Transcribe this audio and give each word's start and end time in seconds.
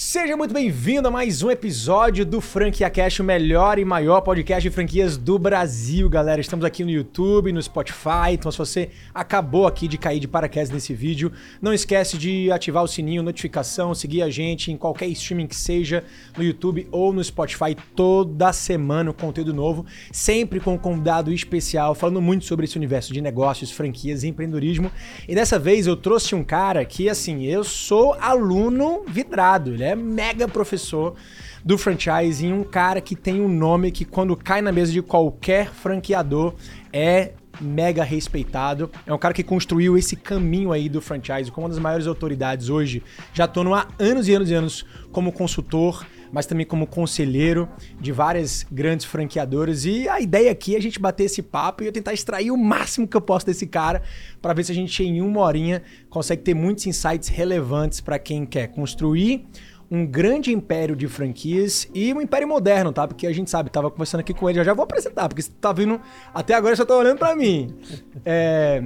Seja 0.00 0.36
muito 0.36 0.54
bem-vindo 0.54 1.08
a 1.08 1.10
mais 1.10 1.42
um 1.42 1.50
episódio 1.50 2.24
do 2.24 2.40
Franquia 2.40 2.88
Cash, 2.88 3.18
o 3.18 3.24
melhor 3.24 3.80
e 3.80 3.84
maior 3.84 4.20
podcast 4.20 4.62
de 4.62 4.72
franquias 4.72 5.16
do 5.16 5.40
Brasil, 5.40 6.08
galera. 6.08 6.40
Estamos 6.40 6.64
aqui 6.64 6.84
no 6.84 6.90
YouTube, 6.90 7.52
no 7.52 7.60
Spotify, 7.60 8.30
então 8.30 8.52
se 8.52 8.58
você 8.58 8.90
acabou 9.12 9.66
aqui 9.66 9.88
de 9.88 9.98
cair 9.98 10.20
de 10.20 10.28
paraquedas 10.28 10.70
nesse 10.70 10.94
vídeo, 10.94 11.32
não 11.60 11.74
esquece 11.74 12.16
de 12.16 12.48
ativar 12.52 12.84
o 12.84 12.86
sininho, 12.86 13.24
notificação, 13.24 13.92
seguir 13.92 14.22
a 14.22 14.30
gente 14.30 14.70
em 14.70 14.76
qualquer 14.76 15.08
streaming 15.08 15.48
que 15.48 15.56
seja, 15.56 16.04
no 16.36 16.44
YouTube 16.44 16.86
ou 16.92 17.12
no 17.12 17.22
Spotify, 17.24 17.76
toda 17.96 18.52
semana 18.52 19.12
conteúdo 19.12 19.52
novo, 19.52 19.84
sempre 20.12 20.60
com 20.60 20.74
um 20.74 20.78
convidado 20.78 21.32
especial, 21.32 21.92
falando 21.96 22.22
muito 22.22 22.44
sobre 22.44 22.66
esse 22.66 22.76
universo 22.76 23.12
de 23.12 23.20
negócios, 23.20 23.72
franquias 23.72 24.22
e 24.22 24.28
empreendedorismo. 24.28 24.92
E 25.26 25.34
dessa 25.34 25.58
vez 25.58 25.88
eu 25.88 25.96
trouxe 25.96 26.36
um 26.36 26.44
cara 26.44 26.84
que, 26.84 27.10
assim, 27.10 27.46
eu 27.46 27.64
sou 27.64 28.14
aluno 28.14 29.02
vidrado, 29.08 29.74
ele 29.74 29.87
é 29.88 29.96
mega 29.96 30.46
professor 30.46 31.14
do 31.64 31.76
franchising, 31.76 32.52
um 32.52 32.64
cara 32.64 33.00
que 33.00 33.16
tem 33.16 33.40
um 33.40 33.48
nome 33.48 33.90
que 33.90 34.04
quando 34.04 34.36
cai 34.36 34.62
na 34.62 34.72
mesa 34.72 34.92
de 34.92 35.02
qualquer 35.02 35.72
franqueador 35.72 36.54
é 36.92 37.32
mega 37.60 38.04
respeitado. 38.04 38.90
É 39.06 39.12
um 39.12 39.18
cara 39.18 39.34
que 39.34 39.42
construiu 39.42 39.96
esse 39.96 40.16
caminho 40.16 40.72
aí 40.72 40.88
do 40.88 41.00
franchise 41.00 41.50
como 41.50 41.66
uma 41.66 41.70
das 41.70 41.78
maiores 41.78 42.06
autoridades 42.06 42.68
hoje. 42.68 43.02
Já 43.32 43.44
estou 43.44 43.74
há 43.74 43.88
anos 43.98 44.28
e 44.28 44.34
anos 44.34 44.50
e 44.50 44.54
anos 44.54 44.86
como 45.10 45.32
consultor, 45.32 46.06
mas 46.30 46.46
também 46.46 46.66
como 46.66 46.86
conselheiro 46.86 47.68
de 48.00 48.12
várias 48.12 48.66
grandes 48.70 49.06
franqueadoras. 49.06 49.84
E 49.84 50.08
a 50.08 50.20
ideia 50.20 50.50
aqui 50.50 50.74
é 50.74 50.78
a 50.78 50.82
gente 50.82 50.98
bater 50.98 51.24
esse 51.24 51.42
papo 51.42 51.82
e 51.82 51.86
eu 51.86 51.92
tentar 51.92 52.12
extrair 52.12 52.50
o 52.50 52.56
máximo 52.56 53.08
que 53.08 53.16
eu 53.16 53.20
posso 53.20 53.46
desse 53.46 53.66
cara 53.66 54.02
para 54.40 54.52
ver 54.52 54.64
se 54.64 54.72
a 54.72 54.74
gente 54.74 55.02
em 55.02 55.20
uma 55.20 55.40
horinha 55.40 55.82
consegue 56.08 56.42
ter 56.42 56.54
muitos 56.54 56.86
insights 56.86 57.28
relevantes 57.28 58.00
para 58.00 58.18
quem 58.18 58.44
quer 58.46 58.68
construir 58.68 59.46
um 59.90 60.04
grande 60.06 60.52
império 60.52 60.94
de 60.94 61.08
franquias 61.08 61.88
e 61.94 62.12
um 62.12 62.20
império 62.20 62.46
moderno, 62.46 62.92
tá? 62.92 63.06
Porque 63.08 63.26
a 63.26 63.32
gente 63.32 63.50
sabe, 63.50 63.70
tava 63.70 63.90
conversando 63.90 64.20
aqui 64.20 64.34
com 64.34 64.48
ele, 64.48 64.58
já 64.58 64.64
já 64.64 64.74
vou 64.74 64.84
apresentar, 64.84 65.28
porque 65.28 65.42
você 65.42 65.50
tá 65.60 65.72
vindo 65.72 66.00
até 66.34 66.54
agora 66.54 66.76
você 66.76 66.84
tá 66.84 66.94
olhando 66.94 67.18
para 67.18 67.34
mim. 67.34 67.74
É, 68.24 68.82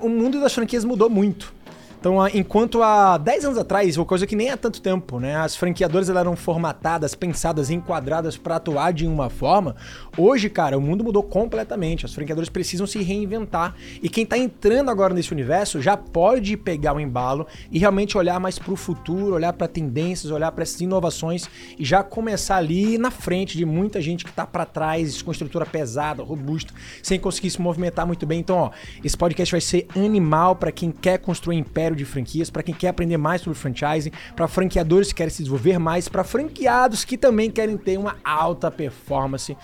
o 0.00 0.08
mundo 0.08 0.40
das 0.40 0.52
franquias 0.52 0.84
mudou 0.84 1.08
muito. 1.08 1.54
Então, 2.02 2.16
enquanto 2.34 2.82
há 2.82 3.16
10 3.16 3.44
anos 3.44 3.58
atrás, 3.58 3.96
uma 3.96 4.04
coisa 4.04 4.26
que 4.26 4.34
nem 4.34 4.50
há 4.50 4.56
tanto 4.56 4.82
tempo, 4.82 5.20
né? 5.20 5.36
As 5.36 5.54
franqueadoras 5.54 6.10
eram 6.10 6.34
formatadas, 6.34 7.14
pensadas, 7.14 7.70
enquadradas 7.70 8.36
para 8.36 8.56
atuar 8.56 8.92
de 8.92 9.06
uma 9.06 9.30
forma. 9.30 9.76
Hoje, 10.18 10.50
cara, 10.50 10.76
o 10.76 10.80
mundo 10.80 11.04
mudou 11.04 11.22
completamente. 11.22 12.04
As 12.04 12.12
franqueadoras 12.12 12.48
precisam 12.48 12.88
se 12.88 13.00
reinventar. 13.00 13.76
E 14.02 14.08
quem 14.08 14.24
está 14.24 14.36
entrando 14.36 14.90
agora 14.90 15.14
nesse 15.14 15.30
universo 15.30 15.80
já 15.80 15.96
pode 15.96 16.56
pegar 16.56 16.92
o 16.92 16.98
embalo 16.98 17.46
e 17.70 17.78
realmente 17.78 18.18
olhar 18.18 18.40
mais 18.40 18.58
para 18.58 18.72
o 18.72 18.76
futuro, 18.76 19.36
olhar 19.36 19.52
para 19.52 19.68
tendências, 19.68 20.32
olhar 20.32 20.50
para 20.50 20.64
essas 20.64 20.80
inovações 20.80 21.48
e 21.78 21.84
já 21.84 22.02
começar 22.02 22.56
ali 22.56 22.98
na 22.98 23.12
frente 23.12 23.56
de 23.56 23.64
muita 23.64 24.00
gente 24.00 24.24
que 24.24 24.30
está 24.30 24.44
para 24.44 24.66
trás, 24.66 25.22
com 25.22 25.30
estrutura 25.30 25.64
pesada, 25.64 26.20
robusta, 26.24 26.74
sem 27.00 27.20
conseguir 27.20 27.50
se 27.50 27.62
movimentar 27.62 28.04
muito 28.04 28.26
bem. 28.26 28.40
Então, 28.40 28.56
ó, 28.56 28.70
esse 29.04 29.16
podcast 29.16 29.52
vai 29.52 29.60
ser 29.60 29.86
animal 29.94 30.56
para 30.56 30.72
quem 30.72 30.90
quer 30.90 31.18
construir 31.18 31.58
império 31.58 31.91
de 31.94 32.04
franquias, 32.04 32.50
para 32.50 32.62
quem 32.62 32.74
quer 32.74 32.88
aprender 32.88 33.16
mais 33.16 33.40
sobre 33.42 33.58
franchising, 33.58 34.10
para 34.34 34.48
franqueadores 34.48 35.08
que 35.08 35.14
querem 35.14 35.30
se 35.30 35.42
desenvolver 35.42 35.78
mais, 35.78 36.08
para 36.08 36.24
franqueados 36.24 37.04
que 37.04 37.16
também 37.16 37.50
querem 37.50 37.76
ter 37.76 37.98
uma 37.98 38.16
alta 38.24 38.70
performance 38.70 39.56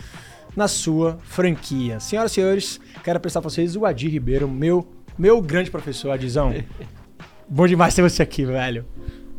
na 0.57 0.69
sua 0.69 1.19
franquia. 1.23 2.01
Senhoras 2.01 2.33
e 2.33 2.35
senhores, 2.35 2.81
quero 3.05 3.17
apresentar 3.17 3.41
para 3.41 3.51
vocês 3.51 3.77
o 3.77 3.87
Adir 3.87 4.11
Ribeiro, 4.11 4.49
meu, 4.49 4.87
meu 5.19 5.41
grande 5.41 5.71
professor, 5.71 6.11
Adizão. 6.11 6.55
Bom 7.49 7.67
demais 7.67 7.95
ter 7.95 8.03
você 8.03 8.23
aqui, 8.23 8.45
velho. 8.45 8.85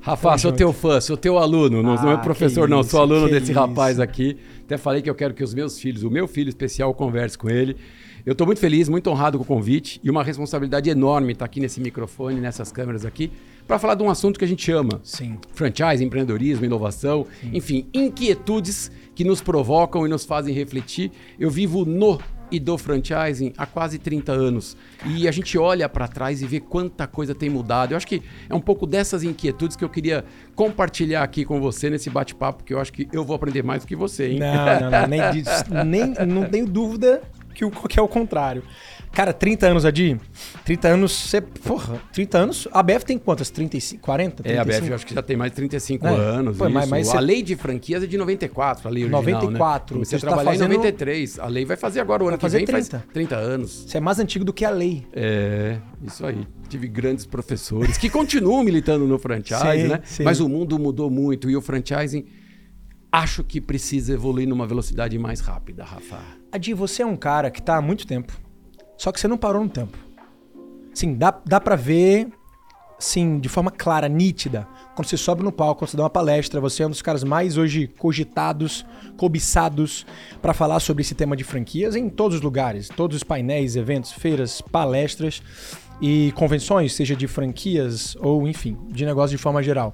Rafa, 0.01 0.37
sou 0.37 0.51
teu 0.51 0.71
fã, 0.71 1.01
sou 1.01 1.17
teu 1.17 1.37
aluno, 1.37 1.83
não, 1.83 1.93
ah, 1.93 2.01
não 2.01 2.11
é 2.11 2.13
ah, 2.15 2.17
professor 2.17 2.61
isso, 2.61 2.69
não, 2.69 2.83
sou 2.83 3.01
aluno 3.01 3.27
desse 3.27 3.51
isso. 3.51 3.59
rapaz 3.59 3.99
aqui. 3.99 4.37
Até 4.63 4.77
falei 4.77 5.01
que 5.01 5.09
eu 5.09 5.15
quero 5.15 5.33
que 5.33 5.43
os 5.43 5.53
meus 5.53 5.79
filhos, 5.79 6.03
o 6.03 6.09
meu 6.09 6.27
filho 6.27 6.49
especial, 6.49 6.93
converse 6.93 7.37
com 7.37 7.49
ele. 7.49 7.75
Eu 8.25 8.33
estou 8.33 8.45
muito 8.45 8.59
feliz, 8.59 8.87
muito 8.87 9.09
honrado 9.09 9.37
com 9.37 9.43
o 9.43 9.47
convite 9.47 9.99
e 10.03 10.09
uma 10.09 10.23
responsabilidade 10.23 10.89
enorme 10.89 11.33
estar 11.33 11.39
tá 11.39 11.45
aqui 11.45 11.59
nesse 11.59 11.81
microfone, 11.81 12.39
nessas 12.39 12.71
câmeras 12.71 13.05
aqui, 13.05 13.31
para 13.67 13.79
falar 13.79 13.95
de 13.95 14.03
um 14.03 14.09
assunto 14.09 14.37
que 14.37 14.45
a 14.45 14.47
gente 14.47 14.71
ama. 14.71 14.99
Sim. 15.03 15.37
Franchise, 15.53 16.03
empreendedorismo, 16.03 16.65
inovação, 16.65 17.25
Sim. 17.41 17.51
enfim, 17.53 17.87
inquietudes 17.93 18.91
que 19.15 19.23
nos 19.23 19.41
provocam 19.41 20.05
e 20.05 20.09
nos 20.09 20.25
fazem 20.25 20.53
refletir. 20.53 21.11
Eu 21.39 21.49
vivo 21.49 21.85
no 21.85 22.19
e 22.51 22.59
do 22.59 22.77
franchising 22.77 23.53
há 23.57 23.65
quase 23.65 23.97
30 23.97 24.31
anos. 24.31 24.75
E 25.05 25.27
a 25.27 25.31
gente 25.31 25.57
olha 25.57 25.87
para 25.87 26.07
trás 26.07 26.41
e 26.41 26.47
vê 26.47 26.59
quanta 26.59 27.07
coisa 27.07 27.35
tem 27.35 27.49
mudado. 27.49 27.91
Eu 27.93 27.97
acho 27.97 28.07
que 28.07 28.21
é 28.49 28.55
um 28.55 28.61
pouco 28.61 28.85
dessas 28.85 29.23
inquietudes 29.23 29.75
que 29.75 29.83
eu 29.83 29.89
queria 29.89 30.23
compartilhar 30.55 31.23
aqui 31.23 31.45
com 31.45 31.59
você 31.59 31.89
nesse 31.89 32.09
bate-papo, 32.09 32.63
que 32.63 32.73
eu 32.73 32.79
acho 32.79 32.91
que 32.91 33.07
eu 33.11 33.23
vou 33.23 33.35
aprender 33.35 33.63
mais 33.63 33.83
do 33.83 33.87
que 33.87 33.95
você, 33.95 34.31
hein? 34.31 34.39
Não, 34.39 34.81
não, 34.81 34.91
não, 34.91 35.07
nem, 35.07 35.21
nem 36.13 36.27
não 36.27 36.49
tenho 36.49 36.65
dúvida 36.65 37.21
que, 37.53 37.65
o, 37.65 37.71
que 37.71 37.99
é 37.99 38.01
o 38.01 38.07
contrário. 38.07 38.63
Cara, 39.11 39.33
30 39.33 39.67
anos, 39.67 39.85
Adi. 39.85 40.19
30 40.65 40.87
anos, 40.87 41.11
você. 41.11 41.41
Porra, 41.41 42.01
30 42.13 42.37
anos. 42.37 42.67
A 42.71 42.81
BF 42.81 43.05
tem 43.05 43.17
quantas? 43.17 43.49
35, 43.49 44.01
40? 44.01 44.43
35? 44.43 44.57
É, 44.57 44.59
a 44.59 44.79
BF 44.79 44.89
eu 44.89 44.95
acho 44.95 45.05
que 45.05 45.13
já 45.13 45.21
tem 45.21 45.35
mais 45.35 45.51
de 45.51 45.55
35 45.57 46.07
é. 46.07 46.09
anos. 46.09 46.57
Pô, 46.57 46.69
mas, 46.69 46.89
mas 46.89 47.09
a 47.09 47.13
cê... 47.13 47.19
lei 47.19 47.41
de 47.41 47.55
franquias 47.55 48.03
é 48.03 48.07
de 48.07 48.17
94, 48.17 48.87
a 48.87 48.91
lei 48.91 49.03
original. 49.03 49.21
94. 49.23 49.97
Né? 49.97 50.05
Você, 50.05 50.17
você 50.17 50.25
trabalhar 50.25 50.51
tá 50.51 50.57
fazendo... 50.57 50.73
em 50.73 50.77
93. 50.77 51.39
A 51.39 51.47
lei 51.47 51.65
vai 51.65 51.77
fazer 51.77 51.99
agora, 51.99 52.23
o 52.23 52.27
ano 52.27 52.37
vai 52.37 52.49
que 52.49 52.57
vem 52.57 52.65
30. 52.65 52.99
faz 52.99 53.13
30 53.13 53.35
anos. 53.35 53.85
Você 53.87 53.97
é 53.97 54.01
mais 54.01 54.19
antigo 54.19 54.45
do 54.45 54.53
que 54.53 54.63
a 54.63 54.69
lei. 54.69 55.05
É, 55.11 55.77
isso 56.05 56.25
aí. 56.25 56.47
Tive 56.69 56.87
grandes 56.87 57.25
professores 57.25 57.97
que 57.97 58.09
continuam 58.09 58.63
militando 58.63 59.05
no 59.07 59.17
franchise, 59.17 59.81
sim, 59.81 59.87
né? 59.87 60.01
Sim. 60.03 60.23
Mas 60.23 60.39
o 60.39 60.47
mundo 60.47 60.77
mudou 60.77 61.09
muito 61.09 61.49
e 61.49 61.57
o 61.57 61.61
franchising 61.61 62.25
acho 63.11 63.43
que 63.43 63.59
precisa 63.59 64.13
evoluir 64.13 64.47
numa 64.47 64.67
velocidade 64.67 65.17
mais 65.17 65.39
rápida, 65.39 65.83
Rafa. 65.83 66.19
Adi, 66.51 66.73
você 66.73 67.01
é 67.01 67.05
um 67.05 67.15
cara 67.15 67.49
que 67.49 67.59
está 67.59 67.77
há 67.77 67.81
muito 67.81 68.05
tempo, 68.05 68.33
só 68.99 69.13
que 69.13 69.19
você 69.19 69.29
não 69.29 69.37
parou 69.37 69.63
no 69.63 69.69
tempo. 69.69 69.97
Sim, 70.93 71.15
dá, 71.15 71.33
dá 71.45 71.61
para 71.61 71.77
ver, 71.77 72.27
sim, 72.99 73.39
de 73.39 73.47
forma 73.47 73.71
clara, 73.71 74.09
nítida, 74.09 74.67
quando 74.93 75.07
você 75.07 75.15
sobe 75.15 75.41
no 75.41 75.53
palco, 75.53 75.79
quando 75.79 75.91
você 75.91 75.95
dá 75.95 76.03
uma 76.03 76.09
palestra, 76.09 76.59
você 76.59 76.83
é 76.83 76.85
um 76.85 76.89
dos 76.89 77.01
caras 77.01 77.23
mais 77.23 77.55
hoje 77.55 77.87
cogitados, 77.87 78.85
cobiçados 79.15 80.05
para 80.41 80.53
falar 80.53 80.81
sobre 80.81 81.01
esse 81.01 81.15
tema 81.15 81.37
de 81.37 81.45
franquias 81.45 81.95
em 81.95 82.09
todos 82.09 82.35
os 82.35 82.41
lugares, 82.41 82.89
todos 82.89 83.15
os 83.15 83.23
painéis, 83.23 83.77
eventos, 83.77 84.11
feiras, 84.11 84.59
palestras 84.59 85.41
e 86.01 86.33
convenções, 86.35 86.93
seja 86.93 87.15
de 87.15 87.25
franquias 87.25 88.17
ou, 88.19 88.45
enfim, 88.49 88.77
de 88.89 89.05
negócio 89.05 89.37
de 89.37 89.41
forma 89.41 89.63
geral. 89.63 89.93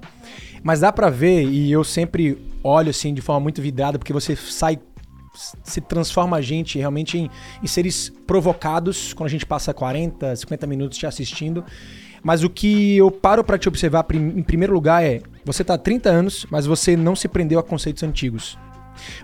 Mas 0.64 0.80
dá 0.80 0.90
para 0.90 1.10
ver, 1.10 1.44
e 1.44 1.70
eu 1.70 1.84
sempre 1.84 2.36
olho 2.60 2.90
assim 2.90 3.14
de 3.14 3.22
forma 3.22 3.38
muito 3.38 3.62
vidrada, 3.62 4.00
porque 4.00 4.12
você 4.12 4.34
sai 4.34 4.80
se 5.62 5.80
transforma 5.80 6.36
a 6.36 6.40
gente 6.40 6.78
realmente 6.78 7.18
em, 7.18 7.30
em, 7.62 7.66
seres 7.66 8.12
provocados 8.26 9.12
quando 9.12 9.28
a 9.28 9.30
gente 9.30 9.46
passa 9.46 9.72
40, 9.72 10.36
50 10.36 10.66
minutos 10.66 10.98
te 10.98 11.06
assistindo. 11.06 11.64
Mas 12.22 12.42
o 12.42 12.50
que 12.50 12.96
eu 12.96 13.10
paro 13.10 13.44
para 13.44 13.58
te 13.58 13.68
observar 13.68 14.04
em 14.12 14.42
primeiro 14.42 14.72
lugar 14.72 15.04
é: 15.04 15.20
você 15.44 15.62
tá 15.62 15.74
há 15.74 15.78
30 15.78 16.08
anos, 16.08 16.46
mas 16.50 16.66
você 16.66 16.96
não 16.96 17.14
se 17.14 17.28
prendeu 17.28 17.58
a 17.58 17.62
conceitos 17.62 18.02
antigos. 18.02 18.58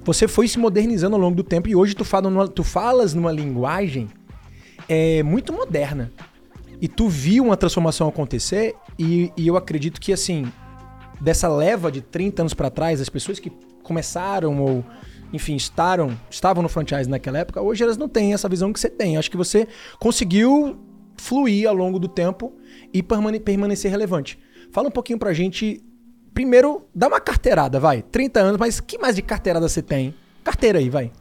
Você 0.05 0.29
foi 0.29 0.47
se 0.47 0.59
modernizando 0.59 1.17
ao 1.17 1.23
longo 1.23 1.37
do 1.37 1.43
tempo 1.43 1.69
e 1.69 1.75
hoje 1.75 1.95
tu, 1.95 2.05
fala 2.05 2.29
numa, 2.29 2.47
tu 2.47 2.63
falas 2.63 3.15
numa 3.15 3.33
linguagem 3.33 4.09
é, 4.89 5.23
muito 5.23 5.53
moderna. 5.53 6.13
E 6.81 6.89
tu 6.89 7.09
viu 7.09 7.45
uma 7.45 7.57
transformação 7.57 8.09
acontecer 8.09 8.75
e, 8.99 9.33
e 9.37 9.47
eu 9.47 9.57
acredito 9.57 10.01
que 10.01 10.13
assim, 10.13 10.53
dessa 11.21 11.49
leva 11.49 11.91
de 11.91 12.01
30 12.01 12.43
anos 12.43 12.55
para 12.55 12.71
trás, 12.71 13.01
as 13.01 13.09
pessoas 13.09 13.39
que 13.39 13.51
começaram 13.83 14.61
ou 14.61 14.85
enfim, 15.33 15.57
estaram, 15.57 16.19
estavam 16.31 16.63
no 16.63 16.69
franchise 16.69 17.09
naquela 17.09 17.39
época, 17.39 17.61
hoje 17.61 17.83
elas 17.83 17.97
não 17.97 18.09
têm 18.09 18.35
essa 18.35 18.49
visão 18.49 18.73
que 18.73 18.79
você 18.79 18.91
tem. 18.91 19.17
Acho 19.17 19.31
que 19.31 19.37
você 19.37 19.67
conseguiu 19.99 20.79
fluir 21.17 21.69
ao 21.69 21.75
longo 21.75 21.99
do 21.99 22.09
tempo 22.09 22.53
e 22.93 23.03
permane 23.03 23.41
permanecer 23.41 23.91
relevante. 23.91 24.39
Fala 24.71 24.89
um 24.89 24.93
pouquinho 24.93 25.19
pra 25.19 25.33
gente. 25.33 25.83
Primeiro, 26.35 26.87
dá 26.95 27.09
uma 27.09 27.21
carteirada, 27.21 27.79
vai. 27.79 28.03
30 28.03 28.41
anos, 28.41 28.59
mas 28.59 28.81
que 28.81 28.99
mais 28.99 29.17
de 29.17 29.23
carteirada 29.23 29.69
você 29.69 29.83
tem? 29.83 30.15
Carteira 30.43 30.79
aí, 30.79 30.89
vai. 30.89 31.13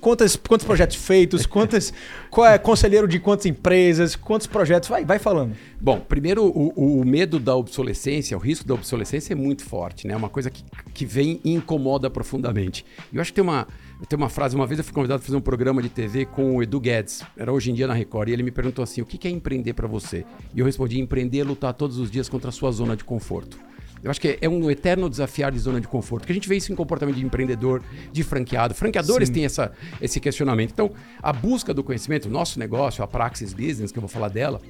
Quantos, 0.00 0.36
quantos 0.36 0.66
projetos 0.66 0.96
feitos, 0.96 1.44
quantas, 1.46 1.92
qual 2.30 2.46
é 2.46 2.58
conselheiro 2.58 3.06
de 3.06 3.18
quantas 3.18 3.46
empresas, 3.46 4.16
quantos 4.16 4.46
projetos, 4.46 4.88
vai, 4.88 5.04
vai 5.04 5.18
falando. 5.18 5.54
Bom, 5.80 6.00
primeiro 6.00 6.44
o, 6.44 7.00
o 7.00 7.04
medo 7.04 7.38
da 7.38 7.54
obsolescência, 7.54 8.36
o 8.36 8.40
risco 8.40 8.66
da 8.66 8.74
obsolescência 8.74 9.32
é 9.32 9.36
muito 9.36 9.64
forte, 9.64 10.06
né? 10.06 10.14
É 10.14 10.16
uma 10.16 10.28
coisa 10.28 10.50
que, 10.50 10.64
que 10.92 11.04
vem 11.04 11.40
e 11.44 11.52
incomoda 11.52 12.08
profundamente. 12.08 12.84
Eu 13.12 13.20
acho 13.20 13.30
que 13.30 13.36
tem 13.36 13.44
uma, 13.44 13.66
tem 14.08 14.16
uma 14.16 14.28
frase, 14.28 14.56
uma 14.56 14.66
vez 14.66 14.78
eu 14.78 14.84
fui 14.84 14.94
convidado 14.94 15.22
a 15.22 15.24
fazer 15.24 15.36
um 15.36 15.40
programa 15.40 15.82
de 15.82 15.88
TV 15.88 16.24
com 16.24 16.56
o 16.56 16.62
Edu 16.62 16.80
Guedes, 16.80 17.22
era 17.36 17.52
hoje 17.52 17.70
em 17.70 17.74
dia 17.74 17.86
na 17.86 17.94
Record, 17.94 18.28
e 18.28 18.32
ele 18.32 18.42
me 18.42 18.50
perguntou 18.50 18.82
assim, 18.82 19.00
o 19.00 19.06
que 19.06 19.26
é 19.28 19.30
empreender 19.30 19.74
para 19.74 19.86
você? 19.86 20.24
E 20.54 20.60
eu 20.60 20.66
respondi, 20.66 20.98
empreender 20.98 21.40
é 21.40 21.44
lutar 21.44 21.74
todos 21.74 21.98
os 21.98 22.10
dias 22.10 22.28
contra 22.28 22.48
a 22.48 22.52
sua 22.52 22.70
zona 22.70 22.96
de 22.96 23.04
conforto. 23.04 23.58
Eu 24.02 24.10
acho 24.10 24.20
que 24.20 24.38
é 24.40 24.48
um 24.48 24.70
eterno 24.70 25.10
desafiar 25.10 25.52
de 25.52 25.58
zona 25.58 25.80
de 25.80 25.86
conforto. 25.86 26.26
Que 26.26 26.32
a 26.32 26.34
gente 26.34 26.48
vê 26.48 26.56
isso 26.56 26.72
em 26.72 26.74
comportamento 26.74 27.16
de 27.16 27.24
empreendedor, 27.24 27.82
de 28.10 28.22
franqueado. 28.22 28.74
Franqueadores 28.74 29.28
Sim. 29.28 29.34
têm 29.34 29.44
essa, 29.44 29.72
esse 30.00 30.18
questionamento. 30.18 30.70
Então, 30.72 30.90
a 31.22 31.32
busca 31.32 31.74
do 31.74 31.84
conhecimento, 31.84 32.26
o 32.26 32.30
nosso 32.30 32.58
negócio, 32.58 33.04
a 33.04 33.06
Praxis 33.06 33.52
Business, 33.52 33.92
que 33.92 33.98
eu 33.98 34.02
vou 34.02 34.08
falar 34.08 34.28
dela, 34.28 34.60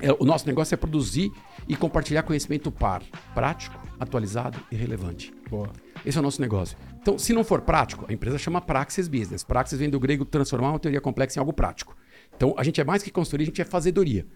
é, 0.00 0.12
o 0.12 0.24
nosso 0.24 0.46
negócio 0.46 0.74
é 0.74 0.76
produzir 0.76 1.30
e 1.68 1.76
compartilhar 1.76 2.24
conhecimento 2.24 2.70
par, 2.72 3.02
prático, 3.32 3.80
atualizado 3.98 4.58
e 4.72 4.76
relevante. 4.76 5.32
Boa. 5.48 5.70
Esse 6.04 6.18
é 6.18 6.20
o 6.20 6.24
nosso 6.24 6.40
negócio. 6.40 6.76
Então, 7.00 7.16
se 7.16 7.32
não 7.32 7.44
for 7.44 7.60
prático, 7.60 8.04
a 8.08 8.12
empresa 8.12 8.38
chama 8.38 8.60
Praxis 8.60 9.06
Business. 9.06 9.44
Praxis 9.44 9.78
vem 9.78 9.88
do 9.88 10.00
grego 10.00 10.24
transformar 10.24 10.70
uma 10.70 10.80
teoria 10.80 11.00
complexa 11.00 11.38
em 11.38 11.40
algo 11.40 11.52
prático. 11.52 11.96
Então, 12.36 12.54
a 12.58 12.64
gente 12.64 12.80
é 12.80 12.84
mais 12.84 13.02
que 13.02 13.10
construir, 13.10 13.44
a 13.44 13.46
gente 13.46 13.62
é 13.62 13.64
fazedoria. 13.64 14.26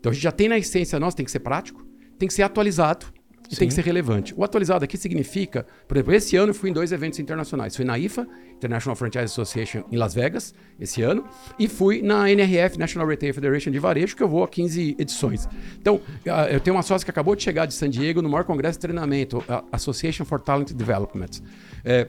Então, 0.00 0.10
a 0.10 0.12
gente 0.12 0.22
já 0.22 0.32
tem 0.32 0.48
na 0.48 0.58
essência 0.58 0.98
nossa, 0.98 1.16
tem 1.16 1.24
que 1.24 1.30
ser 1.30 1.40
prático, 1.40 1.86
tem 2.18 2.26
que 2.26 2.34
ser 2.34 2.42
atualizado 2.42 3.06
e 3.50 3.54
Sim. 3.54 3.60
tem 3.60 3.68
que 3.68 3.74
ser 3.74 3.84
relevante. 3.84 4.34
O 4.36 4.42
atualizado 4.42 4.84
aqui 4.84 4.96
significa, 4.96 5.66
por 5.86 5.96
exemplo, 5.96 6.14
esse 6.14 6.36
ano 6.36 6.50
eu 6.50 6.54
fui 6.54 6.70
em 6.70 6.72
dois 6.72 6.92
eventos 6.92 7.18
internacionais. 7.18 7.76
Fui 7.76 7.84
na 7.84 7.98
IFA, 7.98 8.26
International 8.56 8.96
Franchise 8.96 9.24
Association, 9.24 9.84
em 9.90 9.96
Las 9.96 10.14
Vegas, 10.14 10.54
esse 10.80 11.02
ano, 11.02 11.24
e 11.58 11.68
fui 11.68 12.02
na 12.02 12.30
NRF, 12.30 12.78
National 12.78 13.06
Retail 13.06 13.34
Federation 13.34 13.70
de 13.70 13.78
Varejo, 13.78 14.16
que 14.16 14.22
eu 14.22 14.28
vou 14.28 14.44
a 14.44 14.48
15 14.48 14.96
edições. 14.98 15.48
Então, 15.78 16.00
ah, 16.28 16.48
eu 16.50 16.60
tenho 16.60 16.76
uma 16.76 16.82
sócia 16.82 17.04
que 17.04 17.10
acabou 17.10 17.36
de 17.36 17.42
chegar 17.42 17.66
de 17.66 17.74
San 17.74 17.90
Diego 17.90 18.22
no 18.22 18.28
maior 18.28 18.44
congresso 18.44 18.78
de 18.78 18.82
treinamento, 18.82 19.44
a 19.48 19.64
Association 19.72 20.24
for 20.24 20.40
Talent 20.40 20.72
Development. 20.72 21.42
É, 21.84 22.08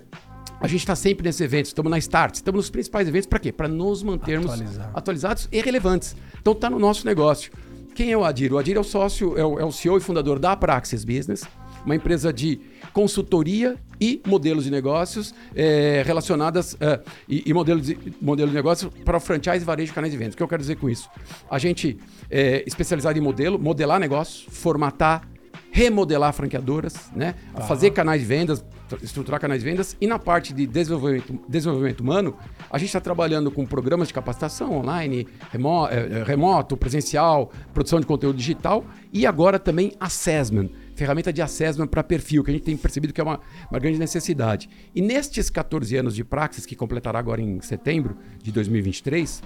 a 0.60 0.68
gente 0.68 0.80
está 0.80 0.96
sempre 0.96 1.26
nesses 1.26 1.42
eventos, 1.42 1.70
estamos 1.70 1.90
na 1.90 1.98
Start, 1.98 2.36
estamos 2.36 2.58
nos 2.60 2.70
principais 2.70 3.08
eventos, 3.08 3.28
para 3.28 3.40
quê? 3.40 3.52
Para 3.52 3.68
nos 3.68 4.02
mantermos 4.02 4.52
Atualizar. 4.52 4.92
atualizados 4.94 5.50
e 5.52 5.62
relevantes. 5.62 6.16
Então 6.40 6.54
está 6.54 6.70
no 6.70 6.80
nosso 6.80 7.06
negócio. 7.06 7.52
Quem 7.96 8.12
é 8.12 8.18
o 8.18 8.26
Adir? 8.26 8.52
O 8.52 8.58
Adir 8.58 8.76
é 8.76 8.80
o 8.80 8.84
sócio, 8.84 9.38
é 9.38 9.46
o, 9.46 9.58
é 9.58 9.64
o 9.64 9.72
CEO 9.72 9.98
e 9.98 10.02
fundador 10.02 10.38
da 10.38 10.54
Praxis 10.54 11.06
Business, 11.06 11.46
uma 11.86 11.96
empresa 11.96 12.34
de 12.34 12.60
consultoria 12.92 13.78
e 14.02 14.22
modelos 14.28 14.66
de 14.66 14.72
negócios 14.72 15.34
eh, 15.56 16.04
relacionadas 16.06 16.76
eh, 16.82 17.00
e, 17.30 17.44
e 17.46 17.54
modelos 17.54 17.88
de, 17.88 17.98
modelo 18.22 18.50
de 18.50 18.56
negócio 18.56 18.92
para 19.06 19.18
franchise, 19.18 19.64
varejo, 19.64 19.94
canais 19.94 20.12
de 20.12 20.18
vendas. 20.18 20.34
O 20.34 20.38
que 20.38 20.44
eu 20.44 20.48
quero 20.48 20.62
dizer 20.62 20.76
com 20.76 20.90
isso? 20.90 21.10
A 21.50 21.58
gente 21.58 21.98
é 22.30 22.66
especializado 22.68 23.18
em 23.18 23.22
modelo, 23.22 23.58
modelar 23.58 23.98
negócios, 23.98 24.46
formatar, 24.50 25.26
remodelar 25.72 26.34
franqueadoras, 26.34 27.10
né? 27.16 27.36
fazer 27.66 27.92
canais 27.92 28.20
de 28.20 28.28
vendas, 28.28 28.66
estruturar 29.02 29.40
canais 29.40 29.64
de 29.64 29.70
vendas 29.70 29.98
e 30.00 30.08
na 30.08 30.20
parte 30.20 30.54
de 30.54 30.68
desenvolvimento, 30.68 31.40
desenvolvimento 31.48 32.02
humano, 32.02 32.38
a 32.70 32.78
gente 32.78 32.88
está 32.88 33.00
trabalhando 33.00 33.50
com 33.50 33.66
programas 33.66 34.08
de 34.08 34.14
capacitação 34.14 34.78
online, 34.78 35.28
remo, 35.52 35.88
eh, 35.88 36.24
remoto, 36.24 36.78
presencial, 36.78 37.52
produção 37.74 38.00
de 38.00 38.06
conteúdo 38.06 38.38
digital 38.38 38.86
e 39.12 39.26
agora 39.26 39.58
também 39.58 39.94
assessment, 40.00 40.70
ferramenta 40.96 41.34
de 41.34 41.42
assessment 41.42 41.88
para 41.88 42.04
perfil, 42.04 42.44
que 42.44 42.52
a 42.52 42.54
gente 42.54 42.64
tem 42.64 42.78
percebido 42.78 43.14
que 43.14 43.22
é 43.22 43.24
uma, 43.24 43.40
uma 43.70 43.80
grande 43.80 43.98
necessidade. 43.98 44.70
E 44.94 45.02
nestes 45.02 45.50
14 45.50 45.96
anos 45.98 46.16
de 46.16 46.24
praxis, 46.24 46.66
que 46.66 46.76
completará 46.76 47.18
agora 47.20 47.42
em 47.42 47.60
setembro 47.62 48.16
de 48.42 48.52
2023, 48.52 49.42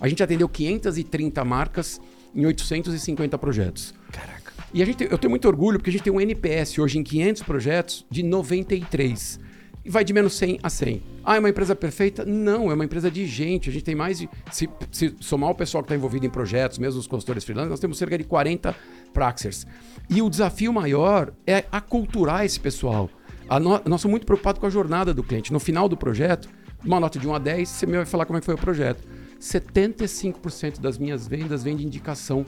a 0.00 0.08
gente 0.08 0.22
atendeu 0.22 0.48
530 0.48 1.44
marcas 1.44 2.00
em 2.34 2.46
850 2.46 3.36
projetos. 3.38 3.94
Caraca. 4.10 4.59
E 4.72 4.82
a 4.82 4.86
gente, 4.86 5.06
eu 5.10 5.18
tenho 5.18 5.30
muito 5.30 5.48
orgulho 5.48 5.78
porque 5.78 5.90
a 5.90 5.92
gente 5.92 6.02
tem 6.02 6.12
um 6.12 6.20
NPS 6.20 6.78
hoje 6.78 6.98
em 6.98 7.02
500 7.02 7.42
projetos 7.42 8.06
de 8.08 8.22
93. 8.22 9.40
E 9.84 9.90
vai 9.90 10.04
de 10.04 10.12
menos 10.12 10.34
100 10.34 10.60
a 10.62 10.70
100. 10.70 11.02
Ah, 11.24 11.36
é 11.36 11.38
uma 11.38 11.48
empresa 11.48 11.74
perfeita? 11.74 12.24
Não, 12.24 12.70
é 12.70 12.74
uma 12.74 12.84
empresa 12.84 13.10
de 13.10 13.26
gente. 13.26 13.70
A 13.70 13.72
gente 13.72 13.84
tem 13.84 13.94
mais 13.94 14.18
de. 14.18 14.28
Se, 14.52 14.68
se 14.92 15.14
somar 15.20 15.50
o 15.50 15.54
pessoal 15.54 15.82
que 15.82 15.86
está 15.86 15.96
envolvido 15.96 16.26
em 16.26 16.30
projetos, 16.30 16.78
mesmo 16.78 17.00
os 17.00 17.06
consultores 17.06 17.44
freelance, 17.44 17.70
nós 17.70 17.80
temos 17.80 17.98
cerca 17.98 18.16
de 18.16 18.24
40 18.24 18.76
Praxers. 19.12 19.66
E 20.08 20.20
o 20.22 20.28
desafio 20.28 20.72
maior 20.72 21.32
é 21.46 21.64
aculturar 21.72 22.44
esse 22.44 22.60
pessoal. 22.60 23.10
A 23.48 23.58
no, 23.58 23.70
nós 23.86 24.00
somos 24.00 24.12
muito 24.12 24.26
preocupados 24.26 24.60
com 24.60 24.66
a 24.66 24.70
jornada 24.70 25.12
do 25.14 25.22
cliente. 25.22 25.52
No 25.52 25.58
final 25.58 25.88
do 25.88 25.96
projeto, 25.96 26.48
uma 26.84 27.00
nota 27.00 27.18
de 27.18 27.26
1 27.26 27.34
a 27.34 27.38
10, 27.38 27.68
você 27.68 27.86
me 27.86 27.96
vai 27.96 28.06
falar 28.06 28.26
como 28.26 28.38
é 28.38 28.42
foi 28.42 28.54
o 28.54 28.58
projeto. 28.58 29.02
75% 29.40 30.78
das 30.78 30.98
minhas 30.98 31.26
vendas 31.26 31.64
vem 31.64 31.74
de 31.74 31.84
indicação 31.84 32.44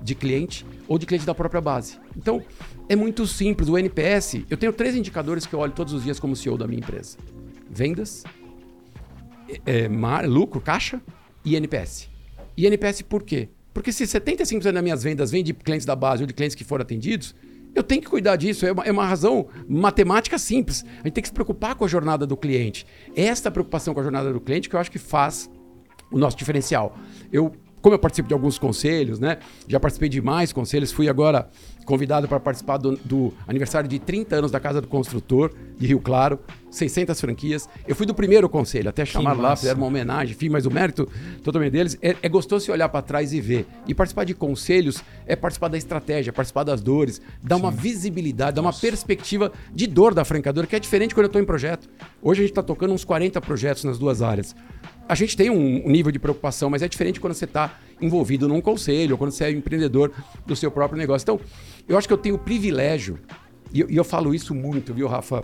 de 0.00 0.14
cliente 0.14 0.64
ou 0.86 0.98
de 0.98 1.06
cliente 1.06 1.26
da 1.26 1.34
própria 1.34 1.60
base. 1.60 1.98
Então, 2.16 2.42
é 2.88 2.96
muito 2.96 3.26
simples. 3.26 3.68
O 3.68 3.76
NPS, 3.76 4.42
eu 4.48 4.56
tenho 4.56 4.72
três 4.72 4.94
indicadores 4.94 5.46
que 5.46 5.54
eu 5.54 5.58
olho 5.58 5.72
todos 5.72 5.92
os 5.92 6.04
dias 6.04 6.20
como 6.20 6.36
CEO 6.36 6.56
da 6.56 6.66
minha 6.66 6.80
empresa: 6.80 7.18
vendas, 7.70 8.24
é, 9.64 9.88
mar, 9.88 10.26
lucro, 10.28 10.60
caixa 10.60 11.00
e 11.44 11.56
NPS. 11.56 12.08
E 12.56 12.66
NPS 12.66 13.02
por 13.02 13.22
quê? 13.22 13.48
Porque 13.74 13.92
se 13.92 14.04
75% 14.04 14.72
das 14.72 14.82
minhas 14.82 15.02
vendas 15.02 15.30
vêm 15.30 15.44
de 15.44 15.52
clientes 15.52 15.84
da 15.84 15.94
base 15.94 16.22
ou 16.22 16.26
de 16.26 16.32
clientes 16.32 16.54
que 16.54 16.64
foram 16.64 16.82
atendidos, 16.82 17.34
eu 17.74 17.82
tenho 17.82 18.00
que 18.00 18.08
cuidar 18.08 18.36
disso. 18.36 18.64
É 18.64 18.72
uma, 18.72 18.84
é 18.84 18.90
uma 18.90 19.04
razão 19.04 19.48
matemática 19.68 20.38
simples. 20.38 20.82
A 20.82 21.06
gente 21.06 21.12
tem 21.12 21.22
que 21.22 21.28
se 21.28 21.34
preocupar 21.34 21.74
com 21.74 21.84
a 21.84 21.88
jornada 21.88 22.26
do 22.26 22.36
cliente. 22.36 22.86
Esta 23.14 23.50
preocupação 23.50 23.92
com 23.92 24.00
a 24.00 24.02
jornada 24.02 24.32
do 24.32 24.40
cliente 24.40 24.68
que 24.68 24.74
eu 24.74 24.80
acho 24.80 24.90
que 24.90 24.98
faz 24.98 25.50
o 26.10 26.18
nosso 26.18 26.38
diferencial. 26.38 26.96
Eu 27.30 27.52
como 27.86 27.94
eu 27.94 28.00
participo 28.00 28.26
de 28.26 28.34
alguns 28.34 28.58
conselhos, 28.58 29.20
né? 29.20 29.38
Já 29.68 29.78
participei 29.78 30.08
de 30.08 30.20
mais 30.20 30.52
conselhos, 30.52 30.90
fui 30.90 31.08
agora 31.08 31.48
convidado 31.84 32.26
para 32.26 32.40
participar 32.40 32.78
do, 32.78 32.96
do, 32.96 33.32
aniversário 33.46 33.88
de 33.88 34.00
30 34.00 34.34
anos 34.34 34.50
da 34.50 34.58
Casa 34.58 34.80
do 34.80 34.88
Construtor 34.88 35.54
de 35.78 35.86
Rio 35.86 36.00
Claro, 36.00 36.40
600 36.68 37.20
franquias. 37.20 37.68
Eu 37.86 37.94
fui 37.94 38.04
do 38.04 38.12
primeiro 38.12 38.48
conselho, 38.48 38.88
até 38.88 39.04
chamaram 39.04 39.40
lá, 39.40 39.54
fizeram 39.54 39.78
uma 39.78 39.86
homenagem, 39.86 40.34
enfim, 40.34 40.48
mas 40.48 40.66
o 40.66 40.70
mérito 40.70 41.08
totalmente 41.44 41.70
deles. 41.70 41.96
É, 42.02 42.16
é 42.24 42.28
gostoso 42.28 42.64
se 42.64 42.72
olhar 42.72 42.88
para 42.88 43.02
trás 43.02 43.32
e 43.32 43.40
ver. 43.40 43.64
E 43.86 43.94
participar 43.94 44.24
de 44.24 44.34
conselhos 44.34 45.00
é 45.24 45.36
participar 45.36 45.68
da 45.68 45.78
estratégia, 45.78 46.32
participar 46.32 46.64
das 46.64 46.82
dores, 46.82 47.22
dar 47.40 47.54
Sim. 47.54 47.62
uma 47.62 47.70
visibilidade, 47.70 48.56
dar 48.56 48.62
uma 48.62 48.72
perspectiva 48.72 49.52
de 49.72 49.86
dor 49.86 50.12
da 50.12 50.24
franqueadora, 50.24 50.66
que 50.66 50.74
é 50.74 50.80
diferente 50.80 51.14
quando 51.14 51.26
eu 51.26 51.28
estou 51.28 51.40
em 51.40 51.46
projeto. 51.46 51.88
Hoje 52.20 52.40
a 52.40 52.42
gente 52.42 52.50
está 52.50 52.64
tocando 52.64 52.92
uns 52.92 53.04
40 53.04 53.40
projetos 53.40 53.84
nas 53.84 53.96
duas 53.96 54.22
áreas 54.22 54.56
a 55.08 55.14
gente 55.14 55.36
tem 55.36 55.50
um 55.50 55.88
nível 55.88 56.10
de 56.10 56.18
preocupação, 56.18 56.68
mas 56.68 56.82
é 56.82 56.88
diferente 56.88 57.20
quando 57.20 57.34
você 57.34 57.44
está 57.44 57.78
envolvido 58.00 58.48
num 58.48 58.60
conselho, 58.60 59.12
ou 59.12 59.18
quando 59.18 59.30
você 59.30 59.44
é 59.44 59.50
empreendedor 59.50 60.12
do 60.44 60.56
seu 60.56 60.70
próprio 60.70 60.98
negócio. 60.98 61.24
Então, 61.24 61.40
eu 61.88 61.96
acho 61.96 62.06
que 62.06 62.12
eu 62.12 62.18
tenho 62.18 62.34
o 62.34 62.38
privilégio, 62.38 63.18
e 63.72 63.80
eu, 63.80 63.90
e 63.90 63.96
eu 63.96 64.04
falo 64.04 64.34
isso 64.34 64.54
muito, 64.54 64.92
viu, 64.92 65.06
Rafa? 65.06 65.42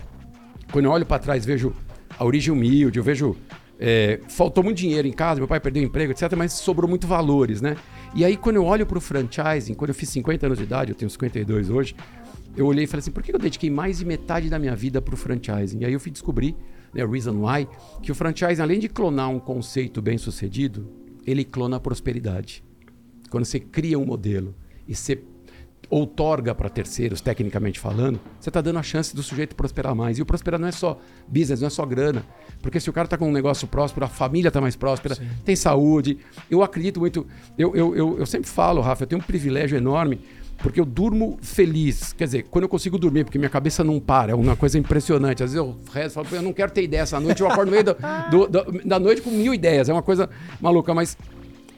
Quando 0.73 0.87
eu 0.87 0.91
olho 0.91 1.07
para 1.07 1.19
trás, 1.19 1.45
vejo 1.45 1.73
a 2.19 2.25
origem 2.25 2.53
humilde, 2.53 2.99
eu 2.99 3.05
vejo. 3.05 3.37
É, 3.85 4.21
faltou 4.29 4.63
muito 4.63 4.79
dinheiro 4.79 5.09
em 5.09 5.13
casa, 5.13 5.41
meu 5.41 5.49
pai 5.49 5.59
perdeu 5.59 5.83
o 5.83 5.87
emprego, 5.87 6.13
etc., 6.13 6.33
mas 6.37 6.53
sobrou 6.53 6.89
muito 6.89 7.05
valores, 7.05 7.61
né? 7.61 7.77
E 8.15 8.25
aí, 8.25 8.37
quando 8.37 8.57
eu 8.57 8.65
olho 8.65 8.87
para 8.87 8.97
o 8.97 9.01
franchising, 9.01 9.75
quando 9.75 9.89
eu 9.89 9.95
fiz 9.95 10.09
50 10.11 10.47
anos 10.47 10.59
de 10.59 10.65
idade, 10.65 10.93
eu 10.93 10.95
tenho 10.95 11.11
52 11.11 11.69
hoje, 11.69 11.97
eu 12.57 12.67
olhei 12.67 12.85
e 12.85 12.87
falei 12.87 13.01
assim: 13.01 13.11
por 13.11 13.23
que 13.23 13.35
eu 13.35 13.39
dediquei 13.39 13.71
mais 13.71 13.99
de 13.99 14.05
metade 14.05 14.49
da 14.49 14.59
minha 14.59 14.77
vida 14.77 15.01
para 15.03 15.15
o 15.15 15.17
franchising? 15.17 15.81
E 15.81 15.85
aí 15.85 15.93
eu 15.93 15.99
fui 15.99 16.13
descobrir 16.13 16.55
né, 16.93 17.05
Reason 17.05 17.35
Why, 17.35 17.69
que 18.03 18.13
o 18.13 18.15
franchise, 18.15 18.61
além 18.61 18.79
de 18.79 18.89
clonar 18.89 19.31
um 19.31 19.39
conceito 19.39 20.03
bem 20.03 20.19
sucedido, 20.19 20.89
ele 21.27 21.45
clona 21.45 21.77
a 21.77 21.81
prosperidade. 21.81 22.65
Quando 23.31 23.45
você 23.45 23.61
cria 23.61 23.99
um 23.99 24.05
modelo 24.05 24.55
e 24.87 24.95
você 24.95 25.23
outorga 25.89 26.55
para 26.55 26.71
terceiros, 26.71 27.21
tecnicamente 27.21 27.79
falando, 27.79 28.19
você 28.41 28.49
está 28.49 28.63
dando 28.63 28.79
a 28.79 28.83
chance 28.83 29.15
do 29.15 29.23
sujeito 29.23 29.55
prosperar 29.55 29.95
mais. 29.95 30.19
E 30.19 30.23
o 30.23 30.27
prosperar 30.27 30.59
não 30.59 30.69
é 30.69 30.73
só 30.73 30.99
business, 31.29 31.61
não 31.61 31.67
é 31.67 31.71
só 31.71 31.85
grana. 31.85 32.25
Porque 32.63 32.81
se 32.81 32.89
o 32.89 32.93
cara 32.95 33.05
está 33.05 33.19
com 33.19 33.29
um 33.29 33.33
negócio 33.33 33.69
próspero, 33.69 34.07
a 34.07 34.09
família 34.09 34.49
está 34.49 34.59
mais 34.59 34.75
próspera, 34.75 35.17
Sim. 35.17 35.29
tem 35.45 35.55
saúde. 35.55 36.19
Eu 36.51 36.63
acredito 36.63 36.99
muito. 36.99 37.27
Eu, 37.59 37.77
eu, 37.77 37.95
eu, 37.95 38.19
eu 38.21 38.27
sempre 38.27 38.49
falo, 38.49 38.81
Rafa, 38.81 39.03
eu 39.03 39.07
tenho 39.07 39.21
um 39.21 39.25
privilégio 39.25 39.77
enorme 39.77 40.19
porque 40.59 40.81
eu 40.81 40.85
durmo 40.85 41.39
feliz. 41.43 42.13
Quer 42.13 42.25
dizer, 42.25 42.43
quando 42.45 42.65
eu 42.65 42.69
consigo 42.69 42.99
dormir, 42.99 43.25
porque 43.25 43.39
minha 43.39 43.51
cabeça 43.51 43.83
não 43.83 43.99
para, 43.99 44.33
é 44.33 44.35
uma 44.35 44.57
coisa 44.57 44.79
impressionante. 44.79 45.43
Às 45.43 45.53
vezes 45.53 45.57
eu 45.57 45.77
rezo, 45.93 46.15
falo, 46.15 46.27
eu 46.33 46.43
não 46.43 46.53
quero 46.53 46.73
ter 46.73 46.83
ideia 46.83 47.03
essa 47.03 47.19
noite, 47.19 47.41
eu 47.41 47.49
acordo 47.49 47.67
no 47.67 47.73
meio 47.73 47.85
do, 47.85 48.47
do, 48.47 48.87
da 48.87 48.99
noite 48.99 49.23
com 49.23 49.31
mil 49.31 49.53
ideias. 49.53 49.89
É 49.89 49.93
uma 49.93 50.03
coisa 50.03 50.29
maluca, 50.61 50.95
mas 50.95 51.17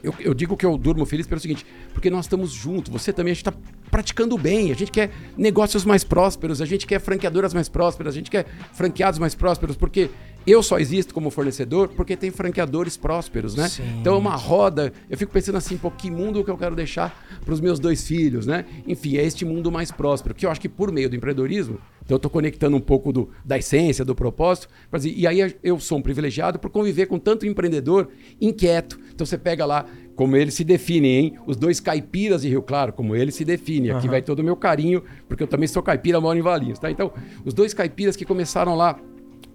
eu, 0.05 0.13
eu, 0.19 0.33
digo 0.33 0.55
que 0.55 0.65
eu 0.65 0.77
durmo 0.77 1.05
feliz 1.05 1.25
pelo 1.25 1.41
seguinte, 1.41 1.65
porque 1.93 2.09
nós 2.09 2.25
estamos 2.25 2.51
juntos, 2.51 2.91
você 2.91 3.11
também, 3.11 3.31
a 3.31 3.33
gente 3.33 3.47
está 3.47 3.53
praticando 3.89 4.37
bem, 4.37 4.71
a 4.71 4.75
gente 4.75 4.91
quer 4.91 5.11
negócios 5.35 5.83
mais 5.83 6.03
prósperos, 6.03 6.61
a 6.61 6.65
gente 6.65 6.85
quer 6.85 6.99
franqueadoras 6.99 7.53
mais 7.53 7.67
prósperas, 7.67 8.13
a 8.13 8.17
gente 8.17 8.29
quer 8.29 8.45
franqueados 8.73 9.19
mais 9.19 9.33
prósperos, 9.33 9.75
porque 9.75 10.09
eu 10.45 10.61
só 10.61 10.77
existo 10.77 11.11
como 11.13 11.31
fornecedor 11.31 11.87
porque 11.89 12.15
tem 12.15 12.29
franqueadores 12.29 12.95
prósperos, 12.95 13.55
né? 13.55 13.67
Sim. 13.67 13.99
Então 13.99 14.13
é 14.13 14.17
uma 14.17 14.35
roda. 14.35 14.93
Eu 15.09 15.17
fico 15.17 15.31
pensando 15.31 15.57
assim, 15.57 15.75
pô, 15.75 15.89
que 15.89 16.11
mundo 16.11 16.43
que 16.43 16.51
eu 16.51 16.57
quero 16.57 16.75
deixar 16.75 17.25
para 17.43 17.53
os 17.53 17.59
meus 17.59 17.79
dois 17.79 18.07
filhos, 18.07 18.45
né? 18.45 18.63
Enfim, 18.87 19.17
é 19.17 19.23
este 19.23 19.43
mundo 19.43 19.71
mais 19.71 19.91
próspero, 19.91 20.35
que 20.35 20.45
eu 20.45 20.51
acho 20.51 20.61
que 20.61 20.69
por 20.69 20.91
meio 20.91 21.09
do 21.09 21.15
empreendedorismo, 21.15 21.79
então 22.05 22.15
eu 22.15 22.17
estou 22.17 22.29
conectando 22.29 22.77
um 22.77 22.79
pouco 22.79 23.11
do, 23.11 23.29
da 23.43 23.57
essência, 23.57 24.05
do 24.05 24.13
propósito. 24.13 24.69
Dizer, 24.93 25.13
e 25.15 25.25
aí 25.25 25.55
eu 25.63 25.79
sou 25.79 25.97
um 25.97 26.01
privilegiado 26.01 26.59
por 26.59 26.69
conviver 26.69 27.07
com 27.07 27.17
tanto 27.17 27.47
empreendedor 27.47 28.09
inquieto. 28.39 28.99
Então 29.11 29.25
você 29.25 29.39
pega 29.39 29.65
lá, 29.65 29.87
como 30.15 30.37
eles 30.37 30.53
se 30.53 30.63
definem, 30.63 31.11
hein? 31.11 31.39
Os 31.47 31.57
dois 31.57 31.79
caipiras 31.79 32.43
de 32.43 32.49
Rio 32.49 32.61
Claro, 32.61 32.93
como 32.93 33.15
eles 33.15 33.33
se 33.33 33.43
definem. 33.43 33.89
Aqui 33.89 34.05
uhum. 34.05 34.11
vai 34.11 34.21
todo 34.21 34.39
o 34.39 34.43
meu 34.43 34.55
carinho, 34.55 35.03
porque 35.27 35.41
eu 35.41 35.47
também 35.47 35.67
sou 35.67 35.81
caipira, 35.81 36.21
moro 36.21 36.37
em 36.37 36.43
Valinhos, 36.43 36.77
tá? 36.77 36.91
Então, 36.91 37.11
os 37.43 37.55
dois 37.55 37.73
caipiras 37.73 38.15
que 38.15 38.23
começaram 38.23 38.75
lá 38.75 38.99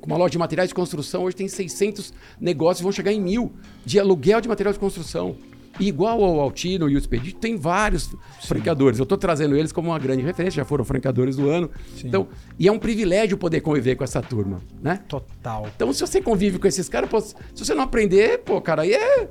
com 0.01 0.07
uma 0.07 0.17
loja 0.17 0.33
de 0.33 0.39
materiais 0.39 0.71
de 0.71 0.75
construção, 0.75 1.25
hoje 1.25 1.37
tem 1.37 1.47
600 1.47 2.13
negócios, 2.41 2.83
vão 2.83 2.91
chegar 2.91 3.13
em 3.13 3.21
mil 3.21 3.53
de 3.85 4.01
aluguel 4.01 4.41
de 4.41 4.49
material 4.49 4.73
de 4.73 4.79
construção. 4.79 5.37
E 5.79 5.89
igual 5.89 6.23
ao 6.23 6.41
Altino 6.41 6.89
e 6.91 6.95
o 6.95 6.99
Expedito, 6.99 7.39
tem 7.39 7.57
vários 7.57 8.05
Sim. 8.05 8.19
franqueadores. 8.43 8.99
Eu 8.99 9.05
estou 9.05 9.17
trazendo 9.17 9.57
eles 9.57 9.73
como 9.73 9.91
uma 9.91 9.99
grande 9.99 10.23
referência, 10.23 10.63
já 10.63 10.65
foram 10.65 10.85
franqueadores 10.85 11.37
do 11.37 11.49
ano. 11.49 11.71
Sim. 11.97 12.09
Então, 12.09 12.29
e 12.59 12.69
é 12.69 12.73
um 12.73 12.79
privilégio 12.79 13.39
poder 13.39 13.61
conviver 13.61 13.97
com 13.97 14.05
essa 14.05 14.21
turma, 14.21 14.61
né? 14.83 15.01
Total. 15.09 15.69
Então, 15.75 15.93
se 15.93 16.01
você 16.01 16.21
convive 16.21 16.59
com 16.59 16.67
esses 16.67 16.89
caras, 16.89 17.09
pô, 17.09 17.21
se 17.21 17.35
você 17.55 17.75
não 17.75 17.85
aprender, 17.85 18.39
pô, 18.39 18.61
cara, 18.61 18.83
aí 18.83 18.93
é 18.93 19.29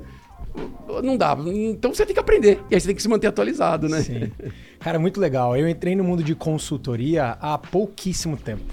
não 1.02 1.16
dá. 1.16 1.36
Então 1.46 1.94
você 1.94 2.04
tem 2.04 2.14
que 2.14 2.20
aprender. 2.20 2.60
E 2.70 2.74
aí 2.74 2.80
você 2.80 2.88
tem 2.88 2.96
que 2.96 3.02
se 3.02 3.08
manter 3.08 3.28
atualizado, 3.28 3.88
né? 3.88 4.02
Sim. 4.02 4.32
Cara, 4.80 4.98
muito 4.98 5.20
legal. 5.20 5.56
Eu 5.56 5.68
entrei 5.68 5.94
no 5.94 6.02
mundo 6.02 6.22
de 6.22 6.34
consultoria 6.34 7.36
há 7.40 7.56
pouquíssimo 7.56 8.36
tempo. 8.36 8.64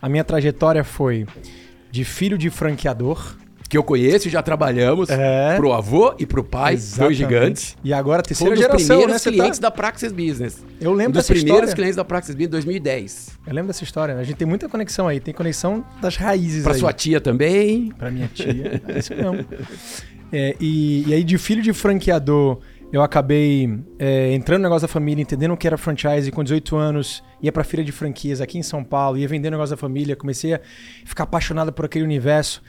A 0.00 0.08
minha 0.08 0.24
trajetória 0.24 0.84
foi 0.84 1.26
de 1.90 2.04
filho 2.04 2.36
de 2.36 2.50
franqueador. 2.50 3.36
Que 3.72 3.78
eu 3.78 3.82
conheço 3.82 4.28
e 4.28 4.30
já 4.30 4.42
trabalhamos 4.42 5.08
É. 5.08 5.56
pro 5.56 5.72
avô 5.72 6.14
e 6.18 6.26
pro 6.26 6.44
pai, 6.44 6.76
dois 6.98 7.16
gigantes. 7.16 7.74
E 7.82 7.90
agora 7.94 8.22
terceira 8.22 8.52
um 8.52 8.54
geração, 8.54 9.06
né? 9.06 9.16
Você 9.18 9.32
clientes 9.32 9.58
tá... 9.58 9.68
da 9.68 9.70
Praxis 9.70 10.12
Business. 10.12 10.62
Eu 10.78 10.92
lembro 10.92 11.08
um 11.08 11.12
dos 11.12 11.22
dessa 11.22 11.32
primeiros 11.32 11.60
história. 11.60 11.74
clientes 11.74 11.96
da 11.96 12.04
Praxis 12.04 12.34
Business 12.34 12.48
em 12.48 12.50
2010. 12.50 13.30
Eu 13.46 13.54
lembro 13.54 13.68
dessa 13.68 13.82
história. 13.82 14.14
né? 14.14 14.20
A 14.20 14.24
gente 14.24 14.36
tem 14.36 14.46
muita 14.46 14.68
conexão 14.68 15.08
aí. 15.08 15.20
Tem 15.20 15.32
conexão 15.32 15.82
das 16.02 16.16
raízes 16.16 16.64
Pra 16.64 16.74
aí. 16.74 16.78
sua 16.80 16.92
tia 16.92 17.18
também. 17.18 17.90
Pra 17.96 18.10
minha 18.10 18.28
tia. 18.28 18.82
É 18.86 18.98
isso 18.98 19.14
mesmo. 19.14 19.42
É, 20.30 20.54
e, 20.60 21.08
e 21.08 21.14
aí, 21.14 21.24
de 21.24 21.38
filho 21.38 21.62
de 21.62 21.72
franqueador, 21.72 22.58
eu 22.92 23.00
acabei 23.02 23.70
é, 23.98 24.34
entrando 24.34 24.58
no 24.58 24.64
negócio 24.64 24.86
da 24.86 24.92
família, 24.92 25.22
entendendo 25.22 25.52
o 25.54 25.56
que 25.56 25.66
era 25.66 25.78
franchise. 25.78 26.30
Com 26.30 26.42
18 26.42 26.76
anos, 26.76 27.22
ia 27.40 27.50
pra 27.50 27.64
feira 27.64 27.82
de 27.82 27.90
franquias 27.92 28.42
aqui 28.42 28.58
em 28.58 28.62
São 28.62 28.84
Paulo, 28.84 29.16
ia 29.16 29.26
vender 29.26 29.50
negócio 29.50 29.74
da 29.74 29.80
família. 29.80 30.14
Comecei 30.14 30.52
a 30.52 30.60
ficar 31.06 31.24
apaixonado 31.24 31.72
por 31.72 31.86
aquele 31.86 32.04
universo. 32.04 32.62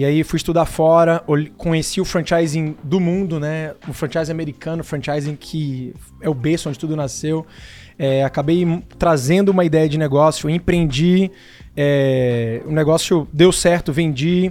E 0.00 0.04
aí 0.06 0.24
fui 0.24 0.38
estudar 0.38 0.64
fora, 0.64 1.22
conheci 1.58 2.00
o 2.00 2.06
franchising 2.06 2.74
do 2.82 2.98
mundo, 2.98 3.38
né? 3.38 3.74
O 3.86 3.92
franchising 3.92 4.32
americano, 4.32 4.80
o 4.80 4.84
franchising 4.84 5.36
que 5.36 5.92
é 6.22 6.28
o 6.30 6.32
berço 6.32 6.70
onde 6.70 6.78
tudo 6.78 6.96
nasceu. 6.96 7.44
É, 7.98 8.24
acabei 8.24 8.82
trazendo 8.98 9.50
uma 9.50 9.62
ideia 9.62 9.86
de 9.86 9.98
negócio, 9.98 10.48
empreendi, 10.48 11.30
é, 11.76 12.62
o 12.64 12.72
negócio 12.72 13.28
deu 13.30 13.52
certo, 13.52 13.92
vendi, 13.92 14.50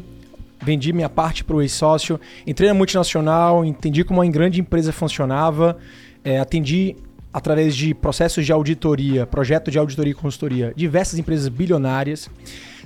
vendi 0.61 0.93
minha 0.93 1.09
parte 1.09 1.43
para 1.43 1.55
o 1.55 1.63
ex-sócio, 1.63 2.19
entrei 2.45 2.69
na 2.69 2.75
multinacional, 2.75 3.65
entendi 3.65 4.03
como 4.03 4.21
uma 4.21 4.31
grande 4.31 4.61
empresa 4.61 4.93
funcionava, 4.93 5.79
é, 6.23 6.37
atendi 6.37 6.95
através 7.33 7.75
de 7.75 7.95
processos 7.95 8.45
de 8.45 8.51
auditoria, 8.51 9.25
projeto 9.25 9.71
de 9.71 9.79
auditoria 9.79 10.11
e 10.11 10.15
consultoria, 10.15 10.73
diversas 10.75 11.17
empresas 11.17 11.47
bilionárias. 11.47 12.29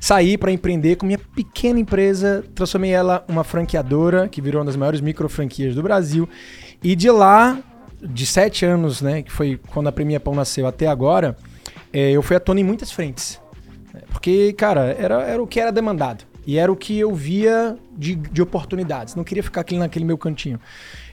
Saí 0.03 0.37
para 0.37 0.51
empreender 0.51 0.97
com 0.97 1.05
minha 1.05 1.17
pequena 1.17 1.79
empresa, 1.79 2.43
transformei 2.53 2.91
ela 2.91 3.23
uma 3.25 3.41
franqueadora, 3.41 4.27
que 4.27 4.41
virou 4.41 4.59
uma 4.59 4.65
das 4.65 4.75
maiores 4.75 4.99
micro 4.99 5.29
franquias 5.29 5.75
do 5.75 5.81
Brasil. 5.81 6.27
E 6.83 6.93
de 6.93 7.09
lá, 7.09 7.57
de 8.01 8.25
sete 8.25 8.65
anos, 8.65 9.01
né, 9.01 9.21
que 9.21 9.31
foi 9.31 9.57
quando 9.69 9.87
a 9.87 9.93
Premia 9.93 10.19
Pão 10.19 10.35
nasceu 10.35 10.67
até 10.67 10.87
agora, 10.87 11.37
é, 11.93 12.11
eu 12.11 12.21
fui 12.21 12.35
atuando 12.35 12.59
em 12.59 12.65
muitas 12.65 12.91
frentes. 12.91 13.39
Porque, 14.11 14.51
cara, 14.51 14.93
era, 14.99 15.23
era 15.23 15.41
o 15.41 15.47
que 15.47 15.57
era 15.57 15.71
demandado. 15.71 16.25
E 16.45 16.57
era 16.57 16.69
o 16.69 16.75
que 16.75 16.99
eu 16.99 17.15
via 17.15 17.77
de, 17.97 18.15
de 18.15 18.41
oportunidades. 18.41 19.15
Não 19.15 19.23
queria 19.23 19.41
ficar 19.41 19.61
aqui 19.61 19.77
naquele 19.77 20.03
meu 20.03 20.17
cantinho. 20.17 20.59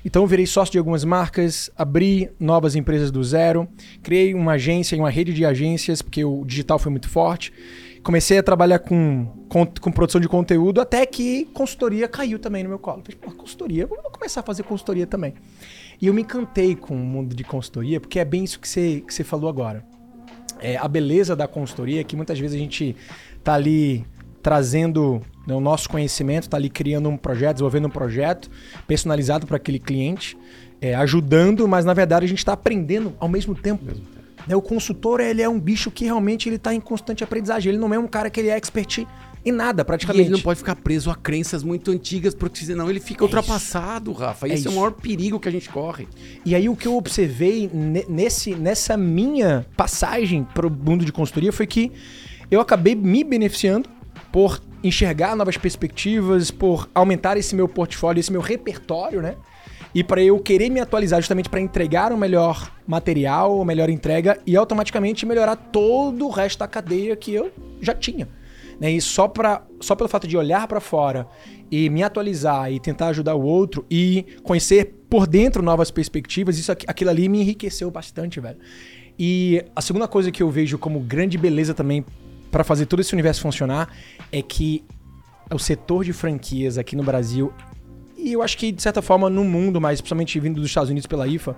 Então 0.04 0.22
eu 0.22 0.26
virei 0.26 0.46
sócio 0.46 0.72
de 0.72 0.78
algumas 0.78 1.04
marcas, 1.04 1.70
abri 1.76 2.28
novas 2.40 2.74
empresas 2.74 3.12
do 3.12 3.22
zero, 3.22 3.68
criei 4.02 4.34
uma 4.34 4.54
agência 4.54 4.96
e 4.96 4.98
uma 4.98 5.10
rede 5.10 5.32
de 5.32 5.44
agências, 5.44 6.02
porque 6.02 6.24
o 6.24 6.44
digital 6.44 6.76
foi 6.76 6.90
muito 6.90 7.08
forte. 7.08 7.52
Comecei 8.02 8.38
a 8.38 8.42
trabalhar 8.42 8.78
com, 8.78 9.26
com, 9.48 9.66
com 9.66 9.92
produção 9.92 10.20
de 10.20 10.28
conteúdo, 10.28 10.80
até 10.80 11.04
que 11.04 11.44
consultoria 11.46 12.08
caiu 12.08 12.38
também 12.38 12.62
no 12.62 12.68
meu 12.70 12.78
colo. 12.78 13.02
Falei, 13.04 13.18
pô, 13.20 13.30
consultoria, 13.30 13.86
vou 13.86 13.98
começar 14.10 14.40
a 14.40 14.42
fazer 14.42 14.62
consultoria 14.62 15.06
também. 15.06 15.34
E 16.00 16.06
eu 16.06 16.14
me 16.14 16.22
encantei 16.22 16.74
com 16.74 16.94
o 16.94 16.98
mundo 16.98 17.34
de 17.34 17.44
consultoria, 17.44 18.00
porque 18.00 18.18
é 18.18 18.24
bem 18.24 18.42
isso 18.42 18.58
que 18.58 18.66
você, 18.66 19.02
que 19.06 19.12
você 19.12 19.22
falou 19.22 19.50
agora. 19.50 19.84
É, 20.60 20.76
a 20.76 20.88
beleza 20.88 21.36
da 21.36 21.46
consultoria 21.46 22.00
é 22.00 22.04
que 22.04 22.16
muitas 22.16 22.38
vezes 22.38 22.56
a 22.56 22.58
gente 22.58 22.96
tá 23.44 23.54
ali 23.54 24.04
trazendo 24.42 25.20
né, 25.46 25.54
o 25.54 25.60
nosso 25.60 25.88
conhecimento, 25.88 26.48
tá 26.48 26.56
ali 26.56 26.70
criando 26.70 27.08
um 27.08 27.16
projeto, 27.16 27.56
desenvolvendo 27.56 27.86
um 27.86 27.90
projeto 27.90 28.50
personalizado 28.86 29.46
para 29.46 29.56
aquele 29.56 29.78
cliente, 29.78 30.38
é, 30.80 30.94
ajudando, 30.94 31.68
mas 31.68 31.84
na 31.84 31.92
verdade 31.92 32.24
a 32.24 32.28
gente 32.28 32.38
está 32.38 32.54
aprendendo 32.54 33.12
ao 33.18 33.28
mesmo 33.28 33.54
tempo. 33.54 33.84
Né, 33.84 34.19
o 34.48 34.62
consultor 34.62 35.20
ele 35.20 35.42
é 35.42 35.48
um 35.48 35.58
bicho 35.60 35.90
que 35.90 36.04
realmente 36.04 36.48
ele 36.48 36.56
está 36.56 36.74
em 36.74 36.80
constante 36.80 37.22
aprendizagem. 37.24 37.70
Ele 37.70 37.78
não 37.78 37.92
é 37.94 37.98
um 37.98 38.06
cara 38.06 38.28
que 38.30 38.40
ele 38.40 38.48
é 38.48 38.56
expert 38.56 39.06
em 39.44 39.52
nada, 39.52 39.82
E 39.82 39.84
praticamente. 39.84 40.22
ele 40.24 40.30
não 40.30 40.40
pode 40.40 40.58
ficar 40.58 40.76
preso 40.76 41.10
a 41.10 41.14
crenças 41.14 41.62
muito 41.62 41.90
antigas, 41.90 42.34
porque 42.34 42.62
senão 42.64 42.90
ele 42.90 43.00
fica 43.00 43.22
É 43.22 43.24
ultrapassado, 43.24 44.12
Rafa. 44.12 44.46
É 44.46 44.52
Esse 44.54 44.66
é, 44.66 44.68
o 44.68 44.72
isso. 44.72 44.78
maior 44.80 44.92
perigo 44.92 45.40
que 45.40 45.48
a 45.48 45.52
gente 45.52 45.68
corre. 45.70 46.06
E 46.44 46.54
aí 46.54 46.68
o 46.68 46.76
que 46.76 46.86
eu 46.86 46.94
observei 46.96 47.70
ne- 47.72 48.04
nesse, 48.08 48.54
nessa 48.54 48.96
minha 48.96 49.64
passagem 49.76 50.44
para 50.54 50.66
o 50.66 50.70
mundo 50.70 51.04
de 51.04 51.12
consultoria 51.12 51.52
foi 51.52 51.66
que 51.66 51.90
eu 52.50 52.60
acabei 52.60 52.94
me 52.94 53.24
beneficiando 53.24 53.88
por 54.30 54.60
enxergar 54.82 55.34
novas 55.36 55.56
perspectivas, 55.56 56.50
por 56.50 56.88
aumentar 56.94 57.36
esse 57.36 57.54
meu 57.54 57.68
portfólio, 57.68 58.20
esse 58.20 58.32
meu 58.32 58.40
repertório, 58.40 59.20
né? 59.22 59.36
E 59.94 60.04
para 60.04 60.22
eu 60.22 60.38
querer 60.38 60.70
me 60.70 60.80
atualizar 60.80 61.20
justamente 61.20 61.48
para 61.48 61.60
entregar 61.60 62.12
o 62.12 62.16
melhor 62.16 62.72
material, 62.86 63.60
a 63.60 63.64
melhor 63.64 63.90
entrega 63.90 64.38
e 64.46 64.56
automaticamente 64.56 65.26
melhorar 65.26 65.56
todo 65.56 66.26
o 66.26 66.30
resto 66.30 66.60
da 66.60 66.68
cadeia 66.68 67.16
que 67.16 67.34
eu 67.34 67.50
já 67.80 67.94
tinha. 67.94 68.28
Né? 68.78 68.92
E 68.92 69.00
só, 69.00 69.26
pra, 69.28 69.62
só 69.80 69.94
pelo 69.94 70.08
fato 70.08 70.26
de 70.26 70.36
olhar 70.36 70.66
para 70.68 70.80
fora 70.80 71.26
e 71.70 71.90
me 71.90 72.02
atualizar 72.02 72.72
e 72.72 72.80
tentar 72.80 73.08
ajudar 73.08 73.34
o 73.34 73.42
outro 73.42 73.84
e 73.90 74.24
conhecer 74.42 74.94
por 75.10 75.26
dentro 75.26 75.62
novas 75.62 75.90
perspectivas, 75.90 76.56
isso 76.56 76.70
aqui- 76.70 76.86
aquilo 76.88 77.10
ali 77.10 77.28
me 77.28 77.40
enriqueceu 77.40 77.90
bastante, 77.90 78.40
velho. 78.40 78.58
E 79.18 79.62
a 79.74 79.82
segunda 79.82 80.08
coisa 80.08 80.30
que 80.30 80.42
eu 80.42 80.48
vejo 80.48 80.78
como 80.78 81.00
grande 81.00 81.36
beleza 81.36 81.74
também 81.74 82.04
para 82.50 82.64
fazer 82.64 82.86
todo 82.86 83.00
esse 83.00 83.12
universo 83.12 83.42
funcionar 83.42 83.92
é 84.32 84.40
que 84.40 84.82
o 85.52 85.58
setor 85.58 86.04
de 86.04 86.12
franquias 86.12 86.78
aqui 86.78 86.96
no 86.96 87.02
Brasil 87.02 87.52
e 88.22 88.32
eu 88.32 88.42
acho 88.42 88.56
que 88.56 88.70
de 88.70 88.82
certa 88.82 89.00
forma 89.02 89.28
no 89.30 89.44
mundo, 89.44 89.80
mas 89.80 90.00
principalmente 90.00 90.38
vindo 90.38 90.60
dos 90.60 90.70
Estados 90.70 90.90
Unidos 90.90 91.06
pela 91.06 91.26
IFA, 91.26 91.56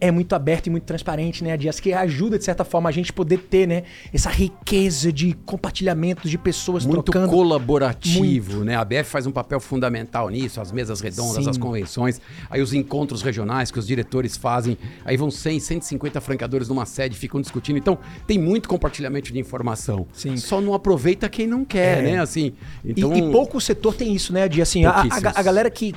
é 0.00 0.10
muito 0.10 0.34
aberto 0.34 0.66
e 0.66 0.70
muito 0.70 0.84
transparente, 0.84 1.42
né, 1.42 1.56
Dias? 1.56 1.80
Que 1.80 1.92
ajuda 1.92 2.38
de 2.38 2.44
certa 2.44 2.64
forma 2.64 2.88
a 2.88 2.92
gente 2.92 3.12
poder 3.12 3.38
ter, 3.38 3.66
né, 3.66 3.82
essa 4.12 4.28
riqueza 4.28 5.10
de 5.12 5.32
compartilhamento 5.46 6.28
de 6.28 6.36
pessoas 6.36 6.84
Muito 6.84 7.02
trocando. 7.04 7.32
colaborativo, 7.32 8.64
né? 8.64 8.76
A 8.76 8.84
BF 8.84 9.04
faz 9.04 9.26
um 9.26 9.32
papel 9.32 9.60
fundamental 9.60 10.28
nisso, 10.28 10.60
as 10.60 10.70
mesas 10.72 11.00
redondas, 11.00 11.44
Sim. 11.44 11.50
as 11.50 11.56
convenções, 11.58 12.20
aí 12.50 12.60
os 12.60 12.72
encontros 12.74 13.22
regionais 13.22 13.70
que 13.70 13.78
os 13.78 13.86
diretores 13.86 14.36
fazem, 14.36 14.76
aí 15.04 15.16
vão 15.16 15.30
100, 15.30 15.60
150 15.60 16.20
franqueadores 16.20 16.68
numa 16.68 16.84
sede, 16.86 17.16
ficam 17.16 17.40
discutindo. 17.40 17.76
Então, 17.78 17.98
tem 18.26 18.38
muito 18.38 18.68
compartilhamento 18.68 19.32
de 19.32 19.38
informação. 19.38 20.06
Sim. 20.12 20.36
Só 20.36 20.60
não 20.60 20.74
aproveita 20.74 21.28
quem 21.28 21.46
não 21.46 21.64
quer, 21.64 21.98
É. 21.98 22.02
né? 22.02 22.20
Assim, 22.20 22.52
E- 22.84 22.90
então, 22.92 23.16
e, 23.16 23.30
pouco 23.32 23.60
setor 23.60 23.94
tem 23.94 24.14
isso, 24.14 24.32
né, 24.32 24.48
Di? 24.48 24.60
Assim, 24.62 24.84
a, 24.84 24.90
a, 24.90 25.06
a 25.34 25.42
galera 25.42 25.70
que 25.70 25.94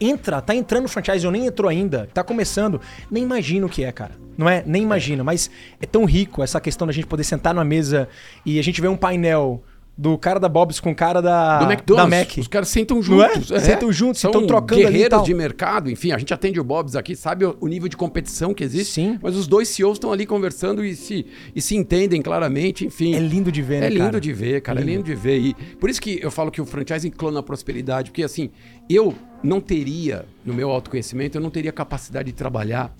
entra, 0.00 0.40
tá 0.40 0.54
entrando 0.54 0.82
no 0.84 0.88
franchise 0.88 1.24
ou 1.26 1.32
nem 1.32 1.46
entrou 1.46 1.68
ainda, 1.68 2.08
tá 2.12 2.22
começando, 2.22 2.80
nem 3.10 3.22
imagina 3.22 3.66
o 3.66 3.68
que 3.68 3.84
é, 3.84 3.92
cara. 3.92 4.12
Não 4.36 4.48
é? 4.48 4.62
Nem 4.64 4.82
imagina. 4.82 5.24
Mas 5.24 5.50
é 5.80 5.86
tão 5.86 6.04
rico 6.04 6.42
essa 6.42 6.60
questão 6.60 6.86
da 6.86 6.92
gente 6.92 7.06
poder 7.06 7.24
sentar 7.24 7.52
numa 7.52 7.64
mesa 7.64 8.08
e 8.46 8.58
a 8.58 8.62
gente 8.62 8.80
ver 8.80 8.88
um 8.88 8.96
painel 8.96 9.62
do 9.98 10.16
cara 10.16 10.38
da 10.38 10.48
Bob's 10.48 10.78
com 10.78 10.92
o 10.92 10.94
cara 10.94 11.20
da, 11.20 11.58
da 11.58 12.06
Mac. 12.06 12.38
os 12.38 12.46
caras 12.46 12.68
sentam 12.68 13.00
é? 13.00 13.02
juntos. 13.02 13.48
Sentam 13.60 13.90
juntos, 13.92 14.20
São 14.20 14.30
estão 14.30 14.46
trocando 14.46 14.80
guerreiros 14.80 15.24
de 15.24 15.34
mercado, 15.34 15.90
enfim, 15.90 16.12
a 16.12 16.18
gente 16.18 16.32
atende 16.32 16.60
o 16.60 16.62
Bob's 16.62 16.94
aqui, 16.94 17.16
sabe 17.16 17.44
o, 17.44 17.56
o 17.60 17.66
nível 17.66 17.88
de 17.88 17.96
competição 17.96 18.54
que 18.54 18.62
existe, 18.62 18.92
Sim. 18.92 19.18
mas 19.20 19.34
os 19.34 19.48
dois 19.48 19.68
CEOs 19.68 19.96
estão 19.96 20.12
ali 20.12 20.24
conversando 20.24 20.84
e 20.84 20.94
se, 20.94 21.26
e 21.52 21.60
se 21.60 21.74
entendem 21.74 22.22
claramente, 22.22 22.86
enfim. 22.86 23.12
É 23.12 23.18
lindo 23.18 23.50
de 23.50 23.60
ver, 23.60 23.80
né, 23.80 23.86
É 23.86 23.90
lindo 23.90 24.04
cara? 24.04 24.20
de 24.20 24.32
ver, 24.32 24.60
cara, 24.60 24.78
é 24.78 24.84
Lindo. 24.84 24.98
lindo 24.98 25.04
de 25.04 25.14
ver. 25.16 25.38
E 25.40 25.54
por 25.80 25.90
isso 25.90 26.00
que 26.00 26.20
eu 26.22 26.30
falo 26.30 26.52
que 26.52 26.60
o 26.60 26.64
franchising 26.64 27.10
clona 27.10 27.40
a 27.40 27.42
prosperidade, 27.42 28.12
porque 28.12 28.22
assim, 28.22 28.50
eu 28.88 29.12
não 29.42 29.60
teria, 29.60 30.24
no 30.44 30.52
meu 30.52 30.70
autoconhecimento, 30.70 31.36
eu 31.36 31.42
não 31.42 31.50
teria 31.50 31.72
capacidade 31.72 32.26
de 32.26 32.32
trabalhar 32.32 32.94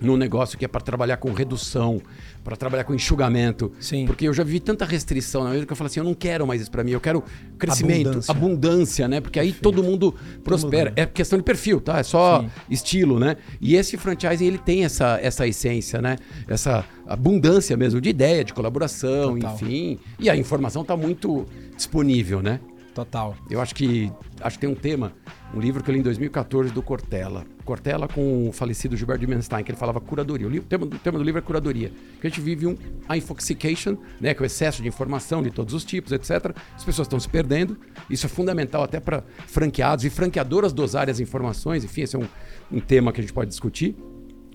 num 0.00 0.16
negócio 0.16 0.56
que 0.56 0.64
é 0.64 0.68
para 0.68 0.80
trabalhar 0.80 1.16
com 1.16 1.32
redução, 1.32 2.00
para 2.44 2.56
trabalhar 2.56 2.84
com 2.84 2.94
enxugamento. 2.94 3.72
Sim. 3.80 4.06
Porque 4.06 4.26
eu 4.28 4.32
já 4.32 4.42
vivi 4.42 4.60
tanta 4.60 4.84
restrição 4.84 5.44
na 5.44 5.50
vida 5.50 5.66
que 5.66 5.72
eu 5.72 5.76
falo 5.76 5.86
assim, 5.88 6.00
eu 6.00 6.04
não 6.04 6.14
quero 6.14 6.46
mais 6.46 6.60
isso 6.62 6.70
para 6.70 6.84
mim, 6.84 6.92
eu 6.92 7.00
quero 7.00 7.22
crescimento, 7.58 8.08
Abundância. 8.08 8.32
abundância, 8.32 9.08
né? 9.08 9.20
Porque 9.20 9.38
aí 9.38 9.52
todo 9.52 9.82
mundo 9.82 10.14
prospera. 10.44 10.90
mundo 10.90 10.98
É 10.98 11.06
questão 11.06 11.38
de 11.38 11.44
perfil, 11.44 11.80
tá? 11.80 11.98
É 11.98 12.02
só 12.02 12.40
Sim. 12.40 12.50
estilo, 12.70 13.18
né? 13.18 13.36
E 13.60 13.74
esse 13.74 13.96
franchising, 13.96 14.46
ele 14.46 14.58
tem 14.58 14.84
essa, 14.84 15.18
essa 15.20 15.46
essência, 15.46 16.00
né? 16.00 16.16
Essa 16.48 16.84
abundância 17.06 17.76
mesmo 17.76 18.00
de 18.00 18.08
ideia, 18.08 18.44
de 18.44 18.54
colaboração, 18.54 19.34
Total. 19.34 19.54
enfim. 19.54 19.98
E 20.18 20.30
a 20.30 20.36
informação 20.36 20.82
está 20.82 20.96
muito 20.96 21.46
disponível, 21.76 22.40
né? 22.40 22.60
Total. 22.94 23.36
Eu 23.50 23.60
acho 23.60 23.74
que 23.74 24.10
acho 24.40 24.56
que 24.58 24.60
tem 24.66 24.70
um 24.70 24.74
tema, 24.74 25.12
um 25.52 25.58
livro 25.60 25.82
que 25.82 25.90
eu 25.90 25.94
li 25.94 25.98
em 26.00 26.02
2014 26.02 26.72
do 26.72 26.80
Cortella. 26.80 27.44
Cortella 27.64 28.06
com 28.06 28.48
o 28.48 28.52
falecido 28.52 28.96
Gilberto 28.96 29.20
Dimenstein, 29.26 29.64
que 29.64 29.70
ele 29.72 29.78
falava 29.78 30.00
curadoria. 30.00 30.46
O, 30.46 30.50
livro- 30.50 30.64
o 30.66 30.68
tema, 30.68 30.86
do- 30.86 30.96
o 30.96 30.98
tema 30.98 31.18
do 31.18 31.24
livro 31.24 31.38
é 31.40 31.42
curadoria. 31.42 31.92
A 32.22 32.26
gente 32.28 32.40
vive 32.40 32.66
um 32.68 32.76
a 33.08 33.16
infoxication, 33.16 33.96
né, 34.20 34.32
que 34.32 34.40
é 34.40 34.44
o 34.44 34.46
excesso 34.46 34.80
de 34.80 34.86
informação 34.88 35.42
de 35.42 35.50
todos 35.50 35.74
os 35.74 35.84
tipos, 35.84 36.12
etc. 36.12 36.54
As 36.76 36.84
pessoas 36.84 37.06
estão 37.06 37.18
se 37.18 37.28
perdendo. 37.28 37.76
Isso 38.08 38.26
é 38.26 38.28
fundamental 38.28 38.82
até 38.84 39.00
para 39.00 39.24
franqueados 39.46 40.04
e 40.04 40.10
franqueadoras 40.10 40.72
dosarem 40.72 41.10
as 41.10 41.18
informações. 41.18 41.82
Enfim, 41.84 42.02
esse 42.02 42.14
é 42.14 42.18
um, 42.18 42.28
um 42.70 42.80
tema 42.80 43.12
que 43.12 43.20
a 43.20 43.22
gente 43.22 43.32
pode 43.32 43.50
discutir. 43.50 43.96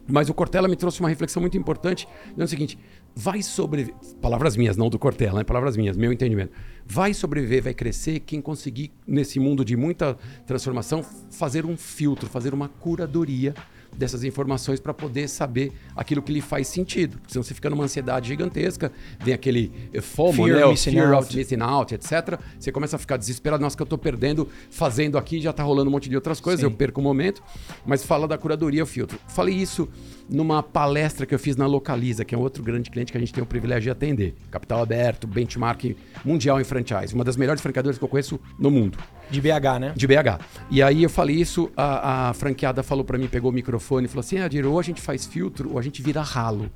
Mas 0.08 0.30
o 0.30 0.34
Cortella 0.36 0.68
me 0.68 0.76
trouxe 0.76 1.00
uma 1.00 1.10
reflexão 1.10 1.42
muito 1.42 1.58
importante, 1.58 2.08
dizendo 2.30 2.44
o 2.46 2.48
seguinte: 2.48 2.78
vai 3.16 3.42
sobreviver. 3.42 3.96
Palavras 4.22 4.58
minhas, 4.58 4.76
não 4.76 4.90
do 4.90 5.00
Cortella, 5.00 5.40
né? 5.40 5.44
Palavras 5.44 5.78
minhas, 5.78 5.96
meu 5.96 6.12
entendimento. 6.12 6.52
Vai 6.86 7.14
sobreviver, 7.14 7.64
vai 7.64 7.74
crescer 7.74 8.20
quem 8.20 8.42
conseguir, 8.42 8.92
nesse 9.08 9.40
mundo 9.40 9.64
de 9.64 9.78
muita 9.78 10.18
transformação, 10.46 11.04
fazer 11.32 11.66
um 11.66 11.78
filtro, 11.78 12.28
fazer 12.28 12.54
uma 12.54 12.68
curadoria 12.68 13.54
dessas 13.98 14.24
informações 14.24 14.80
para 14.80 14.94
poder 14.94 15.28
saber 15.28 15.72
aquilo 15.96 16.22
que 16.22 16.32
lhe 16.32 16.42
faz 16.42 16.68
sentido. 16.68 17.20
Senão 17.28 17.44
você 17.44 17.54
fica 17.54 17.70
numa 17.70 17.84
ansiedade 17.84 18.28
gigantesca, 18.28 18.92
vem 19.20 19.34
aquele 19.34 19.72
FOMO, 20.02 20.46
Fear 20.46 20.60
né? 20.60 20.66
Missing 20.68 20.92
fear 20.92 21.14
out. 21.14 21.26
of 21.26 21.38
missing 21.38 21.62
out, 21.62 21.96
etc. 21.96 22.40
Você 22.60 22.72
começa 22.72 22.96
a 22.96 23.00
ficar 23.00 23.18
desesperado, 23.18 23.62
nossa, 23.62 23.76
que 23.76 23.82
eu 23.82 23.88
tô 23.88 23.98
perdendo, 23.98 24.48
fazendo 24.70 25.18
aqui, 25.18 25.40
já 25.40 25.54
tá 25.54 25.64
rolando 25.64 25.90
um 25.90 25.94
monte 25.94 26.10
de 26.10 26.16
outras 26.16 26.40
coisas, 26.40 26.60
Sim. 26.60 26.66
eu 26.66 26.72
perco 26.72 27.00
o 27.00 27.04
momento. 27.04 27.42
Mas 27.86 28.04
fala 28.04 28.28
da 28.28 28.38
curadoria, 28.38 28.84
o 28.84 28.86
filtro. 28.86 29.18
Falei 29.28 29.56
isso 29.56 29.88
numa 30.30 30.62
palestra 30.64 31.26
que 31.26 31.34
eu 31.34 31.40
fiz 31.40 31.56
na 31.56 31.68
Localiza, 31.68 32.26
que 32.26 32.34
é 32.34 32.38
um 32.38 32.42
outro 32.42 32.64
grande 32.64 32.90
cliente 32.90 33.12
que 33.12 33.18
a 33.18 33.22
gente 33.22 33.34
tem 33.34 33.44
o 33.44 33.46
privilégio 33.46 33.84
de 33.84 33.90
atender. 33.92 34.36
Capital 34.50 34.82
aberto, 34.82 35.28
benchmark 35.28 35.96
mundial 36.24 36.60
em 36.60 36.64
franchise. 36.64 37.14
Uma 37.14 37.24
das 37.24 37.38
melhores 37.38 37.62
franqueadoras 37.62 37.98
que 37.98 38.04
eu 38.04 38.10
conheço 38.10 38.40
no 38.58 38.72
mundo. 38.72 38.98
De 39.30 39.42
BH, 39.42 39.80
né? 39.80 39.94
De 39.96 40.06
BH. 40.08 40.40
E 40.70 40.84
aí 40.84 41.04
eu 41.04 41.10
falei 41.10 41.36
isso, 41.36 41.72
a, 41.76 42.30
a 42.30 42.34
franqueada 42.34 42.84
falou 42.84 43.04
pra 43.04 43.18
mim, 43.18 43.28
pegou 43.28 43.52
o 43.52 43.54
microfone 43.54 43.85
e 44.06 44.08
falou 44.08 44.20
assim: 44.20 44.40
Adir, 44.40 44.66
ou 44.66 44.80
a 44.80 44.84
gente 44.84 45.02
faz 45.02 45.26
filtro 45.26 45.72
ou 45.72 45.80
a 45.80 45.82
gente 45.82 46.02
vira 46.02 46.22
ralo. 46.22 46.70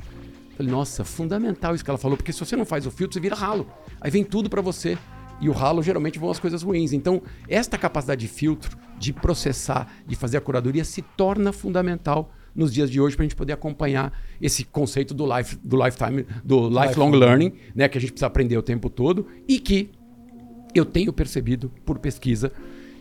Falei, 0.55 0.71
nossa, 0.73 1.05
fundamental 1.05 1.73
isso 1.73 1.85
que 1.85 1.89
ela 1.89 1.97
falou, 1.97 2.17
porque 2.17 2.33
se 2.33 2.39
você 2.41 2.53
não 2.55 2.65
faz 2.65 2.85
o 2.85 2.91
filtro, 2.91 3.13
você 3.13 3.19
vira 3.21 3.33
ralo. 3.33 3.65
Aí 4.01 4.11
vem 4.11 4.25
tudo 4.25 4.49
pra 4.49 4.61
você. 4.61 4.97
E 5.39 5.47
o 5.47 5.53
ralo 5.53 5.81
geralmente 5.81 6.19
vão 6.19 6.29
as 6.29 6.37
coisas 6.37 6.63
ruins. 6.63 6.91
Então, 6.91 7.21
esta 7.47 7.77
capacidade 7.77 8.19
de 8.19 8.27
filtro, 8.27 8.77
de 8.97 9.13
processar, 9.13 9.89
de 10.05 10.17
fazer 10.17 10.35
a 10.35 10.41
curadoria 10.41 10.83
se 10.83 11.01
torna 11.01 11.53
fundamental 11.53 12.33
nos 12.53 12.73
dias 12.73 12.91
de 12.91 12.99
hoje 12.99 13.15
para 13.15 13.23
a 13.23 13.27
gente 13.27 13.37
poder 13.37 13.53
acompanhar 13.53 14.11
esse 14.41 14.65
conceito 14.65 15.13
do, 15.13 15.25
life, 15.33 15.57
do 15.63 15.81
lifetime, 15.81 16.25
do 16.43 16.67
lifelong 16.67 16.87
Lifelong. 16.87 17.11
learning, 17.11 17.53
né, 17.73 17.87
que 17.87 17.97
a 17.97 18.01
gente 18.01 18.11
precisa 18.11 18.27
aprender 18.27 18.57
o 18.57 18.61
tempo 18.61 18.89
todo 18.89 19.27
e 19.47 19.59
que 19.59 19.91
eu 20.75 20.83
tenho 20.83 21.13
percebido 21.13 21.71
por 21.85 21.99
pesquisa 21.99 22.51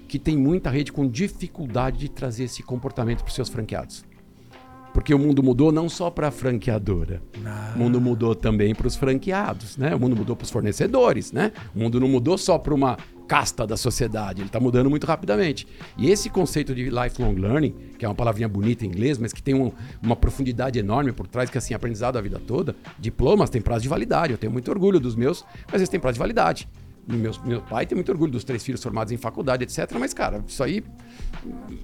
que 0.08 0.18
tem 0.18 0.36
muita 0.36 0.70
rede 0.70 0.90
com 0.90 1.06
dificuldade 1.06 1.98
de 1.98 2.08
trazer 2.08 2.44
esse 2.44 2.62
comportamento 2.62 3.18
para 3.18 3.28
os 3.28 3.34
seus 3.34 3.48
franqueados. 3.48 4.04
Porque 4.94 5.14
o 5.14 5.18
mundo 5.18 5.42
mudou 5.42 5.70
não 5.70 5.88
só 5.88 6.10
para 6.10 6.28
a 6.28 6.30
franqueadora. 6.30 7.22
O 7.76 7.78
mundo 7.78 8.00
mudou 8.00 8.34
também 8.34 8.74
para 8.74 8.88
os 8.88 8.96
franqueados, 8.96 9.76
né? 9.76 9.94
O 9.94 10.00
mundo 10.00 10.16
mudou 10.16 10.34
para 10.34 10.44
os 10.44 10.50
fornecedores, 10.50 11.30
né? 11.30 11.52
O 11.74 11.78
mundo 11.78 12.00
não 12.00 12.08
mudou 12.08 12.36
só 12.38 12.58
para 12.58 12.74
uma 12.74 12.96
casta 13.28 13.66
da 13.66 13.76
sociedade, 13.76 14.40
ele 14.40 14.48
está 14.48 14.58
mudando 14.58 14.88
muito 14.88 15.06
rapidamente. 15.06 15.68
E 15.98 16.10
esse 16.10 16.30
conceito 16.30 16.74
de 16.74 16.84
lifelong 16.88 17.34
learning, 17.34 17.74
que 17.98 18.04
é 18.06 18.08
uma 18.08 18.14
palavrinha 18.14 18.48
bonita 18.48 18.86
em 18.86 18.88
inglês, 18.88 19.18
mas 19.18 19.34
que 19.34 19.42
tem 19.42 19.54
um- 19.54 19.70
uma 20.02 20.16
profundidade 20.16 20.78
enorme 20.78 21.12
por 21.12 21.26
trás, 21.26 21.50
que 21.50 21.58
é 21.58 21.60
assim, 21.60 21.74
aprendizado 21.74 22.16
a 22.16 22.22
vida 22.22 22.40
toda, 22.44 22.74
diplomas 22.98 23.50
têm 23.50 23.60
prazo 23.60 23.82
de 23.82 23.88
validade. 23.88 24.32
Eu 24.32 24.38
tenho 24.38 24.50
muito 24.50 24.70
orgulho 24.70 24.98
dos 24.98 25.14
meus, 25.14 25.44
mas 25.66 25.74
eles 25.82 25.90
têm 25.90 26.00
prazo 26.00 26.14
de 26.14 26.20
validade. 26.20 26.66
Meu, 27.08 27.32
meu 27.44 27.62
pai 27.62 27.86
tem 27.86 27.96
muito 27.96 28.12
orgulho 28.12 28.30
dos 28.30 28.44
três 28.44 28.62
filhos 28.62 28.82
formados 28.82 29.12
em 29.12 29.16
faculdade, 29.16 29.64
etc. 29.64 29.90
Mas, 29.98 30.12
cara, 30.12 30.44
isso 30.46 30.62
aí 30.62 30.84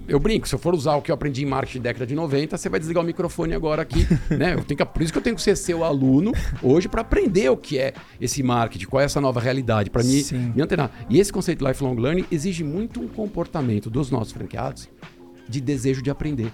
eu 0.06 0.20
brinco, 0.20 0.46
se 0.46 0.54
eu 0.54 0.58
for 0.58 0.74
usar 0.74 0.96
o 0.96 1.02
que 1.02 1.10
eu 1.10 1.14
aprendi 1.14 1.42
em 1.42 1.46
marketing 1.46 1.80
década 1.80 2.06
de 2.06 2.14
90, 2.14 2.58
você 2.58 2.68
vai 2.68 2.78
desligar 2.78 3.02
o 3.02 3.06
microfone 3.06 3.54
agora 3.54 3.80
aqui, 3.80 4.06
né? 4.30 4.54
Eu 4.54 4.62
tenho 4.62 4.76
que, 4.76 4.84
por 4.84 5.02
isso 5.02 5.12
que 5.12 5.18
eu 5.18 5.22
tenho 5.22 5.34
que 5.34 5.42
ser 5.42 5.56
seu 5.56 5.82
aluno 5.82 6.32
hoje 6.62 6.88
para 6.88 7.00
aprender 7.00 7.48
o 7.48 7.56
que 7.56 7.78
é 7.78 7.94
esse 8.20 8.42
marketing, 8.42 8.86
qual 8.86 9.00
é 9.00 9.04
essa 9.04 9.20
nova 9.20 9.40
realidade, 9.40 9.88
para 9.88 10.02
me, 10.02 10.22
me 10.54 10.62
antenar. 10.62 10.90
E 11.08 11.18
esse 11.18 11.32
conceito 11.32 11.64
de 11.64 11.70
lifelong 11.70 11.96
learning 11.96 12.26
exige 12.30 12.62
muito 12.62 13.00
um 13.00 13.08
comportamento 13.08 13.88
dos 13.88 14.10
nossos 14.10 14.32
franqueados 14.32 14.88
de 15.48 15.60
desejo 15.60 16.02
de 16.02 16.10
aprender. 16.10 16.52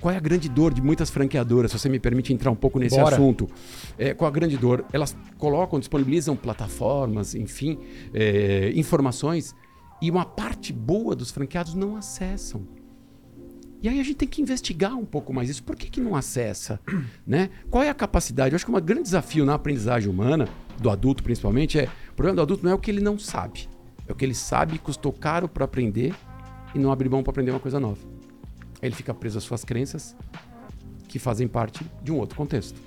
Qual 0.00 0.12
é 0.12 0.16
a 0.16 0.20
grande 0.20 0.48
dor 0.48 0.72
de 0.72 0.80
muitas 0.80 1.10
franqueadoras, 1.10 1.70
se 1.70 1.78
você 1.78 1.88
me 1.88 2.00
permite 2.00 2.32
entrar 2.32 2.50
um 2.50 2.56
pouco 2.56 2.78
nesse 2.78 2.96
Bora. 2.96 3.14
assunto? 3.14 3.48
É, 3.98 4.14
qual 4.14 4.28
a 4.28 4.30
grande 4.32 4.56
dor? 4.56 4.84
Elas 4.92 5.14
colocam, 5.36 5.78
disponibilizam 5.78 6.34
plataformas, 6.34 7.34
enfim, 7.34 7.78
é, 8.14 8.72
informações, 8.74 9.54
e 10.00 10.10
uma 10.10 10.24
parte 10.24 10.72
boa 10.72 11.14
dos 11.14 11.30
franqueados 11.30 11.74
não 11.74 11.96
acessam. 11.96 12.66
E 13.82 13.88
aí 13.88 13.98
a 13.98 14.02
gente 14.02 14.16
tem 14.16 14.28
que 14.28 14.42
investigar 14.42 14.94
um 14.94 15.04
pouco 15.04 15.32
mais 15.32 15.48
isso. 15.48 15.62
Por 15.62 15.76
que, 15.76 15.90
que 15.90 16.00
não 16.00 16.14
acessa? 16.14 16.80
né? 17.26 17.50
Qual 17.70 17.82
é 17.82 17.88
a 17.88 17.94
capacidade? 17.94 18.52
Eu 18.52 18.56
acho 18.56 18.64
que 18.64 18.70
um 18.70 18.80
grande 18.80 19.02
desafio 19.02 19.44
na 19.44 19.54
aprendizagem 19.54 20.10
humana, 20.10 20.48
do 20.78 20.90
adulto 20.90 21.22
principalmente, 21.22 21.78
é 21.78 21.88
o 22.10 22.14
problema 22.14 22.36
do 22.36 22.42
adulto 22.42 22.64
não 22.64 22.72
é 22.72 22.74
o 22.74 22.78
que 22.78 22.90
ele 22.90 23.00
não 23.00 23.18
sabe. 23.18 23.68
É 24.06 24.12
o 24.12 24.14
que 24.14 24.24
ele 24.24 24.34
sabe, 24.34 24.78
custou 24.78 25.12
caro 25.12 25.48
para 25.48 25.64
aprender 25.64 26.14
e 26.74 26.78
não 26.78 26.90
abre 26.90 27.08
mão 27.08 27.22
para 27.22 27.30
aprender 27.30 27.50
uma 27.50 27.60
coisa 27.60 27.78
nova. 27.78 28.19
Ele 28.82 28.94
fica 28.94 29.12
preso 29.12 29.38
às 29.38 29.44
suas 29.44 29.64
crenças 29.64 30.16
que 31.08 31.18
fazem 31.18 31.48
parte 31.48 31.84
de 32.02 32.12
um 32.12 32.18
outro 32.18 32.36
contexto. 32.36 32.80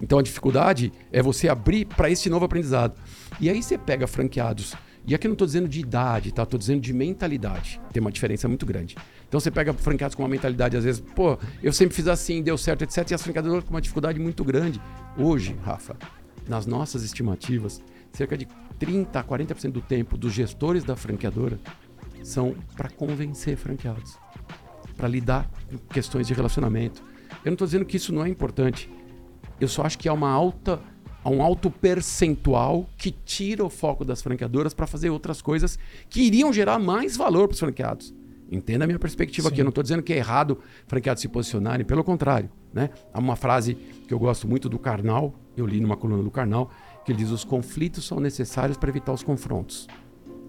Então 0.00 0.18
a 0.18 0.22
dificuldade 0.22 0.92
é 1.12 1.22
você 1.22 1.48
abrir 1.48 1.84
para 1.84 2.10
esse 2.10 2.28
novo 2.28 2.44
aprendizado. 2.44 2.98
E 3.40 3.48
aí 3.48 3.62
você 3.62 3.78
pega 3.78 4.06
franqueados. 4.06 4.74
E 5.06 5.14
aqui 5.14 5.26
eu 5.26 5.30
não 5.30 5.34
estou 5.34 5.46
dizendo 5.46 5.68
de 5.68 5.80
idade, 5.80 6.32
tá? 6.32 6.44
Estou 6.44 6.58
dizendo 6.58 6.80
de 6.80 6.92
mentalidade. 6.92 7.80
Tem 7.92 8.00
uma 8.00 8.10
diferença 8.10 8.46
muito 8.48 8.64
grande. 8.64 8.96
Então 9.28 9.40
você 9.40 9.50
pega 9.50 9.72
franqueados 9.72 10.14
com 10.14 10.22
uma 10.22 10.28
mentalidade, 10.28 10.76
às 10.76 10.84
vezes, 10.84 11.00
pô, 11.00 11.38
eu 11.62 11.72
sempre 11.72 11.94
fiz 11.94 12.06
assim, 12.06 12.42
deu 12.42 12.56
certo, 12.58 12.82
etc. 12.82 13.10
E 13.10 13.14
as 13.14 13.22
franqueadoras 13.22 13.64
com 13.64 13.70
uma 13.70 13.80
dificuldade 13.80 14.18
muito 14.20 14.44
grande. 14.44 14.80
Hoje, 15.16 15.56
Rafa, 15.62 15.96
nas 16.48 16.66
nossas 16.66 17.02
estimativas, 17.02 17.82
cerca 18.12 18.36
de 18.36 18.46
30 18.78 19.18
a 19.18 19.24
40% 19.24 19.70
do 19.70 19.80
tempo 19.80 20.16
dos 20.16 20.32
gestores 20.32 20.84
da 20.84 20.94
franqueadora 20.94 21.58
são 22.22 22.54
para 22.76 22.88
convencer 22.90 23.56
franqueados, 23.56 24.16
para 25.02 25.08
lidar 25.08 25.50
com 25.68 25.78
questões 25.92 26.28
de 26.28 26.32
relacionamento. 26.32 27.02
Eu 27.44 27.50
não 27.50 27.54
estou 27.54 27.66
dizendo 27.66 27.84
que 27.84 27.96
isso 27.96 28.12
não 28.12 28.24
é 28.24 28.28
importante. 28.28 28.88
Eu 29.60 29.66
só 29.66 29.82
acho 29.82 29.98
que 29.98 30.08
há 30.08 30.12
uma 30.12 30.30
alta, 30.30 30.80
há 31.24 31.28
um 31.28 31.42
alto 31.42 31.72
percentual 31.72 32.88
que 32.96 33.10
tira 33.10 33.64
o 33.64 33.68
foco 33.68 34.04
das 34.04 34.22
franqueadoras 34.22 34.72
para 34.72 34.86
fazer 34.86 35.10
outras 35.10 35.42
coisas 35.42 35.76
que 36.08 36.22
iriam 36.22 36.52
gerar 36.52 36.78
mais 36.78 37.16
valor 37.16 37.48
para 37.48 37.54
os 37.54 37.58
franqueados. 37.58 38.14
Entenda 38.48 38.84
a 38.84 38.86
minha 38.86 38.98
perspectiva 38.98 39.48
aqui. 39.48 39.60
Eu 39.60 39.64
não 39.64 39.70
estou 39.70 39.82
dizendo 39.82 40.04
que 40.04 40.12
é 40.12 40.18
errado 40.18 40.60
franqueados 40.86 41.20
se 41.20 41.26
posicionarem, 41.26 41.84
pelo 41.84 42.04
contrário. 42.04 42.48
Né? 42.72 42.88
Há 43.12 43.18
uma 43.18 43.34
frase 43.34 43.74
que 44.06 44.14
eu 44.14 44.20
gosto 44.20 44.46
muito 44.46 44.68
do 44.68 44.78
Karnal, 44.78 45.34
eu 45.56 45.66
li 45.66 45.80
numa 45.80 45.96
coluna 45.96 46.22
do 46.22 46.30
Karnal, 46.30 46.70
que 47.04 47.10
ele 47.10 47.18
diz: 47.18 47.30
os 47.30 47.42
conflitos 47.42 48.06
são 48.06 48.20
necessários 48.20 48.76
para 48.76 48.88
evitar 48.88 49.12
os 49.12 49.24
confrontos. 49.24 49.88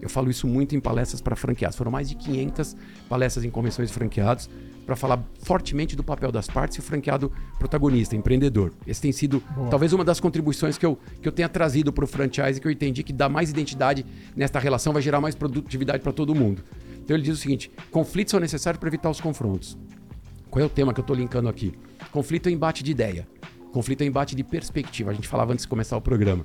Eu 0.04 0.10
falo 0.10 0.28
isso 0.28 0.46
muito 0.46 0.76
em 0.76 0.80
palestras 0.80 1.22
para 1.22 1.34
franqueados. 1.34 1.78
Foram 1.78 1.90
mais 1.90 2.10
de 2.10 2.14
500 2.14 2.76
palestras 3.08 3.42
em 3.42 3.48
convenções 3.48 3.88
de 3.88 3.94
franqueados 3.94 4.50
para 4.84 4.94
falar 4.94 5.24
fortemente 5.42 5.96
do 5.96 6.04
papel 6.04 6.30
das 6.30 6.46
partes 6.46 6.76
e 6.76 6.80
o 6.80 6.82
franqueado 6.82 7.32
protagonista, 7.58 8.14
empreendedor. 8.14 8.70
Esse 8.86 9.00
tem 9.00 9.12
sido 9.12 9.42
talvez 9.70 9.94
uma 9.94 10.04
das 10.04 10.20
contribuições 10.20 10.76
que 10.76 10.84
eu, 10.84 10.98
que 11.22 11.26
eu 11.26 11.32
tenha 11.32 11.48
trazido 11.48 11.90
para 11.90 12.04
o 12.04 12.06
franchise, 12.06 12.60
que 12.60 12.66
eu 12.66 12.70
entendi 12.70 13.02
que 13.02 13.14
dá 13.14 13.30
mais 13.30 13.48
identidade 13.48 14.04
nesta 14.36 14.58
relação, 14.58 14.92
vai 14.92 15.00
gerar 15.00 15.22
mais 15.22 15.34
produtividade 15.34 16.02
para 16.02 16.12
todo 16.12 16.34
mundo. 16.34 16.62
Então 17.02 17.16
ele 17.16 17.24
diz 17.24 17.38
o 17.38 17.40
seguinte: 17.40 17.70
conflitos 17.90 18.32
são 18.32 18.40
necessários 18.40 18.78
para 18.78 18.90
evitar 18.90 19.08
os 19.08 19.22
confrontos. 19.22 19.78
Qual 20.50 20.62
é 20.62 20.66
o 20.66 20.70
tema 20.70 20.92
que 20.92 21.00
eu 21.00 21.02
estou 21.02 21.16
linkando 21.16 21.48
aqui? 21.48 21.72
Conflito 22.12 22.50
é 22.50 22.52
embate 22.52 22.84
de 22.84 22.90
ideia. 22.90 23.26
Conflito 23.72 24.02
é 24.02 24.04
embate 24.04 24.36
de 24.36 24.44
perspectiva. 24.44 25.12
A 25.12 25.14
gente 25.14 25.26
falava 25.26 25.54
antes 25.54 25.64
de 25.64 25.68
começar 25.68 25.96
o 25.96 26.00
programa. 26.02 26.44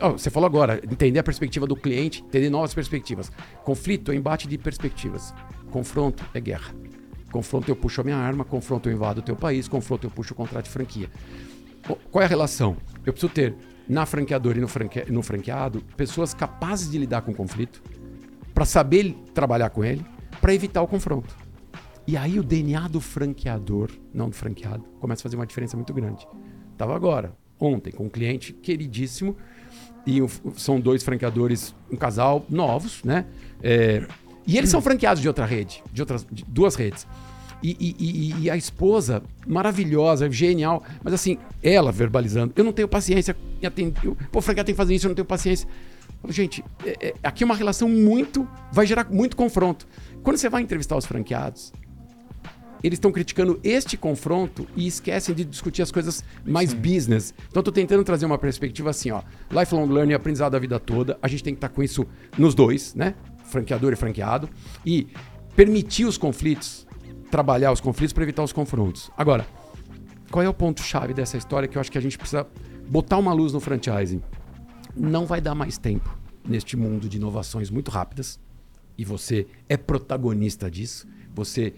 Ó, 0.00 0.12
você 0.12 0.28
falou 0.30 0.46
agora, 0.46 0.80
entender 0.90 1.18
a 1.18 1.22
perspectiva 1.22 1.66
do 1.66 1.76
cliente, 1.76 2.22
entender 2.22 2.50
novas 2.50 2.74
perspectivas. 2.74 3.30
Conflito 3.64 4.10
é 4.12 4.14
embate 4.14 4.48
de 4.48 4.58
perspectivas. 4.58 5.32
Confronto 5.70 6.24
é 6.34 6.40
guerra. 6.40 6.74
Confronto 7.30 7.70
eu 7.70 7.76
puxo 7.76 8.00
a 8.00 8.04
minha 8.04 8.16
arma, 8.16 8.44
confronto 8.44 8.88
eu 8.88 8.92
invado 8.92 9.18
o 9.18 9.22
teu 9.22 9.34
país, 9.36 9.66
confronto 9.68 10.06
eu 10.06 10.10
puxo 10.10 10.34
o 10.34 10.36
contrato 10.36 10.64
de 10.66 10.70
franquia. 10.70 11.10
Qu- 11.86 11.98
Qual 12.10 12.22
é 12.22 12.26
a 12.26 12.28
relação? 12.28 12.76
Eu 13.04 13.12
preciso 13.12 13.32
ter 13.32 13.54
na 13.88 14.06
franqueadora 14.06 14.56
e 14.56 14.60
no, 14.60 14.68
franque- 14.68 15.10
no 15.10 15.22
franqueado 15.22 15.82
pessoas 15.96 16.32
capazes 16.32 16.90
de 16.90 16.98
lidar 16.98 17.22
com 17.22 17.32
o 17.32 17.34
conflito, 17.34 17.82
para 18.54 18.64
saber 18.64 19.14
trabalhar 19.34 19.70
com 19.70 19.84
ele, 19.84 20.04
para 20.40 20.54
evitar 20.54 20.80
o 20.82 20.86
confronto. 20.86 21.36
E 22.06 22.16
aí 22.16 22.38
o 22.38 22.42
DNA 22.44 22.86
do 22.88 23.00
franqueador, 23.00 23.90
não 24.12 24.28
do 24.28 24.36
franqueado, 24.36 24.84
começa 25.00 25.22
a 25.22 25.24
fazer 25.24 25.34
uma 25.36 25.46
diferença 25.46 25.76
muito 25.76 25.92
grande. 25.92 26.24
Tava 26.78 26.94
agora, 26.94 27.36
ontem, 27.58 27.90
com 27.90 28.04
um 28.04 28.08
cliente 28.08 28.52
queridíssimo, 28.52 29.36
e 30.06 30.20
são 30.56 30.78
dois 30.80 31.02
franqueadores, 31.02 31.74
um 31.90 31.96
casal 31.96 32.44
novos, 32.48 33.02
né? 33.04 33.24
É, 33.62 34.06
e 34.46 34.58
eles 34.58 34.68
são 34.70 34.80
franqueados 34.82 35.22
de 35.22 35.28
outra 35.28 35.46
rede, 35.46 35.82
de 35.92 36.02
outras 36.02 36.26
de 36.30 36.44
duas 36.46 36.74
redes. 36.74 37.06
E, 37.62 37.70
e- 37.80 38.44
e- 38.44 38.50
a 38.50 38.56
esposa, 38.58 39.22
maravilhosa, 39.46 40.30
genial, 40.30 40.82
mas 41.02 41.14
assim, 41.14 41.38
ela 41.62 41.90
verbalizando, 41.90 42.52
eu 42.56 42.62
não 42.62 42.72
tenho 42.72 42.86
paciência 42.86 43.34
eu- 44.02 44.14
Pô, 44.30 44.42
franqueado 44.42 44.66
tem 44.66 44.74
que 44.74 44.76
fazer 44.76 44.94
isso, 44.94 45.06
eu 45.06 45.08
não 45.08 45.14
tenho 45.14 45.24
paciência. 45.24 45.66
Gente, 46.28 46.62
é- 46.84 47.08
é- 47.08 47.14
aqui 47.22 47.42
é 47.42 47.46
uma 47.46 47.54
relação 47.56 47.88
muito. 47.88 48.46
vai 48.70 48.86
gerar 48.86 49.06
muito 49.10 49.34
confronto. 49.36 49.86
Quando 50.22 50.36
você 50.36 50.48
vai 50.50 50.60
entrevistar 50.62 50.96
os 50.96 51.06
franqueados, 51.06 51.72
eles 52.84 52.98
estão 52.98 53.10
criticando 53.10 53.58
este 53.64 53.96
confronto 53.96 54.68
e 54.76 54.86
esquecem 54.86 55.34
de 55.34 55.42
discutir 55.42 55.80
as 55.80 55.90
coisas 55.90 56.22
mais 56.44 56.74
business. 56.74 57.32
Então, 57.48 57.62
estou 57.62 57.72
tentando 57.72 58.04
trazer 58.04 58.26
uma 58.26 58.36
perspectiva 58.36 58.90
assim, 58.90 59.10
ó. 59.10 59.22
Lifelong 59.50 59.86
learning, 59.86 60.12
aprendizado 60.12 60.54
a 60.54 60.58
vida 60.58 60.78
toda. 60.78 61.18
A 61.22 61.26
gente 61.26 61.42
tem 61.42 61.54
que 61.54 61.56
estar 61.56 61.70
com 61.70 61.82
isso 61.82 62.06
nos 62.36 62.54
dois, 62.54 62.94
né? 62.94 63.14
Franqueador 63.44 63.94
e 63.94 63.96
franqueado. 63.96 64.50
E 64.84 65.08
permitir 65.56 66.04
os 66.04 66.18
conflitos, 66.18 66.86
trabalhar 67.30 67.72
os 67.72 67.80
conflitos 67.80 68.12
para 68.12 68.22
evitar 68.22 68.42
os 68.42 68.52
confrontos. 68.52 69.10
Agora, 69.16 69.46
qual 70.30 70.42
é 70.42 70.48
o 70.48 70.52
ponto-chave 70.52 71.14
dessa 71.14 71.38
história 71.38 71.66
que 71.66 71.78
eu 71.78 71.80
acho 71.80 71.90
que 71.90 71.96
a 71.96 72.02
gente 72.02 72.18
precisa 72.18 72.46
botar 72.86 73.16
uma 73.16 73.32
luz 73.32 73.54
no 73.54 73.60
franchising? 73.60 74.20
Não 74.94 75.24
vai 75.24 75.40
dar 75.40 75.54
mais 75.54 75.78
tempo 75.78 76.14
neste 76.46 76.76
mundo 76.76 77.08
de 77.08 77.16
inovações 77.16 77.70
muito 77.70 77.90
rápidas. 77.90 78.38
E 78.98 79.06
você 79.06 79.46
é 79.70 79.78
protagonista 79.78 80.70
disso. 80.70 81.08
Você 81.34 81.72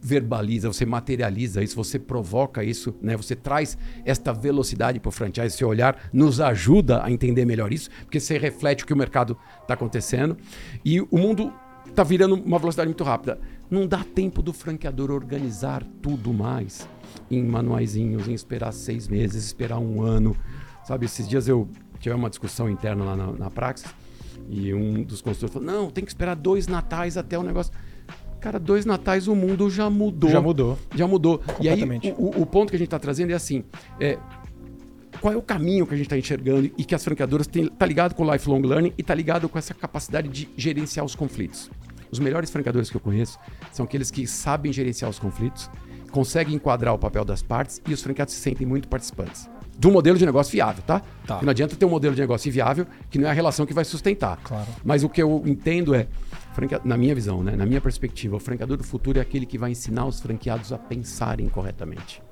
verbaliza, 0.00 0.68
você 0.68 0.86
materializa 0.86 1.62
isso, 1.62 1.76
você 1.76 1.98
provoca 1.98 2.64
isso, 2.64 2.94
né? 3.02 3.16
Você 3.16 3.36
traz 3.36 3.76
esta 4.04 4.32
velocidade 4.32 4.98
para 4.98 5.08
o 5.08 5.12
franchise, 5.12 5.56
seu 5.56 5.68
olhar 5.68 6.08
nos 6.12 6.40
ajuda 6.40 7.04
a 7.04 7.10
entender 7.10 7.44
melhor 7.44 7.72
isso, 7.72 7.90
porque 8.02 8.18
você 8.18 8.38
reflete 8.38 8.84
o 8.84 8.86
que 8.86 8.92
o 8.92 8.96
mercado 8.96 9.36
está 9.60 9.74
acontecendo 9.74 10.36
e 10.84 11.00
o 11.00 11.18
mundo 11.18 11.52
está 11.86 12.02
virando 12.02 12.34
uma 12.34 12.58
velocidade 12.58 12.88
muito 12.88 13.04
rápida. 13.04 13.38
Não 13.70 13.86
dá 13.86 14.02
tempo 14.02 14.42
do 14.42 14.52
franqueador 14.52 15.10
organizar 15.10 15.84
tudo 16.00 16.32
mais 16.32 16.88
em 17.30 17.44
manuaizinhos, 17.44 18.26
em 18.26 18.32
esperar 18.32 18.72
seis 18.72 19.06
meses, 19.06 19.44
esperar 19.44 19.78
um 19.78 20.02
ano. 20.02 20.36
Sabe, 20.84 21.06
esses 21.06 21.28
dias 21.28 21.46
eu 21.46 21.68
tive 22.00 22.14
uma 22.14 22.30
discussão 22.30 22.70
interna 22.70 23.04
lá 23.04 23.16
na, 23.16 23.32
na 23.32 23.50
Praxis 23.50 23.92
e 24.48 24.72
um 24.74 25.02
dos 25.02 25.20
consultores 25.20 25.52
falou: 25.52 25.66
não, 25.66 25.90
tem 25.90 26.04
que 26.04 26.10
esperar 26.10 26.34
dois 26.34 26.66
natais 26.66 27.16
até 27.16 27.38
o 27.38 27.42
negócio. 27.42 27.72
Cara, 28.40 28.58
dois 28.58 28.86
natais 28.86 29.28
o 29.28 29.34
mundo 29.34 29.68
já 29.68 29.90
mudou. 29.90 30.30
Já 30.30 30.40
mudou. 30.40 30.78
Já 30.94 31.06
mudou. 31.06 31.42
E 31.60 31.68
aí, 31.68 31.82
o, 32.16 32.42
o, 32.42 32.46
ponto 32.46 32.70
que 32.70 32.76
a 32.76 32.78
gente 32.78 32.86
está 32.86 32.98
trazendo 32.98 33.30
é 33.30 33.34
assim: 33.34 33.62
é, 34.00 34.18
qual 35.20 35.34
é 35.34 35.36
o 35.36 35.42
caminho 35.42 35.86
que 35.86 35.92
a 35.92 35.96
gente 35.96 36.06
está 36.06 36.16
enxergando 36.16 36.70
e 36.76 36.84
que 36.84 36.94
as 36.94 37.04
franqueadoras 37.04 37.46
têm. 37.46 37.64
Está 37.64 37.84
ligado 37.84 38.14
com 38.14 38.24
o 38.24 38.32
lifelong 38.32 38.62
learning 38.62 38.94
e 38.96 39.02
está 39.02 39.14
ligado 39.14 39.48
com 39.48 39.58
essa 39.58 39.74
capacidade 39.74 40.28
de 40.28 40.48
gerenciar 40.56 41.04
os 41.04 41.14
conflitos. 41.14 41.70
Os 42.10 42.18
melhores 42.18 42.50
franqueadores 42.50 42.90
que 42.90 42.96
eu 42.96 43.00
conheço 43.00 43.38
são 43.70 43.84
aqueles 43.84 44.10
que 44.10 44.26
sabem 44.26 44.72
gerenciar 44.72 45.10
os 45.10 45.18
conflitos, 45.18 45.70
conseguem 46.10 46.54
enquadrar 46.54 46.94
o 46.94 46.98
papel 46.98 47.24
das 47.24 47.42
partes 47.42 47.80
e 47.86 47.92
os 47.92 48.02
franqueados 48.02 48.34
se 48.34 48.40
sentem 48.40 48.66
muito 48.66 48.88
participantes. 48.88 49.48
Do 49.78 49.90
modelo 49.90 50.18
de 50.18 50.26
negócio 50.26 50.52
viável, 50.52 50.82
tá? 50.86 51.00
tá. 51.26 51.40
Não 51.40 51.50
adianta 51.50 51.76
ter 51.76 51.84
um 51.84 51.90
modelo 51.90 52.14
de 52.14 52.20
negócio 52.20 52.50
viável 52.50 52.86
que 53.08 53.18
não 53.18 53.28
é 53.28 53.30
a 53.30 53.32
relação 53.32 53.64
que 53.64 53.72
vai 53.72 53.84
sustentar. 53.84 54.38
Claro. 54.42 54.66
Mas 54.84 55.04
o 55.04 55.08
que 55.08 55.22
eu 55.22 55.42
entendo 55.46 55.94
é, 55.94 56.06
na 56.84 56.96
minha 56.96 57.14
visão, 57.14 57.42
né? 57.42 57.56
na 57.56 57.64
minha 57.64 57.80
perspectiva, 57.80 58.36
o 58.36 58.40
franqueador 58.40 58.76
do 58.76 58.84
futuro 58.84 59.18
é 59.18 59.22
aquele 59.22 59.46
que 59.46 59.58
vai 59.58 59.70
ensinar 59.70 60.06
os 60.06 60.20
franqueados 60.20 60.72
a 60.72 60.78
pensarem 60.78 61.48
corretamente. 61.48 62.22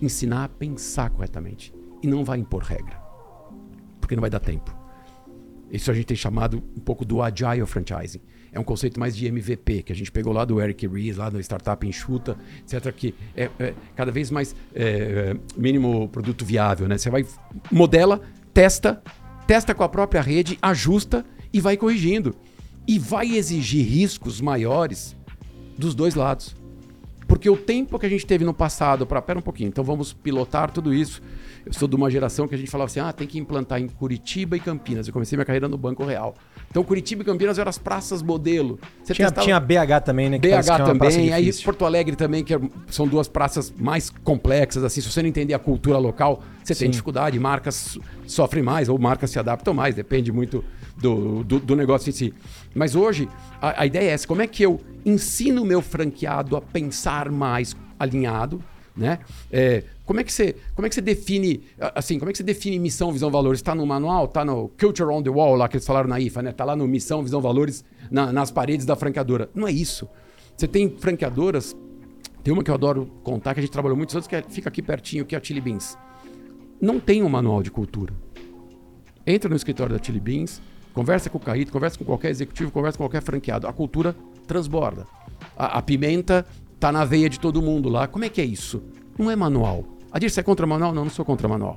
Ensinar 0.00 0.44
a 0.44 0.48
pensar 0.48 1.10
corretamente. 1.10 1.74
E 2.02 2.06
não 2.06 2.24
vai 2.24 2.38
impor 2.38 2.62
regra. 2.62 3.00
Porque 4.00 4.14
não 4.14 4.20
vai 4.20 4.30
dar 4.30 4.40
tempo. 4.40 4.74
Isso 5.70 5.90
a 5.90 5.94
gente 5.94 6.06
tem 6.06 6.16
chamado 6.16 6.62
um 6.76 6.80
pouco 6.80 7.04
do 7.04 7.22
agile 7.22 7.64
franchising 7.66 8.20
é 8.54 8.60
um 8.60 8.64
conceito 8.64 9.00
mais 9.00 9.16
de 9.16 9.26
MVP, 9.26 9.82
que 9.82 9.92
a 9.92 9.96
gente 9.96 10.12
pegou 10.12 10.32
lá 10.32 10.44
do 10.44 10.62
Eric 10.62 10.86
Ries, 10.86 11.16
lá 11.16 11.28
no 11.28 11.40
Startup 11.40 11.84
Enxuta, 11.86 12.38
etc., 12.60 12.92
que 12.92 13.12
é, 13.36 13.50
é 13.58 13.74
cada 13.96 14.12
vez 14.12 14.30
mais 14.30 14.54
é, 14.72 15.36
mínimo 15.56 16.08
produto 16.08 16.44
viável. 16.44 16.86
Né? 16.86 16.96
Você 16.96 17.10
vai, 17.10 17.26
modela, 17.70 18.20
testa, 18.54 19.02
testa 19.44 19.74
com 19.74 19.82
a 19.82 19.88
própria 19.88 20.22
rede, 20.22 20.56
ajusta 20.62 21.26
e 21.52 21.60
vai 21.60 21.76
corrigindo. 21.76 22.36
E 22.86 22.98
vai 22.98 23.36
exigir 23.36 23.86
riscos 23.86 24.40
maiores 24.40 25.16
dos 25.76 25.94
dois 25.94 26.14
lados. 26.14 26.54
Porque 27.26 27.48
o 27.48 27.56
tempo 27.56 27.98
que 27.98 28.06
a 28.06 28.08
gente 28.08 28.26
teve 28.26 28.44
no 28.44 28.52
passado 28.52 29.06
para. 29.06 29.20
Pera 29.22 29.38
um 29.38 29.42
pouquinho, 29.42 29.68
então 29.68 29.82
vamos 29.82 30.12
pilotar 30.12 30.70
tudo 30.70 30.92
isso. 30.92 31.22
Eu 31.64 31.72
sou 31.72 31.88
de 31.88 31.96
uma 31.96 32.10
geração 32.10 32.46
que 32.46 32.54
a 32.54 32.58
gente 32.58 32.70
falava 32.70 32.86
assim: 32.86 33.00
ah, 33.00 33.12
tem 33.12 33.26
que 33.26 33.38
implantar 33.38 33.80
em 33.80 33.88
Curitiba 33.88 34.56
e 34.56 34.60
Campinas. 34.60 35.06
Eu 35.06 35.12
comecei 35.12 35.36
minha 35.36 35.46
carreira 35.46 35.66
no 35.66 35.78
Banco 35.78 36.04
Real. 36.04 36.34
Então, 36.70 36.84
Curitiba 36.84 37.22
e 37.22 37.24
Campinas 37.24 37.58
eram 37.58 37.70
as 37.70 37.78
praças 37.78 38.22
modelo. 38.22 38.78
Você 39.02 39.14
tinha, 39.14 39.28
testava... 39.28 39.44
tinha 39.44 39.58
BH 39.58 40.04
também, 40.04 40.28
né? 40.28 40.38
BH 40.38 40.84
também. 40.84 41.32
Aí 41.32 41.52
Porto 41.62 41.84
Alegre 41.84 42.14
também, 42.14 42.44
que 42.44 42.54
é, 42.54 42.60
são 42.88 43.08
duas 43.08 43.26
praças 43.26 43.72
mais 43.78 44.10
complexas. 44.10 44.84
assim 44.84 45.00
Se 45.00 45.10
você 45.10 45.22
não 45.22 45.28
entender 45.28 45.54
a 45.54 45.58
cultura 45.58 45.98
local, 45.98 46.42
você 46.62 46.74
Sim. 46.74 46.80
tem 46.80 46.90
dificuldade. 46.90 47.38
Marcas 47.38 47.98
sofrem 48.26 48.62
mais 48.62 48.88
ou 48.88 48.98
marcas 48.98 49.30
se 49.30 49.38
adaptam 49.38 49.72
mais. 49.72 49.94
Depende 49.94 50.30
muito 50.30 50.64
do, 50.96 51.42
do, 51.44 51.58
do 51.58 51.76
negócio 51.76 52.10
em 52.10 52.12
si. 52.12 52.34
Mas 52.74 52.94
hoje, 52.94 53.28
a, 53.60 53.82
a 53.82 53.86
ideia 53.86 54.10
é 54.10 54.12
essa: 54.12 54.26
como 54.26 54.42
é 54.42 54.46
que 54.46 54.62
eu 54.62 54.80
ensino 55.04 55.62
o 55.62 55.64
meu 55.64 55.80
franqueado 55.80 56.56
a 56.56 56.60
pensar 56.60 57.30
mais 57.30 57.76
alinhado? 57.98 58.62
Né? 58.96 59.18
É, 59.50 59.82
como 60.04 60.20
é 60.20 60.24
que 60.24 60.32
você, 60.32 60.54
como 60.74 60.86
é 60.86 60.88
que 60.88 60.94
você 60.94 61.00
define, 61.00 61.64
assim, 61.94 62.16
como 62.18 62.30
é 62.30 62.32
que 62.32 62.38
você 62.38 62.44
define 62.44 62.78
missão, 62.78 63.10
visão, 63.10 63.30
valores? 63.30 63.58
Está 63.58 63.74
no 63.74 63.84
manual, 63.84 64.26
está 64.26 64.44
no 64.44 64.68
Culture 64.78 65.10
on 65.10 65.22
the 65.22 65.30
Wall, 65.30 65.56
lá 65.56 65.68
que 65.68 65.76
eles 65.76 65.86
falaram 65.86 66.08
na 66.08 66.20
IFA, 66.20 66.42
né? 66.42 66.50
Está 66.50 66.64
lá 66.64 66.76
no 66.76 66.86
missão, 66.86 67.22
visão, 67.22 67.40
valores 67.40 67.84
na, 68.10 68.32
nas 68.32 68.50
paredes 68.52 68.86
da 68.86 68.94
franqueadora. 68.94 69.50
Não 69.54 69.66
é 69.66 69.72
isso. 69.72 70.08
Você 70.56 70.68
tem 70.68 70.88
franqueadoras, 70.88 71.74
tem 72.44 72.52
uma 72.52 72.62
que 72.62 72.70
eu 72.70 72.74
adoro 72.74 73.06
contar, 73.24 73.54
que 73.54 73.60
a 73.60 73.62
gente 73.62 73.72
trabalhou 73.72 73.96
muitos 73.96 74.14
anos, 74.14 74.28
que 74.28 74.36
é, 74.36 74.42
fica 74.42 74.68
aqui 74.68 74.80
pertinho, 74.80 75.24
que 75.24 75.34
é 75.34 75.38
a 75.38 75.42
Chili 75.42 75.60
Beans. 75.60 75.98
Não 76.80 77.00
tem 77.00 77.22
um 77.22 77.28
manual 77.28 77.62
de 77.62 77.70
cultura. 77.70 78.14
Entra 79.26 79.48
no 79.48 79.56
escritório 79.56 79.96
da 79.96 80.02
Chili 80.02 80.20
Beans, 80.20 80.60
conversa 80.94 81.28
com 81.28 81.36
o 81.36 81.40
Carrito, 81.40 81.72
conversa 81.72 81.98
com 81.98 82.04
qualquer 82.04 82.30
executivo, 82.30 82.70
conversa 82.70 82.96
com 82.96 83.04
qualquer 83.04 83.22
franqueado. 83.22 83.66
A 83.66 83.72
cultura 83.72 84.16
transborda. 84.46 85.06
A, 85.58 85.78
a 85.78 85.82
pimenta 85.82 86.46
tá 86.80 86.90
na 86.90 87.04
veia 87.04 87.28
de 87.28 87.38
todo 87.38 87.60
mundo 87.60 87.88
lá. 87.88 88.06
Como 88.06 88.24
é 88.24 88.28
que 88.28 88.40
é 88.40 88.44
isso? 88.44 88.82
Não 89.18 89.30
é 89.30 89.36
manual. 89.36 89.84
Adir, 90.10 90.30
você 90.30 90.40
é 90.40 90.42
contra 90.42 90.66
manual? 90.66 90.94
Não, 90.94 91.04
não 91.04 91.10
sou 91.10 91.24
contra 91.24 91.48
manual. 91.48 91.76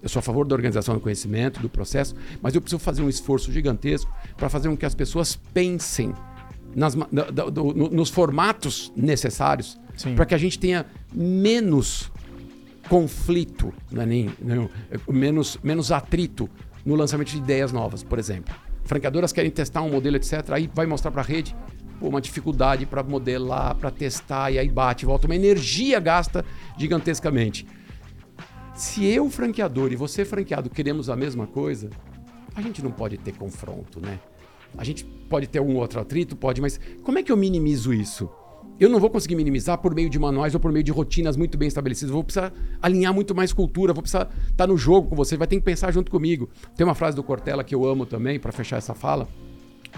Eu 0.00 0.08
sou 0.08 0.20
a 0.20 0.22
favor 0.22 0.46
da 0.46 0.54
organização 0.54 0.94
do 0.94 1.00
conhecimento, 1.00 1.60
do 1.60 1.68
processo, 1.68 2.14
mas 2.40 2.54
eu 2.54 2.60
preciso 2.60 2.80
fazer 2.80 3.02
um 3.02 3.08
esforço 3.08 3.52
gigantesco 3.52 4.12
para 4.36 4.48
fazer 4.48 4.68
com 4.68 4.76
que 4.76 4.86
as 4.86 4.94
pessoas 4.94 5.36
pensem 5.36 6.12
nas, 6.74 6.94
do, 6.94 7.50
do, 7.50 7.74
nos 7.74 8.10
formatos 8.10 8.92
necessários 8.96 9.78
para 10.16 10.26
que 10.26 10.34
a 10.34 10.38
gente 10.38 10.58
tenha 10.58 10.86
menos 11.12 12.10
conflito, 12.88 13.72
não 13.90 14.02
é 14.02 14.06
nem, 14.06 14.30
não, 14.40 14.68
menos, 15.08 15.58
menos 15.62 15.92
atrito 15.92 16.50
no 16.84 16.94
lançamento 16.94 17.30
de 17.30 17.38
ideias 17.38 17.72
novas, 17.72 18.02
por 18.02 18.18
exemplo. 18.18 18.54
Franqueadoras 18.84 19.32
querem 19.32 19.50
testar 19.50 19.82
um 19.82 19.90
modelo, 19.90 20.16
etc. 20.16 20.50
Aí 20.50 20.70
vai 20.74 20.86
mostrar 20.86 21.10
para 21.10 21.22
a 21.22 21.24
rede 21.24 21.54
pô, 22.00 22.08
uma 22.08 22.20
dificuldade 22.20 22.84
para 22.84 23.02
modelar, 23.02 23.76
para 23.76 23.90
testar, 23.90 24.50
e 24.50 24.58
aí 24.58 24.68
bate, 24.68 25.06
volta. 25.06 25.26
Uma 25.26 25.36
energia 25.36 26.00
gasta 26.00 26.44
gigantescamente. 26.76 27.66
Se 28.74 29.04
eu, 29.04 29.30
franqueador, 29.30 29.92
e 29.92 29.96
você, 29.96 30.24
franqueado, 30.24 30.68
queremos 30.68 31.08
a 31.08 31.14
mesma 31.14 31.46
coisa, 31.46 31.90
a 32.54 32.60
gente 32.60 32.82
não 32.82 32.90
pode 32.90 33.16
ter 33.18 33.32
confronto, 33.36 34.00
né? 34.00 34.18
A 34.76 34.84
gente 34.84 35.04
pode 35.04 35.46
ter 35.46 35.60
um 35.60 35.76
outro 35.76 36.00
atrito, 36.00 36.34
pode, 36.34 36.60
mas 36.60 36.80
como 37.02 37.18
é 37.18 37.22
que 37.22 37.30
eu 37.30 37.36
minimizo 37.36 37.92
isso? 37.92 38.28
Eu 38.80 38.88
não 38.88 38.98
vou 38.98 39.10
conseguir 39.10 39.36
minimizar 39.36 39.78
por 39.78 39.94
meio 39.94 40.10
de 40.10 40.18
manuais 40.18 40.54
ou 40.54 40.60
por 40.60 40.72
meio 40.72 40.82
de 40.82 40.90
rotinas 40.90 41.36
muito 41.36 41.56
bem 41.56 41.68
estabelecidas. 41.68 42.10
vou 42.10 42.24
precisar 42.24 42.52
alinhar 42.80 43.12
muito 43.14 43.34
mais 43.34 43.52
cultura, 43.52 43.92
vou 43.92 44.02
precisar 44.02 44.22
estar 44.22 44.52
tá 44.56 44.66
no 44.66 44.76
jogo 44.76 45.08
com 45.08 45.16
você, 45.16 45.36
vai 45.36 45.46
ter 45.46 45.56
que 45.56 45.62
pensar 45.62 45.92
junto 45.92 46.10
comigo. 46.10 46.48
Tem 46.76 46.84
uma 46.84 46.94
frase 46.94 47.14
do 47.14 47.22
Cortella 47.22 47.62
que 47.62 47.74
eu 47.74 47.84
amo 47.84 48.06
também, 48.06 48.40
para 48.40 48.50
fechar 48.50 48.78
essa 48.78 48.94
fala, 48.94 49.28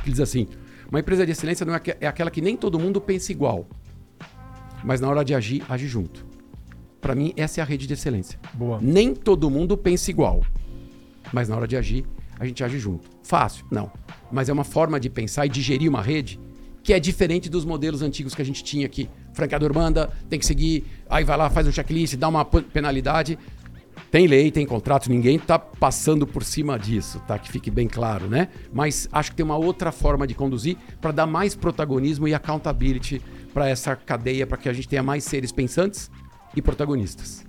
que 0.02 0.10
diz 0.10 0.20
assim: 0.20 0.48
Uma 0.90 1.00
empresa 1.00 1.24
de 1.24 1.32
excelência 1.32 1.64
não 1.64 1.74
é, 1.74 1.80
é 2.00 2.06
aquela 2.06 2.30
que 2.30 2.40
nem 2.40 2.56
todo 2.56 2.78
mundo 2.78 3.00
pensa 3.00 3.32
igual, 3.32 3.66
mas 4.84 5.00
na 5.00 5.08
hora 5.08 5.24
de 5.24 5.34
agir, 5.34 5.62
age 5.68 5.87
junto. 5.87 6.26
Para 7.00 7.14
mim, 7.14 7.32
essa 7.37 7.60
é 7.60 7.62
a 7.62 7.66
rede 7.66 7.87
de 7.87 7.92
excelência. 7.94 8.38
Boa. 8.54 8.78
Nem 8.80 9.14
todo 9.14 9.50
mundo 9.50 9.76
pensa 9.76 10.10
igual, 10.10 10.42
mas 11.32 11.48
na 11.48 11.56
hora 11.56 11.68
de 11.68 11.76
agir, 11.76 12.04
a 12.38 12.44
gente 12.44 12.62
age 12.62 12.78
junto. 12.78 13.08
Fácil? 13.22 13.64
Não. 13.70 13.90
Mas 14.30 14.48
é 14.48 14.52
uma 14.52 14.64
forma 14.64 14.98
de 14.98 15.08
pensar 15.08 15.46
e 15.46 15.48
digerir 15.48 15.88
uma 15.88 16.02
rede 16.02 16.40
que 16.85 16.92
é 16.92 17.01
diferente 17.01 17.49
dos 17.49 17.64
modelos 17.64 18.03
antigos 18.03 18.35
que 18.35 18.42
a 18.42 18.44
gente 18.44 18.62
tinha 18.62 18.85
aqui. 18.85 19.09
Franqueador 19.33 19.75
manda, 19.75 20.11
tem 20.29 20.38
que 20.38 20.44
seguir, 20.44 20.85
aí 21.09 21.25
vai 21.25 21.37
lá, 21.37 21.49
faz 21.49 21.66
um 21.66 21.73
checklist, 21.73 22.14
dá 22.16 22.29
uma 22.29 22.44
penalidade. 22.44 23.38
Tem 24.11 24.27
lei, 24.27 24.51
tem 24.51 24.66
contrato, 24.66 25.09
ninguém 25.09 25.37
está 25.37 25.59
passando 25.59 26.27
por 26.27 26.44
cima 26.44 26.79
disso, 26.79 27.20
tá? 27.27 27.38
Que 27.38 27.51
fique 27.51 27.70
bem 27.70 27.88
claro, 27.88 28.29
né? 28.29 28.49
Mas 28.73 29.09
acho 29.11 29.31
que 29.31 29.37
tem 29.37 29.44
uma 29.44 29.57
outra 29.57 29.90
forma 29.90 30.27
de 30.27 30.35
conduzir 30.35 30.77
para 31.01 31.11
dar 31.11 31.27
mais 31.27 31.57
protagonismo 31.57 32.29
e 32.29 32.35
accountability 32.35 33.20
para 33.53 33.66
essa 33.68 33.97
cadeia, 33.97 34.47
para 34.47 34.59
que 34.59 34.68
a 34.68 34.73
gente 34.73 34.87
tenha 34.87 35.03
mais 35.03 35.25
seres 35.25 35.51
pensantes 35.51 36.11
e 36.55 36.61
protagonistas. 36.61 37.44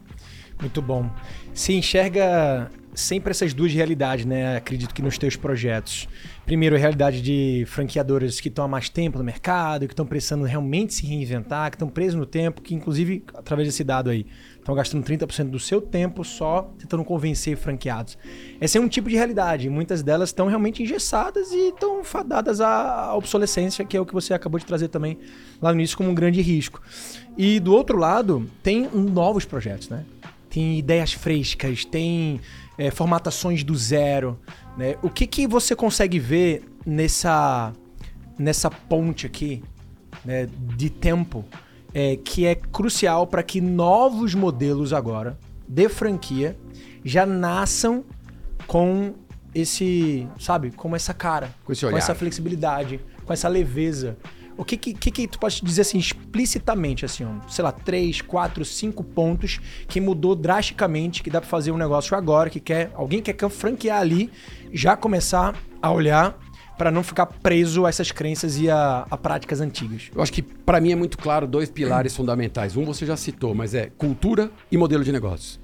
Muito 0.59 0.81
bom. 0.81 1.09
Se 1.53 1.73
enxerga 1.73 2.71
sempre 2.93 3.31
essas 3.31 3.53
duas 3.53 3.73
realidades, 3.73 4.25
né? 4.25 4.55
Acredito 4.55 4.93
que 4.93 5.01
nos 5.01 5.17
teus 5.17 5.35
projetos. 5.35 6.07
Primeiro, 6.45 6.75
a 6.75 6.79
realidade 6.79 7.23
de 7.23 7.65
franqueadoras 7.67 8.39
que 8.39 8.49
estão 8.49 8.65
há 8.65 8.67
mais 8.67 8.87
tempo 8.87 9.17
no 9.17 9.23
mercado, 9.23 9.87
que 9.87 9.93
estão 9.93 10.05
precisando 10.05 10.43
realmente 10.43 10.93
se 10.93 11.03
reinventar, 11.03 11.71
que 11.71 11.75
estão 11.75 11.89
presos 11.89 12.13
no 12.13 12.25
tempo, 12.25 12.61
que 12.61 12.75
inclusive, 12.75 13.23
através 13.33 13.67
desse 13.67 13.83
dado 13.83 14.11
aí, 14.11 14.27
estão 14.55 14.75
gastando 14.75 15.03
30% 15.03 15.49
do 15.49 15.59
seu 15.59 15.81
tempo 15.81 16.23
só 16.23 16.71
tentando 16.77 17.03
convencer 17.03 17.57
franqueados. 17.57 18.15
Esse 18.61 18.77
é 18.77 18.81
um 18.81 18.87
tipo 18.87 19.09
de 19.09 19.15
realidade. 19.15 19.67
Muitas 19.71 20.03
delas 20.03 20.29
estão 20.29 20.47
realmente 20.47 20.83
engessadas 20.83 21.51
e 21.51 21.69
estão 21.69 22.03
fadadas 22.03 22.61
à 22.61 23.15
obsolescência, 23.15 23.83
que 23.83 23.97
é 23.97 23.99
o 23.99 24.05
que 24.05 24.13
você 24.13 24.31
acabou 24.31 24.59
de 24.59 24.67
trazer 24.67 24.89
também 24.89 25.17
lá 25.59 25.73
no 25.73 25.79
início 25.79 25.97
como 25.97 26.11
um 26.11 26.15
grande 26.15 26.41
risco. 26.41 26.79
E 27.35 27.59
do 27.59 27.73
outro 27.73 27.97
lado, 27.97 28.47
tem 28.61 28.87
novos 28.93 29.45
projetos, 29.45 29.89
né? 29.89 30.05
Tem 30.47 30.77
ideias 30.77 31.11
frescas, 31.11 31.83
tem 31.83 32.39
é, 32.77 32.91
formatações 32.91 33.63
do 33.63 33.75
zero. 33.75 34.39
Né? 34.77 34.95
O 35.01 35.09
que, 35.09 35.25
que 35.25 35.47
você 35.47 35.75
consegue 35.75 36.19
ver 36.19 36.63
nessa, 36.85 37.73
nessa 38.37 38.69
ponte 38.69 39.25
aqui 39.25 39.63
né, 40.23 40.47
de 40.75 40.89
tempo 40.89 41.45
é, 41.93 42.17
que 42.17 42.45
é 42.45 42.55
crucial 42.55 43.25
para 43.25 43.41
que 43.41 43.61
novos 43.61 44.35
modelos 44.35 44.91
agora 44.91 45.37
de 45.67 45.87
franquia 45.87 46.57
já 47.03 47.25
nasçam 47.25 48.03
com 48.67 49.13
esse, 49.53 50.27
sabe, 50.37 50.71
com 50.71 50.93
essa 50.95 51.13
cara, 51.13 51.55
com, 51.63 51.71
esse 51.71 51.89
com 51.89 51.97
essa 51.97 52.13
flexibilidade, 52.13 52.99
com 53.25 53.31
essa 53.31 53.47
leveza, 53.47 54.17
O 54.57 54.63
que 54.63 54.77
que, 54.77 54.93
que, 54.93 55.11
que 55.11 55.27
tu 55.27 55.37
pode 55.37 55.61
dizer 55.61 55.81
assim 55.81 55.97
explicitamente, 55.97 57.03
assim, 57.03 57.25
ó, 57.25 57.47
sei 57.47 57.63
lá, 57.63 57.73
três, 57.73 58.21
quatro, 58.21 58.63
cinco 58.63 59.03
pontos 59.03 59.59
que 59.87 59.99
mudou 59.99 60.33
drasticamente, 60.33 61.21
que 61.21 61.29
dá 61.29 61.41
para 61.41 61.49
fazer 61.49 61.71
um 61.71 61.77
negócio 61.77 62.15
agora, 62.15 62.49
que 62.49 62.61
quer 62.61 62.91
alguém 62.95 63.21
quer 63.21 63.37
franquear 63.49 63.99
ali, 63.99 64.31
já 64.75 64.97
começar 64.97 65.55
a 65.81 65.91
olhar 65.91 66.37
para 66.77 66.91
não 66.91 67.01
ficar 67.01 67.25
preso 67.25 67.85
a 67.85 67.89
essas 67.89 68.11
crenças 68.11 68.59
e 68.59 68.69
a, 68.69 69.07
a 69.09 69.17
práticas 69.17 69.61
antigas? 69.61 70.11
Eu 70.13 70.21
acho 70.21 70.33
que 70.33 70.41
para 70.41 70.81
mim 70.81 70.91
é 70.91 70.95
muito 70.95 71.17
claro 71.17 71.47
dois 71.47 71.69
pilares 71.69 72.13
fundamentais. 72.17 72.75
Um 72.75 72.83
você 72.83 73.05
já 73.05 73.15
citou, 73.15 73.55
mas 73.55 73.73
é 73.73 73.89
cultura 73.97 74.51
e 74.69 74.77
modelo 74.77 75.03
de 75.03 75.11
negócios. 75.11 75.59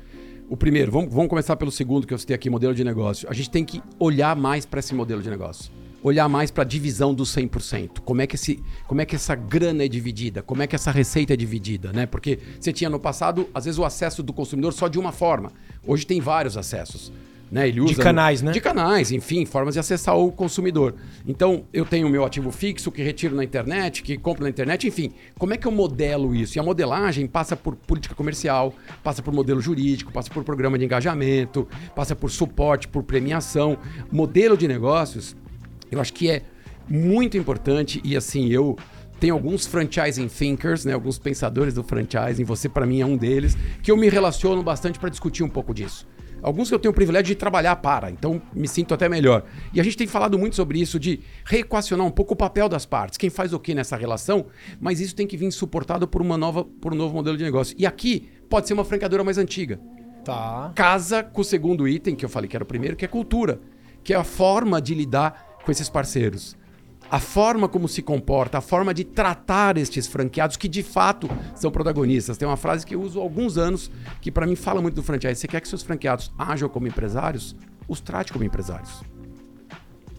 O 0.49 0.57
primeiro, 0.57 0.91
vamos, 0.91 1.13
vamos 1.13 1.29
começar 1.29 1.55
pelo 1.55 1.71
segundo 1.71 2.07
que 2.07 2.13
eu 2.13 2.17
citei 2.17 2.35
aqui, 2.35 2.49
modelo 2.49 2.73
de 2.73 2.83
negócio. 2.83 3.27
A 3.29 3.33
gente 3.33 3.49
tem 3.49 3.63
que 3.63 3.81
olhar 3.99 4.35
mais 4.35 4.65
para 4.65 4.79
esse 4.79 4.93
modelo 4.93 5.21
de 5.21 5.29
negócio. 5.29 5.71
Olhar 6.03 6.27
mais 6.27 6.49
para 6.49 6.63
a 6.63 6.65
divisão 6.65 7.13
do 7.13 7.23
100%. 7.23 7.99
Como 8.03 8.21
é, 8.21 8.27
que 8.27 8.35
esse, 8.35 8.61
como 8.87 9.01
é 9.01 9.05
que 9.05 9.15
essa 9.15 9.35
grana 9.35 9.83
é 9.83 9.87
dividida? 9.87 10.41
Como 10.41 10.63
é 10.63 10.67
que 10.67 10.75
essa 10.75 10.89
receita 10.89 11.33
é 11.33 11.37
dividida? 11.37 11.93
Né? 11.93 12.05
Porque 12.05 12.39
você 12.59 12.73
tinha 12.73 12.89
no 12.89 12.99
passado, 12.99 13.47
às 13.53 13.65
vezes, 13.65 13.77
o 13.77 13.85
acesso 13.85 14.23
do 14.23 14.33
consumidor 14.33 14.73
só 14.73 14.87
de 14.87 14.97
uma 14.97 15.11
forma. 15.11 15.51
Hoje 15.85 16.05
tem 16.05 16.19
vários 16.19 16.57
acessos. 16.57 17.13
Né? 17.51 17.67
Ele 17.67 17.81
usa 17.81 17.95
de 17.95 17.99
canais, 17.99 18.41
né? 18.41 18.51
De 18.53 18.61
canais, 18.61 19.11
enfim, 19.11 19.45
formas 19.45 19.73
de 19.73 19.79
acessar 19.81 20.17
o 20.17 20.31
consumidor. 20.31 20.95
Então, 21.27 21.65
eu 21.73 21.83
tenho 21.83 22.07
o 22.07 22.09
meu 22.09 22.23
ativo 22.23 22.49
fixo 22.49 22.89
que 22.89 23.03
retiro 23.03 23.35
na 23.35 23.43
internet, 23.43 24.01
que 24.01 24.17
compro 24.17 24.43
na 24.43 24.49
internet, 24.49 24.87
enfim. 24.87 25.11
Como 25.37 25.53
é 25.53 25.57
que 25.57 25.67
eu 25.67 25.71
modelo 25.71 26.33
isso? 26.33 26.57
E 26.57 26.59
a 26.59 26.63
modelagem 26.63 27.27
passa 27.27 27.57
por 27.57 27.75
política 27.75 28.15
comercial, 28.15 28.73
passa 29.03 29.21
por 29.21 29.33
modelo 29.33 29.59
jurídico, 29.59 30.13
passa 30.13 30.29
por 30.29 30.45
programa 30.45 30.79
de 30.79 30.85
engajamento, 30.85 31.67
passa 31.93 32.15
por 32.15 32.31
suporte, 32.31 32.87
por 32.87 33.03
premiação. 33.03 33.77
Modelo 34.09 34.55
de 34.55 34.65
negócios, 34.65 35.35
eu 35.91 35.99
acho 35.99 36.13
que 36.13 36.31
é 36.31 36.43
muito 36.87 37.37
importante 37.37 37.99
e 38.01 38.15
assim, 38.15 38.47
eu 38.47 38.77
tenho 39.19 39.33
alguns 39.33 39.67
franchising 39.67 40.27
thinkers, 40.29 40.85
né, 40.85 40.93
alguns 40.93 41.19
pensadores 41.19 41.73
do 41.73 41.83
franchising, 41.83 42.45
você 42.45 42.69
para 42.69 42.85
mim 42.85 43.01
é 43.01 43.05
um 43.05 43.17
deles, 43.17 43.57
que 43.83 43.91
eu 43.91 43.97
me 43.97 44.09
relaciono 44.09 44.63
bastante 44.63 44.97
para 44.97 45.09
discutir 45.09 45.43
um 45.43 45.49
pouco 45.49 45.73
disso. 45.73 46.07
Alguns 46.41 46.69
que 46.69 46.75
eu 46.75 46.79
tenho 46.79 46.91
o 46.91 46.95
privilégio 46.95 47.27
de 47.27 47.35
trabalhar 47.35 47.75
para, 47.77 48.09
então 48.09 48.41
me 48.53 48.67
sinto 48.67 48.93
até 48.93 49.07
melhor. 49.07 49.43
E 49.73 49.79
a 49.79 49.83
gente 49.83 49.97
tem 49.97 50.07
falado 50.07 50.37
muito 50.37 50.55
sobre 50.55 50.79
isso, 50.79 50.99
de 50.99 51.19
reequacionar 51.45 52.05
um 52.05 52.11
pouco 52.11 52.33
o 52.33 52.37
papel 52.37 52.67
das 52.67 52.85
partes, 52.85 53.17
quem 53.17 53.29
faz 53.29 53.53
o 53.53 53.59
que 53.59 53.73
nessa 53.73 53.95
relação, 53.95 54.45
mas 54.79 54.99
isso 54.99 55.15
tem 55.15 55.27
que 55.27 55.37
vir 55.37 55.51
suportado 55.51 56.07
por 56.07 56.21
uma 56.21 56.37
nova, 56.37 56.63
por 56.63 56.93
um 56.93 56.97
novo 56.97 57.15
modelo 57.15 57.37
de 57.37 57.43
negócio. 57.43 57.75
E 57.77 57.85
aqui 57.85 58.29
pode 58.49 58.67
ser 58.67 58.73
uma 58.73 58.85
franqueadora 58.85 59.23
mais 59.23 59.37
antiga. 59.37 59.79
Tá. 60.23 60.71
Casa 60.75 61.23
com 61.23 61.41
o 61.41 61.43
segundo 61.43 61.87
item, 61.87 62.15
que 62.15 62.23
eu 62.23 62.29
falei 62.29 62.47
que 62.47 62.55
era 62.55 62.63
o 62.63 62.67
primeiro, 62.67 62.95
que 62.95 63.05
é 63.05 63.07
cultura, 63.07 63.59
que 64.03 64.13
é 64.13 64.17
a 64.17 64.23
forma 64.23 64.81
de 64.81 64.93
lidar 64.93 65.57
com 65.63 65.71
esses 65.71 65.89
parceiros 65.89 66.55
a 67.11 67.19
forma 67.19 67.67
como 67.67 67.89
se 67.89 68.01
comporta, 68.01 68.59
a 68.59 68.61
forma 68.61 68.93
de 68.93 69.03
tratar 69.03 69.77
estes 69.77 70.07
franqueados 70.07 70.55
que 70.55 70.69
de 70.69 70.81
fato 70.81 71.29
são 71.53 71.69
protagonistas. 71.69 72.37
Tem 72.37 72.47
uma 72.47 72.55
frase 72.55 72.85
que 72.85 72.95
eu 72.95 73.01
uso 73.01 73.19
há 73.19 73.21
alguns 73.21 73.57
anos 73.57 73.91
que 74.21 74.31
para 74.31 74.47
mim 74.47 74.55
fala 74.55 74.81
muito 74.81 74.95
do 74.95 75.03
franchise. 75.03 75.35
Você 75.35 75.47
quer 75.47 75.59
que 75.59 75.67
seus 75.67 75.83
franqueados 75.83 76.31
ajam 76.39 76.69
como 76.69 76.87
empresários? 76.87 77.53
Os 77.85 77.99
trate 77.99 78.31
como 78.31 78.45
empresários. 78.45 79.03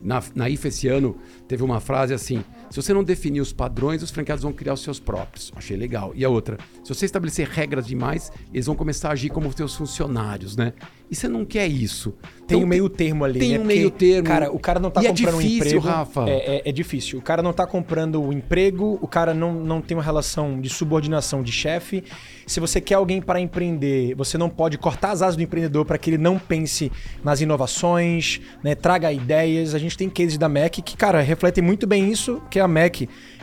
Na, 0.02 0.22
na 0.34 0.50
IFA 0.50 0.68
esse 0.68 0.86
ano 0.88 1.16
teve 1.48 1.62
uma 1.62 1.80
frase 1.80 2.12
assim: 2.12 2.44
se 2.68 2.76
você 2.76 2.92
não 2.92 3.02
definir 3.02 3.40
os 3.40 3.54
padrões, 3.54 4.02
os 4.02 4.10
franqueados 4.10 4.42
vão 4.42 4.52
criar 4.52 4.74
os 4.74 4.82
seus 4.82 5.00
próprios. 5.00 5.50
Achei 5.56 5.76
legal. 5.78 6.12
E 6.14 6.24
a 6.26 6.28
outra: 6.28 6.58
se 6.84 6.92
você 6.92 7.06
estabelecer 7.06 7.48
regras 7.48 7.86
demais, 7.86 8.30
eles 8.52 8.66
vão 8.66 8.74
começar 8.74 9.08
a 9.08 9.12
agir 9.12 9.30
como 9.30 9.50
seus 9.56 9.74
funcionários, 9.74 10.56
né? 10.56 10.74
E 11.12 11.14
você 11.14 11.28
não 11.28 11.44
quer 11.44 11.66
isso. 11.66 12.14
Tem 12.46 12.56
então, 12.56 12.62
um 12.62 12.66
meio 12.66 12.88
termo 12.88 13.22
ali, 13.22 13.38
tem 13.38 13.52
né? 13.52 13.58
um 13.58 13.64
meio 13.64 13.90
termo. 13.90 14.26
Cara, 14.26 14.50
o 14.50 14.58
cara 14.58 14.80
não 14.80 14.90
tá 14.90 15.02
e 15.02 15.06
é 15.06 15.10
comprando 15.10 15.40
é 15.40 15.42
difícil, 15.42 15.58
um 15.58 15.58
emprego. 15.58 15.86
Rafa. 15.86 16.24
É, 16.26 16.32
é, 16.32 16.62
é, 16.64 16.72
difícil. 16.72 17.18
O 17.18 17.22
cara 17.22 17.42
não 17.42 17.52
tá 17.52 17.66
comprando 17.66 18.14
o 18.14 18.28
um 18.28 18.32
emprego, 18.32 18.98
o 18.98 19.06
cara 19.06 19.34
não, 19.34 19.52
não 19.52 19.82
tem 19.82 19.94
uma 19.94 20.02
relação 20.02 20.58
de 20.58 20.70
subordinação 20.70 21.42
de 21.42 21.52
chefe. 21.52 22.02
Se 22.46 22.60
você 22.60 22.80
quer 22.80 22.94
alguém 22.94 23.20
para 23.20 23.38
empreender, 23.38 24.14
você 24.14 24.38
não 24.38 24.48
pode 24.48 24.78
cortar 24.78 25.10
as 25.10 25.20
asas 25.20 25.36
do 25.36 25.42
empreendedor 25.42 25.84
para 25.84 25.98
que 25.98 26.08
ele 26.08 26.18
não 26.18 26.38
pense 26.38 26.90
nas 27.22 27.42
inovações, 27.42 28.40
né? 28.64 28.74
Traga 28.74 29.12
ideias. 29.12 29.74
A 29.74 29.78
gente 29.78 29.98
tem 29.98 30.08
cases 30.08 30.38
da 30.38 30.48
Mac 30.48 30.72
que, 30.72 30.96
cara, 30.96 31.20
refletem 31.20 31.62
muito 31.62 31.86
bem 31.86 32.10
isso, 32.10 32.40
que 32.50 32.58
a 32.58 32.66
Mac 32.66 33.02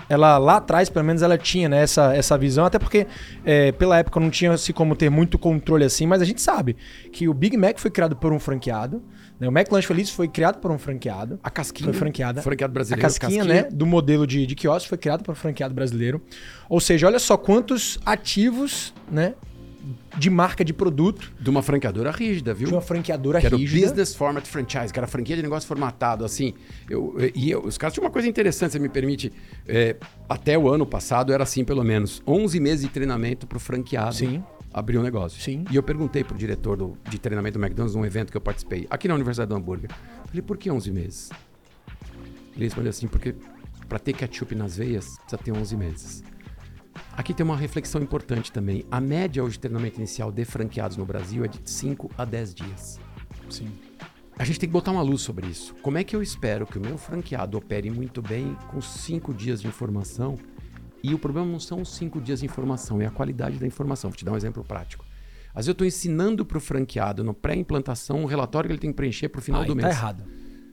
ela 0.09 0.37
lá 0.37 0.57
atrás, 0.57 0.89
pelo 0.89 1.05
menos, 1.05 1.21
ela 1.21 1.37
tinha 1.37 1.69
né, 1.69 1.83
essa, 1.83 2.15
essa 2.15 2.37
visão, 2.37 2.65
até 2.65 2.79
porque 2.79 3.05
é, 3.45 3.71
pela 3.71 3.97
época 3.97 4.19
não 4.19 4.29
tinha-se 4.29 4.73
como 4.73 4.95
ter 4.95 5.09
muito 5.09 5.37
controle 5.37 5.85
assim, 5.85 6.07
mas 6.07 6.21
a 6.21 6.25
gente 6.25 6.41
sabe 6.41 6.75
que 7.11 7.29
o 7.29 7.33
Big 7.33 7.55
Mac 7.55 7.77
foi 7.77 7.91
criado 7.91 8.15
por 8.15 8.33
um 8.33 8.39
franqueado, 8.39 9.01
né, 9.39 9.47
o 9.47 9.51
McLanche 9.51 9.87
Feliz 9.87 10.09
foi 10.09 10.27
criado 10.27 10.59
por 10.59 10.71
um 10.71 10.77
franqueado. 10.77 11.39
A 11.41 11.49
casquinha. 11.49 11.85
Foi 11.85 11.93
franqueada. 11.93 12.41
Franqueado 12.41 12.73
brasileiro. 12.73 13.05
A 13.05 13.09
casquinha, 13.09 13.43
casquinha. 13.43 13.61
né, 13.63 13.69
do 13.71 13.85
modelo 13.85 14.27
de, 14.27 14.45
de 14.45 14.55
quiosque 14.55 14.89
foi 14.89 14.97
criado 14.97 15.23
por 15.23 15.31
um 15.31 15.35
franqueado 15.35 15.73
brasileiro. 15.73 16.21
Ou 16.67 16.81
seja, 16.81 17.07
olha 17.07 17.19
só 17.19 17.37
quantos 17.37 17.99
ativos, 18.05 18.93
né, 19.09 19.35
de 20.17 20.29
marca 20.29 20.63
de 20.63 20.73
produto. 20.73 21.31
De 21.39 21.49
uma 21.49 21.61
franqueadora 21.61 22.11
rígida, 22.11 22.53
viu? 22.53 22.67
De 22.67 22.73
uma 22.73 22.81
franqueadora 22.81 23.39
que 23.39 23.47
rígida. 23.47 23.77
Era 23.77 23.87
o 23.87 23.89
Business 23.89 24.15
Format 24.15 24.45
Franchise, 24.45 24.93
que 24.93 24.99
era 24.99 25.07
franquia 25.07 25.35
de 25.35 25.41
negócio 25.41 25.67
formatado, 25.67 26.25
assim. 26.25 26.53
Eu, 26.89 27.15
e 27.33 27.51
eu, 27.51 27.63
os 27.63 27.77
caras 27.77 27.93
tinham 27.93 28.05
uma 28.05 28.11
coisa 28.11 28.27
interessante, 28.27 28.73
você 28.73 28.79
me 28.79 28.89
permite. 28.89 29.31
É, 29.67 29.95
até 30.27 30.57
o 30.57 30.69
ano 30.69 30.85
passado 30.85 31.33
era 31.33 31.43
assim, 31.43 31.63
pelo 31.63 31.83
menos. 31.83 32.21
11 32.27 32.59
meses 32.59 32.81
de 32.85 32.91
treinamento 32.91 33.47
para 33.47 33.57
o 33.57 33.59
franqueado. 33.59 34.15
Sim. 34.15 34.43
Abrir 34.71 34.99
um 34.99 35.03
negócio. 35.03 35.41
Sim. 35.41 35.65
E 35.71 35.75
eu 35.75 35.81
perguntei 35.81 36.23
pro 36.23 36.37
diretor 36.37 36.77
do, 36.77 36.97
de 37.09 37.17
treinamento 37.17 37.57
do 37.57 37.63
McDonald's 37.63 37.95
num 37.95 38.05
evento 38.05 38.31
que 38.31 38.37
eu 38.37 38.41
participei, 38.41 38.85
aqui 38.89 39.07
na 39.07 39.15
Universidade 39.15 39.49
do 39.49 39.55
Hambúrguer. 39.55 39.89
Falei, 40.25 40.43
por 40.43 40.57
que 40.57 40.69
11 40.69 40.91
meses? 40.91 41.29
Ele 42.55 42.65
respondeu 42.65 42.91
assim, 42.91 43.07
porque 43.07 43.33
para 43.87 43.97
ter 43.97 44.13
ketchup 44.13 44.53
nas 44.53 44.77
veias, 44.77 45.17
precisa 45.17 45.37
ter 45.43 45.51
11 45.51 45.75
meses. 45.75 46.23
Aqui 47.19 47.33
tem 47.33 47.45
uma 47.45 47.57
reflexão 47.57 48.01
importante 48.01 48.49
também. 48.49 48.85
A 48.89 49.01
média 49.01 49.43
hoje 49.43 49.55
de 49.55 49.59
treinamento 49.59 49.97
inicial 49.97 50.31
de 50.31 50.45
franqueados 50.45 50.95
no 50.95 51.05
Brasil 51.05 51.43
é 51.43 51.49
de 51.49 51.59
5 51.65 52.09
a 52.17 52.23
10 52.23 52.53
dias. 52.53 52.97
Sim. 53.49 53.67
A 54.37 54.45
gente 54.45 54.57
tem 54.57 54.69
que 54.69 54.71
botar 54.71 54.91
uma 54.91 55.01
luz 55.01 55.21
sobre 55.21 55.45
isso. 55.45 55.75
Como 55.81 55.97
é 55.97 56.03
que 56.05 56.15
eu 56.15 56.23
espero 56.23 56.65
que 56.65 56.77
o 56.77 56.81
meu 56.81 56.97
franqueado 56.97 57.57
opere 57.57 57.91
muito 57.91 58.21
bem 58.21 58.55
com 58.69 58.79
5 58.79 59.33
dias 59.33 59.61
de 59.61 59.67
informação? 59.67 60.39
E 61.03 61.13
o 61.13 61.19
problema 61.19 61.45
não 61.45 61.59
são 61.59 61.81
os 61.81 61.93
5 61.93 62.21
dias 62.21 62.39
de 62.39 62.45
informação, 62.45 63.01
é 63.01 63.07
a 63.07 63.11
qualidade 63.11 63.57
da 63.57 63.67
informação. 63.67 64.09
Vou 64.09 64.15
te 64.17 64.23
dar 64.23 64.31
um 64.31 64.37
exemplo 64.37 64.63
prático. 64.63 65.03
Às 65.49 65.65
vezes 65.65 65.67
eu 65.67 65.73
estou 65.73 65.85
ensinando 65.85 66.45
para 66.45 66.57
o 66.57 66.61
franqueado, 66.61 67.21
no 67.21 67.33
pré-implantação, 67.33 68.21
um 68.21 68.25
relatório 68.27 68.69
que 68.69 68.71
ele 68.71 68.79
tem 68.79 68.91
que 68.91 68.95
preencher 68.95 69.27
para 69.27 69.39
o 69.39 69.41
final 69.41 69.63
aí 69.63 69.67
do 69.67 69.75
tá 69.75 69.81
mês. 69.81 69.93
errado. 69.93 70.23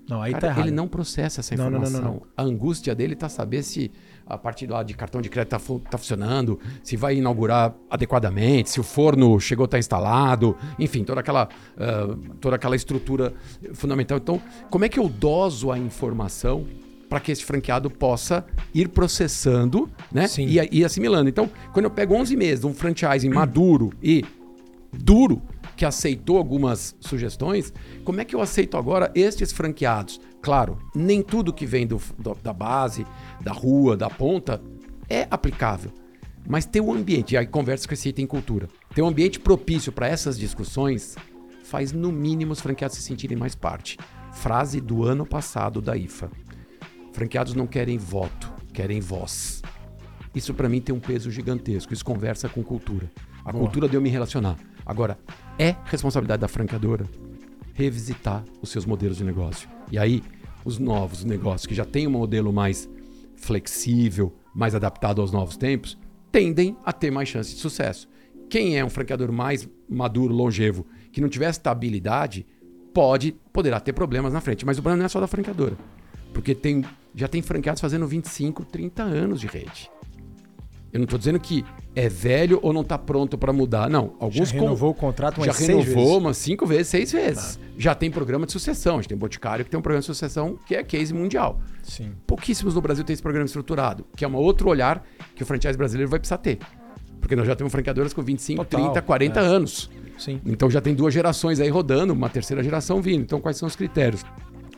Não, 0.08 0.22
aí 0.22 0.30
Cara, 0.30 0.40
tá 0.40 0.46
errado. 0.46 0.64
Ele 0.66 0.70
não 0.70 0.86
processa 0.86 1.40
essa 1.40 1.54
informação. 1.54 2.00
não, 2.00 2.00
não, 2.00 2.14
não. 2.20 2.26
A 2.36 2.42
angústia 2.44 2.94
dele 2.94 3.14
está 3.14 3.28
saber 3.28 3.64
se 3.64 3.90
a 4.26 4.36
parte 4.36 4.66
lá 4.66 4.82
de 4.82 4.94
cartão 4.94 5.20
de 5.20 5.28
crédito 5.28 5.54
está 5.54 5.74
tá 5.90 5.98
funcionando, 5.98 6.58
se 6.82 6.96
vai 6.96 7.16
inaugurar 7.16 7.74
adequadamente, 7.88 8.70
se 8.70 8.80
o 8.80 8.82
forno 8.82 9.38
chegou 9.38 9.64
a 9.64 9.66
estar 9.66 9.78
instalado, 9.78 10.56
enfim, 10.78 11.04
toda 11.04 11.20
aquela, 11.20 11.48
uh, 11.76 12.16
toda 12.40 12.56
aquela 12.56 12.74
estrutura 12.74 13.32
fundamental. 13.72 14.18
Então, 14.18 14.42
como 14.68 14.84
é 14.84 14.88
que 14.88 14.98
eu 14.98 15.08
doso 15.08 15.70
a 15.70 15.78
informação 15.78 16.66
para 17.08 17.20
que 17.20 17.30
esse 17.30 17.44
franqueado 17.44 17.88
possa 17.88 18.44
ir 18.74 18.88
processando 18.88 19.88
né? 20.10 20.26
E, 20.38 20.80
e 20.80 20.84
assimilando? 20.84 21.28
Então, 21.28 21.48
quando 21.72 21.84
eu 21.84 21.90
pego 21.90 22.14
11 22.14 22.36
meses 22.36 22.60
de 22.60 22.66
um 22.66 22.74
franchising 22.74 23.30
maduro 23.30 23.92
e 24.02 24.24
duro, 24.92 25.40
que 25.76 25.84
aceitou 25.84 26.38
algumas 26.38 26.96
sugestões, 26.98 27.72
como 28.02 28.20
é 28.20 28.24
que 28.24 28.34
eu 28.34 28.40
aceito 28.40 28.76
agora 28.76 29.12
estes 29.14 29.52
franqueados? 29.52 30.18
Claro, 30.40 30.78
nem 30.94 31.22
tudo 31.22 31.52
que 31.52 31.66
vem 31.66 31.86
do, 31.86 32.00
do, 32.18 32.34
da 32.42 32.52
base, 32.52 33.06
da 33.40 33.52
rua, 33.52 33.96
da 33.96 34.08
ponta, 34.08 34.62
é 35.08 35.26
aplicável. 35.30 35.90
Mas 36.48 36.64
ter 36.64 36.80
um 36.80 36.92
ambiente, 36.92 37.34
e 37.34 37.36
aí 37.36 37.46
conversa 37.46 37.88
com 37.88 37.94
esse 37.94 38.08
item 38.08 38.26
cultura, 38.26 38.68
ter 38.94 39.02
um 39.02 39.08
ambiente 39.08 39.40
propício 39.40 39.90
para 39.90 40.06
essas 40.06 40.38
discussões 40.38 41.16
faz 41.64 41.92
no 41.92 42.12
mínimo 42.12 42.52
os 42.52 42.60
franqueados 42.60 42.96
se 42.96 43.02
sentirem 43.02 43.36
mais 43.36 43.54
parte. 43.54 43.98
Frase 44.32 44.80
do 44.80 45.04
ano 45.04 45.26
passado 45.26 45.80
da 45.80 45.96
IFA. 45.96 46.30
Franqueados 47.12 47.54
não 47.54 47.66
querem 47.66 47.98
voto, 47.98 48.52
querem 48.72 49.00
voz. 49.00 49.62
Isso 50.34 50.54
para 50.54 50.68
mim 50.68 50.80
tem 50.80 50.94
um 50.94 51.00
peso 51.00 51.30
gigantesco. 51.30 51.92
Isso 51.92 52.04
conversa 52.04 52.48
com 52.48 52.62
cultura. 52.62 53.10
A 53.44 53.50
Boa. 53.50 53.64
cultura 53.64 53.88
deu 53.88 54.00
me 54.00 54.10
relacionar. 54.10 54.56
Agora, 54.84 55.18
é 55.58 55.74
responsabilidade 55.86 56.40
da 56.40 56.48
franqueadora 56.48 57.06
revisitar 57.72 58.44
os 58.62 58.70
seus 58.70 58.86
modelos 58.86 59.18
de 59.18 59.24
negócio. 59.24 59.68
E 59.90 59.98
aí, 59.98 60.22
os 60.64 60.78
novos 60.78 61.24
negócios 61.24 61.66
que 61.66 61.74
já 61.74 61.84
têm 61.84 62.06
um 62.06 62.10
modelo 62.10 62.52
mais 62.52 62.88
flexível, 63.36 64.34
mais 64.54 64.74
adaptado 64.74 65.20
aos 65.20 65.30
novos 65.30 65.56
tempos, 65.56 65.98
tendem 66.32 66.76
a 66.84 66.92
ter 66.92 67.10
mais 67.10 67.28
chance 67.28 67.54
de 67.54 67.60
sucesso. 67.60 68.08
Quem 68.48 68.78
é 68.78 68.84
um 68.84 68.90
franqueador 68.90 69.30
mais 69.32 69.68
maduro, 69.88 70.34
longevo, 70.34 70.86
que 71.12 71.20
não 71.20 71.28
tiver 71.28 71.50
estabilidade, 71.50 72.46
pode, 72.92 73.32
poderá 73.52 73.80
ter 73.80 73.92
problemas 73.92 74.32
na 74.32 74.40
frente. 74.40 74.64
Mas 74.64 74.78
o 74.78 74.82
problema 74.82 74.98
não 74.98 75.06
é 75.06 75.08
só 75.08 75.20
da 75.20 75.26
franqueadora. 75.26 75.76
Porque 76.32 76.54
tem, 76.54 76.84
já 77.14 77.28
tem 77.28 77.42
franqueados 77.42 77.80
fazendo 77.80 78.06
25, 78.06 78.64
30 78.64 79.02
anos 79.02 79.40
de 79.40 79.46
rede. 79.46 79.90
Eu 80.92 80.98
não 80.98 81.04
estou 81.04 81.18
dizendo 81.18 81.38
que 81.38 81.64
é 81.94 82.08
velho 82.08 82.58
ou 82.62 82.72
não 82.72 82.82
está 82.82 82.96
pronto 82.96 83.36
para 83.36 83.52
mudar. 83.52 83.88
Não, 83.88 84.14
alguns 84.20 84.48
já 84.50 84.54
renovou 84.60 84.94
com... 84.94 85.06
o 85.06 85.08
contrato 85.08 85.38
umas 85.38 85.46
já 85.46 85.52
seis 85.52 85.68
renovou 85.68 85.94
vezes. 85.94 86.18
umas 86.18 86.36
cinco 86.36 86.66
vezes, 86.66 86.88
seis 86.88 87.12
vezes. 87.12 87.56
Tá. 87.56 87.62
Já 87.76 87.94
tem 87.94 88.10
programa 88.10 88.46
de 88.46 88.52
sucessão. 88.52 88.94
A 88.94 88.96
gente 88.98 89.08
tem 89.08 89.16
um 89.16 89.20
Boticário 89.20 89.64
que 89.64 89.70
tem 89.70 89.78
um 89.78 89.82
programa 89.82 90.00
de 90.00 90.06
sucessão 90.06 90.58
que 90.66 90.74
é 90.74 90.82
case 90.82 91.12
mundial. 91.12 91.60
Sim. 91.82 92.12
Pouquíssimos 92.26 92.74
no 92.74 92.80
Brasil 92.80 93.04
têm 93.04 93.14
esse 93.14 93.22
programa 93.22 93.46
estruturado, 93.46 94.06
que 94.16 94.24
é 94.24 94.28
um 94.28 94.34
outro 94.36 94.68
olhar 94.68 95.04
que 95.34 95.42
o 95.42 95.46
franchise 95.46 95.76
brasileiro 95.76 96.10
vai 96.10 96.18
precisar 96.18 96.38
ter. 96.38 96.58
Porque 97.20 97.34
nós 97.34 97.46
já 97.46 97.56
temos 97.56 97.72
franqueadoras 97.72 98.12
com 98.12 98.22
25, 98.22 98.64
Total, 98.64 98.84
30, 98.92 99.02
40 99.02 99.40
é. 99.40 99.42
anos. 99.42 99.90
Sim. 100.18 100.40
Então 100.46 100.70
já 100.70 100.80
tem 100.80 100.94
duas 100.94 101.12
gerações 101.12 101.60
aí 101.60 101.68
rodando, 101.68 102.12
uma 102.12 102.28
terceira 102.28 102.62
geração 102.62 103.02
vindo. 103.02 103.22
Então 103.22 103.40
quais 103.40 103.56
são 103.56 103.66
os 103.66 103.76
critérios? 103.76 104.24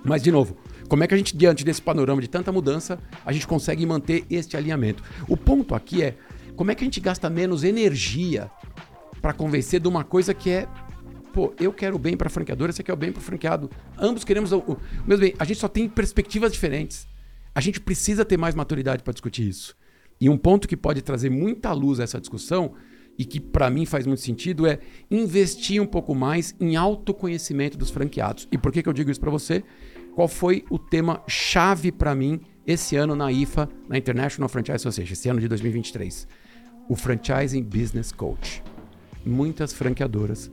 Mas, 0.09 0.23
de 0.23 0.33
novo, 0.33 0.57
como 0.88 1.05
é 1.05 1.07
que 1.07 1.12
a 1.12 1.16
gente, 1.16 1.37
diante 1.37 1.62
desse 1.62 1.83
panorama 1.83 2.23
de 2.23 2.29
tanta 2.29 2.51
mudança, 2.51 2.99
a 3.27 3.31
gente 3.31 3.47
consegue 3.47 3.85
manter 3.85 4.25
este 4.31 4.57
alinhamento? 4.57 5.03
O 5.29 5.37
ponto 5.37 5.75
aqui 5.75 6.03
é 6.03 6.16
como 6.57 6.71
é 6.71 6.75
que 6.75 6.83
a 6.83 6.87
gente 6.87 6.99
gasta 6.99 7.29
menos 7.29 7.62
energia 7.62 8.51
para 9.21 9.35
convencer 9.35 9.81
de 9.81 9.87
uma 9.87 10.03
coisa 10.03 10.33
que 10.33 10.49
é 10.49 10.66
pô, 11.33 11.53
eu 11.61 11.73
quero 11.73 11.97
o 11.97 11.99
bem 11.99 12.16
para 12.16 12.29
a 12.29 12.31
franqueadora, 12.31 12.73
você 12.73 12.83
quer 12.83 12.94
o 12.94 12.97
bem 12.97 13.12
para 13.12 13.21
o 13.21 13.23
franqueado. 13.23 13.71
Ambos 13.99 14.25
queremos 14.25 14.51
o, 14.51 14.59
o 14.61 14.79
mesmo 15.07 15.21
bem. 15.21 15.35
A 15.38 15.44
gente 15.44 15.61
só 15.61 15.68
tem 15.68 15.87
perspectivas 15.87 16.53
diferentes. 16.53 17.07
A 17.55 17.61
gente 17.61 17.79
precisa 17.79 18.25
ter 18.25 18.38
mais 18.38 18.55
maturidade 18.55 19.03
para 19.03 19.12
discutir 19.12 19.47
isso. 19.47 19.77
E 20.18 20.29
um 20.31 20.38
ponto 20.38 20.66
que 20.66 20.77
pode 20.77 21.03
trazer 21.03 21.29
muita 21.29 21.71
luz 21.73 22.01
a 22.01 22.05
essa 22.05 22.18
discussão 22.18 22.75
e 23.18 23.25
que 23.25 23.40
para 23.40 23.68
mim 23.68 23.85
faz 23.85 24.07
muito 24.07 24.23
sentido 24.23 24.66
é 24.66 24.79
investir 25.11 25.83
um 25.83 25.87
pouco 25.87 26.14
mais 26.14 26.55
em 26.61 26.77
autoconhecimento 26.77 27.77
dos 27.77 27.90
franqueados. 27.90 28.49
E 28.51 28.57
por 28.57 28.73
que, 28.73 28.83
que 28.83 28.88
eu 28.88 28.92
digo 28.92 29.11
isso 29.11 29.21
para 29.21 29.31
você? 29.31 29.64
Qual 30.18 30.26
foi 30.26 30.64
o 30.68 30.81
tema 30.81 31.22
chave 31.28 31.92
para 31.92 32.12
mim 32.12 32.40
esse 32.66 32.96
ano 32.96 33.14
na 33.14 33.31
IFA, 33.31 33.68
na 33.88 33.96
International 33.96 34.48
Franchise 34.48 34.74
Association, 34.74 35.12
esse 35.12 35.28
ano 35.28 35.38
de 35.38 35.46
2023? 35.46 36.26
o 36.88 36.96
Franchising 36.96 37.62
Business 37.62 38.11
Coach. 38.11 38.61
Muitas 39.24 39.72
franqueadoras 39.72 40.50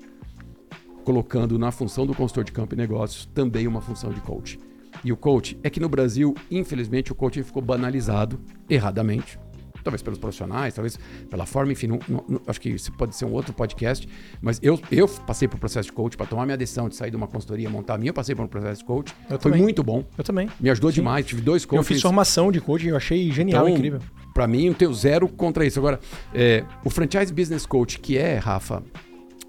colocando 1.03 1.57
na 1.57 1.71
função 1.71 2.05
do 2.05 2.13
consultor 2.13 2.43
de 2.43 2.51
campo 2.51 2.75
e 2.75 2.77
negócios 2.77 3.25
também 3.33 3.65
uma 3.65 3.81
função 3.81 4.11
de 4.11 4.21
coach. 4.21 4.59
E 5.03 5.11
o 5.11 5.17
coach 5.17 5.57
é 5.63 5.69
que 5.71 5.79
no 5.79 5.89
Brasil, 5.89 6.35
infelizmente, 6.51 7.11
o 7.11 7.15
coaching 7.15 7.41
ficou 7.41 7.63
banalizado 7.63 8.39
erradamente. 8.69 9.39
Talvez 9.85 10.01
pelos 10.01 10.19
profissionais, 10.19 10.73
talvez 10.73 10.99
pela 11.29 11.45
forma, 11.45 11.71
enfim, 11.71 11.87
não, 11.87 11.99
não, 12.09 12.41
acho 12.47 12.59
que 12.59 12.69
isso 12.69 12.91
pode 12.91 13.15
ser 13.15 13.25
um 13.25 13.31
outro 13.31 13.53
podcast. 13.53 14.07
Mas 14.41 14.59
eu, 14.61 14.79
eu 14.91 15.07
passei 15.07 15.47
por 15.47 15.55
um 15.55 15.59
processo 15.59 15.87
de 15.87 15.93
coach 15.93 16.17
para 16.17 16.25
tomar 16.25 16.45
minha 16.45 16.57
decisão 16.57 16.89
de 16.89 16.95
sair 16.95 17.11
de 17.11 17.15
uma 17.15 17.27
consultoria, 17.27 17.69
montar 17.69 17.93
a 17.93 17.97
minha. 17.97 18.09
Eu 18.09 18.13
passei 18.13 18.35
por 18.35 18.43
um 18.43 18.47
processo 18.47 18.81
de 18.81 18.85
coach. 18.85 19.13
Eu 19.29 19.39
Foi 19.39 19.51
também. 19.51 19.61
muito 19.61 19.83
bom. 19.83 20.03
Eu 20.17 20.23
também. 20.23 20.49
Me 20.59 20.69
ajudou 20.71 20.91
Sim. 20.91 20.95
demais. 20.95 21.25
Tive 21.25 21.41
dois 21.41 21.63
coaches. 21.63 21.87
Eu 21.87 21.95
fiz 21.95 22.01
formação 22.01 22.51
de 22.51 22.59
coaching, 22.59 22.87
eu 22.87 22.97
achei 22.97 23.31
genial, 23.31 23.69
então, 23.69 23.77
incrível 23.77 24.01
para 24.35 24.47
mim, 24.49 24.65
eu 24.65 24.73
tenho 24.73 24.93
zero 24.93 25.29
contra 25.29 25.65
isso. 25.65 25.79
Agora, 25.79 25.97
é, 26.33 26.65
o 26.83 26.89
Franchise 26.89 27.33
Business 27.33 27.65
Coach, 27.65 27.99
que 27.99 28.17
é, 28.17 28.37
Rafa, 28.37 28.83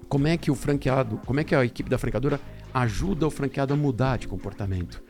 como 0.07 0.27
é 0.27 0.37
que 0.37 0.49
o 0.49 0.55
franqueado, 0.55 1.19
como 1.25 1.41
é 1.41 1.43
que 1.43 1.53
a 1.53 1.65
equipe 1.65 1.89
da 1.89 1.97
franqueadora 1.97 2.39
ajuda 2.73 3.27
o 3.27 3.29
franqueado 3.29 3.73
a 3.73 3.77
mudar 3.77 4.17
de 4.17 4.29
comportamento? 4.29 5.03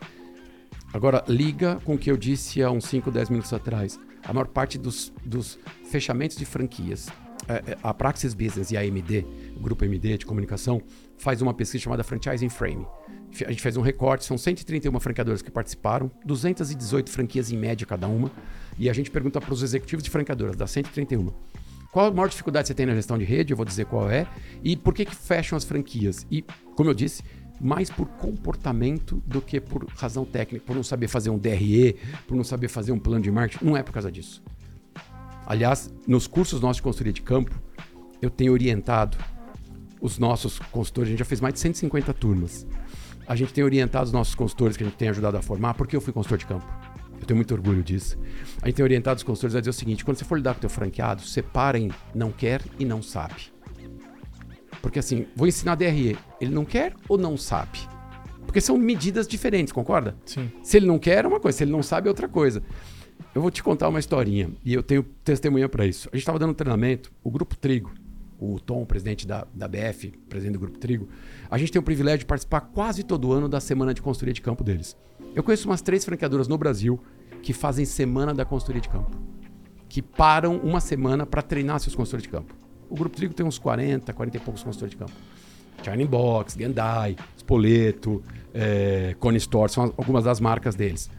Agora, 0.91 1.23
liga 1.27 1.79
com 1.83 1.93
o 1.93 1.97
que 1.97 2.09
eu 2.09 2.17
disse 2.17 2.63
há 2.63 2.71
uns 2.71 2.85
5, 2.85 3.11
10 3.11 3.29
minutos 3.29 3.53
atrás. 3.53 3.99
A 4.23 4.33
maior 4.33 4.47
parte 4.47 4.77
dos, 4.77 5.13
dos 5.25 5.59
fechamentos 5.89 6.37
de 6.37 6.45
franquias, 6.45 7.07
é, 7.47 7.53
é, 7.53 7.77
a 7.81 7.93
Praxis 7.93 8.33
Business 8.33 8.71
e 8.71 8.77
a 8.77 8.81
AMD, 8.81 9.25
o 9.55 9.59
grupo 9.59 9.85
MD 9.85 10.17
de 10.17 10.25
comunicação, 10.25 10.81
faz 11.17 11.41
uma 11.41 11.53
pesquisa 11.53 11.83
chamada 11.83 12.03
Franchising 12.03 12.49
Frame. 12.49 12.85
A 13.45 13.49
gente 13.49 13.61
fez 13.61 13.77
um 13.77 13.81
recorte, 13.81 14.25
são 14.25 14.37
131 14.37 14.99
franqueadoras 14.99 15.41
que 15.41 15.51
participaram, 15.51 16.09
218 16.25 17.09
franquias 17.09 17.51
em 17.51 17.57
média 17.57 17.85
cada 17.85 18.07
uma. 18.07 18.31
E 18.77 18.89
a 18.89 18.93
gente 18.93 19.11
pergunta 19.11 19.39
para 19.39 19.53
os 19.53 19.63
executivos 19.63 20.03
de 20.03 20.09
franqueadoras, 20.09 20.55
das 20.55 20.71
131. 20.71 21.31
Qual 21.91 22.07
a 22.07 22.11
maior 22.11 22.29
dificuldade 22.29 22.65
que 22.65 22.67
você 22.67 22.73
tem 22.73 22.85
na 22.85 22.95
gestão 22.95 23.17
de 23.17 23.25
rede? 23.25 23.53
Eu 23.53 23.57
vou 23.57 23.65
dizer 23.65 23.85
qual 23.85 24.09
é. 24.09 24.27
E 24.63 24.75
por 24.75 24.93
que, 24.93 25.05
que 25.05 25.15
fecham 25.15 25.57
as 25.57 25.63
franquias? 25.63 26.25
E, 26.29 26.43
como 26.75 26.89
eu 26.89 26.93
disse, 26.93 27.23
mais 27.59 27.89
por 27.89 28.05
comportamento 28.07 29.21
do 29.25 29.41
que 29.41 29.59
por 29.59 29.85
razão 29.95 30.25
técnica, 30.25 30.65
por 30.65 30.75
não 30.75 30.83
saber 30.83 31.07
fazer 31.07 31.29
um 31.29 31.37
DRE, 31.37 31.95
por 32.27 32.35
não 32.35 32.43
saber 32.43 32.67
fazer 32.67 32.91
um 32.91 32.99
plano 32.99 33.21
de 33.21 33.31
marketing. 33.31 33.65
Não 33.65 33.75
é 33.75 33.83
por 33.83 33.91
causa 33.91 34.11
disso. 34.11 34.43
Aliás, 35.45 35.93
nos 36.05 36.27
cursos 36.27 36.59
nossos 36.59 36.77
de 36.77 36.83
consultoria 36.83 37.13
de 37.13 37.21
campo, 37.21 37.59
eu 38.21 38.29
tenho 38.29 38.51
orientado 38.51 39.17
os 40.01 40.19
nossos 40.19 40.59
consultores, 40.59 41.07
a 41.07 41.11
gente 41.11 41.19
já 41.19 41.25
fez 41.25 41.41
mais 41.41 41.53
de 41.53 41.59
150 41.59 42.13
turmas. 42.13 42.67
A 43.25 43.35
gente 43.35 43.53
tem 43.53 43.63
orientado 43.63 44.05
os 44.05 44.11
nossos 44.11 44.35
consultores 44.35 44.77
que 44.77 44.83
a 44.83 44.85
gente 44.87 44.95
tem 44.95 45.09
ajudado 45.09 45.37
a 45.37 45.41
formar, 45.41 45.73
porque 45.73 45.95
eu 45.95 46.01
fui 46.01 46.13
consultor 46.13 46.37
de 46.37 46.45
campo. 46.45 46.65
Eu 47.19 47.25
tenho 47.25 47.35
muito 47.35 47.53
orgulho 47.53 47.83
disso. 47.83 48.17
A 48.61 48.67
gente 48.67 48.75
tem 48.75 48.83
orientado 48.83 49.17
os 49.17 49.23
consultores 49.23 49.55
a 49.55 49.59
dizer 49.59 49.71
o 49.71 49.73
seguinte: 49.73 50.05
quando 50.05 50.17
você 50.17 50.25
for 50.25 50.37
lidar 50.37 50.53
com 50.53 50.59
o 50.59 50.61
teu 50.61 50.69
franqueado, 50.69 51.21
separem 51.21 51.91
não 52.13 52.31
quer 52.31 52.61
e 52.79 52.85
não 52.85 53.01
sabe. 53.01 53.56
Porque 54.81 54.99
assim, 54.99 55.25
vou 55.35 55.47
ensinar 55.47 55.75
DRE. 55.75 56.17
Ele 56.39 56.53
não 56.53 56.65
quer 56.65 56.93
ou 57.07 57.17
não 57.17 57.37
sabe? 57.37 57.79
Porque 58.45 58.61
são 58.61 58.77
medidas 58.77 59.27
diferentes, 59.27 59.73
concorda? 59.73 60.15
Sim. 60.25 60.49
Se 60.63 60.77
ele 60.77 60.85
não 60.85 60.97
quer, 60.97 61.25
é 61.25 61.27
uma 61.27 61.39
coisa. 61.39 61.57
Se 61.57 61.63
ele 61.63 61.71
não 61.71 61.83
sabe, 61.83 62.07
é 62.07 62.09
outra 62.09 62.27
coisa. 62.27 62.63
Eu 63.35 63.41
vou 63.41 63.51
te 63.51 63.61
contar 63.61 63.89
uma 63.89 63.99
historinha. 63.99 64.49
E 64.63 64.73
eu 64.73 64.81
tenho 64.81 65.03
testemunha 65.23 65.67
para 65.67 65.85
isso. 65.85 66.07
A 66.11 66.15
gente 66.15 66.23
estava 66.23 66.39
dando 66.39 66.51
um 66.51 66.55
treinamento, 66.55 67.11
o 67.23 67.29
Grupo 67.29 67.55
Trigo, 67.55 67.91
o 68.39 68.59
Tom, 68.59 68.85
presidente 68.85 69.27
da, 69.27 69.47
da 69.53 69.67
BF, 69.67 70.11
presidente 70.29 70.53
do 70.53 70.59
Grupo 70.59 70.77
Trigo, 70.77 71.09
a 71.49 71.57
gente 71.57 71.71
tem 71.71 71.79
o 71.79 71.83
privilégio 71.83 72.19
de 72.19 72.25
participar 72.25 72.61
quase 72.61 73.03
todo 73.03 73.31
ano 73.31 73.49
da 73.49 73.59
semana 73.59 73.93
de 73.93 74.01
consultoria 74.01 74.33
de 74.33 74.41
campo 74.41 74.63
deles. 74.63 74.95
Eu 75.35 75.43
conheço 75.43 75.67
umas 75.67 75.81
três 75.81 76.05
franqueadoras 76.05 76.47
no 76.47 76.57
Brasil 76.57 76.99
que 77.41 77.53
fazem 77.53 77.85
semana 77.85 78.33
da 78.33 78.45
consultoria 78.45 78.81
de 78.81 78.89
campo, 78.89 79.17
que 79.89 80.01
param 80.01 80.57
uma 80.57 80.79
semana 80.79 81.25
para 81.25 81.41
treinar 81.41 81.79
seus 81.79 81.95
consultores 81.95 82.23
de 82.23 82.29
campo. 82.29 82.55
O 82.89 82.95
Grupo 82.95 83.15
Trigo 83.15 83.33
tem 83.33 83.45
uns 83.45 83.57
40, 83.57 84.13
40 84.13 84.37
e 84.37 84.39
poucos 84.39 84.63
consultores 84.63 84.91
de 84.91 84.97
campo. 84.97 85.13
China 85.83 86.05
Box, 86.05 86.55
Gendai, 86.57 87.15
Spoleto, 87.37 88.23
é, 88.53 89.15
Cone 89.19 89.37
Store, 89.37 89.71
são 89.71 89.83
algumas 89.97 90.23
das 90.23 90.39
marcas 90.39 90.75
deles. 90.75 91.09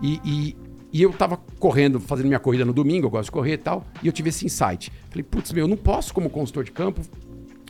E, 0.00 0.20
e, 0.24 0.56
e 0.92 1.02
eu 1.02 1.12
tava 1.12 1.36
correndo, 1.58 1.98
fazendo 2.00 2.26
minha 2.26 2.38
corrida 2.38 2.64
no 2.64 2.72
domingo, 2.72 3.06
eu 3.06 3.10
gosto 3.10 3.26
de 3.26 3.32
correr 3.32 3.54
e 3.54 3.58
tal, 3.58 3.84
e 4.02 4.06
eu 4.06 4.12
tive 4.12 4.28
esse 4.28 4.46
insight. 4.46 4.92
Falei, 5.10 5.22
putz, 5.22 5.52
meu, 5.52 5.64
eu 5.64 5.68
não 5.68 5.76
posso, 5.76 6.14
como 6.14 6.30
consultor 6.30 6.64
de 6.64 6.72
campo, 6.72 7.00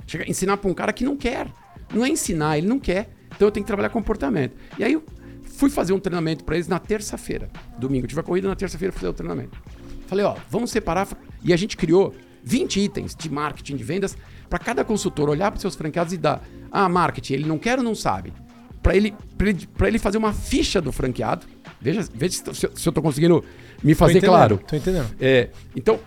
chegar, 0.07 0.29
ensinar 0.29 0.57
para 0.57 0.71
um 0.71 0.75
cara 0.75 0.93
que 0.93 1.05
não 1.05 1.17
quer. 1.17 1.49
Não 1.93 2.05
é 2.05 2.09
ensinar, 2.09 2.59
ele 2.59 2.67
não 2.67 2.79
quer. 2.79 3.11
Então 3.35 3.49
eu 3.49 3.53
tenho 3.53 3.65
que 3.65 3.69
trabalhar 3.69 3.91
comportamento. 3.91 4.55
E 4.79 4.85
aí 4.85 4.93
eu 4.93 5.03
fui 5.43 5.71
fazer 5.71 5.93
um 5.93 6.01
treinamento 6.01 6.45
para 6.45 6.57
eles 6.57 6.69
na 6.69 6.79
terça-feira. 6.79 7.49
Domingo, 7.79 8.05
eu 8.05 8.09
tive 8.09 8.21
a 8.21 8.25
corrida, 8.25 8.49
na 8.49 8.57
terça-feira 8.57 8.93
fazer 8.93 9.09
o 9.09 9.13
treinamento. 9.13 9.61
Falei, 10.07 10.25
ó, 10.25 10.37
vamos 10.51 10.71
separar. 10.71 11.09
E 11.43 11.53
a 11.53 11.57
gente 11.57 11.77
criou 11.77 12.15
20 12.47 12.81
itens 12.81 13.15
de 13.17 13.29
marketing, 13.29 13.77
de 13.77 13.83
vendas, 13.83 14.17
para 14.49 14.61
cada 14.61 14.85
consultor 14.85 15.29
olhar 15.29 15.51
para 15.51 15.61
seus 15.61 15.75
franqueados 15.75 16.13
e 16.13 16.17
dar, 16.17 16.41
ah, 16.71 16.89
marketing, 16.89 17.35
ele 17.35 17.45
não 17.45 17.59
quer 17.59 17.79
ou 17.79 17.85
não 17.85 17.95
sabe. 17.95 18.33
Para 18.81 18.97
ele, 18.97 19.13
ele, 19.41 19.69
ele 19.85 19.99
fazer 19.99 20.17
uma 20.17 20.33
ficha 20.33 20.81
do 20.81 20.93
franqueado. 20.93 21.45
Veja, 21.81 22.07
veja 22.15 22.45
se, 22.55 22.67
eu 22.67 22.71
estou 22.73 23.03
conseguindo 23.03 23.45
me 23.83 23.97
fazer 23.97 24.21
tô 24.21 24.29
claro. 24.29 24.61
Tô 24.65 24.77
entendendo. 24.77 25.09
É, 25.21 25.51
então, 25.75 25.99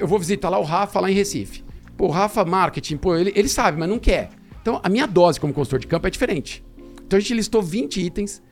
eu 0.00 0.08
vou 0.08 0.18
visitar 0.18 0.48
lá 0.48 0.58
o 0.58 0.62
Rafa, 0.62 0.98
lá 0.98 1.10
em 1.10 1.14
Recife. 1.14 1.62
Pô, 1.94 2.06
o 2.06 2.10
Rafa 2.10 2.42
Marketing, 2.42 2.96
pô, 2.96 3.14
ele, 3.14 3.30
ele 3.36 3.48
sabe, 3.48 3.78
mas 3.78 3.86
não 3.86 3.98
quer. 3.98 4.30
Então, 4.62 4.80
a 4.82 4.88
minha 4.88 5.06
dose 5.06 5.38
como 5.38 5.52
consultor 5.52 5.78
de 5.78 5.86
campo 5.86 6.06
é 6.06 6.10
diferente. 6.10 6.64
Então, 7.06 7.18
a 7.18 7.20
gente 7.20 7.34
listou 7.34 7.60
20 7.60 8.00
itens, 8.00 8.42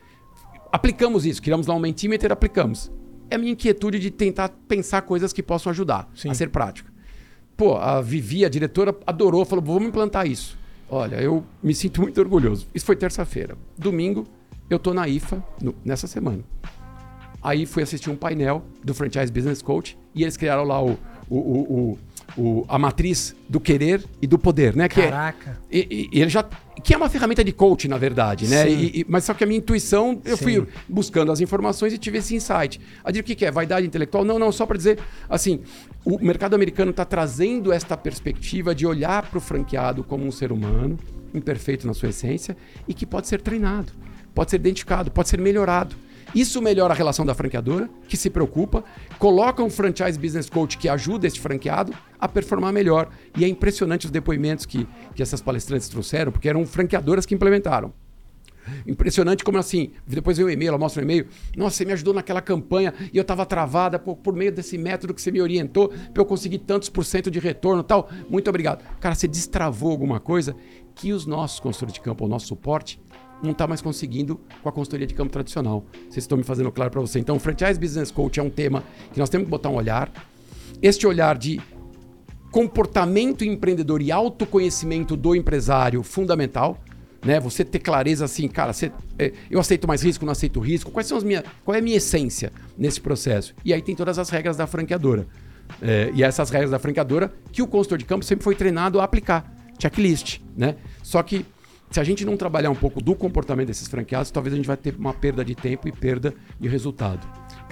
aplicamos 0.70 1.24
isso, 1.24 1.40
criamos 1.40 1.66
lá 1.66 1.74
um 1.74 1.80
Mentimeter, 1.80 2.30
aplicamos. 2.30 2.92
É 3.30 3.36
a 3.36 3.38
minha 3.38 3.52
inquietude 3.52 3.98
de 3.98 4.10
tentar 4.10 4.50
pensar 4.68 5.00
coisas 5.02 5.32
que 5.32 5.42
possam 5.42 5.70
ajudar 5.70 6.06
Sim. 6.14 6.28
a 6.28 6.34
ser 6.34 6.50
prática. 6.50 6.90
Pô, 7.60 7.76
a 7.76 8.00
Vivi, 8.00 8.42
a 8.42 8.48
diretora, 8.48 8.96
adorou, 9.06 9.44
falou, 9.44 9.62
vamos 9.62 9.86
implantar 9.86 10.26
isso. 10.26 10.56
Olha, 10.88 11.16
eu 11.16 11.44
me 11.62 11.74
sinto 11.74 12.00
muito 12.00 12.18
orgulhoso. 12.18 12.66
Isso 12.74 12.86
foi 12.86 12.96
terça-feira. 12.96 13.54
Domingo, 13.76 14.26
eu 14.70 14.78
tô 14.78 14.94
na 14.94 15.06
IFA, 15.06 15.44
no, 15.60 15.74
nessa 15.84 16.06
semana. 16.06 16.42
Aí 17.42 17.66
fui 17.66 17.82
assistir 17.82 18.08
um 18.08 18.16
painel 18.16 18.64
do 18.82 18.94
Franchise 18.94 19.30
Business 19.30 19.60
Coach 19.60 19.98
e 20.14 20.22
eles 20.22 20.38
criaram 20.38 20.64
lá 20.64 20.82
o, 20.82 20.98
o, 21.28 21.36
o, 21.36 21.58
o, 21.60 21.98
a 22.68 22.78
matriz 22.78 23.34
do 23.48 23.60
querer 23.60 24.04
e 24.20 24.26
do 24.26 24.38
poder, 24.38 24.74
né? 24.76 24.88
Que 24.88 25.00
é 25.00 25.10
Caraca. 25.10 25.58
É, 25.70 25.78
e, 25.78 26.08
e, 26.12 26.20
ele 26.20 26.30
já 26.30 26.44
que 26.82 26.94
é 26.94 26.96
uma 26.96 27.08
ferramenta 27.08 27.44
de 27.44 27.52
coach, 27.52 27.86
na 27.88 27.98
verdade, 27.98 28.46
né? 28.48 28.68
E, 28.70 29.00
e, 29.00 29.06
mas 29.08 29.24
só 29.24 29.34
que 29.34 29.44
a 29.44 29.46
minha 29.46 29.58
intuição, 29.58 30.20
eu 30.24 30.36
Sim. 30.36 30.44
fui 30.44 30.66
buscando 30.88 31.30
as 31.30 31.40
informações 31.40 31.92
e 31.92 31.98
tive 31.98 32.18
esse 32.18 32.34
insight. 32.34 32.80
A 33.04 33.10
dizer, 33.10 33.20
o 33.20 33.24
que, 33.24 33.34
que 33.34 33.44
é? 33.44 33.50
Vaidade 33.50 33.86
intelectual? 33.86 34.24
Não, 34.24 34.38
não, 34.38 34.50
só 34.50 34.64
para 34.64 34.76
dizer, 34.76 34.98
assim, 35.28 35.60
o 36.04 36.18
mercado 36.18 36.54
americano 36.54 36.90
está 36.90 37.04
trazendo 37.04 37.72
esta 37.72 37.96
perspectiva 37.96 38.74
de 38.74 38.86
olhar 38.86 39.28
para 39.28 39.38
o 39.38 39.40
franqueado 39.40 40.02
como 40.02 40.24
um 40.24 40.30
ser 40.30 40.52
humano, 40.52 40.98
imperfeito 41.34 41.86
na 41.86 41.92
sua 41.92 42.08
essência, 42.08 42.56
e 42.88 42.94
que 42.94 43.04
pode 43.04 43.28
ser 43.28 43.42
treinado, 43.42 43.92
pode 44.34 44.50
ser 44.50 44.56
identificado, 44.56 45.10
pode 45.10 45.28
ser 45.28 45.38
melhorado. 45.38 45.94
Isso 46.34 46.62
melhora 46.62 46.94
a 46.94 46.96
relação 46.96 47.26
da 47.26 47.34
franqueadora, 47.34 47.90
que 48.08 48.16
se 48.16 48.30
preocupa, 48.30 48.84
coloca 49.18 49.62
um 49.62 49.70
franchise 49.70 50.18
business 50.18 50.48
coach 50.48 50.78
que 50.78 50.88
ajuda 50.88 51.26
este 51.26 51.40
franqueado 51.40 51.92
a 52.18 52.28
performar 52.28 52.72
melhor. 52.72 53.08
E 53.36 53.44
é 53.44 53.48
impressionante 53.48 54.06
os 54.06 54.12
depoimentos 54.12 54.64
que, 54.64 54.86
que 55.14 55.22
essas 55.22 55.40
palestrantes 55.40 55.88
trouxeram, 55.88 56.30
porque 56.30 56.48
eram 56.48 56.64
franqueadoras 56.66 57.26
que 57.26 57.34
implementaram. 57.34 57.92
Impressionante 58.86 59.42
como 59.42 59.58
assim, 59.58 59.90
depois 60.06 60.36
veio 60.36 60.48
o 60.48 60.50
e-mail, 60.50 60.68
ela 60.68 60.78
mostra 60.78 61.02
o 61.02 61.04
e-mail. 61.04 61.26
Nossa, 61.56 61.76
você 61.76 61.84
me 61.84 61.92
ajudou 61.92 62.14
naquela 62.14 62.40
campanha 62.40 62.94
e 63.12 63.16
eu 63.16 63.22
estava 63.22 63.44
travada 63.44 63.98
por, 63.98 64.16
por, 64.16 64.34
meio 64.34 64.52
desse 64.52 64.78
método 64.78 65.14
que 65.14 65.20
você 65.20 65.30
me 65.30 65.40
orientou 65.40 65.88
para 65.88 66.22
eu 66.22 66.26
conseguir 66.26 66.58
tantos 66.58 66.88
por 66.88 67.04
cento 67.04 67.30
de 67.30 67.38
retorno 67.38 67.82
tal. 67.82 68.08
Muito 68.28 68.48
obrigado. 68.48 68.84
Cara, 69.00 69.14
você 69.14 69.26
destravou 69.26 69.90
alguma 69.90 70.20
coisa 70.20 70.54
que 70.94 71.12
os 71.12 71.26
nossos 71.26 71.60
consultores 71.60 71.94
de 71.94 72.00
campo, 72.00 72.24
o 72.24 72.28
nosso 72.28 72.46
suporte, 72.46 73.00
não 73.42 73.52
está 73.52 73.66
mais 73.66 73.80
conseguindo 73.80 74.40
com 74.62 74.68
a 74.68 74.72
consultoria 74.72 75.06
de 75.06 75.14
campo 75.14 75.32
tradicional. 75.32 75.84
Vocês 76.08 76.24
estão 76.24 76.36
me 76.36 76.44
fazendo 76.44 76.70
claro 76.70 76.90
para 76.90 77.00
você. 77.00 77.18
Então, 77.18 77.36
o 77.36 77.38
Franchise 77.38 77.78
Business 77.78 78.10
Coach 78.10 78.38
é 78.38 78.42
um 78.42 78.50
tema 78.50 78.84
que 79.12 79.18
nós 79.18 79.28
temos 79.28 79.46
que 79.46 79.50
botar 79.50 79.68
um 79.68 79.74
olhar. 79.74 80.12
Este 80.82 81.06
olhar 81.06 81.36
de 81.36 81.60
comportamento 82.50 83.44
empreendedor 83.44 84.02
e 84.02 84.10
autoconhecimento 84.10 85.16
do 85.16 85.34
empresário 85.34 86.02
fundamental 86.02 86.78
né? 87.24 87.38
Você 87.40 87.64
ter 87.64 87.78
clareza 87.78 88.24
assim, 88.24 88.48
cara, 88.48 88.72
você, 88.72 88.90
é, 89.18 89.32
eu 89.50 89.60
aceito 89.60 89.86
mais 89.86 90.02
risco, 90.02 90.24
não 90.24 90.32
aceito 90.32 90.60
risco. 90.60 90.90
Quais 90.90 91.06
são 91.06 91.18
as 91.18 91.24
minhas, 91.24 91.44
qual 91.64 91.74
é 91.74 91.78
a 91.78 91.82
minha 91.82 91.96
essência 91.96 92.52
nesse 92.76 93.00
processo? 93.00 93.54
E 93.64 93.72
aí 93.74 93.82
tem 93.82 93.94
todas 93.94 94.18
as 94.18 94.30
regras 94.30 94.56
da 94.56 94.66
franqueadora. 94.66 95.26
É, 95.80 96.10
e 96.14 96.22
essas 96.22 96.50
regras 96.50 96.70
da 96.70 96.78
franqueadora 96.78 97.32
que 97.52 97.62
o 97.62 97.66
consultor 97.66 97.98
de 97.98 98.04
campo 98.04 98.24
sempre 98.24 98.42
foi 98.42 98.54
treinado 98.54 99.00
a 99.00 99.04
aplicar. 99.04 99.54
Checklist, 99.78 100.40
né? 100.56 100.76
Só 101.02 101.22
que 101.22 101.44
se 101.90 101.98
a 101.98 102.04
gente 102.04 102.24
não 102.24 102.36
trabalhar 102.36 102.70
um 102.70 102.74
pouco 102.74 103.02
do 103.02 103.14
comportamento 103.16 103.66
desses 103.66 103.88
franqueados, 103.88 104.30
talvez 104.30 104.54
a 104.54 104.56
gente 104.56 104.66
vai 104.66 104.76
ter 104.76 104.94
uma 104.96 105.12
perda 105.12 105.44
de 105.44 105.56
tempo 105.56 105.88
e 105.88 105.92
perda 105.92 106.32
de 106.58 106.68
resultado. 106.68 107.26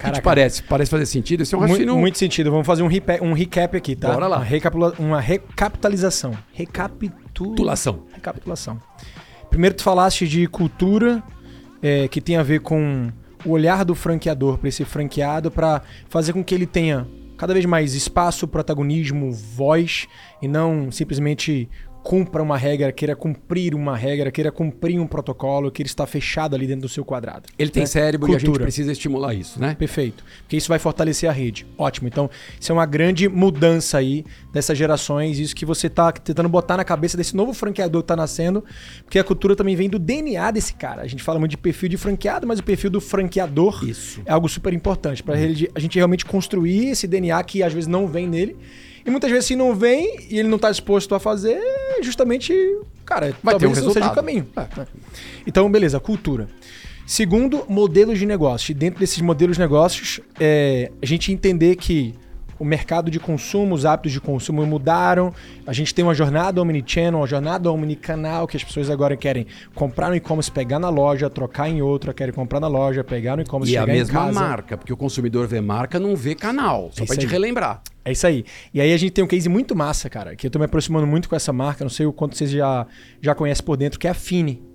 O 0.07 0.11
que 0.11 0.21
parece? 0.21 0.63
Parece 0.63 0.91
fazer 0.91 1.05
sentido? 1.05 1.41
Esse 1.41 1.55
é 1.55 1.57
um 1.57 1.61
raciocínio... 1.61 1.93
Muito, 1.93 2.01
muito 2.01 2.17
sentido. 2.17 2.51
Vamos 2.51 2.67
fazer 2.67 2.83
um, 2.83 2.87
repa 2.87 3.17
um 3.21 3.33
recap 3.33 3.75
aqui, 3.75 3.95
tá? 3.95 4.11
Bora 4.11 4.27
lá. 4.27 4.37
Uma, 4.37 4.45
recapitula 4.45 4.93
uma 4.99 5.19
recapitalização. 5.21 6.37
Recapitulação. 6.53 8.03
Recapitulação. 8.13 8.79
Primeiro 9.49 9.75
tu 9.75 9.83
falaste 9.83 10.27
de 10.27 10.47
cultura, 10.47 11.23
é, 11.81 12.07
que 12.07 12.21
tem 12.21 12.37
a 12.37 12.43
ver 12.43 12.59
com 12.59 13.11
o 13.45 13.51
olhar 13.51 13.83
do 13.85 13.95
franqueador 13.95 14.57
para 14.57 14.69
esse 14.69 14.83
franqueado, 14.83 15.49
para 15.49 15.81
fazer 16.09 16.33
com 16.33 16.43
que 16.43 16.53
ele 16.53 16.65
tenha 16.65 17.07
cada 17.37 17.53
vez 17.53 17.65
mais 17.65 17.93
espaço, 17.93 18.45
protagonismo, 18.47 19.31
voz, 19.31 20.07
e 20.41 20.47
não 20.47 20.91
simplesmente 20.91 21.69
cumpra 22.03 22.41
uma 22.41 22.57
regra, 22.57 22.91
queira 22.91 23.15
cumprir 23.15 23.75
uma 23.75 23.95
regra, 23.95 24.31
queira 24.31 24.51
cumprir 24.51 24.99
um 24.99 25.07
protocolo, 25.07 25.71
que 25.71 25.81
ele 25.81 25.89
está 25.89 26.07
fechado 26.07 26.55
ali 26.55 26.65
dentro 26.65 26.83
do 26.83 26.89
seu 26.89 27.03
quadrado. 27.03 27.49
Ele 27.57 27.69
tem 27.69 27.83
né? 27.83 27.87
cérebro 27.87 28.27
Cultura. 28.27 28.43
e 28.43 28.49
a 28.49 28.53
gente 28.53 28.61
precisa 28.61 28.91
estimular 28.91 29.33
isso, 29.33 29.59
né? 29.59 29.75
Perfeito. 29.75 30.23
Porque 30.41 30.57
isso 30.57 30.69
vai 30.69 30.79
fortalecer 30.79 31.29
a 31.29 31.33
rede. 31.33 31.67
Ótimo. 31.77 32.07
Então, 32.07 32.29
isso 32.59 32.71
é 32.71 32.73
uma 32.73 32.85
grande 32.85 33.27
mudança 33.27 33.97
aí 33.97 34.25
dessas 34.51 34.77
gerações, 34.77 35.39
isso 35.39 35.55
que 35.55 35.65
você 35.65 35.87
está 35.87 36.11
tentando 36.11 36.49
botar 36.49 36.77
na 36.77 36.83
cabeça 36.83 37.15
desse 37.17 37.35
novo 37.35 37.53
franqueador 37.53 38.01
que 38.01 38.05
está 38.05 38.15
nascendo, 38.15 38.63
porque 39.03 39.19
a 39.19 39.23
cultura 39.23 39.55
também 39.55 39.75
vem 39.75 39.89
do 39.89 39.99
DNA 39.99 40.51
desse 40.51 40.73
cara. 40.73 41.01
A 41.01 41.07
gente 41.07 41.21
fala 41.21 41.37
muito 41.37 41.51
de 41.51 41.57
perfil 41.57 41.89
de 41.89 41.97
franqueado, 41.97 42.47
mas 42.47 42.59
o 42.59 42.63
perfil 42.63 42.89
do 42.89 43.01
franqueador 43.01 43.87
isso. 43.87 44.21
é 44.25 44.31
algo 44.31 44.47
super 44.47 44.73
importante 44.73 45.21
para 45.21 45.35
a 45.35 45.79
gente 45.79 45.95
realmente 45.95 46.25
construir 46.25 46.89
esse 46.89 47.07
DNA 47.07 47.43
que 47.43 47.61
às 47.61 47.73
vezes 47.73 47.87
não 47.87 48.07
vem 48.07 48.27
nele 48.27 48.55
e 49.09 49.11
muitas 49.11 49.31
vezes, 49.31 49.45
se 49.45 49.55
não 49.55 49.75
vem 49.75 50.27
e 50.29 50.39
ele 50.39 50.47
não 50.47 50.55
está 50.55 50.69
disposto 50.69 51.13
a 51.15 51.19
fazer, 51.19 51.59
justamente, 52.01 52.53
cara, 53.03 53.35
vai 53.43 53.57
ter 53.57 53.65
um 53.65 53.69
resultado. 53.69 53.93
seja 53.93 54.11
o 54.11 54.15
caminho. 54.15 54.47
É. 54.55 54.85
Então, 55.45 55.69
beleza, 55.69 55.99
cultura. 55.99 56.47
Segundo, 57.05 57.65
modelos 57.67 58.19
de 58.19 58.25
negócio. 58.25 58.71
E 58.71 58.75
dentro 58.75 58.99
desses 58.99 59.19
modelos 59.19 59.57
de 59.57 59.61
negócios, 59.61 60.21
é, 60.39 60.91
a 61.01 61.05
gente 61.05 61.31
entender 61.31 61.75
que 61.75 62.13
o 62.59 62.65
mercado 62.65 63.09
de 63.09 63.19
consumo, 63.19 63.73
os 63.73 63.85
hábitos 63.85 64.11
de 64.11 64.19
consumo 64.19 64.65
mudaram. 64.65 65.33
A 65.65 65.71
gente 65.71 65.95
tem 65.95 66.03
uma 66.03 66.13
jornada 66.13 66.61
omnichannel, 66.61 67.21
uma 67.21 67.27
jornada 67.27 67.71
omnicanal, 67.71 68.45
que 68.45 68.57
as 68.57 68.63
pessoas 68.63 68.89
agora 68.89 69.15
querem 69.15 69.47
comprar 69.73 70.09
no 70.09 70.15
e-commerce, 70.15 70.51
pegar 70.51 70.77
na 70.77 70.89
loja, 70.89 71.29
trocar 71.29 71.69
em 71.69 71.81
outra, 71.81 72.13
querem 72.13 72.33
comprar 72.33 72.59
na 72.59 72.67
loja, 72.67 73.03
pegar 73.03 73.37
no 73.37 73.41
e-commerce, 73.41 73.71
e 73.71 73.79
chegar 73.79 73.91
a 73.91 73.95
mesma 73.95 74.31
marca, 74.31 74.77
porque 74.77 74.91
o 74.91 74.97
consumidor 74.97 75.47
vê 75.47 75.61
marca, 75.61 75.99
não 75.99 76.15
vê 76.15 76.35
canal. 76.35 76.89
Só 76.91 77.03
é 77.03 77.07
para 77.07 77.15
te 77.15 77.25
relembrar. 77.25 77.81
É 78.03 78.11
isso 78.11 78.27
aí. 78.27 78.43
E 78.73 78.81
aí 78.81 78.91
a 78.93 78.97
gente 78.97 79.11
tem 79.11 79.23
um 79.23 79.27
case 79.27 79.47
muito 79.47 79.75
massa, 79.75 80.09
cara, 80.09 80.35
que 80.35 80.47
eu 80.47 80.51
tô 80.51 80.59
me 80.59 80.65
aproximando 80.65 81.07
muito 81.07 81.29
com 81.29 81.35
essa 81.35 81.53
marca, 81.53 81.83
não 81.83 81.89
sei 81.89 82.05
o 82.05 82.13
quanto 82.13 82.35
vocês 82.35 82.51
já, 82.51 82.85
já 83.21 83.33
conhecem 83.33 83.65
por 83.65 83.77
dentro, 83.77 83.99
que 83.99 84.07
é 84.07 84.11
a 84.11 84.13
Fini. 84.13 84.68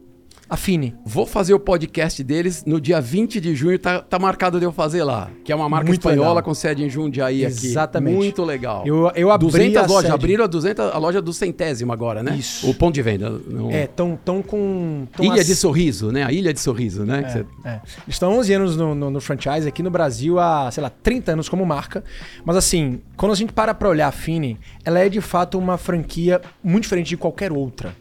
Afine. 0.49 0.95
Vou 1.05 1.27
fazer 1.27 1.55
o 1.55 1.59
podcast 1.59 2.23
deles 2.23 2.65
no 2.67 2.81
dia 2.81 3.01
20 3.01 3.41
de 3.41 3.55
junho, 3.55 3.79
tá, 3.79 4.01
tá 4.01 4.19
marcado 4.19 4.59
de 4.59 4.67
eu 4.67 4.73
fazer 4.73 5.03
lá. 5.03 5.31
Que 5.43 5.51
é 5.51 5.57
uma 5.57 5.69
marca 5.69 5.87
Muito 5.87 6.01
espanhola 6.01 6.29
legal. 6.29 6.43
com 6.43 6.55
sede 6.55 6.85
em 6.85 6.91
Jundiaí 6.91 7.47
aqui. 7.47 7.67
Exatamente. 7.67 8.15
Muito 8.15 8.45
legal. 8.45 8.83
Eu, 8.87 9.11
eu 9.15 9.31
abri 9.31 9.47
200 9.47 9.87
lojas, 9.89 10.03
sede. 10.03 10.15
abriram 10.15 10.45
a, 10.45 10.47
200, 10.47 10.87
a 10.93 10.99
loja 10.99 11.23
do 11.23 11.33
centésimo 11.33 11.93
agora, 11.93 12.23
né? 12.23 12.37
Isso. 12.37 12.69
O 12.69 12.75
ponto 12.75 12.95
de 12.95 13.03
venda. 13.03 13.31
No... 13.31 13.71
É, 13.71 13.87
tão, 13.87 14.19
tão 14.23 14.43
com... 14.43 15.07
Tão 15.17 15.25
Ilha 15.25 15.43
de 15.43 15.55
Sorriso, 15.55 16.13
né? 16.13 16.25
A 16.25 16.33
Ilha 16.33 16.53
de 16.53 16.61
Sorriso, 16.61 17.05
né? 17.05 17.23
É, 17.25 17.29
você... 17.29 17.47
é. 17.65 17.81
Estão 18.07 18.37
11 18.39 18.53
anos 18.53 18.77
no, 18.77 18.95
no, 18.95 19.11
no, 19.11 19.21
franchise, 19.21 19.67
aqui 19.67 19.83
no 19.83 19.91
Brasil 19.91 20.39
há, 20.39 20.71
sei 20.71 20.83
lá, 20.83 20.91
30 20.91 21.33
anos 21.33 21.49
como 21.49 21.65
marca. 21.65 22.05
Mas 22.45 22.57
assim, 22.57 23.01
quando 23.17 23.33
a 23.33 23.35
gente 23.35 23.53
para 23.53 23.73
pra 23.73 23.89
olhar 23.89 24.09
a 24.09 24.13
Fini, 24.13 24.59
ela 24.85 24.99
é 24.99 25.09
de 25.09 25.21
fato 25.21 25.59
uma 25.59 25.79
franquia 25.79 26.41
muito 26.63 26.83
diferente 26.83 27.09
de 27.09 27.17
qualquer 27.17 27.51
outra. 27.51 27.95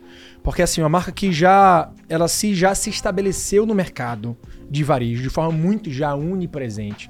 Porque 0.44 0.62
assim, 0.62 0.82
uma 0.82 0.90
marca 0.90 1.12
que 1.12 1.32
já 1.32 1.90
ela 2.10 2.28
se 2.28 2.54
já 2.54 2.76
se 2.76 2.90
estabeleceu 2.90 3.66
no 3.66 3.74
mercado 3.74 4.38
de 4.70 4.84
varejo 4.84 5.24
de 5.24 5.30
forma 5.30 5.52
muito 5.52 5.92
já 5.92 6.14
unipresente. 6.14 7.10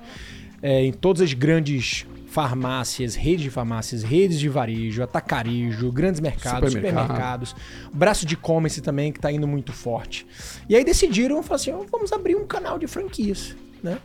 É, 0.61 0.85
em 0.85 0.93
todas 0.93 1.21
as 1.21 1.33
grandes 1.33 2.05
farmácias, 2.33 3.15
redes 3.15 3.41
de 3.41 3.49
farmácias, 3.49 4.01
redes 4.01 4.39
de 4.39 4.49
varejo, 4.49 5.03
atacarejo, 5.03 5.91
grandes 5.91 6.19
mercados, 6.19 6.71
supermercados, 6.71 7.55
braço 7.93 8.25
de 8.25 8.33
e-commerce 8.33 8.81
também 8.81 9.11
que 9.11 9.19
está 9.19 9.31
indo 9.31 9.47
muito 9.47 9.71
forte. 9.71 10.25
E 10.67 10.75
aí 10.75 10.83
decidiram, 10.83 11.43
falar 11.43 11.57
assim, 11.57 11.71
oh, 11.71 11.85
vamos 11.91 12.11
abrir 12.11 12.35
um 12.35 12.47
canal 12.47 12.79
de 12.79 12.87
franquias, 12.87 13.55
né? 13.83 13.99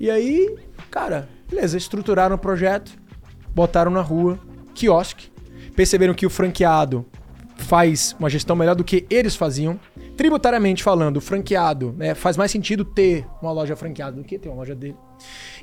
E 0.00 0.10
aí, 0.10 0.56
cara, 0.90 1.28
beleza, 1.48 1.76
estruturaram 1.76 2.34
o 2.34 2.38
projeto, 2.38 2.92
botaram 3.54 3.92
na 3.92 4.02
rua, 4.02 4.40
quiosque, 4.74 5.30
perceberam 5.76 6.14
que 6.14 6.26
o 6.26 6.30
franqueado 6.30 7.06
faz 7.58 8.16
uma 8.18 8.30
gestão 8.30 8.56
melhor 8.56 8.74
do 8.74 8.84
que 8.84 9.06
eles 9.10 9.36
faziam. 9.36 9.78
Tributariamente 10.16 10.82
falando, 10.82 11.20
franqueado 11.20 11.94
né, 11.96 12.14
faz 12.14 12.36
mais 12.36 12.50
sentido 12.50 12.84
ter 12.84 13.26
uma 13.42 13.52
loja 13.52 13.76
franqueada 13.76 14.16
do 14.16 14.24
que 14.24 14.38
ter 14.38 14.48
uma 14.48 14.56
loja 14.56 14.74
dele. 14.74 14.96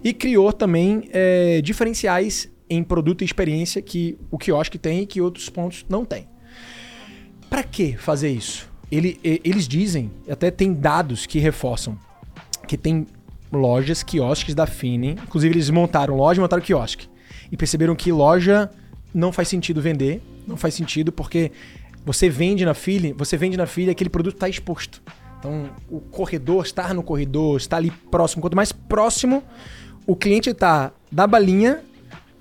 E 0.04 0.14
criou 0.14 0.54
também 0.54 1.10
é, 1.12 1.62
diferenciais 1.62 2.50
em 2.70 2.84
produto 2.84 3.22
e 3.22 3.26
experiência 3.26 3.82
que 3.82 4.18
o 4.30 4.38
quiosque 4.38 4.78
tem 4.78 5.02
e 5.02 5.06
que 5.06 5.22
outros 5.22 5.50
pontos 5.50 5.86
não 5.89 6.06
têm. 6.06 6.28
Para 7.50 7.64
que 7.64 7.96
fazer 7.96 8.30
isso? 8.30 8.70
Ele, 8.91 9.20
eles 9.24 9.68
dizem, 9.68 10.12
até 10.30 10.52
tem 10.52 10.74
dados 10.74 11.26
que 11.26 11.39
reforçam, 11.39 11.98
que 12.68 12.78
tem 12.78 13.08
lojas, 13.52 14.04
quiosques 14.04 14.54
da 14.54 14.66
Fini. 14.66 15.12
Inclusive, 15.12 15.54
eles 15.54 15.70
montaram 15.70 16.16
loja 16.16 16.39
e 16.39 16.41
montaram 16.41 16.62
quiosque. 16.62 17.08
E 17.52 17.58
perceberam 17.58 17.96
que 17.96 18.12
loja 18.12 18.70
não 19.14 19.32
faz 19.32 19.48
sentido 19.48 19.82
vender, 19.82 20.22
não 20.46 20.58
faz 20.58 20.74
sentido 20.74 21.12
porque 21.12 21.52
você 22.06 22.30
vende 22.30 22.64
na 22.64 22.74
fila, 22.74 23.14
você 23.18 23.36
vende 23.36 23.58
na 23.58 23.66
fila 23.66 23.91
aquele 23.91 24.10
produto 24.10 24.36
está 24.36 24.47
exposto. 24.47 25.01
Então, 25.39 25.70
o 25.89 25.99
corredor, 25.99 26.64
estar 26.66 26.93
no 26.93 27.03
corredor, 27.03 27.58
estar 27.58 27.78
ali 27.78 27.91
próximo. 27.91 28.41
Quanto 28.41 28.56
mais 28.56 28.72
próximo 28.72 29.43
o 30.08 30.16
cliente 30.16 30.49
está 30.51 30.91
da 31.12 31.28
balinha, 31.28 31.84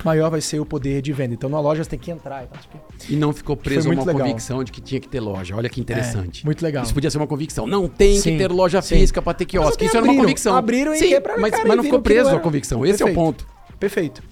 maior 0.05 0.31
vai 0.31 0.41
ser 0.41 0.61
o 0.61 0.67
poder 0.67 1.01
de 1.01 1.12
venda. 1.12 1.35
Então, 1.35 1.49
na 1.49 1.59
loja 1.59 1.83
você 1.83 1.91
tem 1.91 1.99
que 1.99 2.11
entrar. 2.11 2.45
E, 2.45 2.47
tal, 2.47 2.89
e 3.09 3.17
não 3.17 3.33
ficou 3.33 3.57
preso 3.57 3.89
a 3.89 3.93
uma 3.93 4.05
legal. 4.05 4.21
convicção 4.21 4.62
de 4.62 4.71
que 4.71 4.81
tinha 4.81 5.01
que 5.01 5.09
ter 5.09 5.21
loja. 5.21 5.57
Olha 5.57 5.69
que 5.69 5.81
interessante. 5.81 6.43
É, 6.43 6.45
muito 6.45 6.62
legal. 6.62 6.85
Isso 6.85 6.93
podia 6.93 7.11
ser 7.11 7.17
uma 7.17 7.27
convicção. 7.27 7.67
Não 7.67 7.89
tem 7.89 8.19
sim, 8.19 8.33
que 8.33 8.39
ter 8.39 8.53
loja 8.53 8.83
sim. 8.83 8.97
física 8.97 9.23
para 9.23 9.35
ter 9.35 9.47
quiosque. 9.47 9.85
Isso 9.85 9.97
abriram, 9.97 10.05
era 10.05 10.12
uma 10.12 10.23
convicção. 10.23 10.57
Abriram 10.57 10.95
sim, 10.95 11.07
e 11.07 11.09
quebraram 11.09 11.41
mas, 11.41 11.53
mas 11.65 11.77
não 11.77 11.83
ficou 11.83 12.03
preso 12.03 12.31
a 12.31 12.41
convicção. 12.41 12.85
Esse 12.85 12.99
Perfeito. 12.99 13.09
é 13.09 13.12
o 13.12 13.25
ponto. 13.25 13.47
Perfeito. 13.81 14.23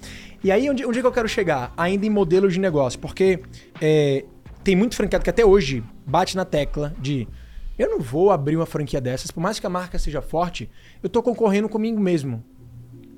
E 0.45 0.51
aí, 0.51 0.69
onde, 0.69 0.85
onde 0.85 0.99
é 0.99 1.01
que 1.01 1.07
eu 1.07 1.13
quero 1.13 1.29
chegar? 1.29 1.73
Ainda 1.77 2.05
em 2.05 2.11
modelos 2.11 2.53
de 2.53 2.61
negócio. 2.61 2.99
Porque 2.99 3.41
é, 3.81 4.25
tem 4.63 4.77
muito 4.77 4.97
franqueado 4.97 5.25
que 5.25 5.31
até 5.31 5.45
hoje 5.45 5.83
bate 6.07 6.37
na 6.37 6.45
tecla 6.45 6.95
de 6.99 7.29
eu 7.79 7.89
não 7.89 8.01
vou 8.01 8.31
abrir 8.31 8.57
uma 8.57 8.67
franquia 8.67 9.01
dessas, 9.01 9.31
por 9.31 9.41
mais 9.41 9.59
que 9.59 9.67
a 9.67 9.71
marca 9.71 9.99
seja 9.99 10.21
forte, 10.21 10.71
eu 11.03 11.07
estou 11.07 11.23
concorrendo 11.23 11.69
comigo 11.69 12.01
mesmo. 12.01 12.45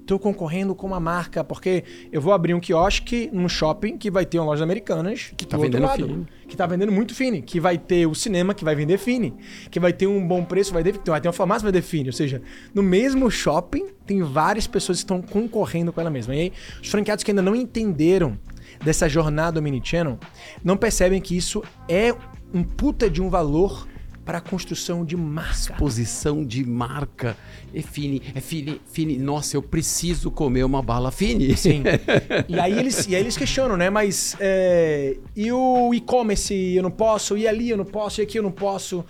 Estou 0.00 0.18
concorrendo 0.18 0.74
com 0.74 0.86
uma 0.86 1.00
marca, 1.00 1.42
porque 1.42 1.82
eu 2.12 2.20
vou 2.20 2.34
abrir 2.34 2.52
um 2.52 2.60
quiosque 2.60 3.30
num 3.32 3.48
shopping 3.48 3.96
que 3.96 4.10
vai 4.10 4.26
ter 4.26 4.38
uma 4.38 4.44
loja 4.44 4.62
americanas 4.62 5.32
que 5.34 5.44
está 5.44 5.56
vendendo 5.56 5.82
lado, 5.82 6.06
fine. 6.06 6.26
Que 6.46 6.54
está 6.54 6.66
vendendo 6.66 6.92
muito 6.92 7.14
fine. 7.14 7.40
Que 7.40 7.58
vai 7.58 7.78
ter 7.78 8.06
o 8.06 8.14
cinema 8.14 8.52
que 8.52 8.66
vai 8.66 8.74
vender 8.74 8.98
fine. 8.98 9.32
Que 9.70 9.80
vai 9.80 9.94
ter 9.94 10.06
um 10.06 10.26
bom 10.28 10.44
preço, 10.44 10.74
vai, 10.74 10.82
ter, 10.82 11.00
vai 11.06 11.22
ter 11.22 11.28
uma 11.28 11.32
farmácia 11.32 11.60
que 11.60 11.64
vai 11.64 11.72
vender 11.72 11.86
fine. 11.86 12.10
Ou 12.10 12.12
seja, 12.12 12.42
no 12.74 12.82
mesmo 12.82 13.30
shopping 13.30 13.86
tem 14.04 14.22
várias 14.22 14.66
pessoas 14.66 14.98
que 14.98 15.04
estão 15.04 15.22
concorrendo 15.22 15.90
com 15.90 16.02
ela 16.02 16.10
mesma. 16.10 16.36
E 16.36 16.40
aí, 16.40 16.52
os 16.82 16.90
franqueados 16.90 17.24
que 17.24 17.30
ainda 17.30 17.40
não 17.40 17.56
entenderam 17.56 18.38
dessa 18.84 19.08
jornada 19.08 19.58
omnichannel 19.58 20.18
não 20.62 20.76
percebem 20.76 21.20
que 21.20 21.36
isso 21.36 21.62
é 21.88 22.14
um 22.52 22.62
puta 22.62 23.10
de 23.10 23.20
um 23.20 23.28
valor 23.28 23.86
para 24.24 24.38
a 24.38 24.40
construção 24.40 25.04
de 25.04 25.16
marca. 25.16 25.50
Exposição 25.52 26.44
de 26.44 26.64
marca. 26.64 27.36
É 27.74 27.82
fine, 27.82 28.22
é 28.34 28.40
fine, 28.40 28.80
fine. 28.90 29.18
Nossa, 29.18 29.56
eu 29.56 29.62
preciso 29.62 30.30
comer 30.30 30.64
uma 30.64 30.82
bala 30.82 31.10
fine. 31.10 31.54
Sim. 31.56 31.82
e, 32.48 32.58
aí 32.58 32.78
eles, 32.78 33.06
e 33.06 33.14
aí 33.14 33.20
eles 33.20 33.36
questionam, 33.36 33.76
né? 33.76 33.90
Mas 33.90 34.34
é, 34.40 35.16
e 35.36 35.52
o 35.52 35.92
e-commerce 35.92 36.54
eu 36.54 36.82
não 36.82 36.90
posso, 36.90 37.36
e 37.36 37.46
ali 37.46 37.70
eu 37.70 37.76
não 37.76 37.84
posso, 37.84 38.20
e 38.20 38.22
aqui 38.22 38.38
eu 38.38 38.42
não 38.42 38.52
posso. 38.52 39.04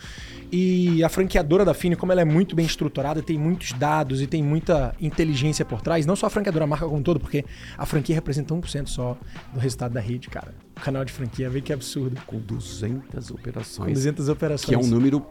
E 0.56 1.02
a 1.02 1.08
franqueadora 1.08 1.64
da 1.64 1.74
Fini, 1.74 1.96
como 1.96 2.12
ela 2.12 2.20
é 2.20 2.24
muito 2.24 2.54
bem 2.54 2.64
estruturada, 2.64 3.20
tem 3.20 3.36
muitos 3.36 3.72
dados 3.72 4.22
e 4.22 4.26
tem 4.28 4.40
muita 4.40 4.94
inteligência 5.00 5.64
por 5.64 5.82
trás, 5.82 6.06
não 6.06 6.14
só 6.14 6.26
a 6.26 6.30
franqueadora, 6.30 6.62
a 6.62 6.68
marca 6.68 6.84
como 6.84 6.98
um 6.98 7.02
todo, 7.02 7.18
porque 7.18 7.44
a 7.76 7.84
franquia 7.84 8.14
representa 8.14 8.54
1% 8.54 8.86
só 8.86 9.18
do 9.52 9.58
resultado 9.58 9.94
da 9.94 10.00
rede, 10.00 10.30
cara. 10.30 10.54
O 10.76 10.80
canal 10.80 11.04
de 11.04 11.12
franquia, 11.12 11.50
vê 11.50 11.60
que 11.60 11.72
absurdo. 11.72 12.20
Com 12.24 12.38
200 12.38 13.32
operações. 13.32 13.88
Com 13.88 13.94
200 13.94 14.28
operações. 14.28 14.68
Que 14.68 14.74
é 14.76 14.78
um 14.78 14.88
número 14.88 15.26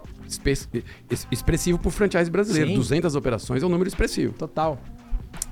expressivo 1.32 1.80
para 1.80 1.88
o 1.88 1.91
franchise 1.91 2.30
brasileiro. 2.30 2.71
Sim. 2.71 2.76
200 2.76 3.15
operações 3.15 3.63
é 3.63 3.65
um 3.65 3.69
número 3.69 3.88
expressivo. 3.88 4.34
Total. 4.34 4.78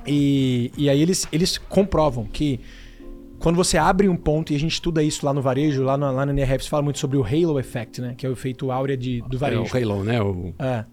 E, 0.06 0.74
e 0.76 0.90
aí 0.90 1.02
eles, 1.02 1.30
eles 1.32 1.58
comprovam 1.58 2.26
que 2.26 2.60
quando 3.42 3.56
você 3.56 3.76
abre 3.76 4.08
um 4.08 4.16
ponto, 4.16 4.54
e 4.54 4.56
a 4.56 4.60
gente 4.60 4.74
estuda 4.74 5.02
isso 5.02 5.26
lá 5.26 5.34
no 5.34 5.42
varejo, 5.42 5.84
lá 5.84 5.98
no, 5.98 6.12
lá 6.12 6.26
no 6.26 6.32
NRF, 6.32 6.70
fala 6.70 6.84
muito 6.84 7.00
sobre 7.00 7.18
o 7.18 7.24
halo 7.24 7.60
effect, 7.60 8.00
né? 8.00 8.14
Que 8.16 8.26
é 8.26 8.30
o 8.30 8.34
efeito 8.34 8.72
áurea 8.72 8.96
de, 8.96 9.22
do 9.28 9.38
varejo. 9.38 9.64
É, 9.64 9.66
o 9.66 9.92
halo, 9.92 10.04
né? 10.04 10.22
O... 10.22 10.54
É. 10.60 10.86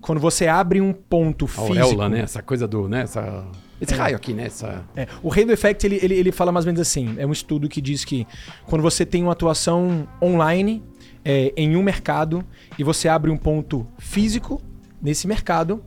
Quando 0.00 0.18
você 0.18 0.48
abre 0.48 0.80
um 0.80 0.92
ponto 0.92 1.44
A 1.44 1.48
físico... 1.48 1.68
auréola, 1.68 2.08
né? 2.08 2.20
Essa 2.20 2.42
coisa 2.42 2.66
do... 2.66 2.88
Né? 2.88 3.02
Essa... 3.02 3.46
Esse 3.78 3.94
raio 3.94 4.16
aqui, 4.16 4.32
né? 4.32 4.46
Essa... 4.46 4.84
É, 4.96 5.06
o 5.22 5.30
Halo 5.30 5.52
Effect, 5.52 5.86
ele, 5.86 5.98
ele, 6.02 6.14
ele 6.14 6.32
fala 6.32 6.50
mais 6.50 6.64
ou 6.64 6.68
menos 6.68 6.80
assim, 6.80 7.14
é 7.18 7.26
um 7.26 7.32
estudo 7.32 7.68
que 7.68 7.80
diz 7.80 8.04
que 8.04 8.26
quando 8.64 8.80
você 8.80 9.04
tem 9.04 9.22
uma 9.22 9.32
atuação 9.32 10.08
online 10.22 10.82
é, 11.24 11.52
em 11.56 11.76
um 11.76 11.82
mercado 11.82 12.44
e 12.78 12.84
você 12.84 13.08
abre 13.08 13.30
um 13.30 13.36
ponto 13.36 13.86
físico 13.98 14.62
nesse 15.00 15.26
mercado, 15.26 15.84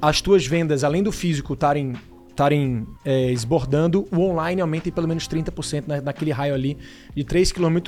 as 0.00 0.20
tuas 0.20 0.46
vendas, 0.46 0.84
além 0.84 1.02
do 1.02 1.10
físico 1.10 1.54
estarem 1.54 1.94
estarem 2.40 2.86
é, 3.04 3.30
esbordando, 3.30 4.08
o 4.10 4.20
online 4.22 4.62
aumenta 4.62 4.88
em 4.88 4.92
pelo 4.92 5.06
menos 5.06 5.28
30% 5.28 5.84
na, 5.86 6.00
naquele 6.00 6.32
raio 6.32 6.54
ali 6.54 6.78
de 7.14 7.22
3 7.22 7.52
km 7.52 7.78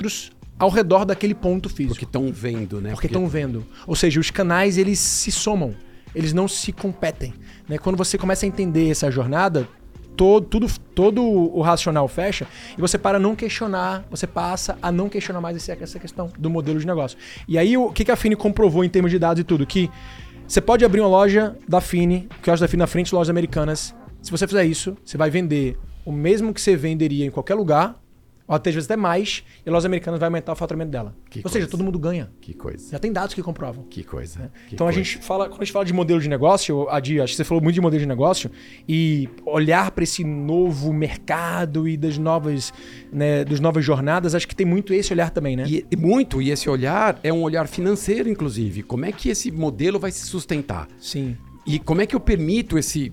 ao 0.59 0.69
redor 0.69 1.05
daquele 1.05 1.33
ponto 1.33 1.67
físico. 1.67 1.95
Porque 1.95 2.05
estão 2.05 2.31
vendo, 2.31 2.79
né? 2.79 2.91
Porque 2.91 3.07
estão 3.07 3.27
vendo. 3.27 3.65
Ou 3.87 3.95
seja, 3.95 4.19
os 4.19 4.29
canais 4.29 4.77
eles 4.77 4.99
se 4.99 5.31
somam, 5.31 5.73
eles 6.13 6.33
não 6.33 6.47
se 6.47 6.71
competem. 6.71 7.33
Né? 7.67 7.79
Quando 7.79 7.97
você 7.97 8.15
começa 8.15 8.45
a 8.45 8.47
entender 8.47 8.91
essa 8.91 9.09
jornada, 9.09 9.67
todo, 10.15 10.45
tudo, 10.45 10.67
todo 10.93 11.23
o 11.23 11.61
racional 11.61 12.07
fecha 12.07 12.45
e 12.77 12.79
você 12.79 12.99
para 12.99 13.17
não 13.17 13.35
questionar, 13.35 14.05
você 14.11 14.27
passa 14.27 14.77
a 14.83 14.91
não 14.91 15.09
questionar 15.09 15.41
mais 15.41 15.67
essa 15.67 15.99
questão 15.99 16.29
do 16.37 16.49
modelo 16.51 16.79
de 16.79 16.85
negócio. 16.85 17.17
E 17.47 17.57
aí 17.57 17.75
o 17.75 17.91
que 17.91 18.05
que 18.05 18.11
a 18.11 18.15
Fini 18.15 18.35
comprovou 18.35 18.83
em 18.83 18.89
termos 18.89 19.09
de 19.09 19.17
dados 19.17 19.41
e 19.41 19.43
tudo? 19.43 19.65
Que 19.65 19.89
você 20.47 20.61
pode 20.61 20.85
abrir 20.85 20.99
uma 20.99 21.09
loja 21.09 21.55
da 21.67 21.81
Fini, 21.81 22.29
que 22.43 22.51
eu 22.51 22.53
acho 22.53 22.61
da 22.61 22.67
Fini 22.67 22.81
na 22.81 22.87
frente 22.87 23.07
de 23.07 23.15
lojas 23.15 23.31
americanas. 23.31 23.95
Se 24.23 24.31
você 24.31 24.47
fizer 24.47 24.63
isso, 24.63 24.97
você 25.03 25.17
vai 25.17 25.29
vender 25.29 25.77
o 26.05 26.11
mesmo 26.11 26.53
que 26.53 26.61
você 26.61 26.77
venderia 26.77 27.25
em 27.25 27.29
qualquer 27.29 27.55
lugar, 27.55 28.01
ou 28.47 28.55
até 28.55 28.69
às 28.69 28.75
vezes 28.75 28.89
até 28.89 28.95
mais, 28.95 29.43
e 29.65 29.69
a 29.69 29.71
loja 29.71 29.85
americana 29.85 30.17
vai 30.17 30.27
aumentar 30.27 30.53
o 30.53 30.55
faturamento 30.55 30.91
dela. 30.91 31.13
Que 31.29 31.39
ou 31.43 31.49
seja, 31.49 31.65
coisa. 31.65 31.71
todo 31.71 31.83
mundo 31.83 31.99
ganha. 31.99 32.31
Que 32.39 32.53
coisa. 32.53 32.91
Já 32.91 32.99
tem 32.99 33.11
dados 33.11 33.35
que 33.35 33.43
comprovam. 33.43 33.83
Que 33.89 34.01
coisa. 34.01 34.49
que 34.67 34.75
então 34.75 34.87
a 34.87 34.93
coisa. 34.93 35.03
gente 35.03 35.23
fala, 35.25 35.49
quando 35.49 35.61
a 35.61 35.65
gente 35.65 35.73
fala 35.73 35.83
de 35.83 35.91
modelo 35.91 36.21
de 36.21 36.29
negócio, 36.29 36.89
Adi, 36.89 37.19
acho 37.19 37.33
que 37.33 37.37
você 37.37 37.43
falou 37.43 37.61
muito 37.61 37.75
de 37.75 37.81
modelo 37.81 37.99
de 37.99 38.07
negócio 38.07 38.49
e 38.87 39.27
olhar 39.45 39.91
para 39.91 40.05
esse 40.05 40.23
novo 40.23 40.93
mercado 40.93 41.85
e 41.85 41.97
das 41.97 42.17
novas, 42.17 42.73
né, 43.11 43.43
das 43.43 43.59
novas 43.59 43.83
jornadas, 43.83 44.33
acho 44.33 44.47
que 44.47 44.55
tem 44.55 44.65
muito 44.65 44.93
esse 44.93 45.11
olhar 45.11 45.31
também, 45.31 45.57
né? 45.57 45.65
E, 45.67 45.85
e 45.91 45.97
muito, 45.97 46.41
e 46.41 46.49
esse 46.49 46.69
olhar 46.69 47.19
é 47.23 47.33
um 47.33 47.41
olhar 47.41 47.67
financeiro, 47.67 48.29
inclusive. 48.29 48.83
Como 48.83 49.05
é 49.05 49.11
que 49.11 49.27
esse 49.27 49.51
modelo 49.51 49.99
vai 49.99 50.11
se 50.11 50.25
sustentar? 50.25 50.87
Sim. 50.97 51.35
E 51.65 51.77
como 51.79 52.01
é 52.01 52.05
que 52.05 52.15
eu 52.15 52.19
permito 52.19 52.77
esse 52.77 53.11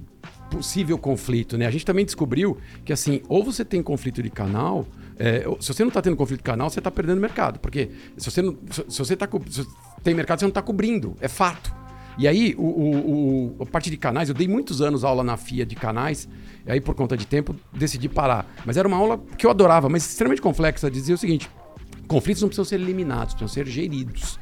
possível 0.51 0.99
conflito, 0.99 1.57
né? 1.57 1.67
A 1.67 1.71
gente 1.71 1.85
também 1.87 2.05
descobriu 2.05 2.59
que, 2.85 2.93
assim, 2.93 3.23
ou 3.29 3.43
você 3.45 3.65
tem 3.65 3.83
conflito 3.83 4.23
de 4.23 4.29
canal, 4.31 4.87
é, 5.19 5.45
se 5.61 5.73
você 5.73 5.83
não 5.83 5.89
está 5.89 6.03
tendo 6.03 6.17
conflito 6.17 6.41
de 6.41 6.45
canal, 6.45 6.69
você 6.69 6.81
está 6.81 6.91
perdendo 6.91 7.21
mercado. 7.21 7.59
Porque 7.61 7.91
se 8.17 8.31
você, 8.31 8.43
não, 8.43 8.57
se, 8.89 8.99
você 8.99 9.17
tá, 9.17 9.29
se 9.49 9.67
tem 10.03 10.15
mercado, 10.15 10.41
você 10.41 10.45
não 10.45 10.51
está 10.51 10.61
cobrindo. 10.63 11.17
É 11.21 11.29
fato. 11.29 11.73
E 12.19 12.27
aí, 12.29 12.55
o, 12.59 12.63
o- 12.63 13.57
o- 13.59 13.63
a 13.63 13.67
parte 13.67 13.89
de 13.89 13.97
canais, 13.97 14.29
eu 14.29 14.35
dei 14.35 14.47
muitos 14.49 14.83
anos 14.83 15.05
aula 15.05 15.23
na 15.25 15.37
FIA 15.37 15.65
de 15.65 15.75
canais, 15.77 16.29
e 16.67 16.71
aí, 16.73 16.81
por 16.81 16.95
conta 16.95 17.17
de 17.17 17.27
tempo, 17.27 17.55
decidi 17.73 18.09
parar. 18.09 18.53
Mas 18.67 18.77
era 18.77 18.87
uma 18.87 18.97
aula 18.97 19.19
que 19.39 19.47
eu 19.47 19.51
adorava, 19.51 19.89
mas 19.89 20.05
extremamente 20.05 20.43
complexa. 20.43 20.91
Dizia 20.91 21.15
o 21.15 21.19
seguinte: 21.19 21.49
conflitos 22.07 22.43
não 22.43 22.49
precisam 22.49 22.65
ser 22.65 22.75
eliminados, 22.75 23.35
precisam 23.35 23.49
ser 23.65 23.71
geridos. 23.71 24.39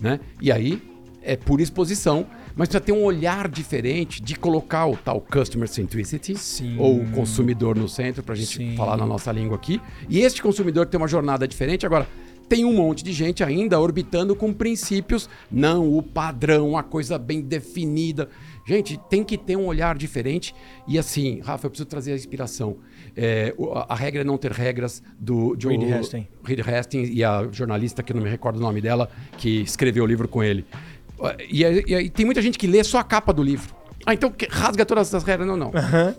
Né? 0.00 0.20
E 0.40 0.52
aí, 0.52 0.80
é 1.26 1.36
por 1.36 1.60
exposição, 1.60 2.26
mas 2.54 2.68
precisa 2.68 2.80
ter 2.80 2.92
um 2.92 3.02
olhar 3.02 3.48
diferente 3.48 4.22
de 4.22 4.36
colocar 4.36 4.86
o 4.86 4.96
tal 4.96 5.20
customer 5.20 5.68
centricity, 5.68 6.36
Sim. 6.36 6.76
ou 6.78 7.00
o 7.00 7.10
consumidor 7.10 7.76
no 7.76 7.88
centro, 7.88 8.22
para 8.22 8.34
a 8.34 8.36
gente 8.36 8.56
Sim. 8.56 8.76
falar 8.76 8.96
na 8.96 9.04
nossa 9.04 9.30
língua 9.32 9.56
aqui. 9.56 9.80
E 10.08 10.20
este 10.20 10.40
consumidor 10.40 10.86
tem 10.86 10.98
uma 10.98 11.08
jornada 11.08 11.46
diferente. 11.46 11.84
Agora, 11.84 12.06
tem 12.48 12.64
um 12.64 12.72
monte 12.72 13.02
de 13.02 13.12
gente 13.12 13.42
ainda 13.42 13.78
orbitando 13.80 14.36
com 14.36 14.52
princípios, 14.52 15.28
não 15.50 15.92
o 15.92 16.02
padrão, 16.02 16.78
a 16.78 16.82
coisa 16.82 17.18
bem 17.18 17.40
definida. 17.40 18.28
Gente, 18.66 18.98
tem 19.10 19.22
que 19.22 19.36
ter 19.36 19.56
um 19.56 19.66
olhar 19.66 19.96
diferente. 19.96 20.54
E 20.86 20.98
assim, 20.98 21.40
Rafa, 21.40 21.66
eu 21.66 21.70
preciso 21.70 21.88
trazer 21.88 22.12
a 22.12 22.14
inspiração. 22.14 22.76
É, 23.16 23.54
a, 23.74 23.94
a 23.94 23.96
regra 23.96 24.20
é 24.20 24.24
não 24.24 24.36
ter 24.36 24.52
regras 24.52 25.02
do 25.18 25.54
Hastings. 25.54 26.28
Reed 26.44 26.60
Hastings 26.60 27.10
e 27.12 27.24
a 27.24 27.48
jornalista, 27.50 28.02
que 28.02 28.12
eu 28.12 28.16
não 28.16 28.22
me 28.22 28.30
recordo 28.30 28.56
o 28.56 28.60
nome 28.60 28.80
dela, 28.80 29.08
que 29.38 29.62
escreveu 29.62 30.04
o 30.04 30.06
livro 30.06 30.28
com 30.28 30.42
ele. 30.42 30.64
E, 31.48 31.64
aí- 31.64 31.84
e 32.04 32.10
tem 32.10 32.26
muita 32.26 32.42
gente 32.42 32.58
que 32.58 32.66
lê 32.66 32.82
só 32.84 32.98
a 32.98 33.04
capa 33.04 33.32
do 33.32 33.42
livro. 33.42 33.74
Ah, 34.04 34.14
então 34.14 34.32
rasga 34.50 34.86
todas 34.86 35.08
essas 35.08 35.24
regras. 35.24 35.48
Não, 35.48 35.56
não. 35.56 35.72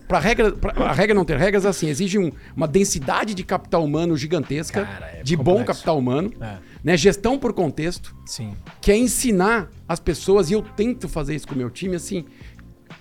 Pra 0.07 0.19
regra, 0.19 0.51
pra- 0.51 0.73
a 0.87 0.91
regra 0.91 1.13
não 1.15 1.23
ter 1.23 1.37
regras, 1.37 1.65
assim, 1.65 1.87
exige 1.87 2.17
um- 2.19 2.31
uma 2.55 2.67
densidade 2.67 3.33
de 3.33 3.43
capital 3.43 3.83
humano 3.85 4.17
gigantesca, 4.17 4.83
Cara, 4.85 5.05
é 5.19 5.23
de 5.23 5.37
bom 5.37 5.43
complexo. 5.59 5.65
capital 5.73 5.97
humano, 5.97 6.33
É. 6.41 6.57
né? 6.83 6.97
gestão 6.97 7.39
por 7.39 7.53
contexto, 7.53 8.13
Sim. 8.25 8.53
que 8.81 8.91
é 8.91 8.97
ensinar 8.97 9.69
as 9.87 10.01
pessoas, 10.01 10.49
e 10.49 10.53
eu 10.53 10.61
tento 10.61 11.07
fazer 11.07 11.33
isso 11.35 11.47
com 11.47 11.55
o 11.55 11.57
meu 11.57 11.69
time, 11.69 11.95
assim, 11.95 12.25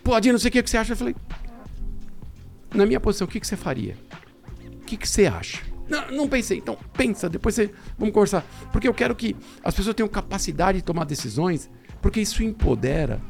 pô, 0.04 0.14
Adinho, 0.14 0.34
não 0.34 0.38
sei 0.38 0.50
o 0.50 0.52
que 0.52 0.62
que 0.62 0.70
você 0.70 0.76
acha. 0.76 0.92
Eu 0.92 0.96
falei, 0.96 1.16
na 2.72 2.86
minha 2.86 3.00
posição, 3.00 3.26
o 3.26 3.30
que, 3.30 3.40
que 3.40 3.46
você 3.46 3.56
faria? 3.56 3.96
O 4.82 4.84
que, 4.86 4.96
que 4.96 5.08
você 5.08 5.26
acha? 5.26 5.62
Não, 5.88 6.10
não 6.12 6.28
pensei. 6.28 6.58
Então, 6.58 6.76
pensa, 6.96 7.28
depois 7.28 7.54
você. 7.54 7.70
Vamos 7.98 8.12
conversar. 8.14 8.44
Porque 8.72 8.86
eu 8.88 8.94
quero 8.94 9.14
que 9.14 9.34
as 9.64 9.74
pessoas 9.74 9.94
tenham 9.96 10.08
capacidade 10.08 10.78
de 10.78 10.84
tomar 10.84 11.04
decisões, 11.04 11.70
porque 12.06 12.20
isso 12.20 12.40
empodera 12.40 13.20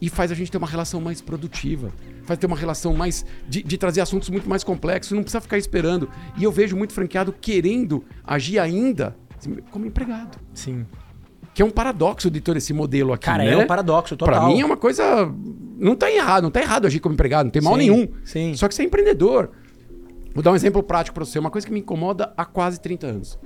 e 0.00 0.08
faz 0.08 0.32
a 0.32 0.34
gente 0.34 0.50
ter 0.50 0.58
uma 0.58 0.66
relação 0.66 1.00
mais 1.00 1.20
produtiva. 1.20 1.92
Faz 2.24 2.36
ter 2.36 2.46
uma 2.46 2.56
relação 2.56 2.92
mais. 2.92 3.24
de, 3.48 3.62
de 3.62 3.78
trazer 3.78 4.00
assuntos 4.00 4.28
muito 4.28 4.48
mais 4.48 4.64
complexos. 4.64 5.12
Não 5.12 5.22
precisa 5.22 5.40
ficar 5.40 5.56
esperando. 5.56 6.10
E 6.36 6.42
eu 6.42 6.50
vejo 6.50 6.76
muito 6.76 6.92
franqueado 6.92 7.32
querendo 7.32 8.04
agir 8.24 8.58
ainda 8.58 9.16
como 9.70 9.86
empregado. 9.86 10.36
Sim. 10.52 10.84
Que 11.54 11.62
é 11.62 11.64
um 11.64 11.70
paradoxo 11.70 12.28
de 12.28 12.40
todo 12.40 12.56
esse 12.56 12.72
modelo 12.72 13.12
aqui. 13.12 13.26
Cara, 13.26 13.44
né? 13.44 13.52
é 13.52 13.56
um 13.56 13.68
paradoxo 13.68 14.16
total. 14.16 14.34
Pra 14.34 14.48
mim 14.48 14.60
é 14.60 14.66
uma 14.66 14.76
coisa. 14.76 15.32
Não 15.78 15.94
tá 15.94 16.10
errado, 16.10 16.42
não 16.42 16.50
tá 16.50 16.60
errado 16.60 16.86
agir 16.88 16.98
como 16.98 17.12
empregado, 17.12 17.44
não 17.46 17.52
tem 17.52 17.62
mal 17.62 17.74
Sim, 17.74 17.78
nenhum. 17.78 18.08
sim. 18.24 18.52
Só 18.56 18.66
que 18.66 18.74
você 18.74 18.82
é 18.82 18.84
empreendedor. 18.84 19.52
Vou 20.34 20.42
dar 20.42 20.50
um 20.50 20.56
exemplo 20.56 20.82
prático 20.82 21.14
pra 21.14 21.24
você, 21.24 21.38
uma 21.38 21.50
coisa 21.50 21.64
que 21.64 21.72
me 21.72 21.78
incomoda 21.78 22.34
há 22.36 22.44
quase 22.44 22.80
30 22.80 23.06
anos. 23.06 23.38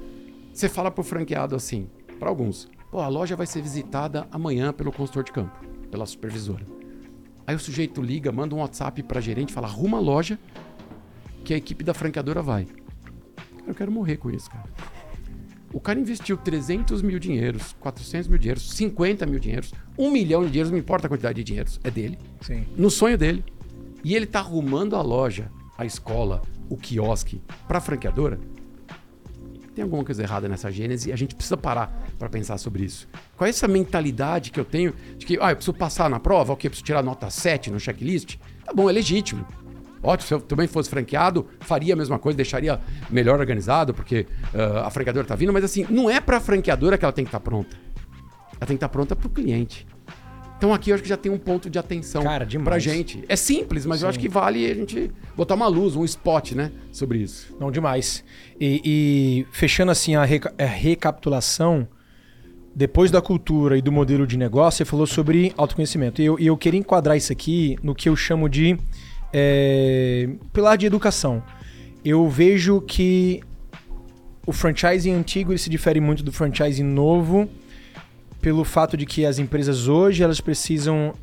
Você 0.51 0.67
fala 0.67 0.91
pro 0.91 1.05
franqueado 1.05 1.55
assim, 1.55 1.91
pra 2.19 2.31
alguns, 2.31 2.71
pô, 2.93 3.01
a 3.01 3.09
loja 3.09 3.35
vai 3.35 3.47
ser 3.47 3.63
visitada 3.63 4.29
amanhã 4.31 4.71
pelo 4.71 4.93
consultor 4.93 5.25
de 5.25 5.33
campo, 5.33 5.59
pela 5.91 6.05
supervisora. 6.05 6.67
Aí 7.47 7.57
o 7.57 7.59
sujeito 7.59 8.03
liga, 8.03 8.31
manda 8.31 8.55
um 8.55 8.59
WhatsApp 8.59 9.03
pra 9.03 9.19
gerente, 9.19 9.51
fala, 9.51 9.67
arruma 9.67 9.97
a 9.97 10.01
loja 10.01 10.39
que 11.43 11.55
a 11.55 11.57
equipe 11.57 11.83
da 11.83 11.95
franqueadora 11.95 12.43
vai. 12.43 12.67
Cara, 12.67 13.65
eu 13.67 13.75
quero 13.75 13.91
morrer 13.91 14.19
com 14.19 14.31
isso, 14.31 14.49
cara. 14.51 14.69
O 15.73 15.81
cara 15.81 15.99
investiu 15.99 16.37
300 16.37 17.01
mil 17.01 17.19
dinheiros, 17.19 17.75
400 17.81 18.29
mil 18.29 18.39
dinheiros, 18.39 18.71
50 18.73 19.25
mil 19.25 19.41
dinheiros, 19.41 19.73
1 19.97 20.11
milhão 20.11 20.45
de 20.45 20.51
dinheiros, 20.51 20.71
não 20.71 20.79
importa 20.79 21.07
a 21.07 21.09
quantidade 21.09 21.37
de 21.37 21.45
dinheiros, 21.45 21.81
é 21.83 21.91
dele. 21.91 22.19
Sim. 22.43 22.67
No 22.77 22.91
sonho 22.91 23.17
dele. 23.17 23.43
E 24.05 24.15
ele 24.15 24.27
tá 24.27 24.41
arrumando 24.41 24.97
a 24.97 25.01
loja, 25.01 25.51
a 25.79 25.87
escola, 25.87 26.43
o 26.69 26.77
quiosque 26.77 27.41
para 27.67 27.81
franqueadora. 27.81 28.39
Tem 29.75 29.83
alguma 29.83 30.05
coisa 30.05 30.23
errada 30.23 30.49
nessa 30.49 30.71
gênese 30.71 31.09
e 31.09 31.13
a 31.13 31.17
gente 31.17 31.35
precisa 31.35 31.57
parar 31.57 32.07
para 32.19 32.29
pensar 32.29 32.59
sobre 32.59 32.85
isso. 32.85 33.09
Qual 33.37 33.47
é 33.47 33.51
essa 33.51 33.67
mentalidade 33.67 34.51
que 34.51 34.61
eu 34.61 34.65
tenho 34.65 34.95
de 35.17 35.25
que, 35.25 35.39
ah, 35.41 35.51
eu 35.51 35.57
preciso 35.57 35.75
passar 35.75 36.11
na 36.11 36.21
prova, 36.21 36.53
ok, 36.53 36.67
eu 36.69 36.71
preciso 36.71 36.85
tirar 36.85 37.03
nota 37.03 37.31
7 37.31 37.71
no 37.71 37.81
checklist? 37.81 38.37
Tá 38.65 38.73
bom, 38.73 38.89
é 38.91 38.93
legítimo. 38.93 39.47
Ótimo, 40.03 40.29
se 40.29 40.35
eu 40.35 40.41
também 40.41 40.67
fosse 40.67 40.91
franqueado, 40.91 41.47
faria 41.61 41.95
a 41.95 41.97
mesma 41.97 42.19
coisa, 42.19 42.37
deixaria 42.37 42.81
melhor 43.09 43.39
organizado, 43.39 43.95
porque 43.95 44.27
ah, 44.55 44.87
a 44.87 44.91
franqueadora 44.91 45.27
tá 45.27 45.35
vindo, 45.35 45.53
mas 45.53 45.65
assim, 45.65 45.87
não 45.89 46.11
é 46.11 46.21
para 46.21 46.37
a 46.37 46.41
franqueadora 46.41 46.99
que 46.99 47.05
ela 47.05 47.13
tem 47.13 47.25
que 47.25 47.29
estar 47.29 47.41
pronta. 47.41 47.75
Ela 48.57 48.67
tem 48.67 48.77
que 48.77 48.85
estar 48.85 48.89
pronta 48.91 49.17
para 49.17 49.27
o 49.27 49.31
cliente. 49.31 49.87
Então 50.63 50.73
aqui 50.73 50.91
eu 50.91 50.95
acho 50.95 51.03
que 51.03 51.09
já 51.09 51.17
tem 51.17 51.33
um 51.33 51.39
ponto 51.39 51.69
de 51.69 51.77
atenção 51.77 52.23
Cara, 52.23 52.47
demais. 52.47 52.65
pra 52.69 52.79
gente. 52.79 53.25
É 53.29 53.35
simples, 53.35 53.85
mas 53.85 54.01
eu 54.01 54.07
Sim. 54.07 54.11
acho 54.11 54.19
que 54.21 54.29
vale 54.29 54.71
a 54.71 54.73
gente 54.73 55.11
botar 55.37 55.57
uma 55.57 55.67
luz, 55.67 55.97
um 55.97 56.05
spot, 56.05 56.53
né, 56.53 56.71
sobre 56.93 57.19
isso. 57.19 57.53
Não, 57.59 57.69
demais. 57.69 58.23
E, 58.61 58.81
e 58.85 59.47
fechando 59.51 59.91
assim 59.91 60.15
a, 60.15 60.25
reca- 60.25 60.55
a 60.57 60.65
recapitulação, 60.65 61.89
depois 62.77 63.11
da 63.11 63.21
cultura 63.21 63.77
e 63.77 63.83
do 63.83 63.91
modelo 63.91 64.25
de 64.25 64.37
negócio, 64.39 64.79
você 64.79 64.85
falou 64.85 65.05
sobre 65.05 65.53
autoconhecimento. 65.57 66.23
E 66.23 66.27
eu, 66.27 66.39
eu 66.39 66.57
queria 66.57 66.79
enquadrar 66.79 67.17
isso 67.17 67.33
aqui 67.33 67.77
no 67.83 67.93
que 67.93 68.09
eu 68.09 68.15
chamo 68.15 68.49
de 68.49 68.79
é, 69.33 70.29
pilar 70.53 70.79
de 70.79 70.87
educação. 70.87 71.43
Eu 72.05 72.29
vejo 72.29 72.81
que 72.83 73.41
o 74.47 74.53
franchising 74.53 75.11
antigo 75.13 75.59
se 75.59 75.69
difere 75.69 76.01
muito 76.01 76.23
do 76.23 76.31
franchising 76.31 76.85
novo 76.85 77.51
pelo 78.43 78.65
fato 78.65 78.97
de 78.97 79.07
que 79.07 79.25
as 79.25 79.39
empresas 79.39 79.89
hoje 79.89 80.23
elas 80.23 80.41
precisam 80.41 81.15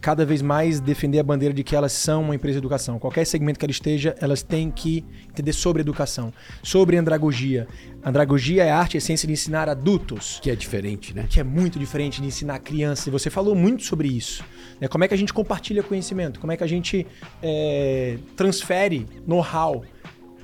cada 0.00 0.24
vez 0.24 0.40
mais 0.40 0.80
defender 0.80 1.18
a 1.18 1.22
bandeira 1.22 1.54
de 1.54 1.62
que 1.62 1.76
elas 1.76 1.92
são 1.92 2.22
uma 2.22 2.34
empresa 2.34 2.54
de 2.54 2.58
educação. 2.58 2.98
Qualquer 2.98 3.24
segmento 3.26 3.58
que 3.58 3.64
ela 3.64 3.70
esteja, 3.70 4.16
elas 4.18 4.42
têm 4.42 4.70
que 4.70 5.04
entender 5.28 5.52
sobre 5.52 5.82
educação, 5.82 6.32
sobre 6.62 6.96
andragogia. 6.96 7.68
Andragogia 8.02 8.64
é 8.64 8.70
a 8.70 8.78
arte 8.78 8.94
e 8.94 8.98
a 8.98 9.00
ciência 9.00 9.26
de 9.26 9.34
ensinar 9.34 9.68
adultos. 9.68 10.40
Que 10.42 10.50
é 10.50 10.56
diferente, 10.56 11.14
né? 11.14 11.26
Que 11.28 11.38
é 11.38 11.44
muito 11.44 11.78
diferente 11.78 12.20
de 12.20 12.26
ensinar 12.26 12.58
crianças. 12.60 13.06
E 13.06 13.10
você 13.10 13.28
falou 13.28 13.54
muito 13.54 13.84
sobre 13.84 14.08
isso. 14.08 14.42
Né? 14.80 14.88
Como 14.88 15.04
é 15.04 15.08
que 15.08 15.14
a 15.14 15.18
gente 15.18 15.34
compartilha 15.34 15.82
conhecimento? 15.82 16.40
Como 16.40 16.50
é 16.50 16.56
que 16.56 16.64
a 16.64 16.66
gente 16.66 17.06
é, 17.42 18.16
transfere 18.36 19.06
know-how? 19.26 19.84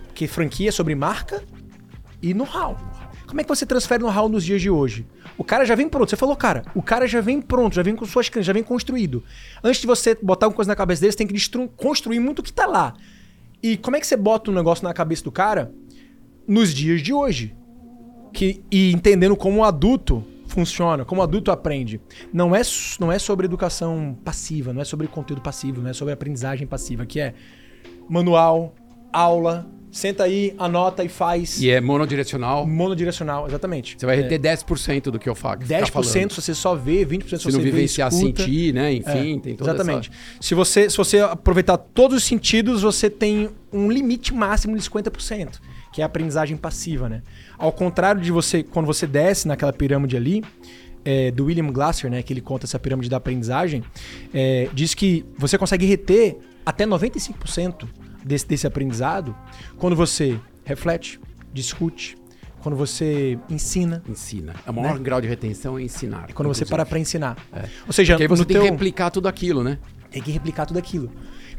Porque 0.09 0.27
franquia 0.27 0.69
é 0.69 0.73
sobre 0.73 0.95
marca 0.95 1.43
e 2.23 2.35
know-how. 2.35 2.77
Como 3.27 3.41
é 3.41 3.45
que 3.45 3.49
você 3.49 3.67
transfere 3.67 4.03
know-how 4.03 4.29
nos 4.29 4.45
dias 4.45 4.63
de 4.63 4.71
hoje? 4.71 5.07
O 5.37 5.45
cara 5.45 5.65
já 5.65 5.75
vem 5.75 5.89
pronto. 5.89 6.09
Você 6.09 6.17
falou, 6.17 6.37
cara, 6.37 6.65
o 6.75 6.83
cara 6.83 7.07
já 7.07 7.21
vem 7.21 7.43
pronto, 7.43 7.75
já 7.75 7.83
vem 7.83 7.97
com 7.97 8.05
suas 8.05 8.29
crenças, 8.29 8.47
já 8.47 8.53
vem 8.53 8.63
construído. 8.63 9.23
Antes 9.63 9.81
de 9.81 9.87
você 9.87 10.15
botar 10.15 10.47
uma 10.47 10.55
coisa 10.55 10.69
na 10.69 10.77
cabeça 10.77 11.01
dele, 11.01 11.13
você 11.13 11.19
tem 11.19 11.27
que 11.27 11.69
construir 11.77 12.21
muito 12.21 12.39
o 12.39 12.43
que 12.43 12.53
tá 12.53 12.67
lá. 12.67 12.95
E 13.63 13.77
como 13.77 13.97
é 13.97 14.01
que 14.01 14.07
você 14.07 14.17
bota 14.17 14.51
um 14.51 14.55
negócio 14.55 14.85
na 14.85 14.95
cabeça 14.95 15.25
do 15.25 15.33
cara 15.33 15.73
nos 16.47 16.73
dias 16.73 17.03
de 17.03 17.13
hoje? 17.13 17.55
Que, 18.33 18.63
e 18.71 18.93
entendendo 18.93 19.35
como 19.35 19.61
o 19.61 19.65
adulto 19.65 20.25
funciona, 20.47 21.05
como 21.05 21.21
adulto 21.23 21.51
aprende. 21.51 22.01
Não 22.33 22.55
é, 22.55 22.63
não 23.01 23.11
é 23.11 23.19
sobre 23.19 23.47
educação 23.47 24.17
passiva, 24.25 24.73
não 24.73 24.81
é 24.81 24.85
sobre 24.85 25.09
conteúdo 25.09 25.43
passivo, 25.43 25.83
não 25.83 25.91
é 25.91 25.93
sobre 25.93 26.15
aprendizagem 26.15 26.67
passiva, 26.67 27.05
que 27.05 27.19
é 27.19 27.35
manual, 28.09 28.75
aula, 29.13 29.67
Senta 29.97 30.25
aí, 30.25 30.55
anota 30.59 31.03
e 31.03 31.09
faz. 31.09 31.59
E 31.59 31.71
é 31.71 31.81
monodirecional? 31.81 32.67
Monodirecional, 32.67 33.47
exatamente. 33.47 33.97
Você 33.99 34.05
vai 34.05 34.17
reter 34.17 34.35
é. 34.45 34.55
10% 34.55 35.05
do 35.05 35.19
que 35.19 35.27
eu 35.27 35.35
falo. 35.35 35.61
10% 35.61 35.91
tá 35.91 36.35
se 36.35 36.43
você 36.43 36.55
só 36.55 36.75
vê, 36.75 37.03
20% 37.07 37.23
se, 37.23 37.39
se 37.39 37.45
você 37.45 37.53
não 37.53 37.61
vivenciar, 37.65 38.13
sentir, 38.13 38.75
né? 38.75 38.93
Enfim, 38.93 39.39
é, 39.39 39.41
tem 39.41 39.57
toda 39.57 39.71
Exatamente. 39.71 40.11
Essa... 40.11 40.43
Se, 40.43 40.55
você, 40.55 40.91
se 40.91 40.99
você 40.99 41.21
aproveitar 41.21 41.79
todos 41.79 42.19
os 42.19 42.25
sentidos, 42.25 42.83
você 42.83 43.09
tem 43.09 43.49
um 43.73 43.91
limite 43.91 44.35
máximo 44.35 44.77
de 44.77 44.83
50%, 44.83 45.61
que 45.95 46.03
é 46.03 46.05
a 46.05 46.07
aprendizagem 46.07 46.59
passiva, 46.59 47.09
né? 47.09 47.23
Ao 47.57 47.73
contrário 47.73 48.21
de 48.21 48.31
você, 48.31 48.63
quando 48.63 48.85
você 48.85 49.07
desce 49.07 49.49
naquela 49.49 49.73
pirâmide 49.73 50.15
ali, 50.15 50.45
é, 51.07 51.31
do 51.31 51.47
William 51.47 51.73
Glasser, 51.73 52.11
né, 52.11 52.23
que 52.23 52.35
ele 52.35 52.43
conta 52.43 52.67
essa 52.67 52.79
pirâmide 52.79 53.09
da 53.09 53.17
aprendizagem, 53.17 53.83
é, 54.35 54.69
diz 54.75 54.93
que 54.93 55.25
você 55.39 55.57
consegue 55.57 55.87
reter 55.87 56.37
até 56.67 56.85
95% 56.85 57.89
desse, 58.27 58.47
desse 58.47 58.67
aprendizado 58.67 59.35
quando 59.79 59.95
você 59.95 60.39
reflete, 60.65 61.21
discute, 61.53 62.17
quando 62.61 62.75
você 62.75 63.39
ensina. 63.49 64.03
Ensina. 64.09 64.55
É 64.67 64.71
o 64.71 64.75
maior 64.75 64.95
né? 64.95 65.01
grau 65.01 65.21
de 65.21 65.29
retenção 65.29 65.79
é 65.79 65.83
ensinar. 65.83 66.27
É 66.29 66.33
quando 66.33 66.47
inclusive. 66.47 66.67
você 66.67 66.71
para 66.71 66.85
para 66.85 66.99
ensinar. 66.99 67.37
É. 67.53 67.69
Ou 67.87 67.93
seja, 67.93 68.15
Porque 68.15 68.25
aí 68.25 68.29
você 68.29 68.45
tem 68.45 68.57
teu... 68.57 68.65
que 68.65 68.71
replicar 68.71 69.11
tudo 69.11 69.29
aquilo, 69.29 69.63
né? 69.63 69.79
Tem 70.11 70.21
que 70.21 70.33
replicar 70.33 70.67
tudo 70.67 70.79
aquilo. 70.79 71.11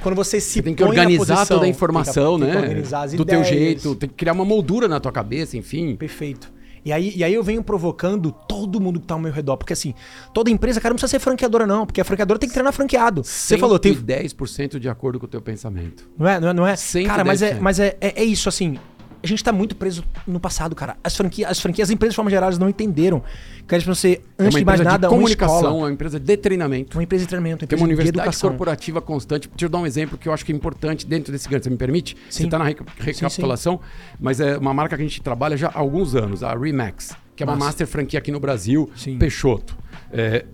Quando 0.03 0.15
você 0.15 0.39
se 0.39 0.53
você 0.53 0.61
tem 0.61 0.75
que 0.75 0.83
organizar 0.83 1.35
posição, 1.35 1.57
toda 1.57 1.65
a 1.65 1.69
informação, 1.69 2.37
tem 2.37 2.39
que, 2.39 2.45
né? 2.45 2.51
Tem 2.51 2.61
que 2.61 2.67
organizar 2.67 3.01
as 3.03 3.13
do 3.13 3.23
ideias. 3.23 3.47
teu 3.47 3.57
jeito, 3.57 3.95
tem 3.95 4.09
que 4.09 4.15
criar 4.15 4.33
uma 4.33 4.45
moldura 4.45 4.87
na 4.87 4.99
tua 4.99 5.11
cabeça, 5.11 5.57
enfim. 5.57 5.95
Perfeito. 5.95 6.51
E 6.87 6.93
aí, 6.93 7.13
e 7.17 7.21
aí 7.21 7.33
eu 7.33 7.43
venho 7.43 7.61
provocando 7.61 8.31
todo 8.31 8.79
mundo 8.79 8.97
que 8.97 9.05
tá 9.05 9.13
ao 9.13 9.19
meu 9.19 9.29
redor. 9.29 9.57
Porque 9.57 9.73
assim, 9.73 9.93
toda 10.33 10.49
empresa, 10.49 10.79
cara, 10.79 10.93
não 10.93 10.95
precisa 10.95 11.11
ser 11.11 11.19
franqueadora, 11.19 11.67
não. 11.67 11.85
Porque 11.85 11.99
a 11.99 12.05
franqueadora 12.05 12.39
tem 12.39 12.47
que 12.47 12.53
treinar 12.53 12.71
franqueado. 12.71 13.25
Você 13.25 13.57
falou, 13.57 13.77
tem. 13.77 13.93
10% 13.93 14.79
de 14.79 14.87
acordo 14.87 15.19
com 15.19 15.25
o 15.25 15.29
teu 15.29 15.41
pensamento. 15.41 16.09
Não 16.17 16.25
é? 16.25 16.39
Não 16.39 16.47
é? 16.47 16.53
Não 16.53 16.65
é? 16.65 16.75
Cara, 17.05 17.25
mas, 17.25 17.41
é, 17.41 17.59
mas 17.59 17.77
é, 17.77 17.97
é, 17.99 18.21
é 18.21 18.23
isso, 18.23 18.47
assim 18.47 18.79
a 19.27 19.29
gente 19.29 19.43
tá 19.43 19.51
muito 19.51 19.75
preso 19.75 20.03
no 20.25 20.39
passado, 20.39 20.75
cara. 20.75 20.97
As 21.03 21.15
franquias, 21.15 21.49
as, 21.51 21.59
franquias, 21.59 21.89
as 21.89 21.93
empresas 21.93 22.13
de 22.13 22.15
forma 22.15 22.31
geral, 22.31 22.51
não 22.57 22.69
entenderam 22.69 23.23
que 23.67 23.75
eles 23.75 23.99
ser, 23.99 24.23
antes 24.39 24.55
é 24.55 24.59
de 24.59 24.65
mais 24.65 24.79
nada, 24.79 25.07
de 25.07 25.13
comunicação, 25.13 25.77
uma, 25.77 25.85
uma 25.85 25.91
empresa 25.91 26.19
de 26.19 26.37
treinamento. 26.37 26.97
Uma 26.97 27.03
empresa 27.03 27.25
de 27.25 27.29
treinamento, 27.29 27.63
uma 27.63 27.65
empresa 27.65 27.77
Tem 27.77 27.79
uma 27.79 27.85
universidade 27.85 28.19
educação. 28.19 28.49
corporativa 28.49 29.01
constante. 29.01 29.49
Deixa 29.49 29.65
eu 29.65 29.69
dar 29.69 29.79
um 29.79 29.85
exemplo 29.85 30.17
que 30.17 30.29
eu 30.29 30.33
acho 30.33 30.45
que 30.45 30.51
é 30.51 30.55
importante 30.55 31.05
dentro 31.05 31.31
desse 31.31 31.49
grande. 31.49 31.65
Você 31.65 31.69
me 31.69 31.77
permite? 31.77 32.15
Sim. 32.29 32.43
Você 32.43 32.43
está 32.45 32.57
na 32.57 32.65
recapitulação, 32.65 33.73
sim, 33.73 33.83
sim. 33.83 34.17
mas 34.19 34.39
é 34.39 34.57
uma 34.57 34.73
marca 34.73 34.95
que 34.95 35.01
a 35.01 35.05
gente 35.05 35.21
trabalha 35.21 35.57
já 35.57 35.67
há 35.67 35.79
alguns 35.79 36.15
anos, 36.15 36.43
a 36.43 36.53
Remax, 36.55 37.15
que 37.35 37.43
é 37.43 37.45
uma 37.45 37.55
master 37.55 37.85
franquia 37.85 38.19
aqui 38.19 38.31
no 38.31 38.39
Brasil. 38.39 38.89
Peixoto. 39.19 39.77
É, 40.11 40.45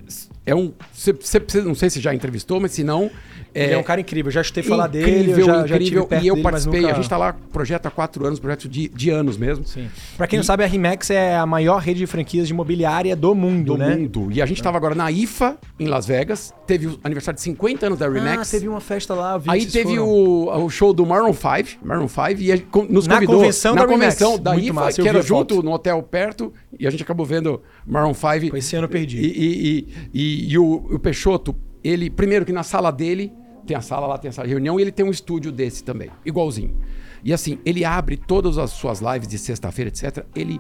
é 0.46 0.54
um. 0.54 0.74
Cê, 0.94 1.16
cê, 1.22 1.62
não 1.62 1.76
sei 1.76 1.90
se 1.90 2.00
já 2.00 2.14
entrevistou, 2.14 2.60
mas 2.60 2.72
se 2.72 2.84
não. 2.84 3.10
É, 3.54 3.66
ele 3.66 3.74
é 3.74 3.78
um 3.78 3.84
cara 3.84 4.02
incrível, 4.02 4.32
já 4.32 4.42
escutei 4.42 4.64
falar 4.64 4.88
dele, 4.88 5.32
eu 5.32 5.46
já, 5.46 5.60
incrível, 5.60 6.08
já 6.10 6.18
e 6.20 6.28
eu 6.28 6.34
dele, 6.34 6.44
participei. 6.44 6.82
Nunca... 6.82 6.92
A 6.92 6.96
gente 6.96 7.04
está 7.04 7.18
lá, 7.18 7.36
projeto 7.52 7.86
há 7.86 7.92
quatro 7.92 8.26
anos, 8.26 8.40
projeto 8.40 8.68
de, 8.68 8.90
de 8.90 9.10
anos 9.12 9.38
mesmo. 9.38 9.64
Sim. 9.66 9.88
Para 10.18 10.26
quem 10.26 10.38
e... 10.38 10.40
não 10.40 10.44
sabe, 10.44 10.64
a 10.64 10.68
Rimex 10.68 11.12
é 11.12 11.38
a 11.38 11.46
maior 11.46 11.78
rede 11.78 12.00
de 12.00 12.08
franquias 12.08 12.48
de 12.48 12.54
imobiliária 12.54 13.16
do 13.16 13.36
mundo, 13.36 13.74
do 13.74 13.78
né? 13.78 13.96
mundo. 13.96 14.30
E 14.32 14.42
a 14.42 14.46
gente 14.46 14.58
estava 14.58 14.76
agora 14.76 14.96
na 14.96 15.12
IFA, 15.12 15.58
em 15.80 15.86
Las 15.86 16.08
Vegas, 16.08 16.52
teve 16.66 16.88
o 16.88 17.00
aniversário 17.04 17.36
de 17.36 17.44
50 17.44 17.86
anos 17.86 18.00
da 18.00 18.10
Rimex. 18.10 18.48
Ah, 18.48 18.52
teve 18.52 18.68
uma 18.68 18.82
festa 18.82 19.14
lá, 19.14 19.40
Aí 19.48 19.68
teve 19.68 20.00
o, 20.00 20.50
o, 20.66 20.70
show 20.70 20.92
do 20.92 21.06
Maroon 21.06 21.34
5, 21.34 21.86
Maroon 21.86 22.08
5, 22.08 22.42
e 22.42 22.52
a, 22.52 22.58
nos 22.90 23.06
na 23.06 23.16
convidou 23.16 23.36
convenção 23.36 23.76
na 23.76 23.82
da 23.82 23.88
convenção 23.88 24.40
da 24.40 24.54
Muito 24.54 24.66
IFA, 24.66 24.74
massa, 24.74 25.02
que 25.02 25.08
era 25.08 25.22
junto, 25.22 25.62
no 25.62 25.72
hotel 25.72 26.02
perto, 26.02 26.52
e 26.80 26.88
a 26.88 26.90
gente 26.90 27.04
acabou 27.04 27.26
vendo 27.26 27.62
Maroon 27.86 28.16
5. 28.16 28.50
Foi 28.50 28.60
esse 28.60 28.76
ano 28.76 28.86
eu 28.86 28.90
perdi. 28.90 29.20
E, 29.20 29.28
e, 29.28 29.88
e, 30.12 30.33
e 30.34 30.58
o, 30.58 30.76
o 30.76 31.00
Peixoto, 31.00 31.56
ele, 31.84 32.10
primeiro 32.10 32.46
que 32.46 32.54
na 32.54 32.64
sala 32.64 32.92
dele 32.92 33.32
tem 33.66 33.76
a 33.76 33.82
sala 33.82 34.08
lá, 34.08 34.18
tem 34.18 34.30
a 34.30 34.32
sala 34.32 34.48
de 34.48 34.54
reunião, 34.54 34.80
e 34.80 34.84
ele 34.84 34.92
tem 34.92 35.06
um 35.06 35.12
estúdio 35.12 35.52
desse 35.52 35.84
também, 35.84 36.10
igualzinho. 36.26 36.78
E 37.24 37.32
assim, 37.32 37.60
ele 37.66 37.86
abre 37.86 38.18
todas 38.18 38.58
as 38.58 38.72
suas 38.72 39.00
lives 39.00 39.28
de 39.28 39.38
sexta-feira, 39.38 39.90
etc. 39.90 40.26
Ele, 40.36 40.60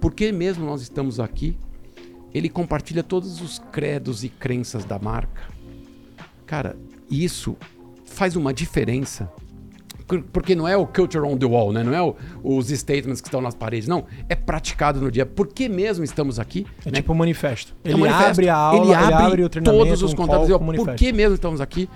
porque 0.00 0.30
mesmo 0.30 0.66
nós 0.66 0.82
estamos 0.82 1.18
aqui, 1.18 1.56
ele 2.32 2.48
compartilha 2.48 3.02
todos 3.02 3.40
os 3.40 3.58
credos 3.72 4.24
e 4.24 4.28
crenças 4.28 4.84
da 4.84 4.98
marca. 4.98 5.48
Cara, 6.44 6.76
isso 7.10 7.56
faz 8.04 8.36
uma 8.36 8.52
diferença. 8.52 9.32
Porque 10.32 10.54
não 10.54 10.68
é 10.68 10.76
o 10.76 10.86
culture 10.86 11.24
on 11.24 11.36
the 11.36 11.46
wall, 11.46 11.72
né? 11.72 11.82
Não 11.82 11.94
é 11.94 12.02
o, 12.02 12.14
os 12.42 12.68
statements 12.68 13.20
que 13.20 13.28
estão 13.28 13.40
nas 13.40 13.54
paredes, 13.54 13.88
não. 13.88 14.04
É 14.28 14.34
praticado 14.34 15.00
no 15.00 15.10
dia. 15.10 15.24
Por 15.24 15.46
que 15.48 15.68
mesmo 15.68 16.04
estamos 16.04 16.38
aqui? 16.38 16.66
É 16.84 16.90
né? 16.90 16.96
tipo 16.96 17.12
um 17.12 17.16
manifesto. 17.16 17.74
Ele 17.82 17.94
é 17.94 17.96
um 17.96 18.00
manifesto. 18.00 18.30
abre 18.30 18.48
a 18.48 18.56
aula, 18.56 18.84
ele 18.84 18.94
abre, 18.94 19.06
ele 19.06 19.14
abre 19.14 19.44
o 19.44 19.48
treinamento, 19.48 19.84
todos 19.84 20.02
os 20.02 20.12
um 20.12 20.16
contatos. 20.16 20.48
Por 20.48 20.94
que 20.94 21.12
mesmo 21.12 21.34
estamos 21.34 21.60
aqui? 21.60 21.88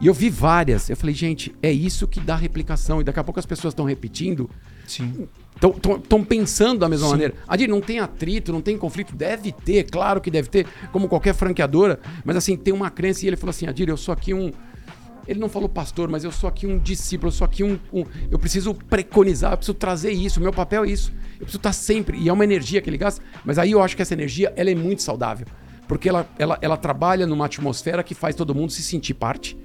E 0.00 0.06
eu 0.06 0.14
vi 0.14 0.28
várias. 0.28 0.90
Eu 0.90 0.96
falei, 0.96 1.14
gente, 1.14 1.54
é 1.62 1.72
isso 1.72 2.06
que 2.06 2.20
dá 2.20 2.36
replicação. 2.36 3.00
E 3.00 3.04
daqui 3.04 3.18
a 3.18 3.24
pouco 3.24 3.40
as 3.40 3.46
pessoas 3.46 3.72
estão 3.72 3.84
repetindo. 3.84 4.48
Sim. 4.86 5.26
Estão 5.56 6.22
pensando 6.22 6.80
da 6.80 6.88
mesma 6.88 7.06
Sim. 7.06 7.12
maneira. 7.12 7.34
Adir, 7.48 7.68
não 7.68 7.80
tem 7.80 7.98
atrito, 7.98 8.52
não 8.52 8.60
tem 8.60 8.76
conflito? 8.76 9.16
Deve 9.16 9.52
ter, 9.52 9.84
claro 9.84 10.20
que 10.20 10.30
deve 10.30 10.48
ter, 10.48 10.66
como 10.92 11.08
qualquer 11.08 11.34
franqueadora. 11.34 11.98
Mas 12.24 12.36
assim, 12.36 12.56
tem 12.56 12.74
uma 12.74 12.90
crença. 12.90 13.24
E 13.24 13.28
ele 13.28 13.36
falou 13.36 13.50
assim: 13.50 13.66
Adir, 13.66 13.88
eu 13.88 13.96
sou 13.96 14.12
aqui 14.12 14.34
um. 14.34 14.52
Ele 15.26 15.40
não 15.40 15.48
falou 15.48 15.68
pastor, 15.68 16.08
mas 16.08 16.24
eu 16.24 16.32
sou 16.32 16.48
aqui 16.48 16.66
um 16.66 16.78
discípulo, 16.78 17.28
eu 17.28 17.32
sou 17.32 17.44
aqui 17.44 17.64
um, 17.64 17.78
um. 17.92 18.04
eu 18.30 18.38
preciso 18.38 18.74
preconizar, 18.74 19.52
eu 19.52 19.56
preciso 19.56 19.74
trazer 19.74 20.12
isso. 20.12 20.38
O 20.38 20.42
meu 20.42 20.52
papel 20.52 20.84
é 20.84 20.88
isso. 20.88 21.12
Eu 21.32 21.40
preciso 21.40 21.58
estar 21.58 21.72
sempre. 21.72 22.18
E 22.18 22.28
é 22.28 22.32
uma 22.32 22.44
energia 22.44 22.80
que 22.80 22.88
ele 22.88 22.98
gasta. 22.98 23.22
Mas 23.44 23.58
aí 23.58 23.72
eu 23.72 23.82
acho 23.82 23.96
que 23.96 24.02
essa 24.02 24.14
energia 24.14 24.52
ela 24.56 24.70
é 24.70 24.74
muito 24.74 25.02
saudável. 25.02 25.46
Porque 25.88 26.08
ela, 26.08 26.28
ela, 26.38 26.58
ela 26.60 26.76
trabalha 26.76 27.26
numa 27.26 27.46
atmosfera 27.46 28.02
que 28.02 28.14
faz 28.14 28.34
todo 28.34 28.54
mundo 28.54 28.70
se 28.70 28.82
sentir 28.82 29.14
parte 29.14 29.56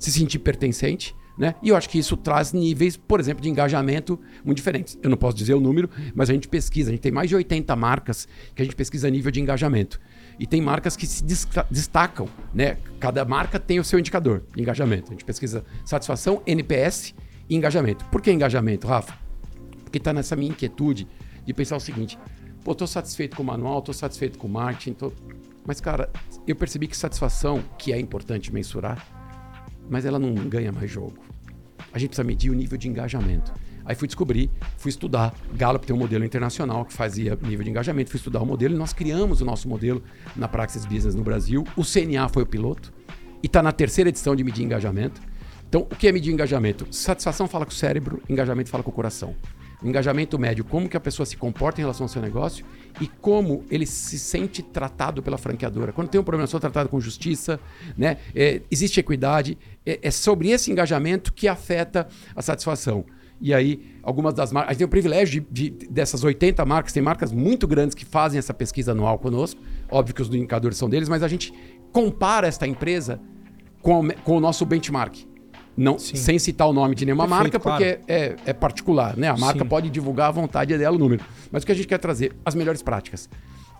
se 0.00 0.10
sentir 0.10 0.40
pertencente. 0.40 1.14
Né? 1.38 1.54
E 1.62 1.68
eu 1.68 1.76
acho 1.76 1.88
que 1.88 1.98
isso 1.98 2.16
traz 2.16 2.52
níveis, 2.52 2.96
por 2.96 3.20
exemplo, 3.20 3.42
de 3.42 3.48
engajamento 3.48 4.18
muito 4.44 4.58
diferentes. 4.58 4.98
Eu 5.02 5.08
não 5.08 5.16
posso 5.16 5.36
dizer 5.36 5.54
o 5.54 5.60
número, 5.60 5.88
mas 6.14 6.28
a 6.28 6.34
gente 6.34 6.48
pesquisa. 6.48 6.90
A 6.90 6.92
gente 6.92 7.00
tem 7.00 7.12
mais 7.12 7.28
de 7.28 7.36
80 7.36 7.74
marcas 7.76 8.28
que 8.54 8.60
a 8.60 8.64
gente 8.64 8.74
pesquisa 8.74 9.08
nível 9.08 9.30
de 9.30 9.40
engajamento. 9.40 10.00
E 10.40 10.46
tem 10.46 10.62
marcas 10.62 10.96
que 10.96 11.06
se 11.06 11.22
destacam. 11.70 12.26
Né? 12.54 12.78
Cada 12.98 13.26
marca 13.26 13.60
tem 13.60 13.78
o 13.78 13.84
seu 13.84 13.98
indicador 13.98 14.42
de 14.54 14.62
engajamento. 14.62 15.08
A 15.08 15.10
gente 15.10 15.22
pesquisa 15.22 15.62
satisfação, 15.84 16.42
NPS 16.46 17.14
e 17.46 17.54
engajamento. 17.54 18.06
Por 18.06 18.22
que 18.22 18.32
engajamento, 18.32 18.86
Rafa? 18.86 19.18
Porque 19.84 19.98
está 19.98 20.14
nessa 20.14 20.34
minha 20.34 20.50
inquietude 20.50 21.06
de 21.44 21.52
pensar 21.52 21.76
o 21.76 21.80
seguinte: 21.80 22.18
pô, 22.64 22.72
estou 22.72 22.86
satisfeito 22.86 23.36
com 23.36 23.42
o 23.42 23.46
manual, 23.46 23.80
estou 23.80 23.92
satisfeito 23.92 24.38
com 24.38 24.46
o 24.46 24.50
marketing. 24.50 24.94
Tô... 24.94 25.12
Mas, 25.66 25.78
cara, 25.78 26.08
eu 26.46 26.56
percebi 26.56 26.86
que 26.86 26.96
satisfação, 26.96 27.62
que 27.76 27.92
é 27.92 28.00
importante 28.00 28.50
mensurar, 28.50 29.06
mas 29.90 30.06
ela 30.06 30.18
não 30.18 30.32
ganha 30.48 30.72
mais 30.72 30.90
jogo. 30.90 31.18
A 31.92 31.98
gente 31.98 32.10
precisa 32.10 32.24
medir 32.24 32.50
o 32.50 32.54
nível 32.54 32.78
de 32.78 32.88
engajamento. 32.88 33.52
Aí 33.90 33.96
fui 33.96 34.06
descobrir, 34.06 34.48
fui 34.78 34.88
estudar. 34.88 35.34
Gallup 35.52 35.84
tem 35.84 35.96
um 35.96 35.98
modelo 35.98 36.24
internacional 36.24 36.84
que 36.84 36.92
fazia 36.92 37.36
nível 37.42 37.64
de 37.64 37.70
engajamento. 37.70 38.08
Fui 38.08 38.18
estudar 38.18 38.40
o 38.40 38.46
modelo 38.46 38.72
e 38.72 38.78
nós 38.78 38.92
criamos 38.92 39.40
o 39.40 39.44
nosso 39.44 39.68
modelo 39.68 40.00
na 40.36 40.46
Praxis 40.46 40.86
Business 40.86 41.16
no 41.16 41.24
Brasil. 41.24 41.66
O 41.76 41.82
CNA 41.82 42.28
foi 42.28 42.44
o 42.44 42.46
piloto 42.46 42.92
e 43.42 43.46
está 43.46 43.60
na 43.60 43.72
terceira 43.72 44.08
edição 44.08 44.36
de 44.36 44.44
medir 44.44 44.64
engajamento. 44.64 45.20
Então, 45.68 45.80
o 45.90 45.96
que 45.96 46.06
é 46.06 46.12
medir 46.12 46.32
engajamento? 46.32 46.86
Satisfação 46.92 47.48
fala 47.48 47.66
com 47.66 47.72
o 47.72 47.74
cérebro, 47.74 48.22
engajamento 48.28 48.70
fala 48.70 48.84
com 48.84 48.90
o 48.90 48.94
coração 48.94 49.34
engajamento 49.82 50.38
médio, 50.38 50.62
como 50.62 50.88
que 50.88 50.96
a 50.96 51.00
pessoa 51.00 51.24
se 51.24 51.38
comporta 51.38 51.80
em 51.80 51.84
relação 51.84 52.04
ao 52.04 52.08
seu 52.08 52.20
negócio 52.20 52.66
e 53.00 53.06
como 53.06 53.64
ele 53.70 53.86
se 53.86 54.18
sente 54.18 54.62
tratado 54.62 55.22
pela 55.22 55.38
franqueadora. 55.38 55.90
Quando 55.90 56.08
tem 56.08 56.20
um 56.20 56.24
problema, 56.24 56.46
sou 56.46 56.60
tratado 56.60 56.88
com 56.88 57.00
justiça, 57.00 57.58
né? 57.96 58.18
É, 58.34 58.60
existe 58.70 59.00
equidade. 59.00 59.56
É, 59.86 59.98
é, 60.02 60.10
sobre 60.10 60.50
esse 60.50 60.70
engajamento 60.70 61.32
que 61.32 61.48
afeta 61.48 62.06
a 62.36 62.42
satisfação. 62.42 63.06
E 63.40 63.54
aí, 63.54 63.80
algumas 64.02 64.34
das 64.34 64.52
marcas. 64.52 64.68
A 64.68 64.72
gente 64.72 64.78
tem 64.78 64.84
o 64.86 64.88
privilégio 64.88 65.46
de, 65.50 65.70
de, 65.70 65.88
dessas 65.88 66.22
80 66.22 66.64
marcas, 66.66 66.92
tem 66.92 67.02
marcas 67.02 67.32
muito 67.32 67.66
grandes 67.66 67.94
que 67.94 68.04
fazem 68.04 68.38
essa 68.38 68.52
pesquisa 68.52 68.92
anual 68.92 69.18
conosco. 69.18 69.60
Óbvio 69.90 70.14
que 70.14 70.22
os 70.22 70.28
indicadores 70.28 70.76
são 70.76 70.90
deles, 70.90 71.08
mas 71.08 71.22
a 71.22 71.28
gente 71.28 71.52
compara 71.90 72.46
esta 72.46 72.66
empresa 72.66 73.20
com, 73.80 74.08
com 74.24 74.36
o 74.36 74.40
nosso 74.40 74.66
benchmark. 74.66 75.30
Não, 75.76 75.98
sem 75.98 76.38
citar 76.38 76.68
o 76.68 76.74
nome 76.74 76.94
de 76.94 77.06
nenhuma 77.06 77.26
Perfeito, 77.26 77.42
marca, 77.42 77.60
porque 77.60 77.94
claro. 77.94 78.02
é, 78.06 78.36
é, 78.44 78.52
particular, 78.52 79.16
né? 79.16 79.28
A 79.28 79.36
marca 79.36 79.60
Sim. 79.62 79.68
pode 79.68 79.88
divulgar 79.88 80.28
à 80.28 80.30
vontade 80.30 80.76
dela 80.76 80.94
o 80.94 80.98
número. 80.98 81.24
Mas 81.50 81.62
o 81.62 81.66
que 81.66 81.72
a 81.72 81.74
gente 81.74 81.88
quer 81.88 81.98
trazer? 81.98 82.36
As 82.44 82.54
melhores 82.54 82.82
práticas. 82.82 83.30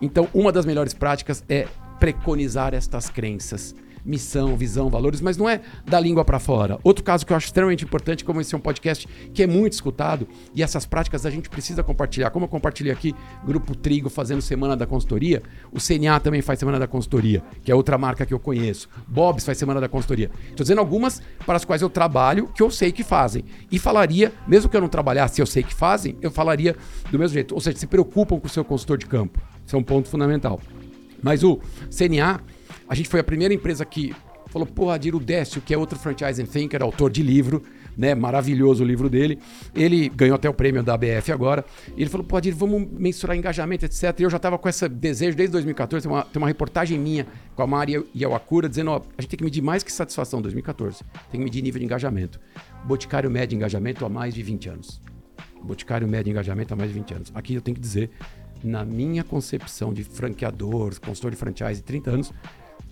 Então, 0.00 0.26
uma 0.32 0.50
das 0.50 0.64
melhores 0.64 0.94
práticas 0.94 1.44
é 1.46 1.66
preconizar 1.98 2.72
estas 2.72 3.10
crenças 3.10 3.74
missão, 4.04 4.56
visão, 4.56 4.88
valores, 4.88 5.20
mas 5.20 5.36
não 5.36 5.48
é 5.48 5.60
da 5.84 5.98
língua 5.98 6.24
para 6.24 6.38
fora. 6.38 6.78
Outro 6.82 7.04
caso 7.04 7.26
que 7.26 7.32
eu 7.32 7.36
acho 7.36 7.46
extremamente 7.46 7.84
importante, 7.84 8.24
como 8.24 8.40
esse 8.40 8.54
é 8.54 8.58
um 8.58 8.60
podcast 8.60 9.08
que 9.32 9.42
é 9.42 9.46
muito 9.46 9.74
escutado 9.74 10.26
e 10.54 10.62
essas 10.62 10.86
práticas 10.86 11.26
a 11.26 11.30
gente 11.30 11.48
precisa 11.48 11.82
compartilhar. 11.82 12.30
Como 12.30 12.44
eu 12.44 12.48
compartilhei 12.48 12.92
aqui, 12.92 13.14
Grupo 13.44 13.74
Trigo 13.74 14.08
fazendo 14.08 14.42
Semana 14.42 14.76
da 14.76 14.86
Consultoria, 14.86 15.42
o 15.72 15.78
CNA 15.78 16.20
também 16.20 16.42
faz 16.42 16.58
Semana 16.58 16.78
da 16.78 16.86
Consultoria, 16.86 17.42
que 17.62 17.70
é 17.70 17.74
outra 17.74 17.96
marca 17.98 18.26
que 18.26 18.34
eu 18.34 18.38
conheço. 18.38 18.88
Bob's 19.06 19.44
faz 19.44 19.58
Semana 19.58 19.80
da 19.80 19.88
Consultoria. 19.88 20.30
Estou 20.50 20.64
dizendo 20.64 20.78
algumas 20.78 21.22
para 21.44 21.56
as 21.56 21.64
quais 21.64 21.82
eu 21.82 21.90
trabalho, 21.90 22.48
que 22.54 22.62
eu 22.62 22.70
sei 22.70 22.92
que 22.92 23.02
fazem. 23.02 23.44
E 23.70 23.78
falaria, 23.78 24.32
mesmo 24.46 24.68
que 24.68 24.76
eu 24.76 24.80
não 24.80 24.88
trabalhasse, 24.88 25.40
eu 25.40 25.46
sei 25.46 25.62
que 25.62 25.74
fazem, 25.74 26.16
eu 26.20 26.30
falaria 26.30 26.76
do 27.10 27.18
mesmo 27.18 27.34
jeito. 27.34 27.54
Ou 27.54 27.60
seja, 27.60 27.78
se 27.78 27.86
preocupam 27.86 28.38
com 28.38 28.46
o 28.46 28.50
seu 28.50 28.64
consultor 28.64 28.98
de 28.98 29.06
campo. 29.06 29.40
Isso 29.66 29.76
é 29.76 29.78
um 29.78 29.82
ponto 29.82 30.08
fundamental. 30.08 30.60
Mas 31.22 31.44
o 31.44 31.60
CNA 31.96 32.40
a 32.90 32.94
gente 32.96 33.08
foi 33.08 33.20
a 33.20 33.24
primeira 33.24 33.54
empresa 33.54 33.84
que 33.84 34.12
falou, 34.48 34.66
pô, 34.66 34.90
Adir, 34.90 35.14
o 35.14 35.20
Décio, 35.20 35.62
que 35.62 35.72
é 35.72 35.78
outro 35.78 35.96
franchising 35.96 36.44
thinker, 36.44 36.82
autor 36.82 37.08
de 37.08 37.22
livro, 37.22 37.62
né? 37.96 38.16
Maravilhoso 38.16 38.82
o 38.82 38.86
livro 38.86 39.08
dele. 39.08 39.38
Ele 39.72 40.08
ganhou 40.08 40.34
até 40.34 40.50
o 40.50 40.52
prêmio 40.52 40.82
da 40.82 40.94
ABF 40.94 41.30
agora. 41.30 41.64
Ele 41.96 42.10
falou, 42.10 42.26
pô, 42.26 42.36
Adir, 42.36 42.52
vamos 42.52 42.88
mensurar 42.90 43.36
engajamento, 43.36 43.84
etc. 43.84 44.18
E 44.18 44.24
eu 44.24 44.30
já 44.30 44.38
estava 44.38 44.58
com 44.58 44.68
esse 44.68 44.88
desejo 44.88 45.36
desde 45.36 45.52
2014. 45.52 46.02
Tem 46.02 46.12
uma, 46.12 46.24
tem 46.24 46.42
uma 46.42 46.48
reportagem 46.48 46.98
minha 46.98 47.28
com 47.54 47.62
a 47.62 47.66
Maria 47.66 48.04
e 48.12 48.24
a 48.24 48.36
Akura 48.36 48.68
dizendo, 48.68 48.90
ó, 48.90 49.02
a 49.16 49.22
gente 49.22 49.30
tem 49.30 49.38
que 49.38 49.44
medir 49.44 49.62
mais 49.62 49.84
que 49.84 49.92
satisfação 49.92 50.42
2014. 50.42 51.04
Tem 51.30 51.38
que 51.38 51.44
medir 51.44 51.62
nível 51.62 51.78
de 51.78 51.84
engajamento. 51.84 52.40
Boticário 52.84 53.30
mede 53.30 53.54
engajamento 53.54 54.04
há 54.04 54.08
mais 54.08 54.34
de 54.34 54.42
20 54.42 54.68
anos. 54.68 55.00
Boticário 55.62 56.08
mede 56.08 56.28
engajamento 56.28 56.74
há 56.74 56.76
mais 56.76 56.90
de 56.90 56.98
20 56.98 57.14
anos. 57.14 57.32
Aqui 57.36 57.54
eu 57.54 57.60
tenho 57.60 57.76
que 57.76 57.80
dizer, 57.80 58.10
na 58.64 58.84
minha 58.84 59.22
concepção 59.22 59.92
de 59.92 60.02
franqueador, 60.02 60.98
consultor 61.00 61.30
de 61.30 61.36
franchise, 61.36 61.76
de 61.76 61.82
30 61.82 62.10
anos, 62.10 62.32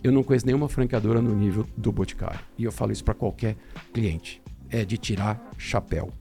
eu 0.03 0.13
não 0.13 0.23
conheço 0.23 0.47
nenhuma 0.47 0.69
franqueadora 0.69 1.21
no 1.21 1.35
nível 1.35 1.67
do 1.77 1.91
Boticário. 1.91 2.41
E 2.57 2.65
eu 2.65 2.73
falo 2.73 2.93
isso 2.93 3.05
para 3.05 3.15
qualquer 3.15 3.57
cliente. 3.93 4.41
É 4.71 4.85
de 4.85 4.97
tirar 4.97 5.51
chapéu. 5.57 6.13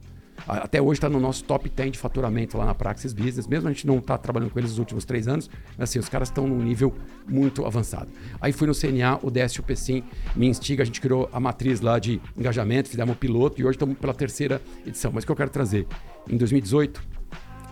Até 0.46 0.80
hoje 0.80 0.98
está 0.98 1.08
no 1.08 1.18
nosso 1.18 1.44
top 1.44 1.68
10 1.68 1.92
de 1.92 1.98
faturamento 1.98 2.56
lá 2.56 2.64
na 2.64 2.74
Praxis 2.74 3.12
Business. 3.12 3.46
Mesmo 3.46 3.68
a 3.68 3.72
gente 3.72 3.86
não 3.86 3.98
está 3.98 4.16
trabalhando 4.16 4.50
com 4.50 4.58
eles 4.58 4.70
nos 4.70 4.78
últimos 4.78 5.04
três 5.04 5.26
anos, 5.26 5.50
assim, 5.78 5.98
os 5.98 6.08
caras 6.08 6.28
estão 6.28 6.46
num 6.46 6.62
nível 6.62 6.94
muito 7.26 7.66
avançado. 7.66 8.08
Aí 8.40 8.52
fui 8.52 8.66
no 8.66 8.74
CNA, 8.74 9.18
o 9.22 9.30
Décio 9.30 9.62
Pessim 9.62 10.02
me 10.36 10.46
instiga, 10.46 10.82
a 10.82 10.86
gente 10.86 11.00
criou 11.00 11.28
a 11.32 11.40
matriz 11.40 11.80
lá 11.80 11.98
de 11.98 12.20
engajamento, 12.36 12.88
fizemos 12.88 13.14
um 13.14 13.18
piloto 13.18 13.60
e 13.60 13.64
hoje 13.64 13.76
estamos 13.76 13.98
pela 13.98 14.14
terceira 14.14 14.62
edição. 14.86 15.10
Mas 15.12 15.24
o 15.24 15.26
que 15.26 15.32
eu 15.32 15.36
quero 15.36 15.50
trazer? 15.50 15.86
Em 16.28 16.36
2018, 16.36 17.02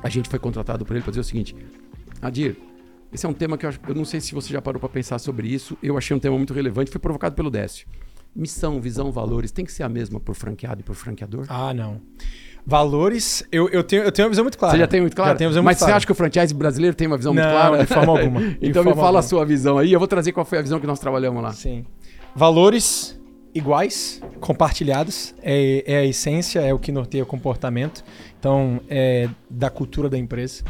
a 0.03 0.09
gente 0.09 0.29
foi 0.29 0.39
contratado 0.39 0.85
por 0.85 0.95
ele 0.95 1.03
para 1.03 1.13
dizer 1.13 1.21
o 1.21 1.25
seguinte: 1.25 1.57
Adir, 2.21 2.57
esse 3.17 3.25
é 3.25 3.29
um 3.29 3.33
tema 3.33 3.57
que 3.57 3.65
eu, 3.65 3.71
acho, 3.71 3.81
eu 3.89 3.95
não 3.95 4.05
sei 4.05 4.21
se 4.21 4.35
você 4.35 4.53
já 4.53 4.61
parou 4.61 4.79
para 4.79 4.91
pensar 4.91 5.19
sobre 5.19 5.49
isso. 5.49 5.77
Eu 5.83 5.97
achei 5.97 6.15
um 6.15 6.21
tema 6.21 6.37
muito 6.37 6.53
relevante, 6.53 6.91
foi 6.91 7.01
provocado 7.01 7.35
pelo 7.35 7.51
Décio. 7.51 7.87
Missão, 8.35 8.79
visão, 8.79 9.11
valores, 9.11 9.51
tem 9.51 9.65
que 9.65 9.73
ser 9.73 9.83
a 9.85 9.89
mesma 9.89 10.21
por 10.21 10.35
franqueado 10.35 10.83
e 10.83 10.85
por 10.85 10.95
franqueador? 10.95 11.47
Ah, 11.49 11.73
não. 11.73 11.99
Valores, 12.67 13.43
eu, 13.51 13.71
eu, 13.71 13.83
tenho, 13.83 14.03
eu 14.03 14.13
tenho 14.13 14.27
uma 14.27 14.31
visão 14.31 14.45
muito 14.45 14.59
clara. 14.59 14.75
Você 14.75 14.81
já 14.81 14.87
tem 14.87 15.01
muito 15.01 15.17
clara? 15.17 15.31
Já 15.31 15.37
tenho 15.39 15.49
visão 15.49 15.63
Mas 15.63 15.79
muito 15.79 15.89
você 15.89 15.93
acha 15.93 16.05
que 16.05 16.13
o 16.13 16.15
franchise 16.15 16.53
brasileiro 16.53 16.95
tem 16.95 17.07
uma 17.07 17.17
visão 17.17 17.33
não, 17.33 17.43
muito 17.43 17.55
clara? 17.55 17.79
de 17.79 17.87
forma 17.87 18.19
alguma. 18.19 18.41
então 18.61 18.85
me 18.85 18.91
fala 18.91 19.07
alguma. 19.07 19.21
a 19.21 19.23
sua 19.23 19.47
visão 19.47 19.79
aí. 19.79 19.93
Eu 19.93 19.99
vou 19.99 20.09
trazer 20.09 20.33
qual 20.33 20.45
foi 20.45 20.59
a 20.59 20.63
visão 20.63 20.79
que 20.79 20.87
nós 20.87 20.99
trabalhamos 20.99 21.43
lá. 21.43 21.53
Sim. 21.53 21.87
Valores 22.35 23.19
iguais, 23.55 24.21
compartilhados, 24.41 25.35
é, 25.43 25.83
é 25.87 25.97
a 26.01 26.05
essência, 26.05 26.61
é 26.61 26.75
o 26.75 26.79
que 26.79 26.93
norteia 26.93 27.23
o 27.23 27.27
comportamento. 27.27 28.05
Então, 28.39 28.83
é 28.91 29.31
da 29.49 29.71
cultura 29.71 30.11
da 30.11 30.19
empresa. 30.19 30.63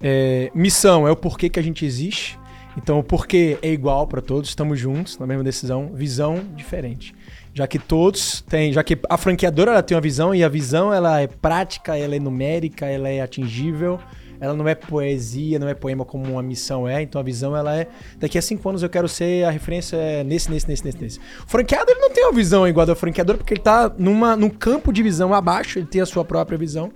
É, 0.00 0.50
missão 0.54 1.06
é 1.06 1.10
o 1.10 1.16
porquê 1.16 1.48
que 1.48 1.58
a 1.58 1.62
gente 1.62 1.84
existe. 1.84 2.38
Então, 2.76 2.98
o 2.98 3.02
porquê 3.02 3.58
é 3.62 3.70
igual 3.70 4.06
para 4.06 4.22
todos, 4.22 4.48
estamos 4.48 4.78
juntos 4.78 5.18
na 5.18 5.26
mesma 5.26 5.42
decisão, 5.42 5.90
visão 5.92 6.42
diferente. 6.54 7.14
Já 7.52 7.66
que 7.66 7.78
todos 7.78 8.42
têm, 8.42 8.72
já 8.72 8.82
que 8.82 8.96
a 9.08 9.16
franqueadora 9.16 9.72
ela 9.72 9.82
tem 9.82 9.96
uma 9.96 10.00
visão 10.00 10.34
e 10.34 10.44
a 10.44 10.48
visão 10.48 10.94
ela 10.94 11.20
é 11.20 11.26
prática, 11.26 11.96
ela 11.96 12.14
é 12.14 12.20
numérica, 12.20 12.86
ela 12.86 13.08
é 13.08 13.20
atingível, 13.20 13.98
ela 14.40 14.54
não 14.54 14.66
é 14.66 14.74
poesia, 14.74 15.58
não 15.58 15.68
é 15.68 15.74
poema 15.74 16.04
como 16.04 16.24
uma 16.32 16.42
missão 16.42 16.88
é. 16.88 17.02
Então 17.02 17.20
a 17.20 17.24
visão 17.24 17.56
ela 17.56 17.76
é 17.76 17.88
daqui 18.18 18.38
a 18.38 18.42
cinco 18.42 18.66
anos 18.68 18.82
eu 18.82 18.88
quero 18.88 19.08
ser 19.08 19.44
a 19.44 19.50
referência 19.50 19.96
é 19.96 20.24
nesse, 20.24 20.50
nesse, 20.50 20.68
nesse, 20.68 20.84
nesse, 20.84 21.02
nesse. 21.02 21.18
O 21.18 21.48
franqueado 21.50 21.90
ele 21.90 22.00
não 22.00 22.10
tem 22.10 22.24
uma 22.24 22.32
visão 22.32 22.66
igual 22.66 22.86
da 22.86 22.94
franqueadora 22.94 23.36
porque 23.36 23.52
ele 23.52 23.60
está 23.60 23.92
numa, 23.98 24.36
num 24.36 24.48
campo 24.48 24.92
de 24.92 25.02
visão 25.02 25.34
abaixo, 25.34 25.78
ele 25.78 25.86
tem 25.86 26.00
a 26.00 26.06
sua 26.06 26.24
própria 26.24 26.56
visão. 26.56 26.90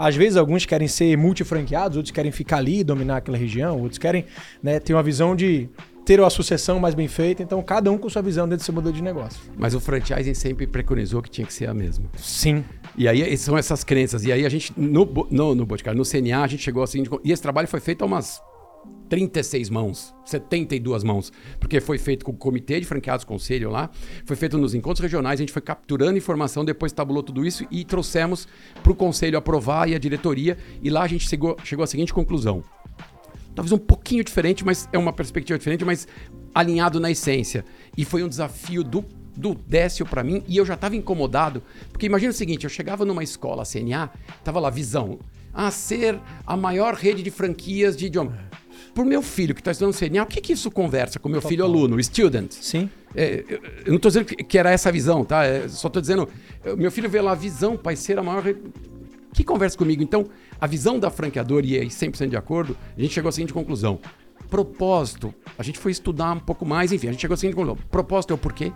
Às 0.00 0.16
vezes 0.16 0.38
alguns 0.38 0.64
querem 0.64 0.88
ser 0.88 1.14
multifranqueados, 1.18 1.98
outros 1.98 2.10
querem 2.10 2.32
ficar 2.32 2.56
ali 2.56 2.80
e 2.80 2.84
dominar 2.84 3.18
aquela 3.18 3.36
região, 3.36 3.78
outros 3.78 3.98
querem 3.98 4.24
né, 4.62 4.80
ter 4.80 4.94
uma 4.94 5.02
visão 5.02 5.36
de 5.36 5.68
ter 6.06 6.18
uma 6.18 6.30
sucessão 6.30 6.80
mais 6.80 6.94
bem 6.94 7.06
feita. 7.06 7.42
Então, 7.42 7.62
cada 7.62 7.92
um 7.92 7.98
com 7.98 8.08
sua 8.08 8.22
visão 8.22 8.48
dentro 8.48 8.62
do 8.62 8.64
seu 8.64 8.72
modelo 8.72 8.94
de 8.94 9.02
negócio. 9.02 9.38
Mas 9.58 9.74
o 9.74 9.80
franchising 9.80 10.32
sempre 10.32 10.66
preconizou 10.66 11.20
que 11.20 11.28
tinha 11.28 11.46
que 11.46 11.52
ser 11.52 11.68
a 11.68 11.74
mesma. 11.74 12.06
Sim. 12.16 12.64
E 12.96 13.06
aí 13.06 13.36
são 13.36 13.58
essas 13.58 13.84
crenças. 13.84 14.24
E 14.24 14.32
aí 14.32 14.46
a 14.46 14.48
gente, 14.48 14.72
no, 14.74 15.06
no, 15.30 15.54
no 15.54 15.66
Boticário, 15.66 15.98
no 15.98 16.04
CNA, 16.04 16.44
a 16.44 16.46
gente 16.46 16.62
chegou 16.62 16.82
assim. 16.82 17.04
E 17.22 17.30
esse 17.30 17.42
trabalho 17.42 17.68
foi 17.68 17.78
feito 17.78 18.02
há 18.02 18.06
umas 18.06 18.40
36 19.10 19.68
mãos, 19.68 20.14
72 20.24 21.02
mãos, 21.02 21.32
porque 21.58 21.80
foi 21.80 21.98
feito 21.98 22.24
com 22.24 22.30
o 22.30 22.36
comitê 22.36 22.78
de 22.78 22.86
franqueados 22.86 23.24
conselho 23.24 23.68
lá, 23.68 23.90
foi 24.24 24.36
feito 24.36 24.56
nos 24.56 24.72
encontros 24.72 25.00
regionais, 25.00 25.40
a 25.40 25.42
gente 25.42 25.52
foi 25.52 25.60
capturando 25.60 26.16
informação, 26.16 26.64
depois 26.64 26.92
tabulou 26.92 27.22
tudo 27.22 27.44
isso 27.44 27.66
e 27.70 27.84
trouxemos 27.84 28.46
para 28.82 28.92
o 28.92 28.94
conselho 28.94 29.36
aprovar 29.36 29.88
e 29.88 29.96
a 29.96 29.98
diretoria, 29.98 30.56
e 30.80 30.88
lá 30.88 31.02
a 31.02 31.08
gente 31.08 31.28
chegou, 31.28 31.56
chegou 31.64 31.82
à 31.82 31.86
seguinte 31.88 32.14
conclusão. 32.14 32.62
Talvez 33.52 33.72
um 33.72 33.78
pouquinho 33.78 34.22
diferente, 34.22 34.64
mas 34.64 34.88
é 34.92 34.96
uma 34.96 35.12
perspectiva 35.12 35.58
diferente, 35.58 35.84
mas 35.84 36.06
alinhado 36.54 37.00
na 37.00 37.10
essência. 37.10 37.64
E 37.98 38.04
foi 38.04 38.22
um 38.22 38.28
desafio 38.28 38.84
do 38.84 39.04
do 39.36 39.54
Décio 39.54 40.04
para 40.04 40.22
mim 40.22 40.42
e 40.46 40.56
eu 40.56 40.66
já 40.66 40.74
estava 40.74 40.94
incomodado, 40.96 41.62
porque 41.90 42.04
imagina 42.04 42.30
o 42.30 42.34
seguinte, 42.34 42.64
eu 42.64 42.70
chegava 42.70 43.04
numa 43.04 43.22
escola 43.22 43.64
CNA, 43.64 44.10
tava 44.44 44.60
lá 44.60 44.68
visão, 44.68 45.18
a 45.52 45.70
ser 45.70 46.20
a 46.46 46.56
maior 46.56 46.94
rede 46.94 47.22
de 47.22 47.30
franquias 47.30 47.96
de 47.96 48.06
idioma 48.06 48.50
por 48.94 49.04
meu 49.04 49.22
filho 49.22 49.54
que 49.54 49.60
está 49.60 49.70
estudando 49.70 49.94
CNA, 49.94 50.22
o 50.22 50.26
que, 50.26 50.40
que 50.40 50.52
isso 50.52 50.70
conversa 50.70 51.18
com 51.18 51.28
meu 51.28 51.40
Total. 51.40 51.48
filho 51.50 51.64
aluno, 51.64 52.02
student? 52.02 52.52
Sim. 52.52 52.90
É, 53.14 53.44
eu, 53.48 53.60
não 53.86 53.96
estou 53.96 54.10
dizendo 54.10 54.26
que, 54.26 54.58
era 54.58 54.70
essa 54.70 54.88
a 54.88 54.92
visão, 54.92 55.24
tá? 55.24 55.44
É, 55.44 55.68
só 55.68 55.88
estou 55.88 56.00
dizendo, 56.00 56.28
meu 56.76 56.90
filho 56.90 57.08
vê 57.08 57.20
lá 57.20 57.32
a 57.32 57.34
visão, 57.34 57.76
pai, 57.76 57.96
ser 57.96 58.18
a 58.18 58.22
maior. 58.22 58.42
Que 59.32 59.44
conversa 59.44 59.76
comigo? 59.76 60.02
Então, 60.02 60.26
a 60.60 60.66
visão 60.66 60.98
da 60.98 61.10
franqueadora, 61.10 61.64
e 61.64 61.76
é 61.76 61.84
100% 61.84 62.28
de 62.28 62.36
acordo, 62.36 62.76
a 62.96 63.00
gente 63.00 63.14
chegou 63.14 63.28
à 63.28 63.32
seguinte 63.32 63.52
conclusão. 63.52 63.98
Propósito, 64.48 65.32
a 65.56 65.62
gente 65.62 65.78
foi 65.78 65.92
estudar 65.92 66.32
um 66.32 66.40
pouco 66.40 66.66
mais, 66.66 66.92
enfim, 66.92 67.08
a 67.08 67.12
gente 67.12 67.20
chegou 67.20 67.34
à 67.34 67.36
seguinte 67.36 67.54
conclusão. 67.54 67.78
Propósito 67.90 68.32
é 68.32 68.34
o 68.34 68.38
porquê, 68.38 68.72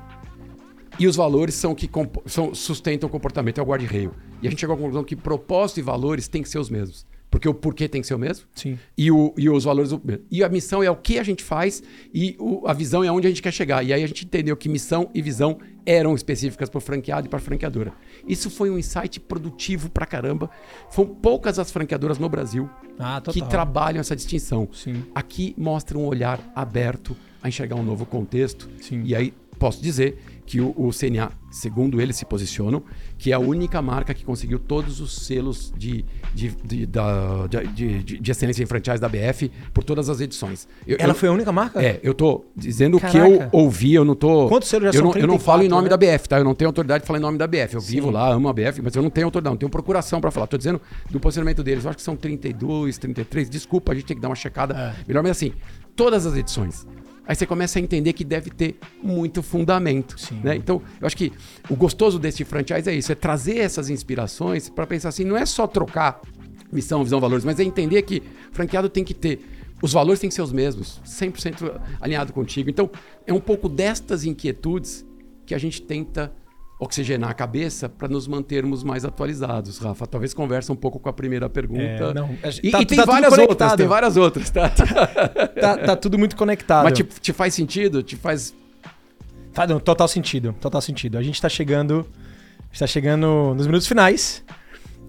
e 0.98 1.06
os 1.06 1.16
valores 1.16 1.54
são 1.54 1.74
que 1.74 1.90
são, 2.26 2.54
sustentam 2.54 3.08
o 3.08 3.10
comportamento, 3.10 3.58
é 3.58 3.62
o 3.62 3.66
guarda-reio. 3.66 4.12
E 4.40 4.46
a 4.46 4.50
gente 4.50 4.60
chegou 4.60 4.74
à 4.74 4.78
conclusão 4.78 5.02
que 5.02 5.16
propósito 5.16 5.80
e 5.80 5.82
valores 5.82 6.28
têm 6.28 6.42
que 6.42 6.48
ser 6.48 6.58
os 6.58 6.70
mesmos. 6.70 7.06
Porque 7.34 7.48
o 7.48 7.52
porquê 7.52 7.88
tem 7.88 8.00
que 8.00 8.06
ser 8.06 8.14
o 8.14 8.18
mesmo. 8.18 8.46
Sim. 8.54 8.78
E, 8.96 9.10
o, 9.10 9.34
e 9.36 9.50
os 9.50 9.64
valores. 9.64 9.90
E 10.30 10.44
a 10.44 10.48
missão 10.48 10.84
é 10.84 10.88
o 10.88 10.94
que 10.94 11.18
a 11.18 11.22
gente 11.24 11.42
faz 11.42 11.82
e 12.14 12.36
o, 12.38 12.64
a 12.64 12.72
visão 12.72 13.02
é 13.02 13.10
onde 13.10 13.26
a 13.26 13.30
gente 13.30 13.42
quer 13.42 13.52
chegar. 13.52 13.82
E 13.82 13.92
aí 13.92 14.04
a 14.04 14.06
gente 14.06 14.24
entendeu 14.24 14.56
que 14.56 14.68
missão 14.68 15.10
e 15.12 15.20
visão 15.20 15.58
eram 15.84 16.14
específicas 16.14 16.70
para 16.70 16.78
o 16.78 16.80
franqueado 16.80 17.26
e 17.26 17.28
para 17.28 17.40
a 17.40 17.42
franqueadora. 17.42 17.92
Isso 18.24 18.48
foi 18.48 18.70
um 18.70 18.78
insight 18.78 19.18
produtivo 19.18 19.90
pra 19.90 20.06
caramba. 20.06 20.48
São 20.88 21.04
poucas 21.04 21.58
as 21.58 21.72
franqueadoras 21.72 22.20
no 22.20 22.28
Brasil 22.28 22.70
ah, 23.00 23.20
que 23.20 23.42
trabalham 23.42 23.98
essa 23.98 24.14
distinção. 24.14 24.68
Sim. 24.72 25.02
Aqui 25.12 25.56
mostra 25.58 25.98
um 25.98 26.06
olhar 26.06 26.38
aberto 26.54 27.16
a 27.42 27.48
enxergar 27.48 27.74
um 27.74 27.82
novo 27.82 28.06
contexto. 28.06 28.70
Sim. 28.80 29.02
E 29.04 29.12
aí 29.12 29.34
posso 29.58 29.82
dizer 29.82 30.18
que 30.46 30.60
o, 30.60 30.72
o, 30.76 30.90
CNA, 30.90 31.32
segundo 31.50 32.00
eles 32.00 32.16
se 32.16 32.24
posicionam, 32.24 32.82
que 33.24 33.32
é 33.32 33.34
a 33.34 33.38
única 33.38 33.80
marca 33.80 34.12
que 34.12 34.22
conseguiu 34.22 34.58
todos 34.58 35.00
os 35.00 35.16
selos 35.24 35.72
de, 35.74 36.04
de, 36.34 36.50
de, 36.62 36.84
da, 36.84 37.46
de, 37.46 38.02
de, 38.02 38.18
de 38.20 38.30
excelência 38.30 38.62
em 38.62 38.66
franchise 38.66 39.00
da 39.00 39.08
BF 39.08 39.50
por 39.72 39.82
todas 39.82 40.10
as 40.10 40.20
edições. 40.20 40.68
Eu, 40.86 40.98
Ela 41.00 41.12
eu, 41.12 41.14
foi 41.14 41.30
a 41.30 41.32
única 41.32 41.50
marca? 41.50 41.82
É, 41.82 41.98
eu 42.02 42.12
tô 42.12 42.44
dizendo 42.54 42.98
o 42.98 43.00
que 43.00 43.16
eu 43.16 43.48
ouvi, 43.50 43.94
eu 43.94 44.04
não 44.04 44.14
tô... 44.14 44.46
Quantos 44.46 44.68
selos 44.68 44.84
já 44.84 44.88
eu 44.90 44.92
são 44.92 45.04
não, 45.04 45.12
34, 45.12 45.22
Eu 45.22 45.26
não 45.26 45.38
falo 45.42 45.62
em 45.62 45.68
nome 45.68 45.84
né? 45.84 45.88
da 45.88 45.96
BF, 45.96 46.28
tá? 46.28 46.36
Eu 46.36 46.44
não 46.44 46.54
tenho 46.54 46.68
autoridade 46.68 47.00
de 47.00 47.06
falar 47.06 47.18
em 47.18 47.22
nome 47.22 47.38
da 47.38 47.46
BF. 47.46 47.76
Eu 47.76 47.80
Sim. 47.80 47.92
vivo 47.92 48.10
lá, 48.10 48.28
amo 48.28 48.46
a 48.46 48.52
BF, 48.52 48.82
mas 48.82 48.94
eu 48.94 49.02
não 49.02 49.08
tenho 49.08 49.26
autoridade, 49.26 49.54
não 49.54 49.58
tenho 49.58 49.70
procuração 49.70 50.20
para 50.20 50.30
falar. 50.30 50.46
Tô 50.46 50.58
dizendo 50.58 50.78
do 51.10 51.18
posicionamento 51.18 51.62
deles. 51.62 51.84
Eu 51.84 51.88
acho 51.88 51.96
que 51.96 52.02
são 52.02 52.16
32, 52.16 52.98
33. 52.98 53.48
Desculpa, 53.48 53.92
a 53.92 53.94
gente 53.94 54.04
tem 54.04 54.16
que 54.18 54.20
dar 54.20 54.28
uma 54.28 54.36
checada 54.36 54.74
é. 54.74 54.94
melhor, 55.08 55.22
mas 55.22 55.30
assim, 55.30 55.54
todas 55.96 56.26
as 56.26 56.36
edições 56.36 56.86
aí 57.26 57.34
você 57.34 57.46
começa 57.46 57.78
a 57.78 57.82
entender 57.82 58.12
que 58.12 58.24
deve 58.24 58.50
ter 58.50 58.76
muito 59.02 59.42
fundamento. 59.42 60.16
Né? 60.42 60.56
Então, 60.56 60.82
eu 61.00 61.06
acho 61.06 61.16
que 61.16 61.32
o 61.68 61.76
gostoso 61.76 62.18
desse 62.18 62.44
franchise 62.44 62.88
é 62.88 62.94
isso, 62.94 63.10
é 63.10 63.14
trazer 63.14 63.58
essas 63.58 63.88
inspirações 63.90 64.68
para 64.68 64.86
pensar 64.86 65.08
assim, 65.08 65.24
não 65.24 65.36
é 65.36 65.46
só 65.46 65.66
trocar 65.66 66.20
missão, 66.70 67.02
visão, 67.02 67.20
valores, 67.20 67.44
mas 67.44 67.58
é 67.60 67.64
entender 67.64 68.02
que 68.02 68.22
franqueado 68.52 68.88
tem 68.88 69.04
que 69.04 69.14
ter 69.14 69.40
Os 69.80 69.92
valores 69.92 70.20
têm 70.20 70.28
que 70.28 70.34
ser 70.34 70.42
os 70.42 70.52
mesmos, 70.52 71.00
100% 71.04 71.80
alinhado 72.00 72.32
contigo. 72.32 72.70
Então, 72.70 72.90
é 73.26 73.32
um 73.32 73.40
pouco 73.40 73.68
destas 73.68 74.24
inquietudes 74.24 75.04
que 75.44 75.54
a 75.54 75.58
gente 75.58 75.82
tenta 75.82 76.32
oxigenar 76.78 77.30
a 77.30 77.34
cabeça 77.34 77.88
para 77.88 78.08
nos 78.08 78.26
mantermos 78.26 78.82
mais 78.82 79.04
atualizados, 79.04 79.78
Rafa. 79.78 80.06
Talvez 80.06 80.34
conversa 80.34 80.72
um 80.72 80.76
pouco 80.76 80.98
com 80.98 81.08
a 81.08 81.12
primeira 81.12 81.48
pergunta. 81.48 81.82
É, 81.82 82.14
não, 82.14 82.36
e, 82.62 82.70
tá, 82.70 82.80
e 82.80 82.86
tem 82.86 82.98
tá 82.98 83.04
várias 83.04 83.38
outras, 83.38 83.72
tem 83.74 83.86
várias 83.86 84.16
outras, 84.16 84.50
tá? 84.50 84.68
tá, 85.60 85.78
tá 85.78 85.96
tudo 85.96 86.18
muito 86.18 86.36
conectado. 86.36 86.84
Mas 86.84 86.94
te, 86.94 87.04
te, 87.04 87.32
faz 87.32 87.54
sentido? 87.54 88.02
Te 88.02 88.16
faz. 88.16 88.54
Faz 89.52 89.70
total 89.82 90.08
sentido, 90.08 90.54
total 90.60 90.80
sentido. 90.80 91.16
A 91.16 91.22
gente 91.22 91.36
está 91.36 91.48
chegando, 91.48 92.04
está 92.72 92.86
chegando 92.86 93.54
nos 93.54 93.66
minutos 93.66 93.86
finais. 93.86 94.42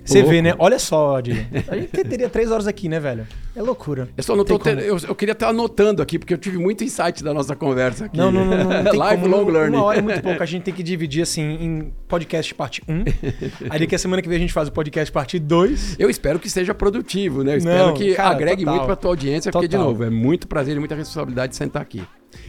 Você 0.05 0.21
vê, 0.21 0.41
né? 0.41 0.53
Olha 0.59 0.77
só, 0.77 1.17
Adi. 1.17 1.47
A 1.67 1.75
gente 1.75 1.89
teria 2.03 2.29
três 2.29 2.51
horas 2.51 2.67
aqui, 2.67 2.87
né, 2.87 2.99
velho? 2.99 3.27
É 3.55 3.61
loucura. 3.61 4.07
Eu, 4.15 4.23
só 4.23 4.35
não 4.35 4.45
tô 4.45 4.59
ter, 4.59 4.77
eu, 4.79 4.97
eu, 4.97 5.15
queria 5.15 5.31
estar 5.31 5.47
anotando 5.47 6.01
aqui, 6.01 6.19
porque 6.19 6.33
eu 6.33 6.37
tive 6.37 6.57
muito 6.57 6.83
insight 6.83 7.23
da 7.23 7.33
nossa 7.33 7.55
conversa 7.55 8.05
aqui. 8.05 8.17
Não, 8.17 8.31
não, 8.31 8.45
não. 8.45 8.57
não, 8.57 8.83
não 8.83 8.91
Live 8.93 9.23
como, 9.23 9.35
long 9.35 9.45
learning. 9.49 9.77
Uma 9.77 9.85
hora 9.85 9.99
é 9.99 10.01
muito 10.01 10.21
pouco. 10.21 10.43
A 10.43 10.45
gente 10.45 10.63
tem 10.63 10.73
que 10.73 10.83
dividir, 10.83 11.23
assim, 11.23 11.41
em 11.41 11.93
podcast 12.07 12.53
parte 12.53 12.83
1. 12.87 13.03
Aí 13.71 13.79
daqui 13.79 13.95
a 13.95 13.99
semana 13.99 14.21
que 14.21 14.29
vem 14.29 14.35
a 14.37 14.39
gente 14.39 14.53
faz 14.53 14.67
o 14.67 14.71
podcast 14.71 15.11
parte 15.11 15.39
2. 15.39 15.95
Eu 15.97 16.09
espero 16.09 16.37
que 16.37 16.49
seja 16.49 16.73
produtivo, 16.73 17.43
né? 17.43 17.53
Eu 17.53 17.57
espero 17.57 17.87
não, 17.87 17.93
que 17.93 18.13
cara, 18.13 18.29
agregue 18.29 18.63
total, 18.63 18.75
muito 18.75 18.85
pra 18.85 18.95
tua 18.95 19.11
audiência, 19.11 19.51
total. 19.51 19.61
porque, 19.61 19.75
de 19.75 19.83
novo, 19.83 20.03
é 20.03 20.09
muito 20.09 20.47
prazer 20.47 20.75
e 20.75 20.79
muita 20.79 20.93
responsabilidade 20.93 21.51
de 21.51 21.55
sentar 21.55 21.81
aqui. 21.81 22.03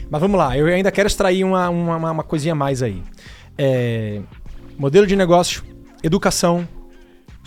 Mas 0.09 0.21
vamos 0.21 0.37
lá. 0.37 0.57
Eu 0.57 0.67
ainda 0.67 0.91
quero 0.91 1.07
extrair 1.07 1.43
uma, 1.43 1.69
uma, 1.69 2.11
uma 2.11 2.23
coisinha 2.23 2.53
mais 2.53 2.83
aí. 2.83 3.01
É, 3.57 4.21
modelo 4.77 5.07
de 5.07 5.15
negócio, 5.15 5.63
educação, 6.03 6.67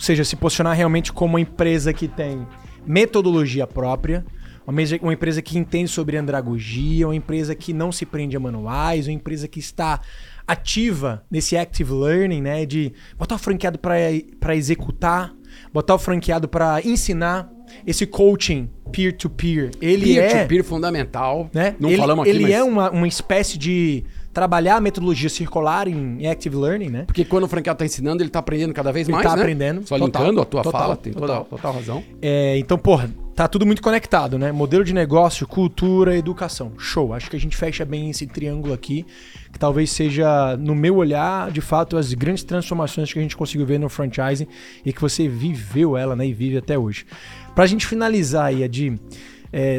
ou 0.01 0.05
seja, 0.05 0.25
se 0.25 0.35
posicionar 0.35 0.75
realmente 0.75 1.13
como 1.13 1.33
uma 1.33 1.39
empresa 1.39 1.93
que 1.93 2.07
tem 2.07 2.47
metodologia 2.87 3.67
própria, 3.67 4.25
uma 4.99 5.13
empresa 5.13 5.43
que 5.43 5.59
entende 5.59 5.91
sobre 5.91 6.17
andragogia, 6.17 7.07
uma 7.07 7.15
empresa 7.15 7.53
que 7.53 7.71
não 7.71 7.91
se 7.91 8.03
prende 8.03 8.35
a 8.35 8.39
manuais, 8.39 9.05
uma 9.05 9.13
empresa 9.13 9.47
que 9.47 9.59
está 9.59 10.01
ativa 10.47 11.23
nesse 11.29 11.55
active 11.55 11.93
learning, 11.93 12.41
né, 12.41 12.65
de 12.65 12.91
botar 13.15 13.35
o 13.35 13.37
franqueado 13.37 13.77
para 13.77 14.55
executar, 14.55 15.35
botar 15.71 15.93
o 15.93 15.99
franqueado 15.99 16.47
para 16.47 16.81
ensinar, 16.83 17.51
esse 17.85 18.07
coaching 18.07 18.71
peer-to-peer, 18.91 19.69
-peer, 19.69 19.77
ele 19.81 20.05
peer 20.05 20.23
é... 20.23 20.29
Peer-to-peer 20.29 20.63
fundamental, 20.63 21.47
né? 21.53 21.75
Não 21.79 21.89
ele, 21.89 21.97
falamos 21.99 22.23
aqui, 22.23 22.31
Ele 22.31 22.43
mas... 22.43 22.51
é 22.53 22.63
uma, 22.63 22.89
uma 22.89 23.07
espécie 23.07 23.55
de 23.55 24.03
trabalhar 24.33 24.77
a 24.77 24.81
metodologia 24.81 25.29
circular 25.29 25.87
em 25.87 26.27
Active 26.27 26.55
Learning, 26.55 26.89
né? 26.89 27.03
Porque 27.05 27.25
quando 27.25 27.43
o 27.43 27.47
franqueado 27.47 27.75
está 27.75 27.85
ensinando, 27.85 28.21
ele 28.21 28.29
está 28.29 28.39
aprendendo 28.39 28.73
cada 28.73 28.91
vez 28.91 29.07
ele 29.07 29.15
mais, 29.15 29.27
tá 29.27 29.35
né? 29.35 29.41
aprendendo. 29.41 29.87
Só 29.87 29.97
total, 29.97 30.21
linkando 30.21 30.41
a 30.41 30.45
tua 30.45 30.63
total, 30.63 30.81
fala, 30.81 30.95
tem 30.95 31.13
total, 31.13 31.45
toda, 31.45 31.49
total 31.49 31.73
razão. 31.73 32.03
É, 32.21 32.57
então, 32.57 32.77
porra, 32.77 33.09
tá 33.35 33.47
tudo 33.47 33.65
muito 33.65 33.81
conectado, 33.81 34.37
né? 34.39 34.51
Modelo 34.51 34.83
de 34.83 34.93
negócio, 34.93 35.45
cultura, 35.47 36.15
educação. 36.15 36.71
Show. 36.77 37.13
Acho 37.13 37.29
que 37.29 37.35
a 37.35 37.39
gente 37.39 37.57
fecha 37.57 37.83
bem 37.83 38.09
esse 38.09 38.25
triângulo 38.25 38.73
aqui, 38.73 39.05
que 39.51 39.59
talvez 39.59 39.91
seja, 39.91 40.55
no 40.57 40.73
meu 40.73 40.95
olhar, 40.95 41.51
de 41.51 41.61
fato, 41.61 41.97
as 41.97 42.13
grandes 42.13 42.43
transformações 42.43 43.11
que 43.11 43.19
a 43.19 43.21
gente 43.21 43.35
conseguiu 43.35 43.65
ver 43.65 43.79
no 43.79 43.89
franchising 43.89 44.47
e 44.85 44.93
que 44.93 45.01
você 45.01 45.27
viveu 45.27 45.97
ela, 45.97 46.15
né? 46.15 46.25
E 46.25 46.33
vive 46.33 46.57
até 46.57 46.77
hoje. 46.77 47.05
Pra 47.53 47.65
gente 47.65 47.85
finalizar 47.85 48.45
aí, 48.45 48.63
Adi... 48.63 48.97
É, 48.97 49.30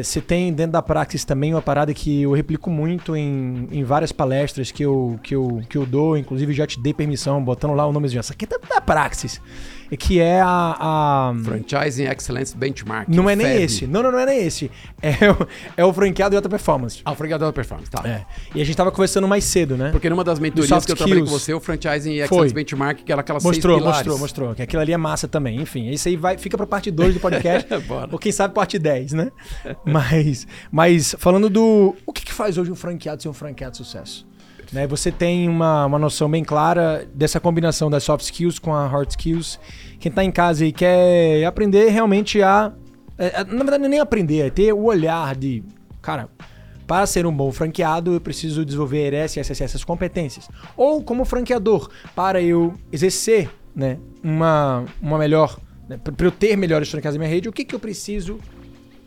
você 0.03 0.21
tem 0.21 0.53
dentro 0.53 0.73
da 0.73 0.81
Praxis 0.81 1.25
também 1.25 1.53
uma 1.53 1.61
parada 1.61 1.93
que 1.93 2.21
eu 2.21 2.33
replico 2.33 2.69
muito 2.69 3.15
em, 3.15 3.67
em 3.71 3.83
várias 3.83 4.11
palestras 4.11 4.71
que 4.71 4.83
eu, 4.83 5.19
que, 5.23 5.33
eu, 5.33 5.61
que 5.67 5.77
eu 5.77 5.85
dou, 5.85 6.15
inclusive 6.15 6.53
já 6.53 6.67
te 6.67 6.79
dei 6.79 6.93
permissão, 6.93 7.43
botando 7.43 7.73
lá 7.73 7.85
o 7.87 7.91
nomezinho. 7.91 8.19
Essa 8.19 8.33
aqui 8.33 8.45
é 8.45 8.67
da 8.67 8.79
Praxis 8.79 9.41
que 9.97 10.19
é 10.19 10.41
a, 10.41 10.75
a... 10.79 11.33
Franchising 11.43 12.05
Excellence 12.05 12.55
Benchmark. 12.55 13.07
Não 13.09 13.29
é 13.29 13.35
nem 13.35 13.47
FEB. 13.47 13.63
esse. 13.63 13.87
Não, 13.87 14.03
não, 14.03 14.11
não 14.11 14.19
é 14.19 14.25
nem 14.25 14.45
esse. 14.45 14.69
É 15.01 15.29
o, 15.29 15.47
é 15.77 15.85
o 15.85 15.93
franqueado 15.93 16.31
de 16.31 16.37
alta 16.37 16.49
performance. 16.49 17.01
Ah, 17.03 17.11
o 17.11 17.15
franqueado 17.15 17.41
de 17.41 17.45
alta 17.45 17.55
performance, 17.55 17.91
tá. 17.91 18.01
É. 18.07 18.25
E 18.55 18.61
a 18.61 18.65
gente 18.65 18.75
tava 18.75 18.91
conversando 18.91 19.27
mais 19.27 19.43
cedo, 19.43 19.75
né? 19.75 19.91
Porque 19.91 20.09
numa 20.09 20.23
das 20.23 20.39
mentorias 20.39 20.85
que 20.85 20.91
eu 20.91 20.95
trabalhei 20.95 21.21
com 21.23 21.29
você, 21.29 21.53
o 21.53 21.59
Franchising 21.59 22.15
Excellence 22.15 22.27
Foi. 22.29 22.53
Benchmark, 22.53 23.03
que 23.03 23.11
era 23.11 23.21
aquela 23.21 23.39
mostrou, 23.39 23.75
seis 23.75 23.85
Mostrou, 23.85 23.93
mostrou, 23.93 24.19
mostrou. 24.19 24.55
Que 24.55 24.61
aquilo 24.61 24.81
ali 24.81 24.93
é 24.93 24.97
massa 24.97 25.27
também. 25.27 25.61
Enfim, 25.61 25.89
isso 25.89 26.07
aí 26.07 26.15
vai, 26.15 26.37
fica 26.37 26.57
pra 26.57 26.65
parte 26.65 26.89
2 26.89 27.15
do 27.15 27.19
podcast. 27.19 27.67
ou 28.11 28.19
quem 28.19 28.31
sabe 28.31 28.53
parte 28.53 28.79
10, 28.79 29.13
né? 29.13 29.31
mas, 29.85 30.47
mas 30.71 31.15
falando 31.19 31.49
do... 31.49 31.95
O 32.05 32.13
que, 32.13 32.25
que 32.25 32.33
faz 32.33 32.57
hoje 32.57 32.71
um 32.71 32.75
franqueado 32.75 33.21
ser 33.21 33.29
um 33.29 33.33
franqueado 33.33 33.71
de 33.71 33.77
sucesso? 33.77 34.25
Né, 34.73 34.87
você 34.87 35.11
tem 35.11 35.47
uma, 35.47 35.85
uma 35.85 35.99
noção 35.99 36.27
bem 36.29 36.43
clara 36.43 37.07
dessa 37.13 37.39
combinação 37.39 37.91
das 37.91 38.03
soft 38.03 38.23
skills 38.23 38.57
com 38.57 38.73
a 38.73 38.87
hard 38.87 39.07
skills 39.07 39.59
quem 39.99 40.09
está 40.09 40.23
em 40.23 40.31
casa 40.31 40.65
e 40.65 40.71
quer 40.71 41.45
aprender 41.45 41.89
realmente 41.89 42.41
a, 42.41 42.73
é, 43.17 43.41
é, 43.41 43.43
Na 43.43 43.63
verdade, 43.63 43.87
nem 43.87 43.99
aprender, 43.99 44.47
é 44.47 44.49
ter 44.49 44.73
o 44.73 44.83
olhar 44.83 45.35
de. 45.35 45.63
Cara, 46.01 46.27
para 46.85 47.05
ser 47.05 47.25
um 47.25 47.31
bom 47.31 47.51
franqueado, 47.51 48.13
eu 48.13 48.21
preciso 48.21 48.65
desenvolver 48.65 49.13
essas, 49.13 49.37
essas, 49.37 49.61
essas 49.61 49.83
competências. 49.83 50.49
Ou 50.75 51.01
como 51.01 51.23
franqueador, 51.23 51.89
para 52.15 52.41
eu 52.41 52.73
exercer 52.91 53.49
né, 53.75 53.97
uma, 54.23 54.83
uma 55.01 55.17
melhor. 55.17 55.57
Né, 55.87 55.97
para 55.97 56.25
eu 56.25 56.31
ter 56.31 56.57
melhores 56.57 56.89
franqueados 56.89 57.17
na 57.17 57.23
minha 57.23 57.33
rede, 57.33 57.47
o 57.47 57.53
que, 57.53 57.63
que 57.63 57.75
eu 57.75 57.79
preciso 57.79 58.39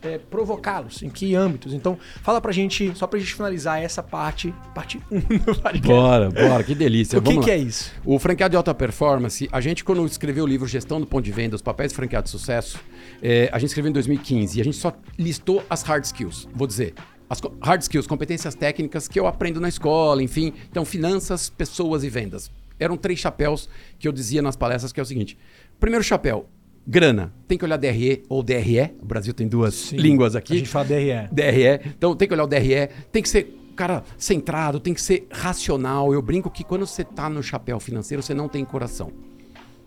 é, 0.01 0.17
provocá-los? 0.17 1.01
Em 1.03 1.09
que 1.09 1.35
âmbitos? 1.35 1.73
Então, 1.73 1.97
fala 2.21 2.39
pra 2.39 2.51
gente, 2.51 2.91
só 2.95 3.07
pra 3.07 3.19
gente 3.19 3.33
finalizar 3.33 3.81
essa 3.81 4.03
parte, 4.03 4.53
parte 4.73 5.01
1 5.11 5.19
do 5.39 5.55
podcast. 5.55 5.87
Bora, 5.87 6.29
bora, 6.29 6.63
que 6.63 6.75
delícia. 6.75 7.19
O 7.19 7.21
que, 7.21 7.39
que, 7.39 7.51
é 7.51 7.57
isso? 7.57 7.91
O 8.05 8.19
franqueado 8.19 8.51
de 8.51 8.57
alta 8.57 8.73
performance, 8.73 9.47
a 9.51 9.61
gente, 9.61 9.83
quando 9.83 10.05
escreveu 10.05 10.43
o 10.43 10.47
livro 10.47 10.67
Gestão 10.67 10.99
do 10.99 11.07
Ponto 11.07 11.23
de 11.23 11.31
Venda, 11.31 11.55
os 11.55 11.61
papéis 11.61 11.91
de 11.91 11.95
franqueado 11.95 12.25
de 12.25 12.31
sucesso, 12.31 12.79
é, 13.21 13.49
a 13.51 13.59
gente 13.59 13.69
escreveu 13.69 13.89
em 13.89 13.93
2015 13.93 14.57
e 14.57 14.61
a 14.61 14.63
gente 14.63 14.77
só 14.77 14.93
listou 15.17 15.63
as 15.69 15.83
hard 15.83 16.03
skills. 16.03 16.47
Vou 16.53 16.67
dizer, 16.67 16.93
as 17.29 17.41
hard 17.61 17.81
skills, 17.81 18.07
competências 18.07 18.55
técnicas 18.55 19.07
que 19.07 19.19
eu 19.19 19.27
aprendo 19.27 19.59
na 19.59 19.67
escola, 19.69 20.23
enfim. 20.23 20.53
Então, 20.69 20.85
finanças, 20.85 21.49
pessoas 21.49 22.03
e 22.03 22.09
vendas. 22.09 22.49
Eram 22.79 22.95
três 22.95 23.19
chapéus 23.19 23.67
que 23.97 24.07
eu 24.07 24.11
dizia 24.11 24.41
nas 24.41 24.55
palestras, 24.55 24.91
que 24.93 24.99
é 24.99 25.03
o 25.03 25.05
seguinte. 25.05 25.37
Primeiro 25.79 26.03
chapéu, 26.03 26.47
grana, 26.87 27.33
tem 27.47 27.57
que 27.57 27.65
olhar 27.65 27.77
DRE 27.77 28.23
ou 28.29 28.41
DRE. 28.41 28.95
O 29.01 29.05
Brasil 29.05 29.33
tem 29.33 29.47
duas 29.47 29.73
Sim, 29.73 29.97
línguas 29.97 30.35
aqui. 30.35 30.53
A 30.53 30.57
gente 30.57 30.69
fala 30.69 30.85
DRE. 30.85 31.27
DRE. 31.31 31.91
Então 31.97 32.15
tem 32.15 32.27
que 32.27 32.33
olhar 32.33 32.45
o 32.45 32.47
DRE, 32.47 32.89
tem 33.11 33.21
que 33.21 33.27
ser 33.27 33.55
cara 33.75 34.03
centrado, 34.17 34.79
tem 34.79 34.93
que 34.93 35.01
ser 35.01 35.27
racional. 35.31 36.13
Eu 36.13 36.21
brinco 36.21 36.49
que 36.49 36.63
quando 36.63 36.87
você 36.87 37.01
está 37.01 37.29
no 37.29 37.43
chapéu 37.43 37.79
financeiro, 37.79 38.23
você 38.23 38.33
não 38.33 38.47
tem 38.47 38.63
coração. 38.63 39.11